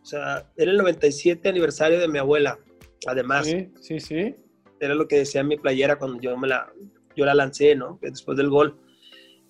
o 0.02 0.06
sea, 0.06 0.50
era 0.58 0.72
el 0.72 0.78
97 0.78 1.48
aniversario 1.50 2.00
de 2.00 2.08
mi 2.08 2.18
abuela, 2.18 2.58
además. 3.06 3.46
Sí, 3.46 3.70
sí, 3.80 4.00
sí. 4.00 4.36
Era 4.80 4.96
lo 4.96 5.08
que 5.08 5.18
decía 5.18 5.44
mi 5.44 5.56
playera 5.56 6.00
cuando 6.00 6.20
yo, 6.20 6.36
me 6.36 6.48
la, 6.48 6.74
yo 7.16 7.24
la 7.24 7.36
lancé, 7.36 7.76
¿no? 7.76 8.00
Después 8.02 8.40
del 8.40 8.50
gol. 8.50 8.80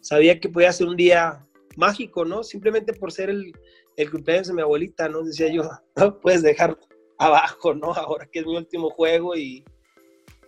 Sabía 0.02 0.38
que 0.42 0.50
podía 0.50 0.74
ser 0.74 0.88
un 0.88 0.98
día 0.98 1.48
mágico, 1.78 2.26
¿no? 2.26 2.44
Simplemente 2.44 2.92
por 2.92 3.14
ser 3.14 3.30
el, 3.30 3.54
el 3.96 4.12
cumpleaños 4.12 4.48
de 4.48 4.54
mi 4.54 4.64
abuelita, 4.64 5.08
¿no? 5.08 5.24
Decía 5.24 5.48
yo, 5.48 5.64
no 5.96 6.20
puedes 6.20 6.42
dejar 6.42 6.78
abajo, 7.22 7.74
¿no? 7.74 7.94
Ahora 7.94 8.26
que 8.26 8.40
es 8.40 8.46
mi 8.46 8.58
último 8.58 8.90
juego 8.90 9.36
y, 9.36 9.64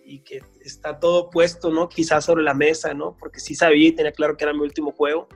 y 0.03 0.19
que 0.19 0.41
está 0.61 0.99
todo 0.99 1.29
puesto, 1.29 1.69
¿no? 1.69 1.87
Quizás 1.87 2.25
sobre 2.25 2.43
la 2.43 2.53
mesa, 2.53 2.93
¿no? 2.93 3.15
Porque 3.17 3.39
sí 3.39 3.55
sabía 3.55 3.89
y 3.89 3.91
tenía 3.91 4.11
claro 4.11 4.35
que 4.35 4.43
era 4.43 4.53
mi 4.53 4.61
último 4.61 4.91
juego, 4.91 5.27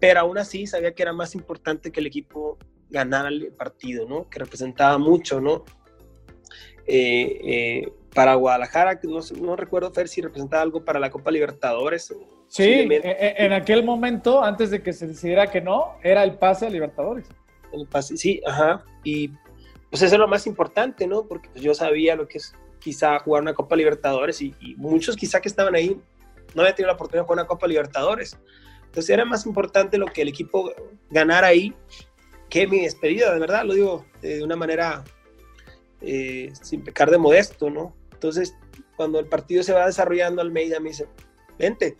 pero 0.00 0.20
aún 0.20 0.38
así 0.38 0.66
sabía 0.66 0.94
que 0.94 1.02
era 1.02 1.12
más 1.12 1.34
importante 1.34 1.90
que 1.90 2.00
el 2.00 2.06
equipo 2.06 2.58
ganara 2.90 3.28
el 3.28 3.52
partido, 3.52 4.06
¿no? 4.06 4.28
Que 4.28 4.38
representaba 4.38 4.98
mucho, 4.98 5.40
¿no? 5.40 5.64
Eh, 6.86 7.40
eh, 7.42 7.92
para 8.14 8.34
Guadalajara, 8.34 9.00
no, 9.02 9.20
no 9.40 9.56
recuerdo 9.56 9.92
Fer 9.92 10.08
si 10.08 10.22
representaba 10.22 10.62
algo 10.62 10.84
para 10.84 11.00
la 11.00 11.10
Copa 11.10 11.30
Libertadores. 11.30 12.14
Sí, 12.48 12.62
e, 12.62 12.88
e, 13.02 13.34
en 13.44 13.52
aquel 13.52 13.84
momento, 13.84 14.42
antes 14.42 14.70
de 14.70 14.82
que 14.82 14.92
se 14.92 15.08
decidiera 15.08 15.50
que 15.50 15.60
no, 15.60 15.96
era 16.02 16.22
el 16.22 16.38
pase 16.38 16.66
a 16.66 16.70
Libertadores. 16.70 17.26
El 17.72 17.86
pase, 17.88 18.16
sí, 18.16 18.40
ajá. 18.46 18.84
Y 19.02 19.32
pues 19.90 20.02
eso 20.02 20.14
es 20.14 20.18
lo 20.18 20.28
más 20.28 20.46
importante, 20.46 21.06
¿no? 21.06 21.26
Porque 21.26 21.48
pues, 21.50 21.62
yo 21.62 21.74
sabía 21.74 22.16
lo 22.16 22.26
que 22.28 22.38
es 22.38 22.54
quizá 22.78 23.18
jugar 23.18 23.42
una 23.42 23.54
Copa 23.54 23.76
Libertadores 23.76 24.40
y, 24.42 24.54
muchos 24.76 25.16
quizá 25.16 25.40
que 25.40 25.48
estaban 25.48 25.74
ahí 25.74 26.00
no 26.54 26.62
habían 26.62 26.76
tenido 26.76 26.88
la 26.88 26.94
oportunidad 26.94 27.22
de 27.22 27.26
jugar 27.26 27.38
una 27.40 27.48
Copa 27.48 27.66
Libertadores. 27.66 28.38
Entonces 28.84 29.10
era 29.10 29.24
más 29.24 29.44
importante 29.44 29.98
lo 29.98 30.06
que 30.06 30.22
el 30.22 30.28
equipo 30.28 30.72
ganara 31.10 31.48
ahí 31.48 31.74
que 32.48 32.66
mi 32.66 32.80
despedida, 32.80 33.32
de 33.32 33.40
verdad, 33.40 33.64
lo 33.64 33.74
digo 33.74 34.06
de 34.22 34.42
una 34.42 34.56
manera 34.56 35.04
eh, 36.00 36.52
sin 36.62 36.82
pecar 36.84 37.10
de 37.10 37.18
modesto, 37.18 37.70
¿no? 37.70 37.96
Entonces, 38.12 38.54
cuando 38.96 39.18
el 39.18 39.26
partido 39.26 39.62
se 39.62 39.72
va 39.72 39.86
desarrollando, 39.86 40.40
Almeida 40.40 40.80
me 40.80 40.90
dice, 40.90 41.08
vente. 41.58 41.96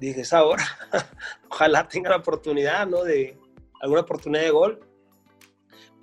Dije, 0.00 0.22
es 0.22 0.32
ahora. 0.32 0.64
Ojalá 1.50 1.88
tenga 1.88 2.10
la 2.10 2.16
oportunidad, 2.16 2.86
¿no? 2.86 3.04
De 3.04 3.38
alguna 3.80 4.02
oportunidad 4.02 4.44
de 4.44 4.50
gol. 4.50 4.80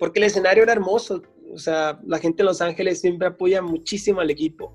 Porque 0.02 0.18
el 0.18 0.24
escenario 0.24 0.64
era 0.64 0.72
hermoso 0.72 1.22
o 1.52 1.58
sea, 1.58 2.00
la 2.04 2.18
gente 2.18 2.38
de 2.38 2.44
Los 2.44 2.60
Ángeles 2.60 3.00
siempre 3.00 3.28
apoya 3.28 3.60
muchísimo 3.60 4.20
al 4.20 4.30
equipo. 4.30 4.74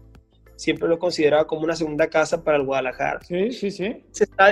Siempre 0.56 0.88
lo 0.88 0.96
he 0.96 1.00
considerado 1.00 1.46
como 1.48 1.64
una 1.64 1.76
segunda 1.76 2.08
casa 2.08 2.44
para 2.44 2.58
el 2.58 2.64
Guadalajara. 2.64 3.20
Sí, 3.22 3.52
sí, 3.52 3.72
sí. 3.72 4.04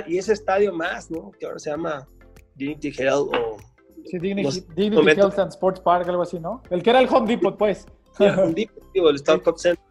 y 0.07 0.17
ese 0.17 0.33
estadio 0.33 0.73
más, 0.73 1.09
¿no? 1.09 1.31
Que 1.39 1.45
ahora 1.45 1.59
se 1.59 1.69
llama 1.69 2.07
Dignity 2.55 2.89
Health 2.89 3.33
o... 3.33 3.57
Sí, 4.05 4.19
Dignity, 4.19 4.65
Health 4.75 5.39
and 5.39 5.51
Sports 5.51 5.79
Park, 5.79 6.09
algo 6.09 6.23
así, 6.23 6.39
¿no? 6.39 6.61
El 6.69 6.83
que 6.83 6.89
era 6.89 6.99
el 6.99 7.07
Home 7.07 7.27
Depot, 7.27 7.57
pues. 7.57 7.85
el 8.19 8.37
Home 8.37 8.53
Depot, 8.53 8.83
el 9.09 9.15
Startup 9.15 9.57
Center. 9.57 9.83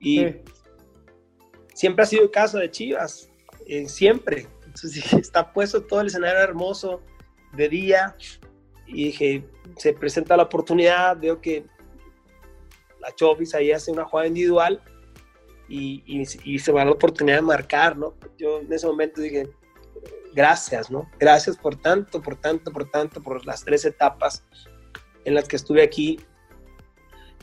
Y 0.00 0.26
siempre 1.74 2.02
ha 2.02 2.06
sido 2.06 2.30
casa 2.30 2.58
de 2.58 2.70
Chivas, 2.70 3.30
eh, 3.66 3.88
siempre. 3.88 4.46
Entonces, 4.64 5.12
está 5.14 5.52
puesto 5.52 5.82
todo 5.82 6.02
el 6.02 6.08
escenario 6.08 6.40
hermoso 6.40 7.00
de 7.56 7.68
día, 7.68 8.16
y 8.88 9.04
dije, 9.04 9.44
se 9.76 9.92
presenta 9.92 10.36
la 10.36 10.44
oportunidad, 10.44 11.16
veo 11.18 11.40
que 11.40 11.64
la 13.00 13.14
Chovis 13.14 13.54
ahí 13.54 13.70
hace 13.70 13.92
una 13.92 14.04
jugada 14.04 14.28
individual 14.28 14.82
y, 15.68 16.02
y, 16.06 16.58
se 16.58 16.72
va 16.72 16.84
la 16.84 16.92
oportunidad 16.92 17.36
de 17.36 17.42
marcar, 17.42 17.96
¿no? 17.96 18.14
Yo 18.38 18.60
en 18.60 18.72
ese 18.72 18.86
momento 18.86 19.20
dije, 19.20 19.50
gracias, 20.32 20.90
¿no? 20.90 21.10
Gracias 21.18 21.58
por 21.58 21.76
tanto, 21.76 22.22
por 22.22 22.36
tanto, 22.36 22.72
por 22.72 22.90
tanto, 22.90 23.22
por 23.22 23.44
las 23.44 23.64
tres 23.64 23.84
etapas 23.84 24.44
en 25.24 25.34
las 25.34 25.46
que 25.46 25.56
estuve 25.56 25.82
aquí. 25.82 26.18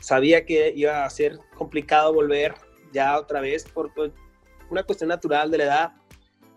Sabía 0.00 0.44
que 0.44 0.72
iba 0.74 1.04
a 1.04 1.10
ser 1.10 1.38
complicado 1.56 2.12
volver 2.12 2.54
ya 2.92 3.18
otra 3.18 3.40
vez 3.40 3.64
por 3.64 3.92
una 4.70 4.82
cuestión 4.82 5.08
natural 5.08 5.50
de 5.50 5.58
la 5.58 5.64
edad. 5.64 5.92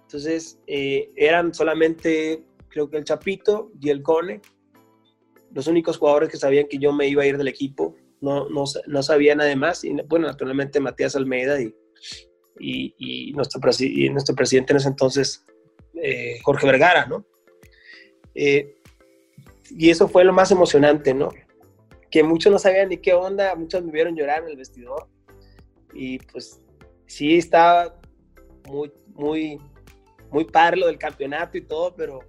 Entonces, 0.04 0.60
eh, 0.66 1.12
eran 1.16 1.54
solamente, 1.54 2.44
creo 2.70 2.90
que 2.90 2.98
el 2.98 3.04
Chapito 3.04 3.72
y 3.80 3.92
el 3.92 4.02
Cone, 4.02 4.42
los 5.54 5.68
únicos 5.68 5.98
jugadores 5.98 6.30
que 6.30 6.38
sabían 6.38 6.68
que 6.68 6.78
yo 6.78 6.94
me 6.94 7.08
iba 7.08 7.24
a 7.24 7.26
ir 7.26 7.38
del 7.38 7.48
equipo. 7.48 7.96
No, 8.22 8.50
no, 8.50 8.64
no 8.88 9.04
sabía 9.04 9.36
nada 9.36 9.56
más. 9.56 9.84
Y 9.84 9.94
bueno, 10.08 10.28
naturalmente 10.28 10.80
Matías 10.80 11.16
Almeida 11.16 11.60
y, 11.62 11.74
y, 12.60 13.32
nuestro, 13.34 13.62
y 13.80 14.10
nuestro 14.10 14.36
presidente 14.36 14.74
en 14.74 14.78
ese 14.78 14.90
entonces, 14.90 15.46
eh, 16.02 16.40
Jorge 16.44 16.68
Vergara, 16.68 17.06
¿no? 17.06 17.26
Eh, 18.36 18.76
y 19.72 19.90
eso 19.90 20.08
fue 20.08 20.24
lo 20.24 20.34
más 20.34 20.52
emocionante, 20.52 21.14
¿no? 21.14 21.30
Que 22.12 22.24
muchos 22.24 22.52
no 22.52 22.60
sabían 22.60 22.90
ni 22.90 22.98
qué 22.98 23.14
onda, 23.14 23.56
muchos 23.56 23.84
me 23.84 23.92
vieron 23.92 24.16
llorar 24.16 24.44
en 24.44 24.50
el 24.50 24.58
vestidor. 24.58 25.08
Y 25.94 26.20
pues 26.20 26.62
sí 27.06 27.38
estaba 27.38 28.00
muy, 28.68 28.92
muy, 29.14 29.60
muy 30.32 30.46
padre 30.46 30.78
lo 30.78 30.88
del 30.88 30.98
campeonato 30.98 31.58
y 31.58 31.62
todo, 31.62 31.96
pero 31.96 32.20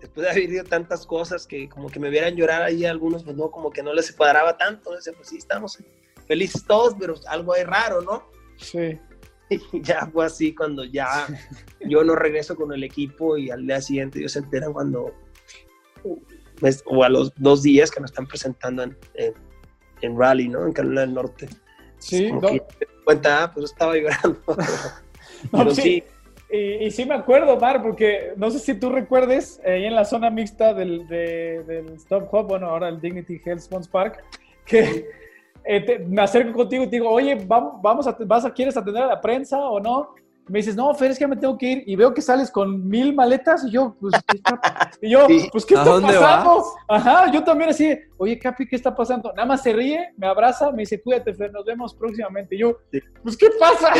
después 0.00 0.24
de 0.24 0.30
haber 0.30 0.42
vivido 0.46 0.64
tantas 0.64 1.06
cosas 1.06 1.46
que 1.46 1.68
como 1.68 1.88
que 1.88 2.00
me 2.00 2.10
vieran 2.10 2.34
llorar 2.34 2.62
ahí 2.62 2.84
algunos, 2.84 3.22
pues 3.24 3.36
no, 3.36 3.50
como 3.50 3.70
que 3.70 3.82
no 3.82 3.92
les 3.92 4.10
cuadraba 4.12 4.56
tanto. 4.56 4.90
Entonces, 4.90 5.14
pues 5.14 5.28
sí, 5.28 5.36
estamos 5.36 5.78
felices 6.26 6.64
todos, 6.64 6.94
pero 6.98 7.14
algo 7.28 7.54
hay 7.54 7.64
raro, 7.64 8.02
¿no? 8.02 8.30
Sí. 8.56 8.98
Y 9.72 9.82
ya 9.82 10.06
fue 10.06 10.24
así 10.24 10.54
cuando 10.54 10.84
ya 10.84 11.26
yo 11.80 12.04
no 12.04 12.14
regreso 12.14 12.54
con 12.54 12.72
el 12.72 12.84
equipo 12.84 13.36
y 13.36 13.50
al 13.50 13.66
día 13.66 13.80
siguiente 13.80 14.20
ellos 14.20 14.30
se 14.30 14.38
enteran 14.38 14.72
cuando, 14.72 15.12
pues, 16.60 16.84
o 16.86 17.02
a 17.02 17.08
los 17.08 17.32
dos 17.34 17.64
días 17.64 17.90
que 17.90 17.98
nos 17.98 18.12
están 18.12 18.28
presentando 18.28 18.84
en, 18.84 18.96
en, 20.02 20.16
Rally, 20.16 20.46
¿no? 20.46 20.64
En 20.64 20.72
Carolina 20.72 21.00
del 21.00 21.14
Norte. 21.14 21.48
Sí, 21.98 22.30
no. 22.30 22.48
cuenta, 23.04 23.42
ah, 23.42 23.52
pues 23.52 23.72
estaba 23.72 23.96
llorando. 23.96 24.40
no, 25.52 25.74
sí. 25.74 26.04
Y, 26.52 26.90
sí 26.90 27.04
me 27.04 27.14
acuerdo, 27.14 27.56
Mar, 27.58 27.80
porque 27.80 28.32
no 28.36 28.50
sé 28.50 28.58
si 28.58 28.74
tú 28.74 28.90
recuerdes, 28.90 29.60
ahí 29.64 29.84
en 29.84 29.94
la 29.94 30.04
zona 30.04 30.30
mixta 30.30 30.74
del, 30.74 31.06
del 31.06 31.92
Stop 31.94 32.32
Hub, 32.32 32.48
bueno, 32.48 32.66
ahora 32.66 32.88
el 32.88 33.00
Dignity 33.00 33.40
Health 33.44 33.60
Spons 33.60 33.86
Park, 33.86 34.24
que 34.66 35.06
eh, 35.64 36.04
me 36.08 36.22
acerco 36.22 36.52
contigo 36.52 36.84
y 36.84 36.86
te 36.88 36.96
digo, 36.96 37.08
oye, 37.08 37.36
vamos, 37.46 37.74
vamos 37.80 38.06
a, 38.08 38.16
vas 38.26 38.44
a, 38.44 38.52
¿quieres 38.52 38.76
atender 38.76 39.04
a 39.04 39.06
la 39.06 39.20
prensa 39.20 39.58
o 39.60 39.78
no? 39.78 40.14
me 40.50 40.58
dices, 40.58 40.74
no, 40.74 40.92
Fer, 40.94 41.12
es 41.12 41.18
que 41.18 41.28
me 41.28 41.36
tengo 41.36 41.56
que 41.56 41.70
ir. 41.70 41.84
Y 41.86 41.94
veo 41.94 42.12
que 42.12 42.20
sales 42.20 42.50
con 42.50 42.88
mil 42.88 43.14
maletas. 43.14 43.64
Y 43.64 43.70
yo, 43.70 43.94
pues, 44.00 44.14
¿qué 44.26 44.36
está, 44.36 44.90
y 45.00 45.10
yo, 45.10 45.26
pues, 45.52 45.64
¿qué 45.64 45.74
está 45.74 46.00
pasando? 46.00 46.64
Ajá, 46.88 47.30
yo 47.32 47.44
también 47.44 47.70
así, 47.70 47.96
oye, 48.20 48.38
Capi, 48.38 48.66
¿qué 48.66 48.76
está 48.76 48.94
pasando? 48.94 49.32
Nada 49.34 49.48
más 49.48 49.62
se 49.62 49.72
ríe, 49.72 50.12
me 50.18 50.26
abraza, 50.26 50.70
me 50.72 50.82
dice, 50.82 51.00
cuídate, 51.00 51.32
Fer, 51.32 51.50
nos 51.50 51.64
vemos 51.64 51.94
próximamente. 51.94 52.54
Y 52.54 52.58
yo, 52.58 52.76
pues, 53.22 53.34
¿qué 53.34 53.48
pasa? 53.58 53.94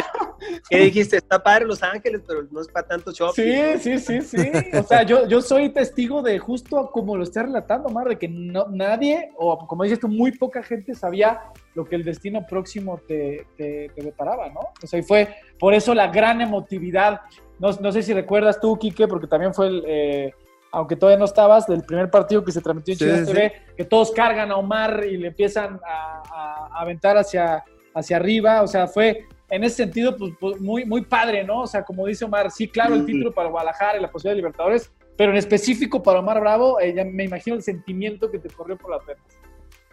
¿Qué 0.68 0.78
dijiste? 0.80 1.16
Está 1.16 1.42
padre 1.42 1.64
Los 1.64 1.82
Ángeles, 1.82 2.20
pero 2.28 2.42
no 2.50 2.60
es 2.60 2.68
para 2.68 2.86
tanto 2.86 3.12
shopping. 3.12 3.78
Sí, 3.78 3.98
sí, 3.98 3.98
sí, 3.98 4.20
sí. 4.20 4.50
O 4.78 4.82
sea, 4.82 5.04
yo, 5.04 5.26
yo 5.26 5.40
soy 5.40 5.70
testigo 5.70 6.20
de 6.20 6.38
justo 6.38 6.90
como 6.90 7.16
lo 7.16 7.22
está 7.22 7.44
relatando, 7.44 7.88
Mar, 7.88 8.08
de 8.08 8.18
que 8.18 8.28
no, 8.28 8.66
nadie, 8.68 9.30
o 9.38 9.66
como 9.66 9.84
dices 9.84 9.98
tú, 9.98 10.08
muy 10.08 10.32
poca 10.32 10.62
gente 10.62 10.94
sabía 10.94 11.40
lo 11.74 11.86
que 11.86 11.96
el 11.96 12.04
destino 12.04 12.44
próximo 12.46 13.00
te, 13.08 13.46
te, 13.56 13.90
te 13.94 14.02
deparaba, 14.02 14.50
¿no? 14.50 14.60
O 14.82 14.86
sea, 14.86 14.98
y 14.98 15.02
fue 15.02 15.34
por 15.58 15.72
eso 15.72 15.94
la 15.94 16.08
gran 16.08 16.42
emotividad. 16.42 17.22
No, 17.58 17.72
no 17.72 17.90
sé 17.90 18.02
si 18.02 18.12
recuerdas 18.12 18.60
tú, 18.60 18.78
Quique, 18.78 19.08
porque 19.08 19.26
también 19.26 19.54
fue 19.54 19.68
el, 19.68 19.84
eh, 19.86 20.34
aunque 20.72 20.96
todavía 20.96 21.18
no 21.18 21.24
estabas, 21.24 21.66
del 21.66 21.82
primer 21.82 22.10
partido 22.10 22.44
que 22.44 22.52
se 22.52 22.60
transmitió 22.60 22.92
en 22.92 22.98
Chile 22.98 23.24
TV, 23.24 23.52
que 23.76 23.84
todos 23.84 24.12
cargan 24.12 24.50
a 24.50 24.56
Omar 24.56 25.04
y 25.04 25.16
le 25.16 25.28
empiezan 25.28 25.80
a, 25.86 26.68
aventar 26.80 27.16
hacia, 27.16 27.64
hacia 27.94 28.16
arriba. 28.16 28.62
O 28.62 28.66
sea, 28.66 28.86
fue 28.86 29.26
en 29.48 29.64
ese 29.64 29.76
sentido 29.76 30.16
pues, 30.16 30.32
pues, 30.38 30.60
muy, 30.60 30.84
muy 30.84 31.02
padre, 31.02 31.44
¿no? 31.44 31.62
O 31.62 31.66
sea, 31.66 31.82
como 31.82 32.06
dice 32.06 32.24
Omar, 32.24 32.50
sí, 32.50 32.68
claro, 32.68 32.94
el 32.94 33.04
título 33.04 33.32
para 33.32 33.48
Guadalajara 33.48 33.98
y 33.98 34.02
la 34.02 34.10
posibilidad 34.10 34.32
de 34.32 34.42
Libertadores, 34.42 34.90
pero 35.16 35.32
en 35.32 35.38
específico 35.38 36.02
para 36.02 36.20
Omar 36.20 36.40
Bravo, 36.40 36.80
eh, 36.80 36.94
ya 36.94 37.04
me 37.04 37.24
imagino 37.24 37.56
el 37.56 37.62
sentimiento 37.62 38.30
que 38.30 38.38
te 38.38 38.48
corrió 38.48 38.78
por 38.78 38.90
la 38.90 39.00
pernas. 39.00 39.26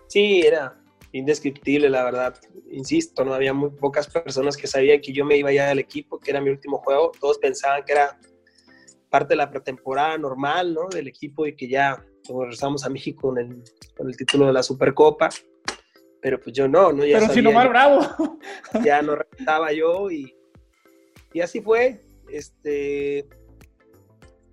Sí, 0.07 0.41
era, 0.45 0.77
indescriptible, 1.11 1.89
la 1.89 2.03
verdad. 2.03 2.35
Insisto, 2.71 3.25
no 3.25 3.33
había 3.33 3.53
muy 3.53 3.69
pocas 3.71 4.07
personas 4.07 4.55
que 4.55 4.67
sabían 4.67 5.01
que 5.01 5.11
yo 5.11 5.25
me 5.25 5.37
iba 5.37 5.51
ya 5.51 5.67
del 5.67 5.79
equipo, 5.79 6.19
que 6.19 6.31
era 6.31 6.41
mi 6.41 6.49
último 6.49 6.77
juego. 6.77 7.11
Todos 7.19 7.39
pensaban 7.39 7.83
que 7.83 7.93
era 7.93 8.17
parte 9.09 9.33
de 9.33 9.37
la 9.37 9.49
pretemporada 9.49 10.17
normal, 10.17 10.73
¿no? 10.73 10.87
Del 10.89 11.07
equipo 11.07 11.45
y 11.45 11.55
que 11.55 11.67
ya 11.67 12.03
regresamos 12.27 12.85
a 12.85 12.89
México 12.89 13.29
con 13.29 13.37
el, 13.37 13.63
con 13.95 14.07
el 14.07 14.17
título 14.17 14.47
de 14.47 14.53
la 14.53 14.63
Supercopa. 14.63 15.29
Pero 16.21 16.39
pues 16.39 16.55
yo 16.55 16.67
no, 16.67 16.91
¿no? 16.91 17.05
Ya 17.05 17.19
Pero 17.19 17.33
si 17.33 17.41
mal 17.41 17.69
bravo. 17.69 17.99
Ya 18.83 19.01
no 19.01 19.15
regresaba 19.15 19.71
yo 19.71 20.09
y, 20.11 20.35
y 21.33 21.41
así 21.41 21.61
fue. 21.61 22.01
Este, 22.29 23.27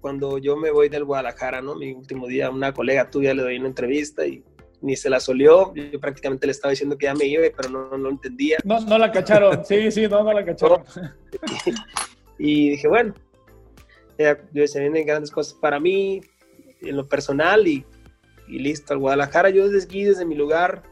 cuando 0.01 0.39
yo 0.39 0.57
me 0.57 0.71
voy 0.71 0.89
del 0.89 1.05
Guadalajara, 1.05 1.63
¿no? 1.63 1.75
Mi 1.75 1.93
último 1.93 2.27
día, 2.27 2.51
una 2.51 2.73
colega 2.73 3.11
tuya 3.11 3.35
le 3.35 3.43
doy 3.43 3.59
una 3.59 3.69
entrevista 3.69 4.27
y 4.27 4.45
ni 4.83 4.97
se 4.97 5.09
la 5.09 5.19
solió. 5.19 5.73
Yo 5.75 5.99
prácticamente 5.99 6.47
le 6.47 6.53
estaba 6.53 6.71
diciendo 6.71 6.99
que 6.99 7.07
ya 7.07 7.15
me 7.15 7.25
iba, 7.25 7.43
pero 7.57 7.71
no, 7.71 7.97
no 7.97 8.11
entendía. 8.11 8.59
No, 8.65 8.81
no 8.81 8.99
la 8.99 9.11
cacharon, 9.11 9.65
sí, 9.65 9.91
sí, 9.91 10.07
no, 10.07 10.23
no 10.23 10.33
la 10.33 10.45
cacharon. 10.45 10.85
y 12.39 12.71
dije, 12.71 12.87
bueno, 12.87 13.15
ya, 14.19 14.39
se 14.67 14.81
vienen 14.81 15.07
grandes 15.07 15.31
cosas 15.31 15.55
para 15.55 15.81
mí, 15.81 16.21
en 16.81 16.97
lo 16.97 17.09
personal, 17.09 17.67
y, 17.67 17.85
y 18.49 18.59
listo. 18.59 18.93
Al 18.93 19.01
Guadalajara, 19.01 19.51
yo 19.51 19.69
desde 19.69 19.87
aquí, 19.87 20.05
desde 20.05 20.25
mi 20.25 20.35
lugar, 20.35 20.83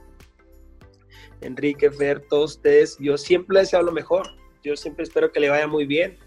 Enrique, 1.40 1.90
Fer, 1.90 2.20
todos 2.28 2.57
ustedes, 2.57 2.97
yo 2.99 3.19
siempre 3.19 3.59
deseo 3.59 3.82
lo 3.82 3.93
mejor. 3.93 4.27
Yo 4.62 4.77
siempre 4.77 5.03
espero 5.03 5.32
que 5.32 5.40
le 5.40 5.49
vaya 5.49 5.66
muy 5.66 5.86
bien. 5.86 6.19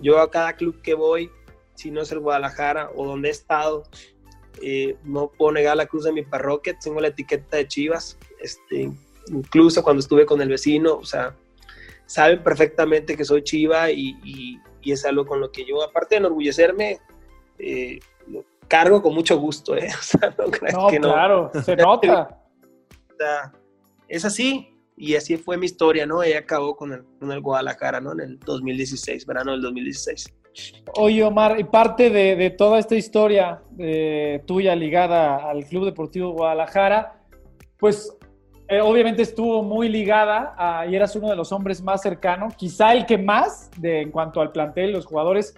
Yo 0.00 0.18
a 0.18 0.30
cada 0.30 0.54
club 0.56 0.80
que 0.82 0.94
voy, 0.94 1.30
si 1.74 1.90
no 1.90 2.02
es 2.02 2.10
el 2.10 2.18
Guadalajara 2.18 2.90
o 2.94 3.06
donde 3.06 3.28
he 3.28 3.30
estado, 3.30 3.84
eh, 4.62 4.96
no 5.04 5.30
puedo 5.30 5.52
negar 5.52 5.76
la 5.76 5.86
cruz 5.86 6.04
de 6.04 6.12
mi 6.12 6.22
parroquia, 6.22 6.76
tengo 6.82 7.00
la 7.00 7.08
etiqueta 7.08 7.56
de 7.56 7.68
Chivas, 7.68 8.18
este, 8.40 8.90
incluso 9.28 9.82
cuando 9.82 10.00
estuve 10.00 10.26
con 10.26 10.40
el 10.40 10.48
vecino, 10.48 10.94
o 10.94 11.04
sea, 11.04 11.36
saben 12.06 12.42
perfectamente 12.42 13.16
que 13.16 13.24
soy 13.24 13.42
Chiva 13.42 13.90
y, 13.90 14.16
y, 14.24 14.60
es 14.92 15.04
algo 15.04 15.26
con 15.26 15.40
lo 15.40 15.50
que 15.50 15.64
yo, 15.64 15.82
aparte 15.82 16.14
de 16.14 16.20
enorgullecerme, 16.20 16.98
eh, 17.58 17.98
lo 18.26 18.44
cargo 18.68 19.02
con 19.02 19.14
mucho 19.14 19.38
gusto, 19.38 19.76
¿eh? 19.76 19.88
no, 20.72 20.88
claro, 20.88 21.50
se 21.64 21.76
nota. 21.76 22.42
es 24.08 24.24
así, 24.24 24.74
y 24.96 25.16
así 25.16 25.36
fue 25.36 25.56
mi 25.56 25.66
historia, 25.66 26.06
¿no? 26.06 26.22
Ella 26.22 26.40
acabó 26.40 26.76
con 26.76 26.92
el, 26.92 27.04
con 27.18 27.32
el 27.32 27.40
Guadalajara, 27.40 28.00
¿no? 28.00 28.12
En 28.12 28.20
el 28.20 28.38
2016, 28.38 29.26
verano 29.26 29.52
del 29.52 29.62
2016. 29.62 30.32
Oye, 30.96 31.24
Omar, 31.24 31.58
y 31.58 31.64
parte 31.64 32.10
de, 32.10 32.50
toda 32.50 32.78
esta 32.78 32.94
historia 32.94 33.62
eh, 33.78 34.42
tuya 34.46 34.76
ligada 34.76 35.50
al 35.50 35.64
Club 35.64 35.86
Deportivo 35.86 36.30
Guadalajara, 36.30 37.20
pues 37.78 38.16
eh, 38.74 38.80
obviamente 38.80 39.22
estuvo 39.22 39.62
muy 39.62 39.88
ligada 39.88 40.54
a, 40.56 40.86
y 40.86 40.96
eras 40.96 41.14
uno 41.14 41.28
de 41.28 41.36
los 41.36 41.52
hombres 41.52 41.82
más 41.82 42.02
cercanos, 42.02 42.54
quizá 42.56 42.92
el 42.92 43.06
que 43.06 43.18
más, 43.18 43.70
de, 43.76 44.00
en 44.00 44.10
cuanto 44.10 44.40
al 44.40 44.52
plantel, 44.52 44.92
los 44.92 45.06
jugadores, 45.06 45.54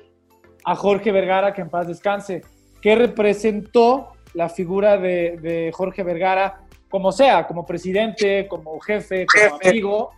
a 0.64 0.74
Jorge 0.74 1.12
Vergara, 1.12 1.55
que 1.55 1.62
en 1.62 1.70
paz 1.70 1.86
descanse. 1.86 2.43
¿Qué 2.82 2.94
representó 2.94 4.12
la 4.34 4.48
figura 4.48 4.98
de, 4.98 5.70
Jorge 5.72 6.02
Vergara, 6.02 6.60
como 6.90 7.10
sea, 7.12 7.47
como 7.47 7.64
presidente, 7.64 8.47
como 8.48 8.78
jefe, 8.80 9.26
como 9.26 9.59
amigo, 9.64 10.10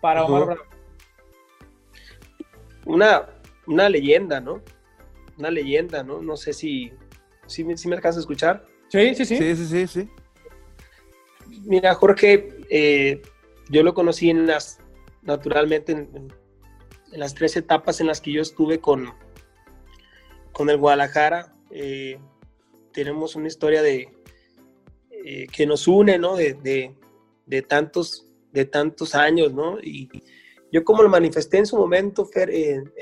para 0.00 0.24
Omar 0.24 0.44
Bravo? 0.44 0.62
Una, 2.86 3.22
una 3.66 3.88
leyenda, 3.88 4.40
¿no? 4.40 4.60
Una 5.38 5.50
leyenda, 5.50 6.02
¿no? 6.02 6.20
No 6.20 6.36
sé 6.36 6.52
si, 6.52 6.92
si, 7.46 7.64
me 7.64 7.94
alcanza 7.94 8.18
a 8.18 8.20
escuchar. 8.20 8.64
Sí, 8.88 9.14
sí, 9.14 9.24
sí. 9.24 9.36
Sí, 9.36 9.56
sí, 9.56 9.66
sí, 9.66 9.86
sí. 9.86 10.10
Mira, 11.62 11.94
Jorge, 11.94 12.48
eh, 12.70 13.22
yo 13.70 13.82
lo 13.82 13.94
conocí 13.94 14.30
en 14.30 14.46
las, 14.46 14.78
naturalmente, 15.22 15.92
en, 15.92 16.32
las 17.12 17.34
tres 17.34 17.56
etapas 17.56 18.00
en 18.00 18.08
las 18.08 18.20
que 18.20 18.32
yo 18.32 18.42
estuve 18.42 18.80
con, 18.80 19.12
con 20.52 20.70
el 20.70 20.78
Guadalajara. 20.78 21.54
Eh, 21.70 22.18
tenemos 22.92 23.36
una 23.36 23.48
historia 23.48 23.82
de 23.82 24.08
eh, 25.10 25.46
que 25.52 25.66
nos 25.66 25.86
une, 25.88 26.18
¿no? 26.18 26.36
De, 26.36 26.54
de, 27.46 27.62
tantos, 27.62 28.26
de 28.52 28.64
tantos 28.64 29.14
años, 29.14 29.52
¿no? 29.52 29.78
Y 29.80 30.08
yo 30.72 30.84
como 30.84 31.02
lo 31.02 31.08
manifesté 31.08 31.58
en 31.58 31.66
su 31.66 31.76
momento, 31.76 32.26
Fer, 32.26 32.50
en, 32.50 32.92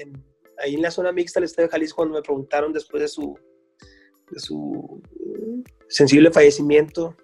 ahí 0.59 0.75
en 0.75 0.83
la 0.83 0.91
zona 0.91 1.13
mixta 1.13 1.41
del 1.41 1.47
Estadio 1.47 1.69
Jalisco 1.69 1.97
cuando 1.97 2.15
me 2.15 2.23
preguntaron 2.23 2.73
después 2.73 3.03
de 3.03 3.09
su, 3.09 3.39
su 4.37 5.03
sensible 5.89 6.31
fallecimiento, 6.31 7.17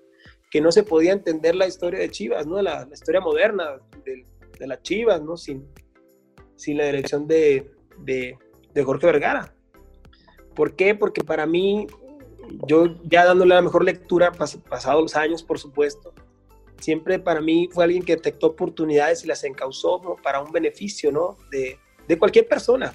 que 0.50 0.60
no 0.60 0.72
se 0.72 0.82
podía 0.82 1.12
entender 1.12 1.54
la 1.54 1.66
historia 1.66 2.00
de 2.00 2.10
Chivas, 2.10 2.46
¿no? 2.46 2.60
La, 2.62 2.88
historia 2.92 3.20
moderna 3.20 3.78
de, 4.04 4.24
de 4.58 4.66
las 4.66 4.82
Chivas, 4.82 5.22
¿no? 5.22 5.36
Sin, 5.36 5.66
sin 6.56 6.76
la 6.76 6.86
dirección 6.86 7.26
de, 7.26 7.70
de, 7.98 8.36
Jorge 8.84 9.06
Vergara. 9.06 9.54
¿Por 10.54 10.76
qué? 10.76 10.94
Porque 10.94 11.22
para 11.22 11.46
mí, 11.46 11.86
yo 12.66 12.96
ya 13.04 13.24
dándole 13.24 13.54
la 13.54 13.62
mejor 13.62 13.84
lectura, 13.84 14.32
pas, 14.32 14.56
pasados 14.56 15.02
los 15.02 15.16
años, 15.16 15.42
por 15.42 15.58
supuesto, 15.58 16.12
siempre 16.78 17.18
para 17.18 17.40
mí 17.40 17.68
fue 17.72 17.84
alguien 17.84 18.04
que 18.04 18.16
detectó 18.16 18.48
oportunidades 18.48 19.24
y 19.24 19.26
las 19.26 19.42
encauzó 19.44 20.00
¿no? 20.02 20.16
para 20.16 20.40
un 20.40 20.52
beneficio, 20.52 21.10
¿no? 21.10 21.36
De, 21.50 21.78
de 22.06 22.18
cualquier 22.18 22.46
persona. 22.46 22.94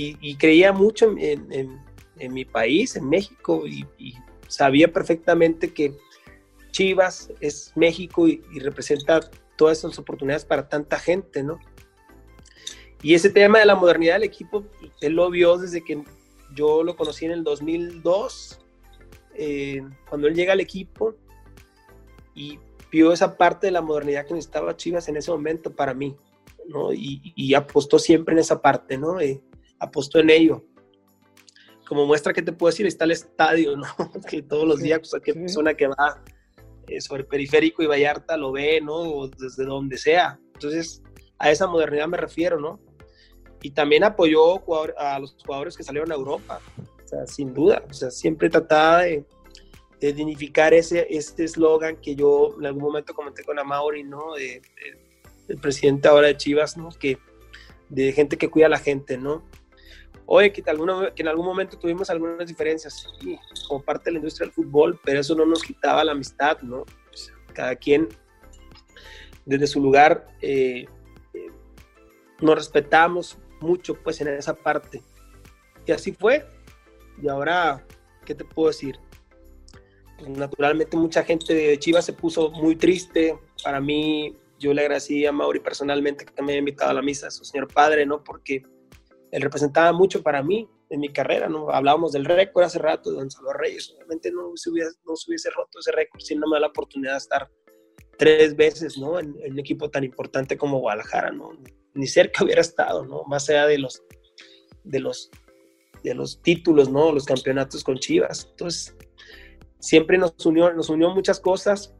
Y, 0.00 0.36
creía 0.36 0.72
mucho 0.72 1.12
en, 1.18 1.52
en, 2.20 2.32
mi 2.32 2.44
país, 2.44 2.94
en 2.94 3.08
México, 3.08 3.64
y, 3.66 3.84
sabía 4.48 4.92
perfectamente 4.92 5.72
que 5.72 5.94
Chivas 6.72 7.30
es 7.40 7.72
México 7.76 8.26
y, 8.26 8.42
representa 8.60 9.20
todas 9.56 9.78
esas 9.78 9.98
oportunidades 9.98 10.44
para 10.44 10.68
tanta 10.68 10.98
gente, 10.98 11.42
¿no? 11.42 11.58
Y 13.02 13.14
ese 13.14 13.30
tema 13.30 13.60
de 13.60 13.66
la 13.66 13.76
modernidad 13.76 14.14
del 14.14 14.24
equipo, 14.24 14.64
él 15.00 15.12
lo 15.12 15.30
vio 15.30 15.56
desde 15.56 15.84
que 15.84 16.02
yo 16.54 16.82
lo 16.82 16.96
conocí 16.96 17.24
en 17.24 17.32
el 17.32 17.44
2002, 17.44 18.60
eh, 19.34 19.82
cuando 20.08 20.26
él 20.26 20.34
llega 20.34 20.52
al 20.52 20.60
equipo 20.60 21.14
y 22.34 22.58
vio 22.90 23.12
esa 23.12 23.36
parte 23.36 23.68
de 23.68 23.72
la 23.72 23.82
modernidad 23.82 24.26
que 24.26 24.34
necesitaba 24.34 24.76
Chivas 24.76 25.08
en 25.08 25.16
ese 25.16 25.30
momento 25.30 25.74
para 25.74 25.94
mí, 25.94 26.16
¿no? 26.66 26.92
Y, 26.92 27.32
y 27.36 27.54
apostó 27.54 27.98
siempre 27.98 28.32
en 28.32 28.40
esa 28.40 28.60
parte, 28.60 28.98
¿no? 28.98 29.20
Eh, 29.20 29.40
apostó 29.78 30.18
en 30.18 30.30
ello. 30.30 30.64
Como 31.88 32.04
muestra 32.04 32.34
que 32.34 32.42
te 32.42 32.52
puedo 32.52 32.70
decir, 32.70 32.86
está 32.86 33.06
el 33.06 33.12
estadio, 33.12 33.76
¿no? 33.76 33.86
que 34.30 34.42
todos 34.42 34.68
los 34.68 34.80
días, 34.80 34.98
pues, 34.98 35.10
cualquier 35.10 35.36
sí. 35.36 35.40
persona 35.40 35.74
que 35.74 35.86
va 35.88 36.22
eh, 36.86 37.00
sobre 37.00 37.24
Periférico 37.24 37.82
y 37.82 37.86
Vallarta 37.86 38.36
lo 38.36 38.52
ve, 38.52 38.80
¿no? 38.80 38.94
O 38.94 39.28
desde 39.28 39.64
donde 39.64 39.96
sea. 39.96 40.38
Entonces, 40.54 41.02
a 41.38 41.50
esa 41.50 41.66
modernidad 41.66 42.08
me 42.08 42.16
refiero, 42.16 42.60
¿no? 42.60 42.80
Y 43.62 43.70
también 43.70 44.04
apoyó 44.04 44.62
a 44.98 45.18
los 45.18 45.36
jugadores 45.44 45.76
que 45.76 45.82
salieron 45.82 46.12
a 46.12 46.14
Europa, 46.14 46.60
o 46.78 47.08
sea, 47.08 47.26
sin 47.26 47.52
duda. 47.54 47.82
O 47.90 47.92
sea, 47.92 48.10
siempre 48.10 48.48
trataba 48.48 49.02
de, 49.02 49.24
de 50.00 50.12
dignificar 50.12 50.74
ese 50.74 51.06
este 51.10 51.44
eslogan 51.44 51.96
que 51.96 52.14
yo 52.14 52.54
en 52.58 52.66
algún 52.66 52.82
momento 52.82 53.14
comenté 53.14 53.42
con 53.44 53.58
Amauri, 53.58 54.04
¿no? 54.04 54.34
De, 54.34 54.60
de, 54.60 55.08
el 55.48 55.58
presidente 55.58 56.08
ahora 56.08 56.28
de 56.28 56.36
Chivas, 56.36 56.76
¿no? 56.76 56.90
Que 56.90 57.18
de 57.88 58.12
gente 58.12 58.36
que 58.36 58.50
cuida 58.50 58.66
a 58.66 58.70
la 58.70 58.78
gente, 58.78 59.16
¿no? 59.16 59.42
Oye, 60.30 60.52
que, 60.52 60.62
en 60.62 61.28
algún 61.28 61.46
momento 61.46 61.78
tuvimos 61.78 62.10
algunas 62.10 62.46
diferencias, 62.46 63.06
sí, 63.18 63.38
como 63.66 63.82
parte 63.82 64.04
de 64.04 64.12
la 64.12 64.18
industria 64.18 64.44
del 64.44 64.52
fútbol, 64.52 65.00
pero 65.02 65.20
eso 65.20 65.34
no 65.34 65.46
nos 65.46 65.62
quitaba 65.62 66.04
la 66.04 66.12
amistad, 66.12 66.60
¿no? 66.60 66.84
Cada 67.54 67.74
quien 67.74 68.08
desde 69.46 69.66
su 69.66 69.80
lugar 69.80 70.26
eh, 70.42 70.84
eh, 71.32 71.46
nos 72.42 72.56
respetamos 72.56 73.38
mucho, 73.62 73.94
pues, 73.94 74.20
en 74.20 74.28
esa 74.28 74.54
parte. 74.54 75.02
Y 75.86 75.92
así 75.92 76.12
fue. 76.12 76.46
Y 77.22 77.28
ahora, 77.28 77.86
¿qué 78.26 78.34
te 78.34 78.44
puedo 78.44 78.68
decir? 78.68 78.98
Pues, 80.18 80.28
naturalmente 80.28 80.94
mucha 80.98 81.24
gente 81.24 81.54
de 81.54 81.78
Chivas 81.78 82.04
se 82.04 82.12
puso 82.12 82.50
muy 82.50 82.76
triste. 82.76 83.38
Para 83.64 83.80
mí, 83.80 84.36
yo 84.58 84.74
le 84.74 84.82
agradecí 84.82 85.24
a 85.24 85.32
Mauri 85.32 85.60
personalmente 85.60 86.26
que 86.26 86.42
me 86.42 86.52
haya 86.52 86.58
invitado 86.58 86.90
a 86.90 86.94
la 86.94 87.02
misa, 87.02 87.28
a 87.28 87.30
su 87.30 87.46
señor 87.46 87.72
padre, 87.72 88.04
¿no? 88.04 88.22
Porque 88.22 88.62
él 89.30 89.42
representaba 89.42 89.92
mucho 89.92 90.22
para 90.22 90.42
mí 90.42 90.68
en 90.90 91.00
mi 91.00 91.12
carrera, 91.12 91.48
¿no? 91.48 91.70
Hablábamos 91.70 92.12
del 92.12 92.24
récord 92.24 92.64
hace 92.64 92.78
rato 92.78 93.10
de 93.10 93.16
Gonzalo 93.16 93.52
Reyes, 93.52 93.92
obviamente 93.94 94.30
no 94.32 94.52
se 94.54 94.70
hubiese, 94.70 94.96
no 95.06 95.16
se 95.16 95.30
hubiese 95.30 95.50
roto 95.50 95.78
ese 95.78 95.92
récord 95.92 96.20
si 96.20 96.34
no 96.34 96.48
me 96.48 96.56
da 96.56 96.60
la 96.60 96.66
oportunidad 96.68 97.12
de 97.12 97.18
estar 97.18 97.50
tres 98.18 98.56
veces, 98.56 98.98
¿no? 98.98 99.18
En, 99.18 99.36
en, 99.42 99.52
un 99.52 99.58
equipo 99.58 99.90
tan 99.90 100.04
importante 100.04 100.56
como 100.56 100.80
Guadalajara, 100.80 101.30
¿no? 101.30 101.50
Ni 101.94 102.06
cerca 102.06 102.44
hubiera 102.44 102.60
estado, 102.60 103.04
¿no? 103.04 103.24
Más 103.24 103.48
allá 103.50 103.66
de 103.66 103.78
los, 103.78 104.02
de 104.84 105.00
los, 105.00 105.30
de 106.02 106.14
los 106.14 106.40
títulos, 106.42 106.88
¿no? 106.90 107.12
Los 107.12 107.24
campeonatos 107.24 107.84
con 107.84 107.98
Chivas. 107.98 108.48
Entonces, 108.50 108.96
siempre 109.78 110.18
nos 110.18 110.34
unió, 110.44 110.72
nos 110.72 110.88
unió 110.88 111.10
muchas 111.10 111.38
cosas. 111.40 111.94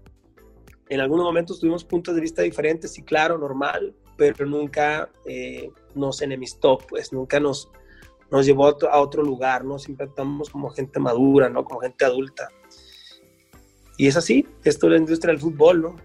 En 0.88 1.00
algunos 1.00 1.26
momentos 1.26 1.60
tuvimos 1.60 1.84
puntos 1.84 2.14
de 2.14 2.20
vista 2.20 2.42
diferentes, 2.42 2.96
y 2.98 3.04
claro, 3.04 3.38
normal, 3.38 3.94
pero 4.18 4.44
nunca 4.44 5.08
eh, 5.24 5.70
nos 5.94 6.20
enemistó, 6.20 6.76
pues 6.76 7.12
nunca 7.12 7.38
nos, 7.38 7.70
nos 8.30 8.44
llevó 8.44 8.66
a 8.66 8.70
otro, 8.70 8.90
a 8.90 9.00
otro, 9.00 9.22
lugar, 9.22 9.64
¿no? 9.64 9.78
Siempre 9.78 10.06
estamos 10.06 10.50
como 10.50 10.70
gente 10.70 10.98
madura, 10.98 11.48
¿no? 11.48 11.64
Como 11.64 11.80
gente 11.80 12.04
adulta. 12.04 12.48
Y 13.96 14.08
es 14.08 14.16
así, 14.16 14.46
esto 14.64 14.88
es 14.88 14.92
la 14.92 14.98
industria 14.98 15.32
del 15.32 15.40
fútbol, 15.40 15.82
¿no? 15.82 15.96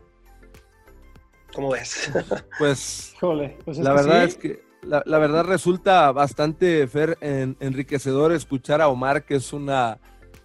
¿Cómo 1.53 1.71
ves? 1.71 2.11
Pues, 2.59 3.15
Jole, 3.19 3.57
pues 3.65 3.79
es 3.79 3.83
la 3.83 3.93
verdad 3.93 4.21
sí. 4.21 4.29
es 4.29 4.37
que 4.37 4.63
la, 4.83 5.01
la, 5.05 5.17
verdad 5.17 5.45
resulta 5.45 6.11
bastante 6.11 6.87
fer, 6.87 7.17
en, 7.19 7.57
enriquecedor 7.59 8.31
escuchar 8.31 8.81
a 8.81 8.89
Omar, 8.89 9.25
que 9.25 9.35
es 9.35 9.53
una 9.53 9.99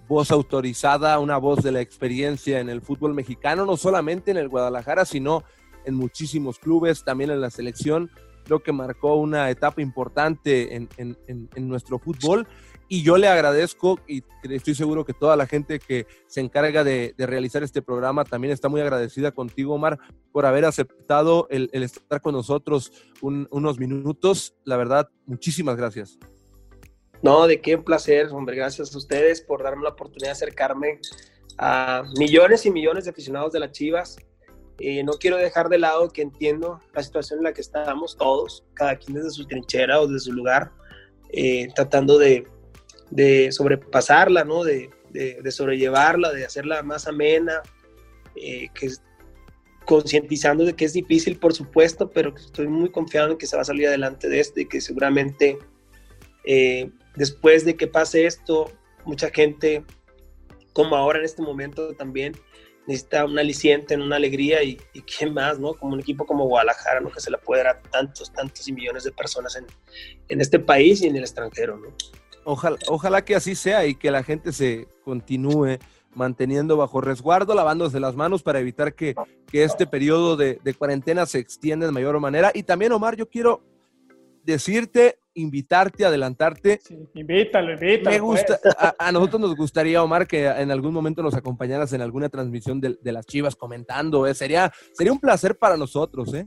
voz 0.09 0.31
autorizada, 0.31 1.19
una 1.19 1.37
voz 1.37 1.63
de 1.63 1.73
la 1.73 1.83
experiencia 1.83 2.61
en 2.61 2.71
el 2.71 2.81
fútbol 2.81 3.15
mexicano, 3.15 3.67
no 3.67 3.77
solamente 3.77 4.31
en 4.31 4.39
el 4.39 4.49
Guadalajara, 4.49 5.05
sino 5.05 5.45
en 5.85 5.95
muchísimos 5.95 6.59
clubes, 6.59 7.05
también 7.05 7.31
en 7.31 7.41
la 7.41 7.51
selección. 7.51 8.11
Creo 8.45 8.63
que 8.63 8.73
marcó 8.73 9.17
una 9.17 9.51
etapa 9.51 9.83
importante 9.83 10.75
en, 10.75 10.89
en, 10.97 11.69
nuestro 11.69 11.99
fútbol 11.99 12.47
y 12.89 13.03
yo 13.03 13.19
le 13.19 13.29
agradezco 13.29 14.01
y 14.09 14.23
estoy 14.43 14.75
seguro 14.75 15.05
que 15.05 15.13
toda 15.13 15.37
la 15.37 15.47
gente 15.47 15.79
que 15.79 16.07
se 16.27 16.41
encarga 16.41 16.83
de, 16.83 17.15
realizar 17.19 17.63
este 17.63 17.83
programa 17.83 18.25
también 18.25 18.53
está 18.53 18.71
muy 18.71 18.81
agradecida 18.81 19.33
contigo, 19.33 19.75
Omar, 19.75 19.99
por 20.33 20.47
haber 20.47 20.65
aceptado 20.65 21.47
el, 21.51 21.69
estar 21.73 22.23
con 22.23 22.35
nosotros 22.35 22.91
un, 23.21 23.47
unos 23.51 23.79
minutos. 23.79 24.55
La 24.65 24.79
verdad, 24.79 25.11
muchísimas 25.27 25.77
gracias. 25.77 26.19
No, 27.21 27.47
de 27.47 27.61
qué 27.61 27.77
placer, 27.77 28.29
hombre, 28.29 28.57
gracias 28.57 28.95
a 28.95 28.99
ustedes 28.99 29.43
por 29.43 29.63
darme 29.63 29.83
la 29.83 29.91
oportunidad 29.91 30.29
de 30.29 30.33
acercarme 30.33 31.01
a 31.59 32.05
millones 32.17 32.65
y 32.65 32.71
millones 32.71 33.05
de 33.05 33.11
aficionados 33.11 33.53
de 33.53 33.61
las 33.61 33.73
Chivas 33.73 34.17
eh, 34.79 35.03
no 35.03 35.15
quiero 35.15 35.37
dejar 35.37 35.69
de 35.69 35.79
lado 35.79 36.09
que 36.11 36.23
entiendo 36.23 36.81
la 36.95 37.03
situación 37.03 37.41
en 37.41 37.45
la 37.45 37.53
que 37.53 37.61
estamos 37.61 38.17
todos, 38.17 38.65
cada 38.75 38.97
quien 38.97 39.15
desde 39.15 39.31
su 39.31 39.47
trinchera 39.47 40.01
o 40.01 40.07
desde 40.07 40.27
su 40.27 40.33
lugar, 40.33 40.71
eh, 41.31 41.69
tratando 41.75 42.19
de, 42.19 42.47
de, 43.11 43.51
sobrepasarla, 43.53 44.45
¿no? 44.45 44.65
de, 44.65 44.91
de, 45.11 45.51
sobrellevarla, 45.51 46.33
de 46.33 46.45
hacerla 46.45 46.83
más 46.83 47.07
amena, 47.07 47.63
eh, 48.37 48.69
concientizando 49.85 50.65
de 50.65 50.75
que 50.75 50.85
es 50.85 50.93
difícil, 50.93 51.39
por 51.39 51.55
supuesto, 51.55 52.11
pero 52.11 52.35
estoy 52.37 52.69
muy 52.69 52.91
confiado 52.91 53.33
en 53.33 53.39
que 53.39 53.47
se 53.47 53.57
va 53.57 53.63
a 53.63 53.65
salir 53.65 53.89
adelante 53.89 54.29
de 54.29 54.41
esto 54.41 54.61
y 54.61 54.67
que 54.67 54.81
seguramente 54.81 55.59
eh, 56.45 56.91
después 57.17 57.65
de 57.65 57.77
que 57.77 57.87
pase 57.87 58.27
esto, 58.27 58.71
mucha 59.05 59.31
gente, 59.31 59.85
como 60.73 60.97
ahora 60.97 61.19
en 61.19 61.25
este 61.25 61.43
momento 61.43 61.95
también, 61.95 62.35
necesita 62.89 63.27
un 63.27 63.39
aliciente, 63.39 63.95
una 63.97 64.17
alegría 64.17 64.63
y, 64.63 64.77
quién 65.03 65.35
más, 65.35 65.59
¿no? 65.59 65.75
Como 65.75 65.93
un 65.93 66.01
equipo 66.01 66.25
como 66.25 66.47
Guadalajara, 66.47 67.01
¿no? 67.01 67.11
Que 67.11 67.21
se 67.21 67.31
le 67.31 67.37
puede 67.37 67.63
dar 67.63 67.77
a 67.77 67.83
tantos, 67.83 68.33
tantos 68.33 68.67
y 68.67 68.73
millones 68.73 69.05
de 69.05 69.13
personas 69.13 69.57
en, 69.57 69.67
en 70.29 70.41
este 70.41 70.59
país 70.59 71.03
y 71.03 71.07
en 71.07 71.15
el 71.15 71.23
extranjero, 71.23 71.77
¿no? 71.77 71.89
Ojalá, 72.45 72.79
ojalá 72.89 73.23
que 73.23 73.37
así 73.37 73.55
sea 73.55 73.85
y 73.85 73.95
que 73.95 74.11
la 74.11 74.23
gente 74.23 74.53
se 74.53 74.89
continúe 75.05 75.77
manteniendo 76.15 76.79
bajo 76.79 77.03
resguardo, 77.03 77.55
lavándose 77.55 78.01
las 78.01 78.17
manos 78.17 78.43
para 78.43 78.59
evitar 78.59 78.95
que, 78.95 79.15
que 79.53 79.65
este 79.65 79.87
periodo 79.87 80.39
de, 80.39 80.59
de 80.65 80.73
cuarentena 80.73 81.27
se 81.27 81.41
extienda 81.41 81.85
de 81.85 81.93
mayor 81.93 82.19
manera. 82.21 82.51
Y 82.55 82.63
también, 82.63 82.93
Omar, 82.93 83.17
yo 83.17 83.29
quiero 83.29 83.63
decirte, 84.45 85.19
invitarte, 85.39 86.05
adelantarte. 86.05 86.81
Sí, 86.83 86.99
invítalo, 87.15 87.73
invítalo. 87.73 88.11
Me 88.11 88.21
gusta, 88.21 88.59
pues. 88.63 88.75
a, 88.79 88.95
a, 88.99 89.13
nosotros 89.13 89.41
nos 89.41 89.57
gustaría, 89.57 90.03
Omar, 90.03 90.27
que 90.27 90.47
en 90.47 90.71
algún 90.71 90.93
momento 90.93 91.23
nos 91.23 91.35
acompañaras 91.35 91.93
en 91.93 92.03
alguna 92.03 92.29
transmisión 92.29 92.81
de, 92.81 92.99
de 93.01 93.13
las 93.13 93.27
Chivas 93.27 93.57
comentando. 93.57 94.27
¿eh? 94.27 94.35
Sería, 94.35 94.73
sería 94.93 95.13
un 95.13 95.21
placer 95.21 95.57
para 95.57 95.77
nosotros, 95.77 96.35
¿eh? 96.35 96.47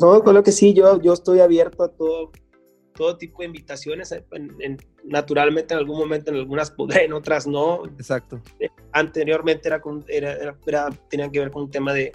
No, 0.00 0.22
con 0.22 0.34
lo 0.34 0.42
que 0.42 0.52
sí, 0.52 0.74
yo, 0.74 1.00
yo 1.00 1.12
estoy 1.12 1.40
abierto 1.40 1.84
a 1.84 1.88
todo, 1.92 2.32
todo 2.94 3.16
tipo 3.16 3.38
de 3.38 3.46
invitaciones. 3.46 4.12
En, 4.12 4.50
en, 4.60 4.78
naturalmente, 5.04 5.74
en 5.74 5.78
algún 5.78 5.98
momento, 5.98 6.30
en 6.30 6.38
algunas 6.38 6.70
podré, 6.70 7.04
en 7.04 7.12
otras 7.12 7.46
no. 7.46 7.84
Exacto. 7.86 8.40
Eh, 8.58 8.68
anteriormente 8.92 9.68
era, 9.68 9.80
con, 9.80 10.04
era, 10.08 10.32
era, 10.32 10.56
era, 10.66 10.90
tenían 11.08 11.30
que 11.30 11.38
ver 11.38 11.50
con 11.50 11.64
un 11.64 11.70
tema 11.70 11.92
de, 11.92 12.12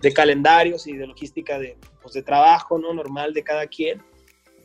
de 0.00 0.12
calendarios 0.12 0.86
y 0.86 0.96
de 0.96 1.06
logística 1.06 1.58
de, 1.58 1.76
pues, 2.00 2.14
de 2.14 2.22
trabajo, 2.22 2.78
¿no? 2.78 2.92
Normal 2.94 3.32
de 3.32 3.42
cada 3.42 3.66
quien. 3.66 4.02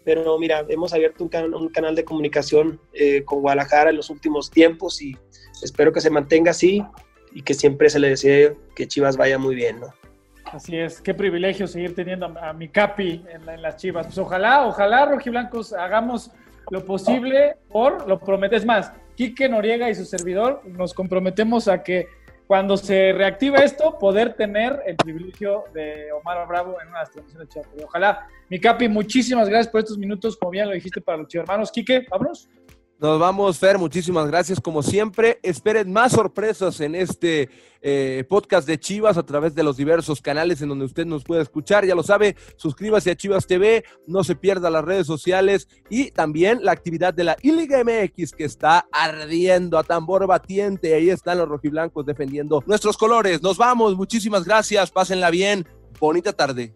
Pero 0.10 0.40
mira, 0.40 0.66
hemos 0.70 0.92
abierto 0.92 1.24
un, 1.24 1.30
can 1.30 1.54
un 1.54 1.70
canal 1.70 1.94
de 1.94 2.04
comunicación 2.04 2.80
eh, 2.94 3.24
con 3.24 3.42
Guadalajara 3.42 3.92
en 3.92 3.98
los 3.98 4.10
últimos 4.10 4.50
tiempos 4.50 5.04
y 5.04 5.16
espero 5.62 5.94
que 5.94 6.02
se 6.02 6.10
mantenga 6.10 6.50
así 6.50 6.84
y 7.32 7.44
que 7.44 7.54
siempre 7.54 7.92
se 7.92 8.00
le 8.00 8.10
desee 8.10 8.58
que 8.76 8.88
Chivas 8.88 9.18
vaya 9.18 9.38
muy 9.38 9.54
bien, 9.54 9.82
¿no? 9.82 9.94
Así 10.46 10.76
es, 10.76 11.00
qué 11.00 11.14
privilegio 11.14 11.68
seguir 11.68 11.94
teniendo 11.94 12.26
a, 12.26 12.54
mi 12.54 12.70
Capi 12.70 13.24
en, 13.30 13.46
la, 13.46 13.56
las 13.58 13.78
Chivas. 13.78 14.08
Pues 14.08 14.18
ojalá, 14.18 14.66
ojalá, 14.66 15.06
rojiblancos, 15.06 15.74
hagamos 15.74 16.32
lo 16.72 16.84
posible 16.84 17.58
por, 17.70 18.08
lo 18.08 18.20
prometes 18.20 18.66
más, 18.66 18.92
Quique 19.16 19.48
Noriega 19.48 19.92
y 19.92 19.94
su 19.94 20.06
servidor 20.06 20.64
nos 20.66 20.96
comprometemos 20.96 21.68
a 21.68 21.84
que 21.84 22.08
cuando 22.48 22.78
se 22.78 23.14
reactiva 23.14 23.60
esto, 23.60 24.00
poder 24.00 24.34
tener 24.34 24.82
el 24.88 24.96
privilegio 24.96 25.66
de 25.72 26.12
Omar 26.14 26.48
Bravo 26.48 26.82
en 26.82 26.88
una 26.88 27.04
transmisiones 27.04 27.48
de 27.48 27.54
Chivas. 27.54 27.68
Ojalá, 27.86 28.28
mi 28.50 28.60
Capi, 28.60 28.90
muchísimas 28.90 29.48
gracias 29.48 29.72
por 29.72 29.82
estos 29.82 29.98
minutos, 29.98 30.36
como 30.38 30.52
bien 30.52 30.68
lo 30.68 30.74
dijiste 30.74 31.02
para 31.02 31.20
los 31.20 31.34
hermanos. 31.34 31.72
Quique, 31.72 32.06
vámonos. 32.10 32.50
Nos 33.00 33.18
vamos, 33.18 33.58
Fer, 33.58 33.78
muchísimas 33.78 34.28
gracias 34.28 34.60
como 34.60 34.84
siempre. 34.84 35.40
Esperen 35.42 35.90
más 35.90 36.12
sorpresas 36.12 36.82
en 36.82 36.96
este 36.96 37.50
eh, 37.82 38.26
podcast 38.28 38.68
de 38.68 38.78
Chivas 38.78 39.18
a 39.18 39.24
través 39.24 39.56
de 39.56 39.64
los 39.64 39.78
diversos 39.78 40.22
canales 40.22 40.62
en 40.62 40.68
donde 40.68 40.84
usted 40.84 41.06
nos 41.06 41.24
puede 41.24 41.42
escuchar. 41.42 41.86
Ya 41.86 41.96
lo 41.96 42.04
sabe, 42.04 42.36
suscríbase 42.58 43.12
a 43.12 43.16
Chivas 43.16 43.48
TV, 43.48 43.86
no 44.06 44.26
se 44.26 44.36
pierda 44.36 44.70
las 44.70 44.84
redes 44.84 45.08
sociales 45.08 45.70
y 45.90 46.12
también 46.12 46.60
la 46.62 46.74
actividad 46.74 47.14
de 47.14 47.24
la 47.24 47.38
Iliga 47.42 47.82
MX 47.86 48.34
que 48.34 48.44
está 48.44 48.86
ardiendo 48.92 49.78
a 49.78 49.84
tambor 49.84 50.28
batiente. 50.28 50.94
Ahí 50.94 51.10
están 51.10 51.38
los 51.38 51.48
rojiblancos 51.48 52.06
defendiendo 52.06 52.62
nuestros 52.68 52.98
colores. 52.98 53.42
Nos 53.42 53.56
vamos, 53.56 53.96
muchísimas 53.96 54.44
gracias, 54.44 54.92
pásenla 54.92 55.30
bien, 55.30 55.66
bonita 56.02 56.34
tarde. 56.34 56.76